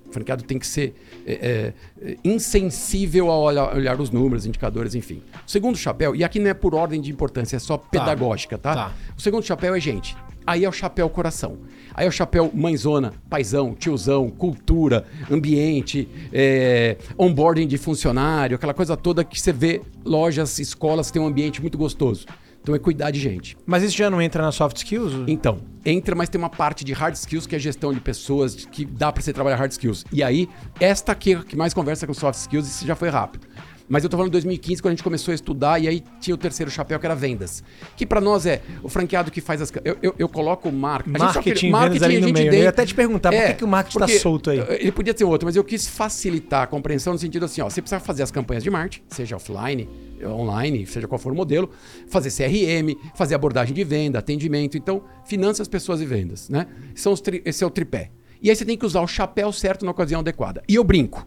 O 0.07 0.13
franqueado 0.13 0.43
tem 0.43 0.59
que 0.59 0.67
ser 0.67 0.95
é, 1.25 1.73
é, 2.03 2.17
insensível 2.25 3.31
a 3.31 3.39
olhar, 3.39 3.77
olhar, 3.77 4.01
os 4.01 4.11
números, 4.11 4.45
indicadores, 4.45 4.95
enfim. 4.95 5.23
O 5.47 5.51
segundo 5.51 5.79
chapéu, 5.79 6.17
e 6.17 6.25
aqui 6.25 6.39
não 6.41 6.51
é 6.51 6.55
por 6.55 6.75
ordem 6.75 7.01
de 7.01 7.11
importância, 7.13 7.57
é 7.57 7.59
só 7.61 7.79
tá. 7.79 7.89
pedagógica, 7.89 8.59
tá? 8.59 8.75
tá? 8.75 8.95
O 9.17 9.21
segundo 9.21 9.45
chapéu 9.45 9.75
é 9.75 9.81
gente. 9.81 10.17
Aí 10.47 10.65
é 10.65 10.69
o 10.69 10.73
chapéu 10.73 11.09
coração. 11.09 11.59
Aí 11.95 12.07
é 12.07 12.09
o 12.09 12.13
chapéu 12.13 12.51
mãezona, 12.55 13.13
paizão, 13.29 13.75
tiozão, 13.75 14.31
cultura, 14.31 15.05
ambiente, 15.31 16.09
é, 16.33 16.97
onboarding 17.19 17.67
de 17.67 17.77
funcionário, 17.79 18.57
aquela 18.57 18.75
coisa 18.75 18.97
toda 18.97 19.25
que 19.25 19.41
você 19.41 19.53
vê 19.53 19.81
lojas, 20.05 20.59
escolas 20.59 21.09
que 21.09 21.15
tem 21.15 21.23
um 21.23 21.27
ambiente 21.27 21.61
muito 21.61 21.77
gostoso. 21.77 22.27
Então 22.63 22.75
é 22.75 22.79
cuidar 22.79 23.11
de 23.11 23.19
gente. 23.19 23.57
Mas 23.67 23.83
isso 23.83 23.97
já 23.97 24.11
não 24.11 24.21
entra 24.21 24.43
na 24.43 24.53
soft 24.53 24.77
skills? 24.77 25.13
Então, 25.27 25.59
entra, 25.85 26.15
mas 26.15 26.29
tem 26.29 26.39
uma 26.39 26.51
parte 26.51 26.85
de 26.85 26.93
hard 26.93 27.15
skills 27.15 27.47
que 27.47 27.57
é 27.57 27.59
gestão 27.59 27.93
de 27.93 28.01
pessoas, 28.01 28.55
que 28.67 28.85
dá 28.85 29.11
para 29.11 29.23
você 29.23 29.33
trabalhar 29.33 29.57
hard 29.57 29.73
skills. 29.73 30.05
E 30.13 30.23
aí, 30.23 30.49
esta 30.79 31.13
aqui 31.13 31.43
que 31.45 31.57
mais 31.57 31.73
conversa 31.73 32.07
com 32.07 32.13
soft 32.13 32.39
skills, 32.39 32.69
isso 32.69 32.87
já 32.87 32.95
foi 32.95 33.09
rápido. 33.09 33.47
Mas 33.91 34.05
eu 34.05 34.09
tô 34.09 34.17
falando 34.17 34.31
de 34.31 34.35
2015, 34.35 34.81
quando 34.81 34.93
a 34.93 34.95
gente 34.95 35.03
começou 35.03 35.33
a 35.33 35.35
estudar, 35.35 35.81
e 35.81 35.89
aí 35.89 36.05
tinha 36.21 36.33
o 36.33 36.39
terceiro 36.39 36.71
chapéu, 36.71 36.97
que 37.01 37.05
era 37.05 37.15
vendas. 37.17 37.65
Que 37.97 38.07
para 38.07 38.21
nós 38.21 38.47
é 38.47 38.63
o 38.85 38.89
franqueado 38.89 39.33
que 39.33 39.41
faz 39.41 39.61
as. 39.61 39.73
Eu, 39.85 39.99
eu, 40.01 40.15
eu 40.17 40.29
coloco 40.29 40.69
o 40.69 40.73
marketing. 40.73 41.19
Marketing, 41.19 41.71
marketing 41.71 42.05
ali 42.05 42.21
no 42.21 42.33
meio. 42.33 42.53
Né? 42.53 42.59
Eu 42.59 42.63
ia 42.63 42.69
até 42.69 42.87
te 42.87 42.95
perguntar, 42.95 43.35
é, 43.35 43.41
por 43.41 43.49
que, 43.49 43.55
que 43.55 43.65
o 43.65 43.69
marketing 43.69 43.99
tá 43.99 44.07
solto 44.07 44.51
aí? 44.51 44.61
Ele 44.79 44.93
podia 44.93 45.13
ter 45.13 45.25
outro, 45.25 45.45
mas 45.45 45.57
eu 45.57 45.65
quis 45.65 45.89
facilitar 45.89 46.63
a 46.63 46.67
compreensão 46.69 47.15
no 47.15 47.19
sentido 47.19 47.47
assim: 47.47 47.63
ó, 47.63 47.69
você 47.69 47.83
precisa 47.83 47.99
fazer 47.99 48.23
as 48.23 48.31
campanhas 48.31 48.63
de 48.63 48.71
marketing, 48.71 49.03
seja 49.09 49.35
offline, 49.35 49.89
online, 50.25 50.87
seja 50.87 51.09
qual 51.09 51.19
for 51.19 51.33
o 51.33 51.35
modelo, 51.35 51.69
fazer 52.07 52.31
CRM, 52.31 52.95
fazer 53.17 53.35
abordagem 53.35 53.75
de 53.75 53.83
venda, 53.83 54.21
atendimento. 54.21 54.79
Então, 54.79 55.03
finanças, 55.25 55.67
pessoas 55.67 56.01
e 56.01 56.07
vendas, 56.07 56.49
né? 56.49 56.69
São 56.95 57.13
os 57.13 57.21
esse 57.45 57.65
é 57.65 57.67
o 57.67 57.71
tripé. 57.71 58.13
E 58.41 58.51
aí 58.51 58.55
você 58.55 58.65
tem 58.65 58.79
que 58.79 58.87
usar 58.87 59.01
o 59.01 59.07
chapéu 59.09 59.53
certo 59.53 59.85
na 59.85 59.91
ocasião 59.91 60.21
adequada. 60.21 60.63
E 60.69 60.77
eu 60.77 60.85
brinco. 60.85 61.27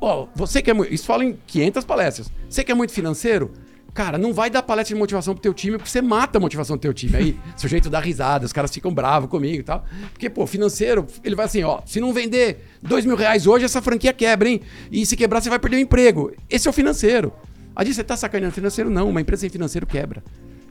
Ó, 0.00 0.26
você 0.34 0.60
que 0.60 0.70
é 0.70 0.74
muito. 0.74 0.92
Isso 0.92 1.06
fala 1.06 1.24
em 1.24 1.38
500 1.46 1.84
palestras. 1.84 2.30
Você 2.48 2.62
que 2.62 2.70
é 2.70 2.74
muito 2.74 2.92
financeiro, 2.92 3.52
cara, 3.92 4.18
não 4.18 4.32
vai 4.32 4.50
dar 4.50 4.62
palestra 4.62 4.94
de 4.94 4.98
motivação 4.98 5.34
pro 5.34 5.42
teu 5.42 5.54
time, 5.54 5.76
porque 5.76 5.90
você 5.90 6.02
mata 6.02 6.38
a 6.38 6.40
motivação 6.40 6.76
do 6.76 6.80
teu 6.80 6.92
time. 6.92 7.16
Aí, 7.16 7.38
seu 7.56 7.68
jeito 7.68 7.88
dá 7.88 8.00
risada, 8.00 8.44
os 8.44 8.52
caras 8.52 8.72
ficam 8.72 8.92
bravos 8.92 9.30
comigo 9.30 9.60
e 9.60 9.62
tal. 9.62 9.84
Porque, 10.12 10.28
pô, 10.28 10.46
financeiro, 10.46 11.06
ele 11.22 11.34
vai 11.34 11.46
assim, 11.46 11.62
ó, 11.62 11.80
se 11.86 12.00
não 12.00 12.12
vender 12.12 12.64
dois 12.82 13.06
mil 13.06 13.16
reais 13.16 13.46
hoje, 13.46 13.64
essa 13.64 13.80
franquia 13.80 14.12
quebra, 14.12 14.48
hein? 14.48 14.60
E 14.90 15.06
se 15.06 15.16
quebrar, 15.16 15.40
você 15.40 15.48
vai 15.48 15.58
perder 15.58 15.76
o 15.76 15.80
emprego. 15.80 16.32
Esse 16.50 16.66
é 16.66 16.70
o 16.70 16.74
financeiro. 16.74 17.32
Aí 17.76 17.92
você 17.92 18.04
tá 18.04 18.16
sacaneando 18.16 18.54
financeiro? 18.54 18.90
Não, 18.90 19.08
uma 19.08 19.20
empresa 19.20 19.40
sem 19.40 19.50
financeiro 19.50 19.86
quebra. 19.86 20.22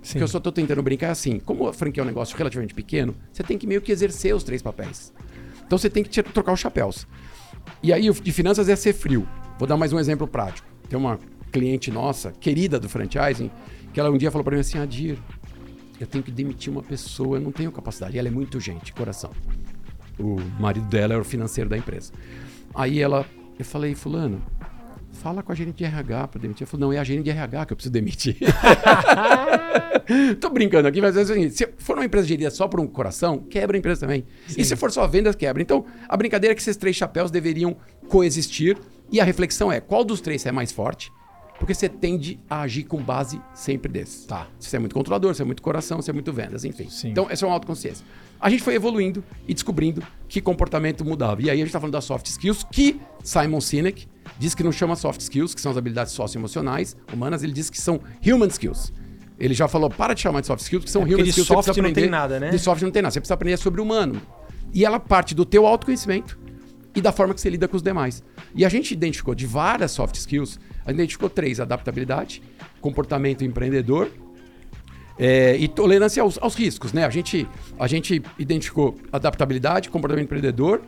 Sim. 0.02 0.14
O 0.14 0.18
que 0.18 0.24
eu 0.24 0.28
só 0.28 0.40
tô 0.40 0.52
tentando 0.52 0.84
brincar 0.84 1.08
é 1.08 1.12
assim, 1.12 1.40
como 1.40 1.68
a 1.68 1.74
franquia 1.74 2.02
é 2.02 2.04
um 2.04 2.08
negócio 2.08 2.38
relativamente 2.38 2.74
pequeno, 2.74 3.16
você 3.32 3.42
tem 3.42 3.58
que 3.58 3.66
meio 3.66 3.82
que 3.82 3.92
exercer 3.92 4.36
os 4.36 4.44
três 4.44 4.62
papéis. 4.62 5.14
Então 5.66 5.78
você 5.78 5.90
tem 5.90 6.04
que 6.04 6.24
trocar 6.24 6.52
os 6.54 6.60
chapéus. 6.60 7.08
E 7.82 7.92
aí, 7.92 8.10
de 8.10 8.32
finanças 8.32 8.70
é 8.70 8.76
ser 8.76 8.94
frio. 8.94 9.28
Vou 9.58 9.68
dar 9.68 9.78
mais 9.78 9.94
um 9.94 10.00
exemplo 10.00 10.28
prático. 10.28 10.68
Tem 10.90 10.98
uma 10.98 11.20
cliente 11.52 11.92
nossa, 11.92 12.32
querida 12.32 12.80
do 12.80 12.90
franchising, 12.90 13.52
que 13.94 14.00
ela 14.00 14.10
um 14.10 14.18
dia 14.18 14.32
falou 14.32 14.44
para 14.44 14.56
mim 14.56 14.62
assim: 14.62 14.78
Adir, 14.78 15.18
eu 16.00 16.08
tenho 16.08 16.24
que 16.24 16.32
demitir 16.32 16.72
uma 16.72 16.82
pessoa, 16.82 17.38
eu 17.38 17.42
não 17.42 17.52
tenho 17.52 17.72
capacidade. 17.72 18.16
E 18.16 18.20
ela 18.20 18.28
é 18.28 18.32
muito 18.32 18.60
gente, 18.60 18.92
coração. 18.94 19.32
O 20.20 20.38
marido 20.60 20.88
dela 20.88 21.14
era 21.14 21.22
o 21.22 21.26
financeiro 21.26 21.70
da 21.70 21.78
empresa. 21.78 22.12
Aí 22.74 23.00
ela, 23.00 23.26
eu 23.58 23.66
falei, 23.66 23.94
fulano, 23.96 24.42
fala 25.14 25.42
com 25.42 25.52
a 25.52 25.56
gerente 25.56 25.78
de 25.78 25.86
RH 25.86 26.28
para 26.28 26.42
demitir. 26.42 26.64
Ela 26.64 26.72
falou, 26.72 26.88
não, 26.88 26.94
é 26.94 27.00
a 27.00 27.04
gerente 27.04 27.26
de 27.26 27.30
RH 27.30 27.66
que 27.66 27.74
eu 27.74 27.78
preciso 27.78 27.94
demitir. 27.94 28.38
Tô 30.40 30.50
brincando 30.50 30.88
aqui, 30.88 31.00
mas 31.00 31.16
é 31.16 31.22
o 31.22 31.26
seguinte, 31.26 31.56
se 31.56 31.68
for 31.78 31.96
uma 31.96 32.06
empresa 32.06 32.28
gerida 32.28 32.52
só 32.52 32.68
por 32.68 32.80
um 32.80 32.88
coração, 32.88 33.40
quebra 33.40 33.78
a 33.78 33.80
empresa 33.80 34.02
também. 34.02 34.26
Sim. 34.48 34.62
E 34.62 34.66
se 34.66 34.76
for 34.76 34.92
só 34.92 35.08
vendas, 35.08 35.36
quebra. 35.36 35.62
Então, 35.62 35.86
a 36.10 36.18
brincadeira 36.18 36.52
é 36.52 36.56
que 36.56 36.62
esses 36.62 36.76
três 36.76 36.96
chapéus 36.96 37.32
deveriam 37.32 37.78
coexistir 38.10 38.78
e 39.12 39.22
a 39.22 39.24
reflexão 39.24 39.72
é, 39.72 39.80
qual 39.80 40.04
dos 40.04 40.20
três 40.20 40.46
é 40.46 40.52
mais 40.52 40.72
forte? 40.72 41.12
Porque 41.60 41.74
você 41.74 41.88
tende 41.88 42.40
a 42.50 42.62
agir 42.62 42.84
com 42.84 43.02
base 43.02 43.40
sempre 43.54 43.92
desses. 43.92 44.26
Tá. 44.26 44.48
Se 44.60 44.70
você 44.70 44.76
é 44.76 44.80
muito 44.80 44.94
controlador, 44.94 45.34
se 45.34 45.42
é 45.42 45.46
muito 45.46 45.62
coração, 45.62 46.02
se 46.02 46.10
é 46.10 46.14
muito 46.14 46.34
vendas, 46.34 46.66
enfim. 46.66 46.90
Sim. 46.90 47.12
Então, 47.12 47.28
essa 47.30 47.46
é 47.46 47.48
uma 47.48 47.54
autoconsciência. 47.54 48.06
A 48.42 48.50
gente 48.50 48.64
foi 48.64 48.74
evoluindo 48.74 49.24
e 49.48 49.54
descobrindo 49.54 50.04
que 50.28 50.42
comportamento 50.42 51.06
mudava. 51.06 51.42
E 51.42 51.50
aí 51.50 51.52
a 51.52 51.56
gente 51.56 51.68
está 51.68 51.80
falando 51.80 51.94
das 51.94 52.04
soft 52.04 52.26
skills, 52.26 52.66
que 52.70 53.00
Simon 53.24 53.62
Sinek 53.62 54.08
diz 54.38 54.56
que 54.56 54.64
não 54.64 54.72
chama 54.72 54.96
soft 54.96 55.22
skills, 55.22 55.54
que 55.54 55.62
são 55.62 55.72
as 55.72 55.78
habilidades 55.78 56.14
socioemocionais 56.14 56.96
humanas, 57.12 57.44
ele 57.44 57.54
diz 57.54 57.70
que 57.70 57.80
são 57.80 58.00
human 58.26 58.48
skills. 58.48 58.94
Ele 59.40 59.54
já 59.54 59.68
falou, 59.68 59.90
para 59.90 60.14
de 60.14 60.22
chamar 60.22 60.42
de 60.42 60.48
soft 60.48 60.64
skills, 60.64 60.86
que 60.86 60.92
são 60.92 61.02
é 61.02 61.06
human 61.06 61.24
de 61.24 61.30
skills. 61.30 61.48
soft 61.48 61.78
não 61.78 61.94
tem 61.94 62.10
nada, 62.10 62.40
né? 62.40 62.50
De 62.50 62.60
soft 62.60 62.82
não 62.82 62.92
tem 62.92 63.02
nada, 63.02 63.12
você 63.12 63.20
precisa 63.20 63.34
aprender 63.34 63.58
sobre 63.58 63.82
o 63.82 63.84
humano. 63.84 64.22
E 64.74 64.86
ela 64.86 65.00
parte 65.00 65.36
do 65.36 65.46
teu 65.46 65.68
autoconhecimento 65.68 66.40
e 66.96 67.02
da 67.02 67.12
forma 67.12 67.34
que 67.34 67.42
você 67.42 67.50
lida 67.50 67.68
com 67.68 67.76
os 67.76 67.84
demais. 67.84 68.24
E 68.56 68.64
a 68.64 68.70
gente 68.70 68.92
identificou 68.92 69.34
de 69.36 69.46
várias 69.46 69.92
soft 69.92 70.16
skills, 70.16 70.60
a 70.86 70.92
gente 70.92 71.00
identificou 71.00 71.30
três: 71.30 71.60
adaptabilidade, 71.60 72.42
comportamento 72.82 73.44
empreendedor 73.44 74.10
é, 75.18 75.56
e 75.58 75.68
tolerância 75.68 76.22
aos, 76.22 76.38
aos, 76.42 76.56
riscos. 76.56 76.94
Né? 76.94 77.06
A, 77.06 77.10
gente, 77.10 77.48
a 77.80 77.88
gente 77.88 78.22
identificou 78.38 78.98
adaptabilidade, 79.12 79.90
comportamento 79.90 80.26
empreendedor 80.26 80.82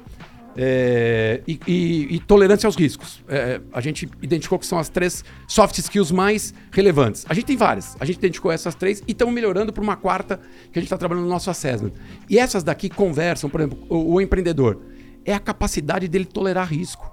é, 0.58 1.42
e, 1.48 1.60
e, 1.68 2.16
e, 2.16 2.20
tolerância 2.20 2.68
aos 2.68 2.76
riscos. 2.76 3.24
É, 3.28 3.60
a 3.74 3.82
gente 3.82 4.10
identificou 4.22 4.58
que 4.58 4.66
são 4.66 4.80
as 4.80 4.90
três 4.90 5.24
soft 5.48 5.78
skills 5.78 6.12
mais 6.12 6.54
relevantes. 6.72 7.26
A 7.28 7.34
gente 7.34 7.46
tem 7.46 7.58
várias. 7.58 7.98
A 8.00 8.06
gente 8.06 8.18
identificou 8.18 8.52
essas 8.52 8.74
três 8.76 9.02
e 9.08 9.12
estamos 9.12 9.34
melhorando 9.34 9.74
para 9.74 9.84
uma 9.84 9.96
quarta 9.96 10.38
que 10.72 10.80
a 10.80 10.82
gente 10.82 10.88
está 10.88 10.98
trabalhando 10.98 11.26
no 11.26 11.30
nosso 11.30 11.50
assessment. 11.50 11.92
E 12.30 12.38
essas 12.38 12.64
daqui 12.64 12.90
conversam, 12.90 13.50
por 13.50 13.62
exemplo, 13.62 13.86
o, 13.90 14.14
o 14.14 14.22
empreendedor. 14.22 14.82
É 15.26 15.34
a 15.34 15.40
capacidade 15.40 16.08
dele 16.08 16.26
tolerar 16.26 16.68
risco. 16.68 17.12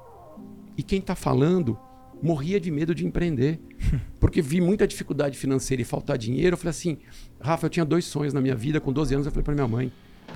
E 0.76 0.82
quem 0.82 1.00
está 1.00 1.14
falando 1.14 1.78
morria 2.22 2.60
de 2.60 2.70
medo 2.70 2.94
de 2.94 3.04
empreender. 3.04 3.60
Porque 4.20 4.40
vi 4.40 4.60
muita 4.60 4.86
dificuldade 4.86 5.36
financeira 5.36 5.82
e 5.82 5.84
faltar 5.84 6.16
dinheiro. 6.16 6.54
Eu 6.54 6.58
falei 6.58 6.70
assim, 6.70 6.98
Rafa, 7.40 7.66
eu 7.66 7.70
tinha 7.70 7.84
dois 7.84 8.04
sonhos 8.04 8.32
na 8.32 8.40
minha 8.40 8.54
vida. 8.54 8.80
Com 8.80 8.92
12 8.92 9.14
anos 9.14 9.26
eu 9.26 9.32
falei 9.32 9.44
para 9.44 9.54
minha 9.54 9.66
mãe, 9.66 9.92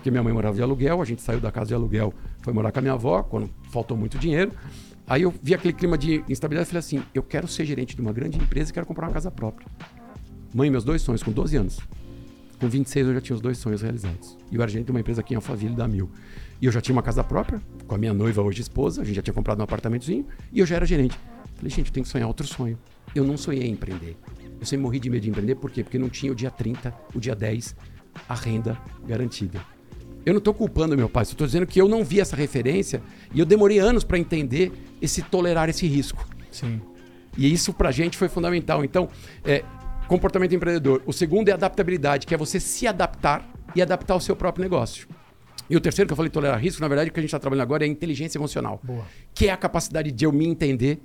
porque 0.07 0.13
minha 0.13 0.23
mãe 0.23 0.33
morava 0.33 0.55
de 0.55 0.63
aluguel, 0.63 1.03
a 1.03 1.05
gente 1.05 1.21
saiu 1.21 1.41
da 1.41 1.51
casa 1.51 1.67
de 1.67 1.75
aluguel, 1.75 2.15
foi 2.41 2.53
morar 2.53 2.71
com 2.71 2.79
a 2.79 2.83
minha 2.83 2.95
avó, 2.95 3.25
quando 3.25 3.51
faltou 3.73 3.97
muito 3.97 4.17
dinheiro. 4.17 4.53
Aí 5.05 5.23
eu 5.23 5.35
vi 5.43 5.53
aquele 5.53 5.73
clima 5.73 5.99
de 5.99 6.23
instabilidade 6.29 6.69
e 6.69 6.71
falei 6.71 6.79
assim, 6.79 7.03
eu 7.13 7.25
quero 7.25 7.49
ser 7.49 7.65
gerente 7.65 7.97
de 7.97 8.01
uma 8.01 8.13
grande 8.13 8.39
empresa 8.39 8.71
e 8.71 8.73
quero 8.73 8.87
comprar 8.87 9.09
uma 9.09 9.13
casa 9.13 9.33
própria. 9.33 9.67
Mãe, 10.55 10.71
meus 10.71 10.85
dois 10.85 11.03
sonhos, 11.03 11.25
com 11.25 11.33
12 11.33 11.57
anos. 11.57 11.81
Com 12.61 12.69
26 12.69 13.09
eu 13.09 13.15
já 13.15 13.21
tinha 13.21 13.35
os 13.35 13.43
dois 13.43 13.59
sonhos 13.59 13.83
realizados. 13.83 14.39
E 14.49 14.55
eu 14.55 14.63
era 14.63 14.71
gerente 14.71 14.87
de 14.87 14.93
uma 14.93 15.01
empresa 15.01 15.23
aqui 15.23 15.35
em 15.35 15.37
Alphaville 15.37 15.75
da 15.75 15.89
Mil. 15.89 16.09
E 16.63 16.67
eu 16.67 16.71
já 16.71 16.81
tinha 16.81 16.95
uma 16.95 17.03
casa 17.03 17.25
própria, 17.25 17.61
com 17.89 17.97
a 17.97 17.99
minha 17.99 18.15
noiva, 18.15 18.43
hoje 18.43 18.61
esposa, 18.61 19.03
a 19.03 19.05
gente 19.05 19.17
já 19.17 19.23
tinha 19.23 19.35
comprado 19.35 19.59
um 19.59 19.65
apartamentozinho, 19.65 20.25
e 20.53 20.61
eu 20.61 20.67
já 20.67 20.77
era 20.77 20.87
gerente. 20.87 21.19
Falei, 21.57 21.71
gente, 21.71 21.89
eu 21.89 21.93
tenho 21.93 22.05
que 22.05 22.11
sonhar 22.11 22.29
outro 22.29 22.47
sonho. 22.47 22.79
Eu 23.13 23.25
não 23.25 23.37
sonhei 23.37 23.67
em 23.67 23.73
empreender. 23.73 24.17
Eu 24.61 24.65
sempre 24.65 24.85
morri 24.85 25.01
de 25.01 25.11
medo 25.11 25.23
de 25.23 25.31
empreender, 25.31 25.57
por 25.57 25.69
quê? 25.69 25.83
Porque 25.83 25.99
não 25.99 26.09
tinha 26.09 26.31
o 26.31 26.35
dia 26.35 26.51
30, 26.51 26.95
o 27.13 27.19
dia 27.19 27.35
10, 27.35 27.75
a 28.29 28.35
renda 28.37 28.79
garantida. 29.05 29.76
Eu 30.27 30.35
não 30.35 30.39
estou 30.39 30.53
culpando 30.53 30.97
meu 30.97 31.09
pai, 31.09 31.23
estou 31.23 31.47
dizendo 31.47 31.67
que 31.69 31.81
eu 31.81 31.87
não 31.87 32.03
vi 32.03 32.19
essa 32.19 32.35
referência 32.35 33.01
e 33.33 33.39
eu 33.39 33.47
demorei 33.47 33.79
anos 33.79 34.03
para 34.03 34.19
entender 34.19 34.73
esse 35.01 35.23
tolerar 35.23 35.69
esse 35.69 35.87
risco. 35.87 36.29
Sim. 36.51 36.81
E 37.39 37.53
isso 37.53 37.73
para 37.73 37.91
a 37.91 37.93
gente 37.93 38.17
foi 38.17 38.29
fundamental. 38.29 38.85
Então, 38.85 39.09
é, 39.45 39.63
comportamento 40.09 40.53
empreendedor. 40.53 41.01
O 41.07 41.13
segundo 41.13 41.49
é 41.49 41.53
adaptabilidade, 41.53 42.27
que 42.27 42.35
é 42.35 42.37
você 42.37 42.59
se 42.59 42.89
adaptar 42.89 43.49
e 43.73 43.81
adaptar 43.81 44.17
o 44.17 44.21
seu 44.21 44.35
próprio 44.35 44.65
negócio. 44.65 45.07
E 45.71 45.77
o 45.77 45.81
terceiro 45.81 46.09
que 46.09 46.13
eu 46.13 46.17
falei, 46.17 46.31
tolerar 46.31 46.59
risco, 46.59 46.81
na 46.81 46.89
verdade, 46.89 47.11
o 47.11 47.13
que 47.13 47.21
a 47.21 47.23
gente 47.23 47.29
está 47.29 47.39
trabalhando 47.39 47.63
agora 47.63 47.85
é 47.85 47.89
inteligência 47.89 48.37
emocional. 48.37 48.81
Boa. 48.83 49.05
Que 49.33 49.47
é 49.47 49.53
a 49.53 49.57
capacidade 49.57 50.11
de 50.11 50.25
eu 50.25 50.33
me 50.33 50.45
entender 50.45 51.01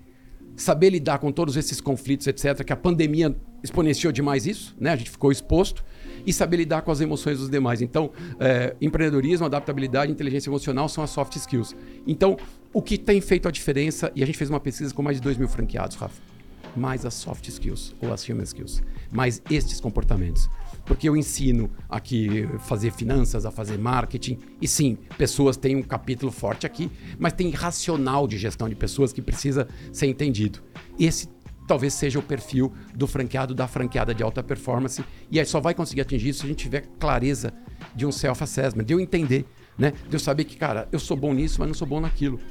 saber 0.56 0.90
lidar 0.90 1.20
com 1.20 1.32
todos 1.32 1.56
esses 1.56 1.80
conflitos, 1.80 2.28
etc., 2.28 2.64
que 2.64 2.74
a 2.74 2.76
pandemia 2.76 3.36
exponenciou 3.64 4.12
demais 4.12 4.46
isso, 4.46 4.76
né? 4.80 4.92
A 4.92 4.96
gente 4.96 5.10
ficou 5.10 5.32
exposto 5.32 5.84
e 6.26 6.34
saber 6.34 6.58
lidar 6.58 6.82
com 6.82 6.92
as 6.92 7.02
emoções 7.02 7.40
dos 7.40 7.50
demais. 7.50 7.82
Então, 7.82 8.12
é, 8.40 8.76
empreendedorismo, 8.82 9.46
adaptabilidade, 9.46 10.12
inteligência 10.12 10.50
emocional 10.50 10.88
são 10.90 11.04
as 11.04 11.10
soft 11.10 11.36
skills. 11.36 11.76
Então, 12.06 12.38
o 12.74 12.82
que 12.82 12.98
tem 12.98 13.20
feito 13.22 13.48
a 13.48 13.52
diferença, 13.52 14.12
e 14.16 14.24
a 14.24 14.26
gente 14.26 14.38
fez 14.38 14.50
uma 14.50 14.60
pesquisa 14.60 14.94
com 14.94 15.02
mais 15.02 15.18
de 15.18 15.24
2 15.24 15.38
mil 15.38 15.48
franqueados, 15.48 15.96
Rafa, 15.96 16.22
mais 16.76 17.06
as 17.06 17.14
soft 17.14 17.48
skills 17.48 17.94
ou 18.02 18.14
as 18.14 18.28
human 18.28 18.44
skills, 18.44 18.82
mais 19.12 19.42
estes 19.50 19.80
comportamentos 19.80 20.50
porque 20.86 21.08
eu 21.08 21.16
ensino 21.16 21.70
aqui 21.90 22.48
fazer 22.60 22.92
finanças, 22.92 23.46
a 23.46 23.52
fazer 23.52 23.78
marketing. 23.78 24.38
E 24.62 24.68
sim, 24.68 24.98
pessoas 25.18 25.58
têm 25.58 25.76
um 25.76 25.82
capítulo 25.82 26.32
forte 26.32 26.66
aqui, 26.66 26.92
mas 27.20 27.34
tem 27.34 27.50
racional 27.52 28.28
de 28.28 28.38
gestão 28.38 28.68
de 28.68 28.76
pessoas 28.76 29.14
que 29.14 29.22
precisa 29.22 29.68
ser 29.92 30.08
entendido. 30.08 30.60
Esse 31.00 31.30
talvez 31.72 31.94
seja 31.94 32.20
o 32.20 32.22
perfil 32.22 32.74
do 32.94 33.08
franqueado, 33.08 33.56
da 33.56 33.66
franqueada 33.66 34.14
de 34.14 34.22
alta 34.22 34.44
performance. 34.44 35.02
E 35.32 35.40
aí 35.40 35.46
só 35.46 35.62
vai 35.62 35.74
conseguir 35.74 36.02
atingir 36.02 36.28
isso 36.28 36.42
se 36.42 36.46
a 36.46 36.50
gente 36.50 36.60
tiver 36.60 36.84
clareza 37.00 37.54
de 37.96 38.06
um 38.06 38.12
self-assessment, 38.12 38.84
de 38.84 38.94
eu 38.94 39.00
entender, 39.00 39.46
né? 39.78 39.94
De 40.10 40.18
eu 40.18 40.20
saber 40.20 40.44
que, 40.44 40.58
cara, 40.58 40.90
eu 40.92 41.00
sou 41.00 41.16
bom 41.16 41.34
nisso, 41.34 41.56
mas 41.60 41.70
não 41.70 41.74
sou 41.74 41.88
bom 41.88 42.02
naquilo. 42.02 42.42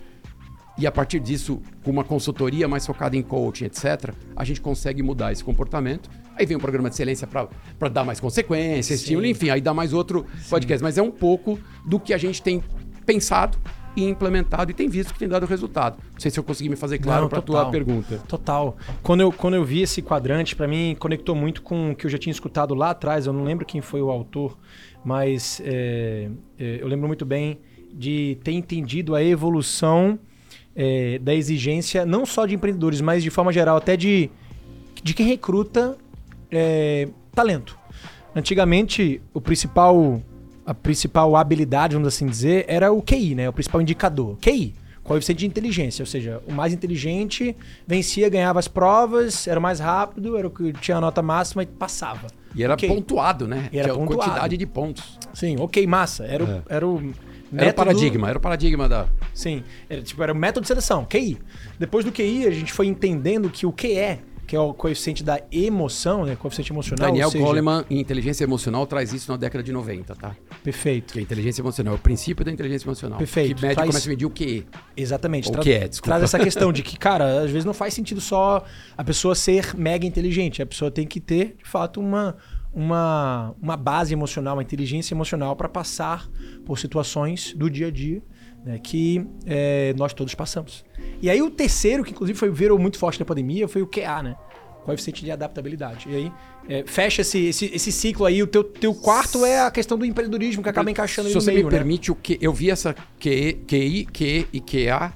E 0.78 0.86
a 0.86 0.90
partir 0.90 1.20
disso, 1.20 1.60
com 1.84 1.90
uma 1.90 2.02
consultoria 2.02 2.66
mais 2.66 2.86
focada 2.86 3.14
em 3.14 3.20
coaching, 3.20 3.66
etc., 3.66 4.14
a 4.34 4.42
gente 4.42 4.62
consegue 4.62 5.02
mudar 5.02 5.32
esse 5.32 5.44
comportamento 5.44 6.08
Aí 6.40 6.46
vem 6.46 6.56
um 6.56 6.60
programa 6.60 6.88
de 6.88 6.94
excelência 6.94 7.26
para 7.26 7.88
dar 7.90 8.02
mais 8.02 8.18
consequência, 8.18 8.94
estímulo, 8.94 9.26
enfim, 9.26 9.50
aí 9.50 9.60
dá 9.60 9.74
mais 9.74 9.92
outro 9.92 10.24
Sim. 10.38 10.48
podcast. 10.48 10.82
Mas 10.82 10.96
é 10.96 11.02
um 11.02 11.10
pouco 11.10 11.58
do 11.84 12.00
que 12.00 12.14
a 12.14 12.18
gente 12.18 12.40
tem 12.40 12.62
pensado 13.04 13.58
e 13.96 14.04
implementado 14.04 14.70
e 14.70 14.74
tem 14.74 14.88
visto 14.88 15.12
que 15.12 15.18
tem 15.18 15.28
dado 15.28 15.46
resultado. 15.46 15.98
Não 16.12 16.20
sei 16.20 16.30
se 16.30 16.38
eu 16.38 16.44
consegui 16.44 16.68
me 16.68 16.76
fazer 16.76 16.98
claro 16.98 17.28
para 17.28 17.40
a 17.40 17.42
tua 17.42 17.70
pergunta. 17.70 18.18
Total. 18.28 18.76
Quando 19.02 19.20
eu, 19.20 19.32
quando 19.32 19.54
eu 19.54 19.64
vi 19.64 19.82
esse 19.82 20.00
quadrante, 20.00 20.54
para 20.54 20.68
mim, 20.68 20.96
conectou 20.98 21.34
muito 21.34 21.62
com 21.62 21.90
o 21.90 21.96
que 21.96 22.06
eu 22.06 22.10
já 22.10 22.18
tinha 22.18 22.32
escutado 22.32 22.74
lá 22.74 22.90
atrás. 22.90 23.26
Eu 23.26 23.32
não 23.32 23.44
lembro 23.44 23.66
quem 23.66 23.80
foi 23.80 24.00
o 24.00 24.10
autor, 24.10 24.56
mas 25.04 25.60
é, 25.64 26.28
é, 26.58 26.78
eu 26.80 26.88
lembro 26.88 27.06
muito 27.08 27.24
bem 27.24 27.58
de 27.92 28.38
ter 28.44 28.52
entendido 28.52 29.14
a 29.14 29.22
evolução 29.22 30.18
é, 30.74 31.18
da 31.18 31.34
exigência, 31.34 32.06
não 32.06 32.24
só 32.24 32.46
de 32.46 32.54
empreendedores, 32.54 33.00
mas 33.00 33.22
de 33.22 33.30
forma 33.30 33.52
geral, 33.52 33.76
até 33.76 33.96
de, 33.96 34.30
de 35.02 35.12
quem 35.14 35.26
recruta 35.26 35.96
é, 36.50 37.08
talento. 37.34 37.78
Antigamente, 38.34 39.20
o 39.34 39.40
principal, 39.40 40.22
a 40.64 40.74
principal 40.74 41.36
habilidade, 41.36 41.94
vamos 41.94 42.08
assim 42.08 42.26
dizer, 42.26 42.64
era 42.68 42.92
o 42.92 43.02
QI, 43.02 43.34
né? 43.34 43.48
O 43.48 43.52
principal 43.52 43.80
indicador. 43.80 44.36
QI, 44.40 44.74
coeficiente 45.02 45.40
de 45.40 45.46
inteligência, 45.46 46.02
ou 46.02 46.06
seja, 46.06 46.40
o 46.46 46.52
mais 46.52 46.72
inteligente 46.72 47.56
vencia, 47.86 48.28
ganhava 48.28 48.58
as 48.58 48.68
provas, 48.68 49.48
era 49.48 49.58
o 49.58 49.62
mais 49.62 49.80
rápido, 49.80 50.36
era 50.36 50.46
o 50.46 50.50
que 50.50 50.72
tinha 50.74 50.96
a 50.96 51.00
nota 51.00 51.22
máxima 51.22 51.62
e 51.62 51.66
passava. 51.66 52.28
E 52.54 52.62
era 52.62 52.74
okay. 52.74 52.88
pontuado, 52.88 53.46
né? 53.46 53.68
E 53.72 53.78
era 53.78 53.94
pontuado. 53.94 54.16
quantidade 54.16 54.56
de 54.56 54.66
pontos. 54.66 55.18
Sim, 55.32 55.56
ok, 55.58 55.86
massa. 55.86 56.24
Era, 56.24 56.44
é. 56.44 56.46
o, 56.46 56.62
era 56.68 56.86
o 56.86 57.12
Método... 57.50 57.64
Era 57.64 57.70
o 57.70 57.74
paradigma, 57.74 58.28
era 58.28 58.38
o 58.38 58.40
paradigma 58.40 58.88
da. 58.88 59.06
Sim, 59.34 59.64
era, 59.88 60.00
tipo, 60.02 60.22
era 60.22 60.32
o 60.32 60.36
método 60.36 60.62
de 60.62 60.68
seleção, 60.68 61.04
QI. 61.04 61.36
Depois 61.80 62.04
do 62.04 62.12
QI, 62.12 62.46
a 62.46 62.50
gente 62.50 62.72
foi 62.72 62.86
entendendo 62.86 63.50
que 63.50 63.66
o 63.66 63.72
que 63.72 63.98
é 63.98 64.20
que 64.50 64.56
é 64.56 64.60
o 64.60 64.74
coeficiente 64.74 65.22
da 65.22 65.40
emoção, 65.52 66.24
né? 66.24 66.34
Coeficiente 66.34 66.72
emocional. 66.72 67.06
Daniel 67.06 67.30
seja... 67.30 67.44
Goleman, 67.44 67.84
em 67.88 68.00
inteligência 68.00 68.42
emocional, 68.42 68.84
traz 68.84 69.12
isso 69.12 69.30
na 69.30 69.36
década 69.36 69.62
de 69.62 69.70
90, 69.70 70.12
tá? 70.16 70.34
Perfeito. 70.64 71.12
Que 71.12 71.20
a 71.20 71.22
inteligência 71.22 71.62
emocional 71.62 71.94
é 71.94 71.96
o 71.96 72.00
princípio 72.00 72.44
da 72.44 72.50
inteligência 72.50 72.84
emocional. 72.84 73.16
Perfeito. 73.16 73.54
Que 73.54 73.62
mede 73.62 73.74
traz... 73.76 73.88
começa 73.88 74.08
a 74.08 74.10
medir 74.10 74.26
o 74.26 74.30
que 74.30 74.66
Exatamente. 74.96 75.48
O 75.48 75.52
que 75.60 75.70
é, 75.70 75.86
desculpa. 75.86 76.08
Traz 76.08 76.24
essa 76.24 76.36
questão 76.42 76.72
de 76.72 76.82
que, 76.82 76.98
cara, 76.98 77.42
às 77.42 77.50
vezes 77.52 77.64
não 77.64 77.72
faz 77.72 77.94
sentido 77.94 78.20
só 78.20 78.64
a 78.98 79.04
pessoa 79.04 79.36
ser 79.36 79.72
mega 79.76 80.04
inteligente. 80.04 80.60
A 80.60 80.66
pessoa 80.66 80.90
tem 80.90 81.06
que 81.06 81.20
ter, 81.20 81.54
de 81.56 81.70
fato, 81.70 82.00
uma, 82.00 82.36
uma, 82.74 83.54
uma 83.62 83.76
base 83.76 84.12
emocional, 84.12 84.56
uma 84.56 84.64
inteligência 84.64 85.14
emocional 85.14 85.54
para 85.54 85.68
passar 85.68 86.28
por 86.66 86.76
situações 86.76 87.54
do 87.54 87.70
dia 87.70 87.86
a 87.86 87.90
dia 87.92 88.20
né, 88.64 88.78
que 88.78 89.26
é, 89.46 89.94
nós 89.96 90.12
todos 90.12 90.34
passamos. 90.34 90.84
E 91.20 91.30
aí 91.30 91.40
o 91.42 91.50
terceiro, 91.50 92.04
que 92.04 92.10
inclusive 92.12 92.38
foi, 92.38 92.50
virou 92.50 92.78
muito 92.78 92.98
forte 92.98 93.18
na 93.18 93.26
pandemia, 93.26 93.68
foi 93.68 93.82
o 93.82 93.86
QA, 93.86 94.22
né? 94.22 94.36
Coeficiente 94.84 95.24
de 95.24 95.30
adaptabilidade. 95.30 96.08
E 96.08 96.16
aí 96.16 96.32
é, 96.68 96.84
fecha 96.86 97.22
esse, 97.22 97.46
esse, 97.46 97.66
esse, 97.66 97.92
ciclo 97.92 98.24
aí. 98.24 98.42
O 98.42 98.46
teu, 98.46 98.64
teu 98.64 98.94
quarto 98.94 99.44
é 99.44 99.60
a 99.60 99.70
questão 99.70 99.98
do 99.98 100.04
empreendedorismo 100.04 100.62
que 100.62 100.68
acaba 100.68 100.90
encaixando 100.90 101.28
Se 101.28 101.34
no 101.34 101.40
você 101.40 101.52
meio, 101.52 101.66
me 101.66 101.70
né? 101.70 101.78
permite, 101.78 102.10
o 102.10 102.14
que, 102.14 102.38
eu 102.40 102.52
vi 102.52 102.70
essa 102.70 102.94
QI, 103.18 103.64
QI, 103.66 104.06
QE 104.06 104.46
e 104.52 104.60
QA 104.60 105.12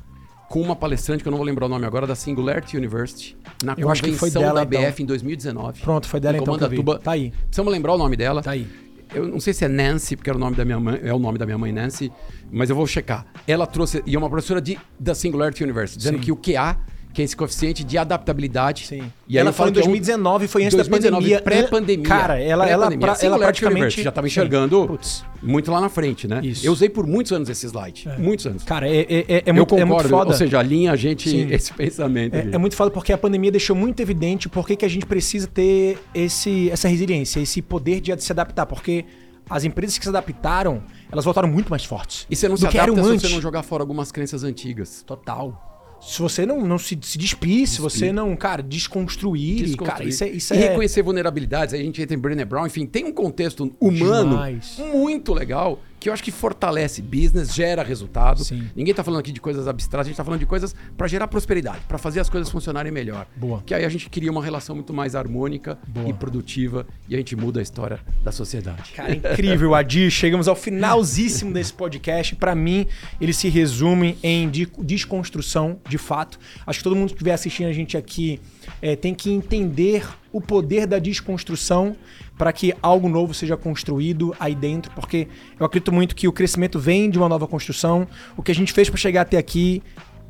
com 0.49 0.61
uma 0.61 0.77
palestrante 0.77 1.23
que 1.23 1.29
eu 1.29 1.31
não 1.31 1.39
vou 1.39 1.47
lembrar 1.47 1.67
o 1.67 1.69
nome 1.69 1.87
agora, 1.87 2.07
da 2.07 2.15
Singularity 2.15 2.77
University, 2.77 3.37
na 3.65 3.75
Eu 3.77 3.91
acho 3.91 4.03
que 4.03 4.11
foi 4.13 4.31
convenção 4.31 4.43
dela, 4.43 4.65
da 4.65 4.77
então. 4.77 4.91
BF 4.91 5.03
em 5.03 5.07
2019. 5.07 5.81
Pronto, 5.81 6.07
foi 6.07 6.21
dela 6.21 6.37
Em 6.37 6.41
então. 6.41 6.55
Comandatuba. 6.55 6.99
Tá 6.99 7.13
aí, 7.13 7.31
Precisamos 7.31 7.73
lembrar 7.73 7.95
o 7.95 7.99
nome 7.99 8.17
dela. 8.17 8.43
tá 8.43 8.53
aí. 8.53 8.67
Eu 9.15 9.29
não 9.29 9.39
sei 9.39 9.55
se 9.55 9.65
é 9.65 9.69
Nancy, 9.69 10.17
porque 10.17 10.29
era 10.29 10.37
o 10.37 10.41
nome 10.41 10.57
da 10.57 10.65
minha 10.65 10.81
mãe, 10.81 11.01
é 11.03 11.15
o 11.15 11.19
nome 11.19 11.39
da 11.39 11.47
minha 11.47 11.57
mãe 11.57 11.73
Nancy, 11.73 12.13
mas 12.51 12.69
eu 12.69 12.77
vou 12.77 12.87
checar. 12.87 13.25
Ela 13.47 13.67
trouxe, 13.67 14.03
e 14.05 14.15
é 14.15 14.19
uma 14.19 14.29
professora 14.29 14.61
de, 14.61 14.79
da 14.99 15.15
Singularity 15.15 15.63
University, 15.63 15.99
dizendo 15.99 16.19
Sim. 16.19 16.23
que 16.25 16.33
o 16.33 16.37
QA, 16.37 16.77
que 17.15 17.23
é 17.23 17.25
esse 17.25 17.37
coeficiente 17.37 17.85
de 17.85 17.97
adaptabilidade. 17.97 18.87
Sim. 18.87 19.11
E 19.29 19.39
ela 19.39 19.53
falou 19.53 19.69
falo 19.69 19.71
em 19.71 19.73
que 19.73 19.79
é 19.79 19.83
um- 19.83 19.93
2019, 19.93 20.49
foi 20.49 20.65
antes 20.65 20.75
2019, 20.77 21.31
da 21.31 21.41
pandemia. 21.41 21.43
pré-pandemia. 21.43 22.05
Cara, 22.09 22.35
ela, 22.41 22.69
ela, 22.69 22.87
Pré-pandemia. 22.89 22.99
pra- 22.99 23.09
ela 23.09 23.17
Singularity 23.17 23.61
praticamente... 23.63 24.03
Já 24.03 24.09
estava 24.09 24.27
enxergando 24.27 24.99
muito 25.43 25.71
lá 25.71 25.81
na 25.81 25.89
frente, 25.89 26.27
né? 26.27 26.41
Isso. 26.43 26.67
Eu 26.67 26.73
usei 26.73 26.89
por 26.89 27.07
muitos 27.07 27.33
anos 27.33 27.49
esse 27.49 27.67
slide. 27.67 28.09
Muitos 28.19 28.47
anos. 28.47 28.65
Cara, 28.65 28.89
é, 28.89 29.01
é, 29.01 29.05
é, 29.09 29.25
é 29.37 29.43
eu 29.47 29.55
muito, 29.55 29.69
concordo, 29.69 29.83
é 29.83 29.85
muito 29.85 30.09
foda. 30.09 30.31
ou 30.31 30.37
seja, 30.37 30.59
alinha 30.59 30.91
a 30.93 30.97
gente 30.97 31.31
Sim. 31.31 31.47
esse 31.55 31.73
pensamento. 31.73 32.35
É, 32.35 32.51
é 32.53 32.59
muito 32.59 32.75
foda 32.75 32.91
porque 32.91 33.13
a 33.13 33.19
pandemia 33.19 33.51
deixou 33.53 33.77
muito 33.77 34.01
evidente 34.01 34.49
por 34.49 34.67
que 34.67 34.85
a 34.85 34.89
gente 34.89 35.07
precisa 35.07 35.47
ter 35.47 35.99
esse, 36.15 36.69
essa 36.71 36.89
resiliência, 36.89 37.39
esse 37.41 37.63
poder 37.63 38.01
de 38.01 38.21
se 38.23 38.33
adaptar. 38.33 38.67
Porque 38.67 39.05
as 39.49 39.63
empresas 39.65 39.97
que 39.99 40.05
se 40.05 40.09
adaptaram, 40.09 40.83
elas 41.13 41.25
voltaram 41.25 41.49
muito 41.49 41.69
mais 41.69 41.85
fortes. 41.85 42.27
E 42.29 42.35
você 42.35 42.49
não 42.49 42.57
se 42.57 42.67
adapta 42.67 42.93
se 42.95 43.09
antes. 43.09 43.23
você 43.23 43.35
não 43.35 43.41
jogar 43.41 43.63
fora 43.63 43.83
algumas 43.83 44.11
crenças 44.11 44.43
antigas. 44.43 45.03
Total. 45.07 45.74
Se 46.07 46.21
você 46.21 46.45
não, 46.45 46.67
não 46.67 46.79
se, 46.79 46.99
se 47.03 47.17
despir, 47.19 47.67
se 47.67 47.81
você 47.81 48.13
não, 48.13 48.35
cara, 48.37 48.63
desconstruir, 48.63 49.65
Desconstruir. 49.65 49.91
cara, 49.91 50.05
isso 50.05 50.25
é. 50.25 50.29
Isso 50.29 50.55
e 50.55 50.59
é 50.59 50.69
reconhecer 50.69 51.03
vulnerabilidades. 51.03 51.75
Aí 51.75 51.81
a 51.81 51.85
gente 51.85 52.01
entra 52.01 52.15
em 52.15 52.19
Brené 52.19 52.45
Brown, 52.45 52.67
enfim, 52.67 52.87
tem 52.87 53.05
um 53.05 53.13
contexto 53.13 53.75
humano 53.81 54.31
Demais. 54.31 54.79
muito 54.93 55.33
legal 55.33 55.81
que 56.05 56.11
eu 56.11 56.13
acho 56.13 56.23
que 56.23 56.31
fortalece 56.31 57.01
business, 57.01 57.55
gera 57.55 57.83
resultado. 57.83 58.45
Sim. 58.45 58.69
Ninguém 58.77 58.93
tá 58.93 59.03
falando 59.03 59.21
aqui 59.21 59.33
de 59.33 59.41
coisas 59.41 59.67
abstratas, 59.67 60.07
a 60.07 60.11
gente 60.11 60.17
tá 60.19 60.23
falando 60.23 60.39
de 60.41 60.45
coisas 60.45 60.77
para 60.99 61.07
gerar 61.07 61.27
prosperidade, 61.29 61.79
para 61.89 61.97
fazer 61.97 62.21
as 62.21 62.29
coisas 62.29 62.51
funcionarem 62.53 62.93
melhor. 62.93 63.27
Boa. 63.35 63.63
Que 63.65 63.73
aí 63.73 63.87
a 63.87 63.89
gente 63.89 64.11
cria 64.11 64.31
uma 64.31 64.45
relação 64.45 64.75
muito 64.77 64.93
mais 64.93 65.15
harmônica 65.15 65.79
Boa. 65.89 66.07
e 66.07 66.13
produtiva 66.13 66.87
e 67.09 67.15
a 67.15 67.17
gente 67.17 67.35
muda 67.35 67.59
a 67.59 67.63
história 67.63 68.01
da 68.23 68.31
sociedade. 68.31 68.93
Cara, 68.95 69.15
incrível, 69.15 69.75
Adi. 69.75 70.11
Chegamos 70.13 70.47
ao 70.47 70.55
finalzíssimo 70.55 71.55
desse 71.55 71.73
podcast. 71.73 72.37
Pra 72.37 72.55
mim, 72.55 72.87
ele 73.19 73.33
se 73.33 73.49
resume 73.49 74.19
em 74.23 74.51
de- 74.51 74.69
desconstrução, 74.81 75.81
de 75.89 75.97
fato. 75.97 76.39
Acho 76.67 76.81
que 76.81 76.85
todo 76.85 76.95
mundo 76.95 77.07
que 77.09 77.15
estiver 77.15 77.33
assistindo 77.33 77.69
a 77.69 77.73
gente 77.73 77.97
aqui 77.97 78.39
é, 78.81 78.97
tem 78.97 79.15
que 79.15 79.31
entender 79.31 80.07
o 80.33 80.41
poder 80.41 80.87
da 80.87 80.99
desconstrução 80.99 81.97
para 82.37 82.53
que 82.53 82.75
algo 82.83 83.09
novo 83.09 83.33
seja 83.33 83.57
construído 83.57 84.35
aí 84.41 84.55
dentro, 84.55 84.91
porque 84.93 85.29
eu 85.59 85.65
acredito 85.65 85.93
muito 85.93 86.17
que 86.17 86.27
o 86.27 86.33
crescimento 86.33 86.79
vem 86.79 87.09
de 87.09 87.19
uma 87.19 87.29
nova 87.29 87.47
construção. 87.47 88.09
O 88.37 88.43
que 88.43 88.51
a 88.51 88.55
gente 88.55 88.73
fez 88.73 88.91
para 88.91 88.99
chegar 88.99 89.21
até 89.23 89.37
aqui 89.39 89.83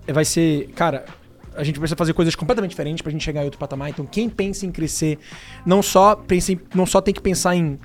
vai 0.06 0.24
ser, 0.24 0.68
cara, 0.74 1.06
a 1.56 1.64
gente 1.64 1.78
precisa 1.78 1.96
fazer 1.96 2.12
coisas 2.12 2.34
completamente 2.34 2.70
diferentes 2.70 3.00
pra 3.00 3.10
gente 3.10 3.24
chegar 3.24 3.40
em 3.42 3.44
outro 3.44 3.58
patamar. 3.58 3.88
Então, 3.88 4.04
quem 4.04 4.28
pensa 4.28 4.66
em 4.66 4.70
crescer, 4.70 5.18
não 5.64 5.82
só 5.82 6.14
pensa 6.16 6.52
em- 6.52 6.60
não 6.74 6.84
só 6.84 7.00
tem 7.00 7.14
que 7.14 7.22
pensar 7.22 7.56
em 7.56 7.78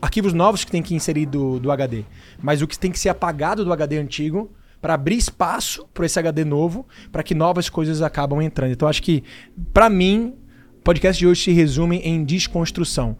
arquivos 0.00 0.32
novos 0.32 0.64
que 0.64 0.70
tem 0.70 0.82
que 0.82 0.94
inserir 0.94 1.26
do, 1.26 1.58
do 1.60 1.70
HD, 1.70 2.04
mas 2.42 2.62
o 2.62 2.66
que 2.66 2.78
tem 2.78 2.90
que 2.90 2.98
ser 2.98 3.08
apagado 3.08 3.64
do 3.64 3.72
HD 3.72 3.98
antigo 3.98 4.50
para 4.80 4.94
abrir 4.94 5.16
espaço 5.16 5.86
para 5.92 6.06
esse 6.06 6.18
HD 6.18 6.44
novo, 6.44 6.86
para 7.10 7.22
que 7.22 7.34
novas 7.34 7.68
coisas 7.68 8.02
acabam 8.02 8.40
entrando. 8.40 8.72
Então 8.72 8.88
acho 8.88 9.02
que 9.02 9.24
para 9.72 9.90
mim 9.90 10.34
o 10.78 10.82
podcast 10.82 11.18
de 11.18 11.26
hoje 11.26 11.44
se 11.44 11.52
resume 11.52 11.98
em 11.98 12.24
desconstrução. 12.24 13.16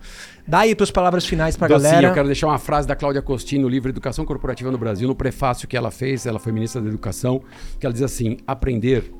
Dá 0.46 0.60
aí 0.60 0.74
tuas 0.74 0.90
palavras 0.90 1.26
finais 1.26 1.56
pra 1.56 1.66
Docinho, 1.66 1.90
galera. 1.90 2.08
eu 2.08 2.14
quero 2.14 2.26
deixar 2.28 2.46
uma 2.46 2.58
frase 2.58 2.86
da 2.86 2.94
Cláudia 2.94 3.20
Costin 3.20 3.58
no 3.58 3.68
livro 3.68 3.90
Educação 3.90 4.24
Corporativa 4.24 4.70
no 4.70 4.78
Brasil, 4.78 5.08
no 5.08 5.14
prefácio 5.14 5.66
que 5.66 5.76
ela 5.76 5.90
fez, 5.90 6.24
ela 6.24 6.38
foi 6.38 6.52
ministra 6.52 6.80
da 6.80 6.88
Educação, 6.88 7.42
que 7.80 7.84
ela 7.84 7.92
diz 7.92 8.02
assim: 8.02 8.36
aprender 8.46 9.12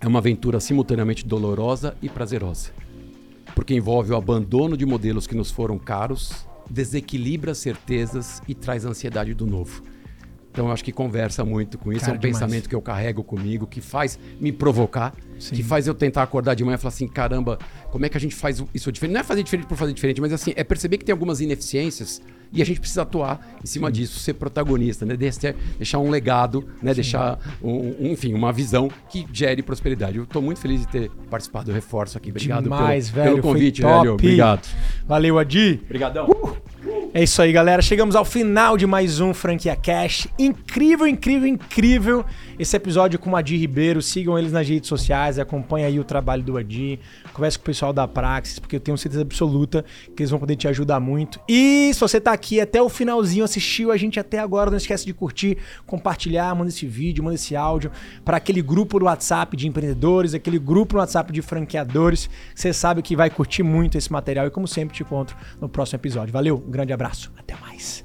é 0.00 0.06
uma 0.06 0.18
aventura 0.18 0.60
simultaneamente 0.60 1.24
dolorosa 1.26 1.96
e 2.02 2.08
prazerosa, 2.10 2.70
porque 3.54 3.74
envolve 3.74 4.12
o 4.12 4.16
abandono 4.16 4.76
de 4.76 4.84
modelos 4.84 5.26
que 5.26 5.34
nos 5.34 5.50
foram 5.50 5.78
caros, 5.78 6.46
desequilibra 6.68 7.54
certezas 7.54 8.42
e 8.46 8.54
traz 8.54 8.84
ansiedade 8.84 9.32
do 9.32 9.46
novo. 9.46 9.82
Então 10.56 10.68
eu 10.68 10.72
acho 10.72 10.82
que 10.82 10.90
conversa 10.90 11.44
muito 11.44 11.76
com 11.76 11.92
isso, 11.92 12.00
Cara, 12.00 12.12
é 12.12 12.16
um 12.16 12.18
demais. 12.18 12.38
pensamento 12.38 12.66
que 12.66 12.74
eu 12.74 12.80
carrego 12.80 13.22
comigo, 13.22 13.66
que 13.66 13.82
faz 13.82 14.18
me 14.40 14.50
provocar, 14.50 15.12
Sim. 15.38 15.54
que 15.54 15.62
faz 15.62 15.86
eu 15.86 15.92
tentar 15.94 16.22
acordar 16.22 16.54
de 16.54 16.64
manhã 16.64 16.76
e 16.76 16.78
falar 16.78 16.88
assim, 16.88 17.06
caramba, 17.06 17.58
como 17.90 18.06
é 18.06 18.08
que 18.08 18.16
a 18.16 18.20
gente 18.20 18.34
faz 18.34 18.64
isso 18.72 18.90
diferente? 18.90 19.12
Não 19.12 19.20
é 19.20 19.22
fazer 19.22 19.42
diferente 19.42 19.66
por 19.66 19.76
fazer 19.76 19.92
diferente, 19.92 20.18
mas 20.18 20.32
assim, 20.32 20.54
é 20.56 20.64
perceber 20.64 20.96
que 20.96 21.04
tem 21.04 21.12
algumas 21.12 21.42
ineficiências 21.42 22.22
e 22.50 22.62
a 22.62 22.64
gente 22.64 22.80
precisa 22.80 23.02
atuar 23.02 23.58
em 23.62 23.66
cima 23.66 23.92
disso, 23.92 24.18
ser 24.18 24.32
protagonista, 24.32 25.04
né? 25.04 25.14
Deixar, 25.14 25.52
deixar 25.76 25.98
um 25.98 26.08
legado, 26.08 26.66
né? 26.82 26.94
Deixar, 26.94 27.38
um, 27.62 27.94
enfim, 28.12 28.32
uma 28.32 28.50
visão 28.50 28.88
que 29.10 29.26
gere 29.30 29.62
prosperidade. 29.62 30.16
Eu 30.16 30.24
estou 30.24 30.40
muito 30.40 30.58
feliz 30.58 30.80
de 30.80 30.88
ter 30.88 31.10
participado, 31.28 31.70
eu 31.70 31.74
reforço 31.74 32.16
aqui. 32.16 32.30
Obrigado 32.30 32.62
Demais, 32.62 33.10
pelo, 33.10 33.24
velho. 33.24 33.42
pelo 33.42 33.42
convite, 33.42 33.82
velho. 33.82 34.14
Obrigado. 34.14 34.66
Valeu, 35.06 35.38
Adi. 35.38 35.80
Obrigadão. 35.84 36.56
É 37.12 37.22
isso 37.22 37.40
aí, 37.40 37.50
galera. 37.52 37.80
Chegamos 37.80 38.14
ao 38.14 38.24
final 38.24 38.76
de 38.76 38.86
mais 38.86 39.20
um 39.20 39.32
Franquia 39.32 39.74
Cash. 39.74 40.28
Incrível, 40.38 41.06
incrível, 41.06 41.48
incrível 41.48 42.24
esse 42.58 42.76
episódio 42.76 43.18
com 43.18 43.30
o 43.30 43.36
Adi 43.36 43.56
Ribeiro. 43.56 44.00
Sigam 44.00 44.38
eles 44.38 44.52
nas 44.52 44.68
redes 44.68 44.88
sociais, 44.88 45.38
acompanhem 45.38 45.86
aí 45.86 46.00
o 46.00 46.04
trabalho 46.04 46.42
do 46.42 46.56
Adi. 46.56 46.98
Converse 47.32 47.58
com 47.58 47.62
o 47.62 47.66
pessoal 47.66 47.92
da 47.92 48.06
Praxis, 48.06 48.58
porque 48.58 48.76
eu 48.76 48.80
tenho 48.80 48.96
certeza 48.96 49.22
absoluta 49.22 49.84
que 50.14 50.22
eles 50.22 50.30
vão 50.30 50.38
poder 50.38 50.56
te 50.56 50.68
ajudar 50.68 51.00
muito. 51.00 51.40
E 51.48 51.90
se 51.92 52.00
você 52.00 52.20
tá 52.20 52.32
aqui 52.32 52.60
até 52.60 52.80
o 52.80 52.88
finalzinho, 52.88 53.44
assistiu 53.44 53.90
a 53.90 53.96
gente 53.96 54.18
até 54.18 54.38
agora, 54.38 54.70
não 54.70 54.76
esquece 54.76 55.04
de 55.04 55.12
curtir, 55.12 55.58
compartilhar, 55.86 56.54
manda 56.54 56.68
esse 56.68 56.86
vídeo, 56.86 57.22
manda 57.22 57.34
esse 57.34 57.54
áudio 57.54 57.90
para 58.24 58.36
aquele 58.36 58.62
grupo 58.62 58.98
do 58.98 59.06
WhatsApp 59.06 59.56
de 59.56 59.68
empreendedores, 59.68 60.34
aquele 60.34 60.58
grupo 60.58 60.94
no 60.94 61.00
WhatsApp 61.00 61.32
de 61.32 61.42
franqueadores. 61.42 62.28
Você 62.54 62.72
sabe 62.72 63.02
que 63.02 63.16
vai 63.16 63.28
curtir 63.28 63.62
muito 63.62 63.98
esse 63.98 64.10
material 64.10 64.46
e 64.46 64.50
como 64.50 64.66
sempre 64.66 64.96
te 64.96 65.02
encontro 65.02 65.36
no 65.60 65.68
próximo 65.68 65.96
episódio. 65.96 66.32
Valeu, 66.32 66.58
grande 66.76 66.92
abraço. 66.92 67.32
Até 67.38 67.54
mais. 67.56 68.04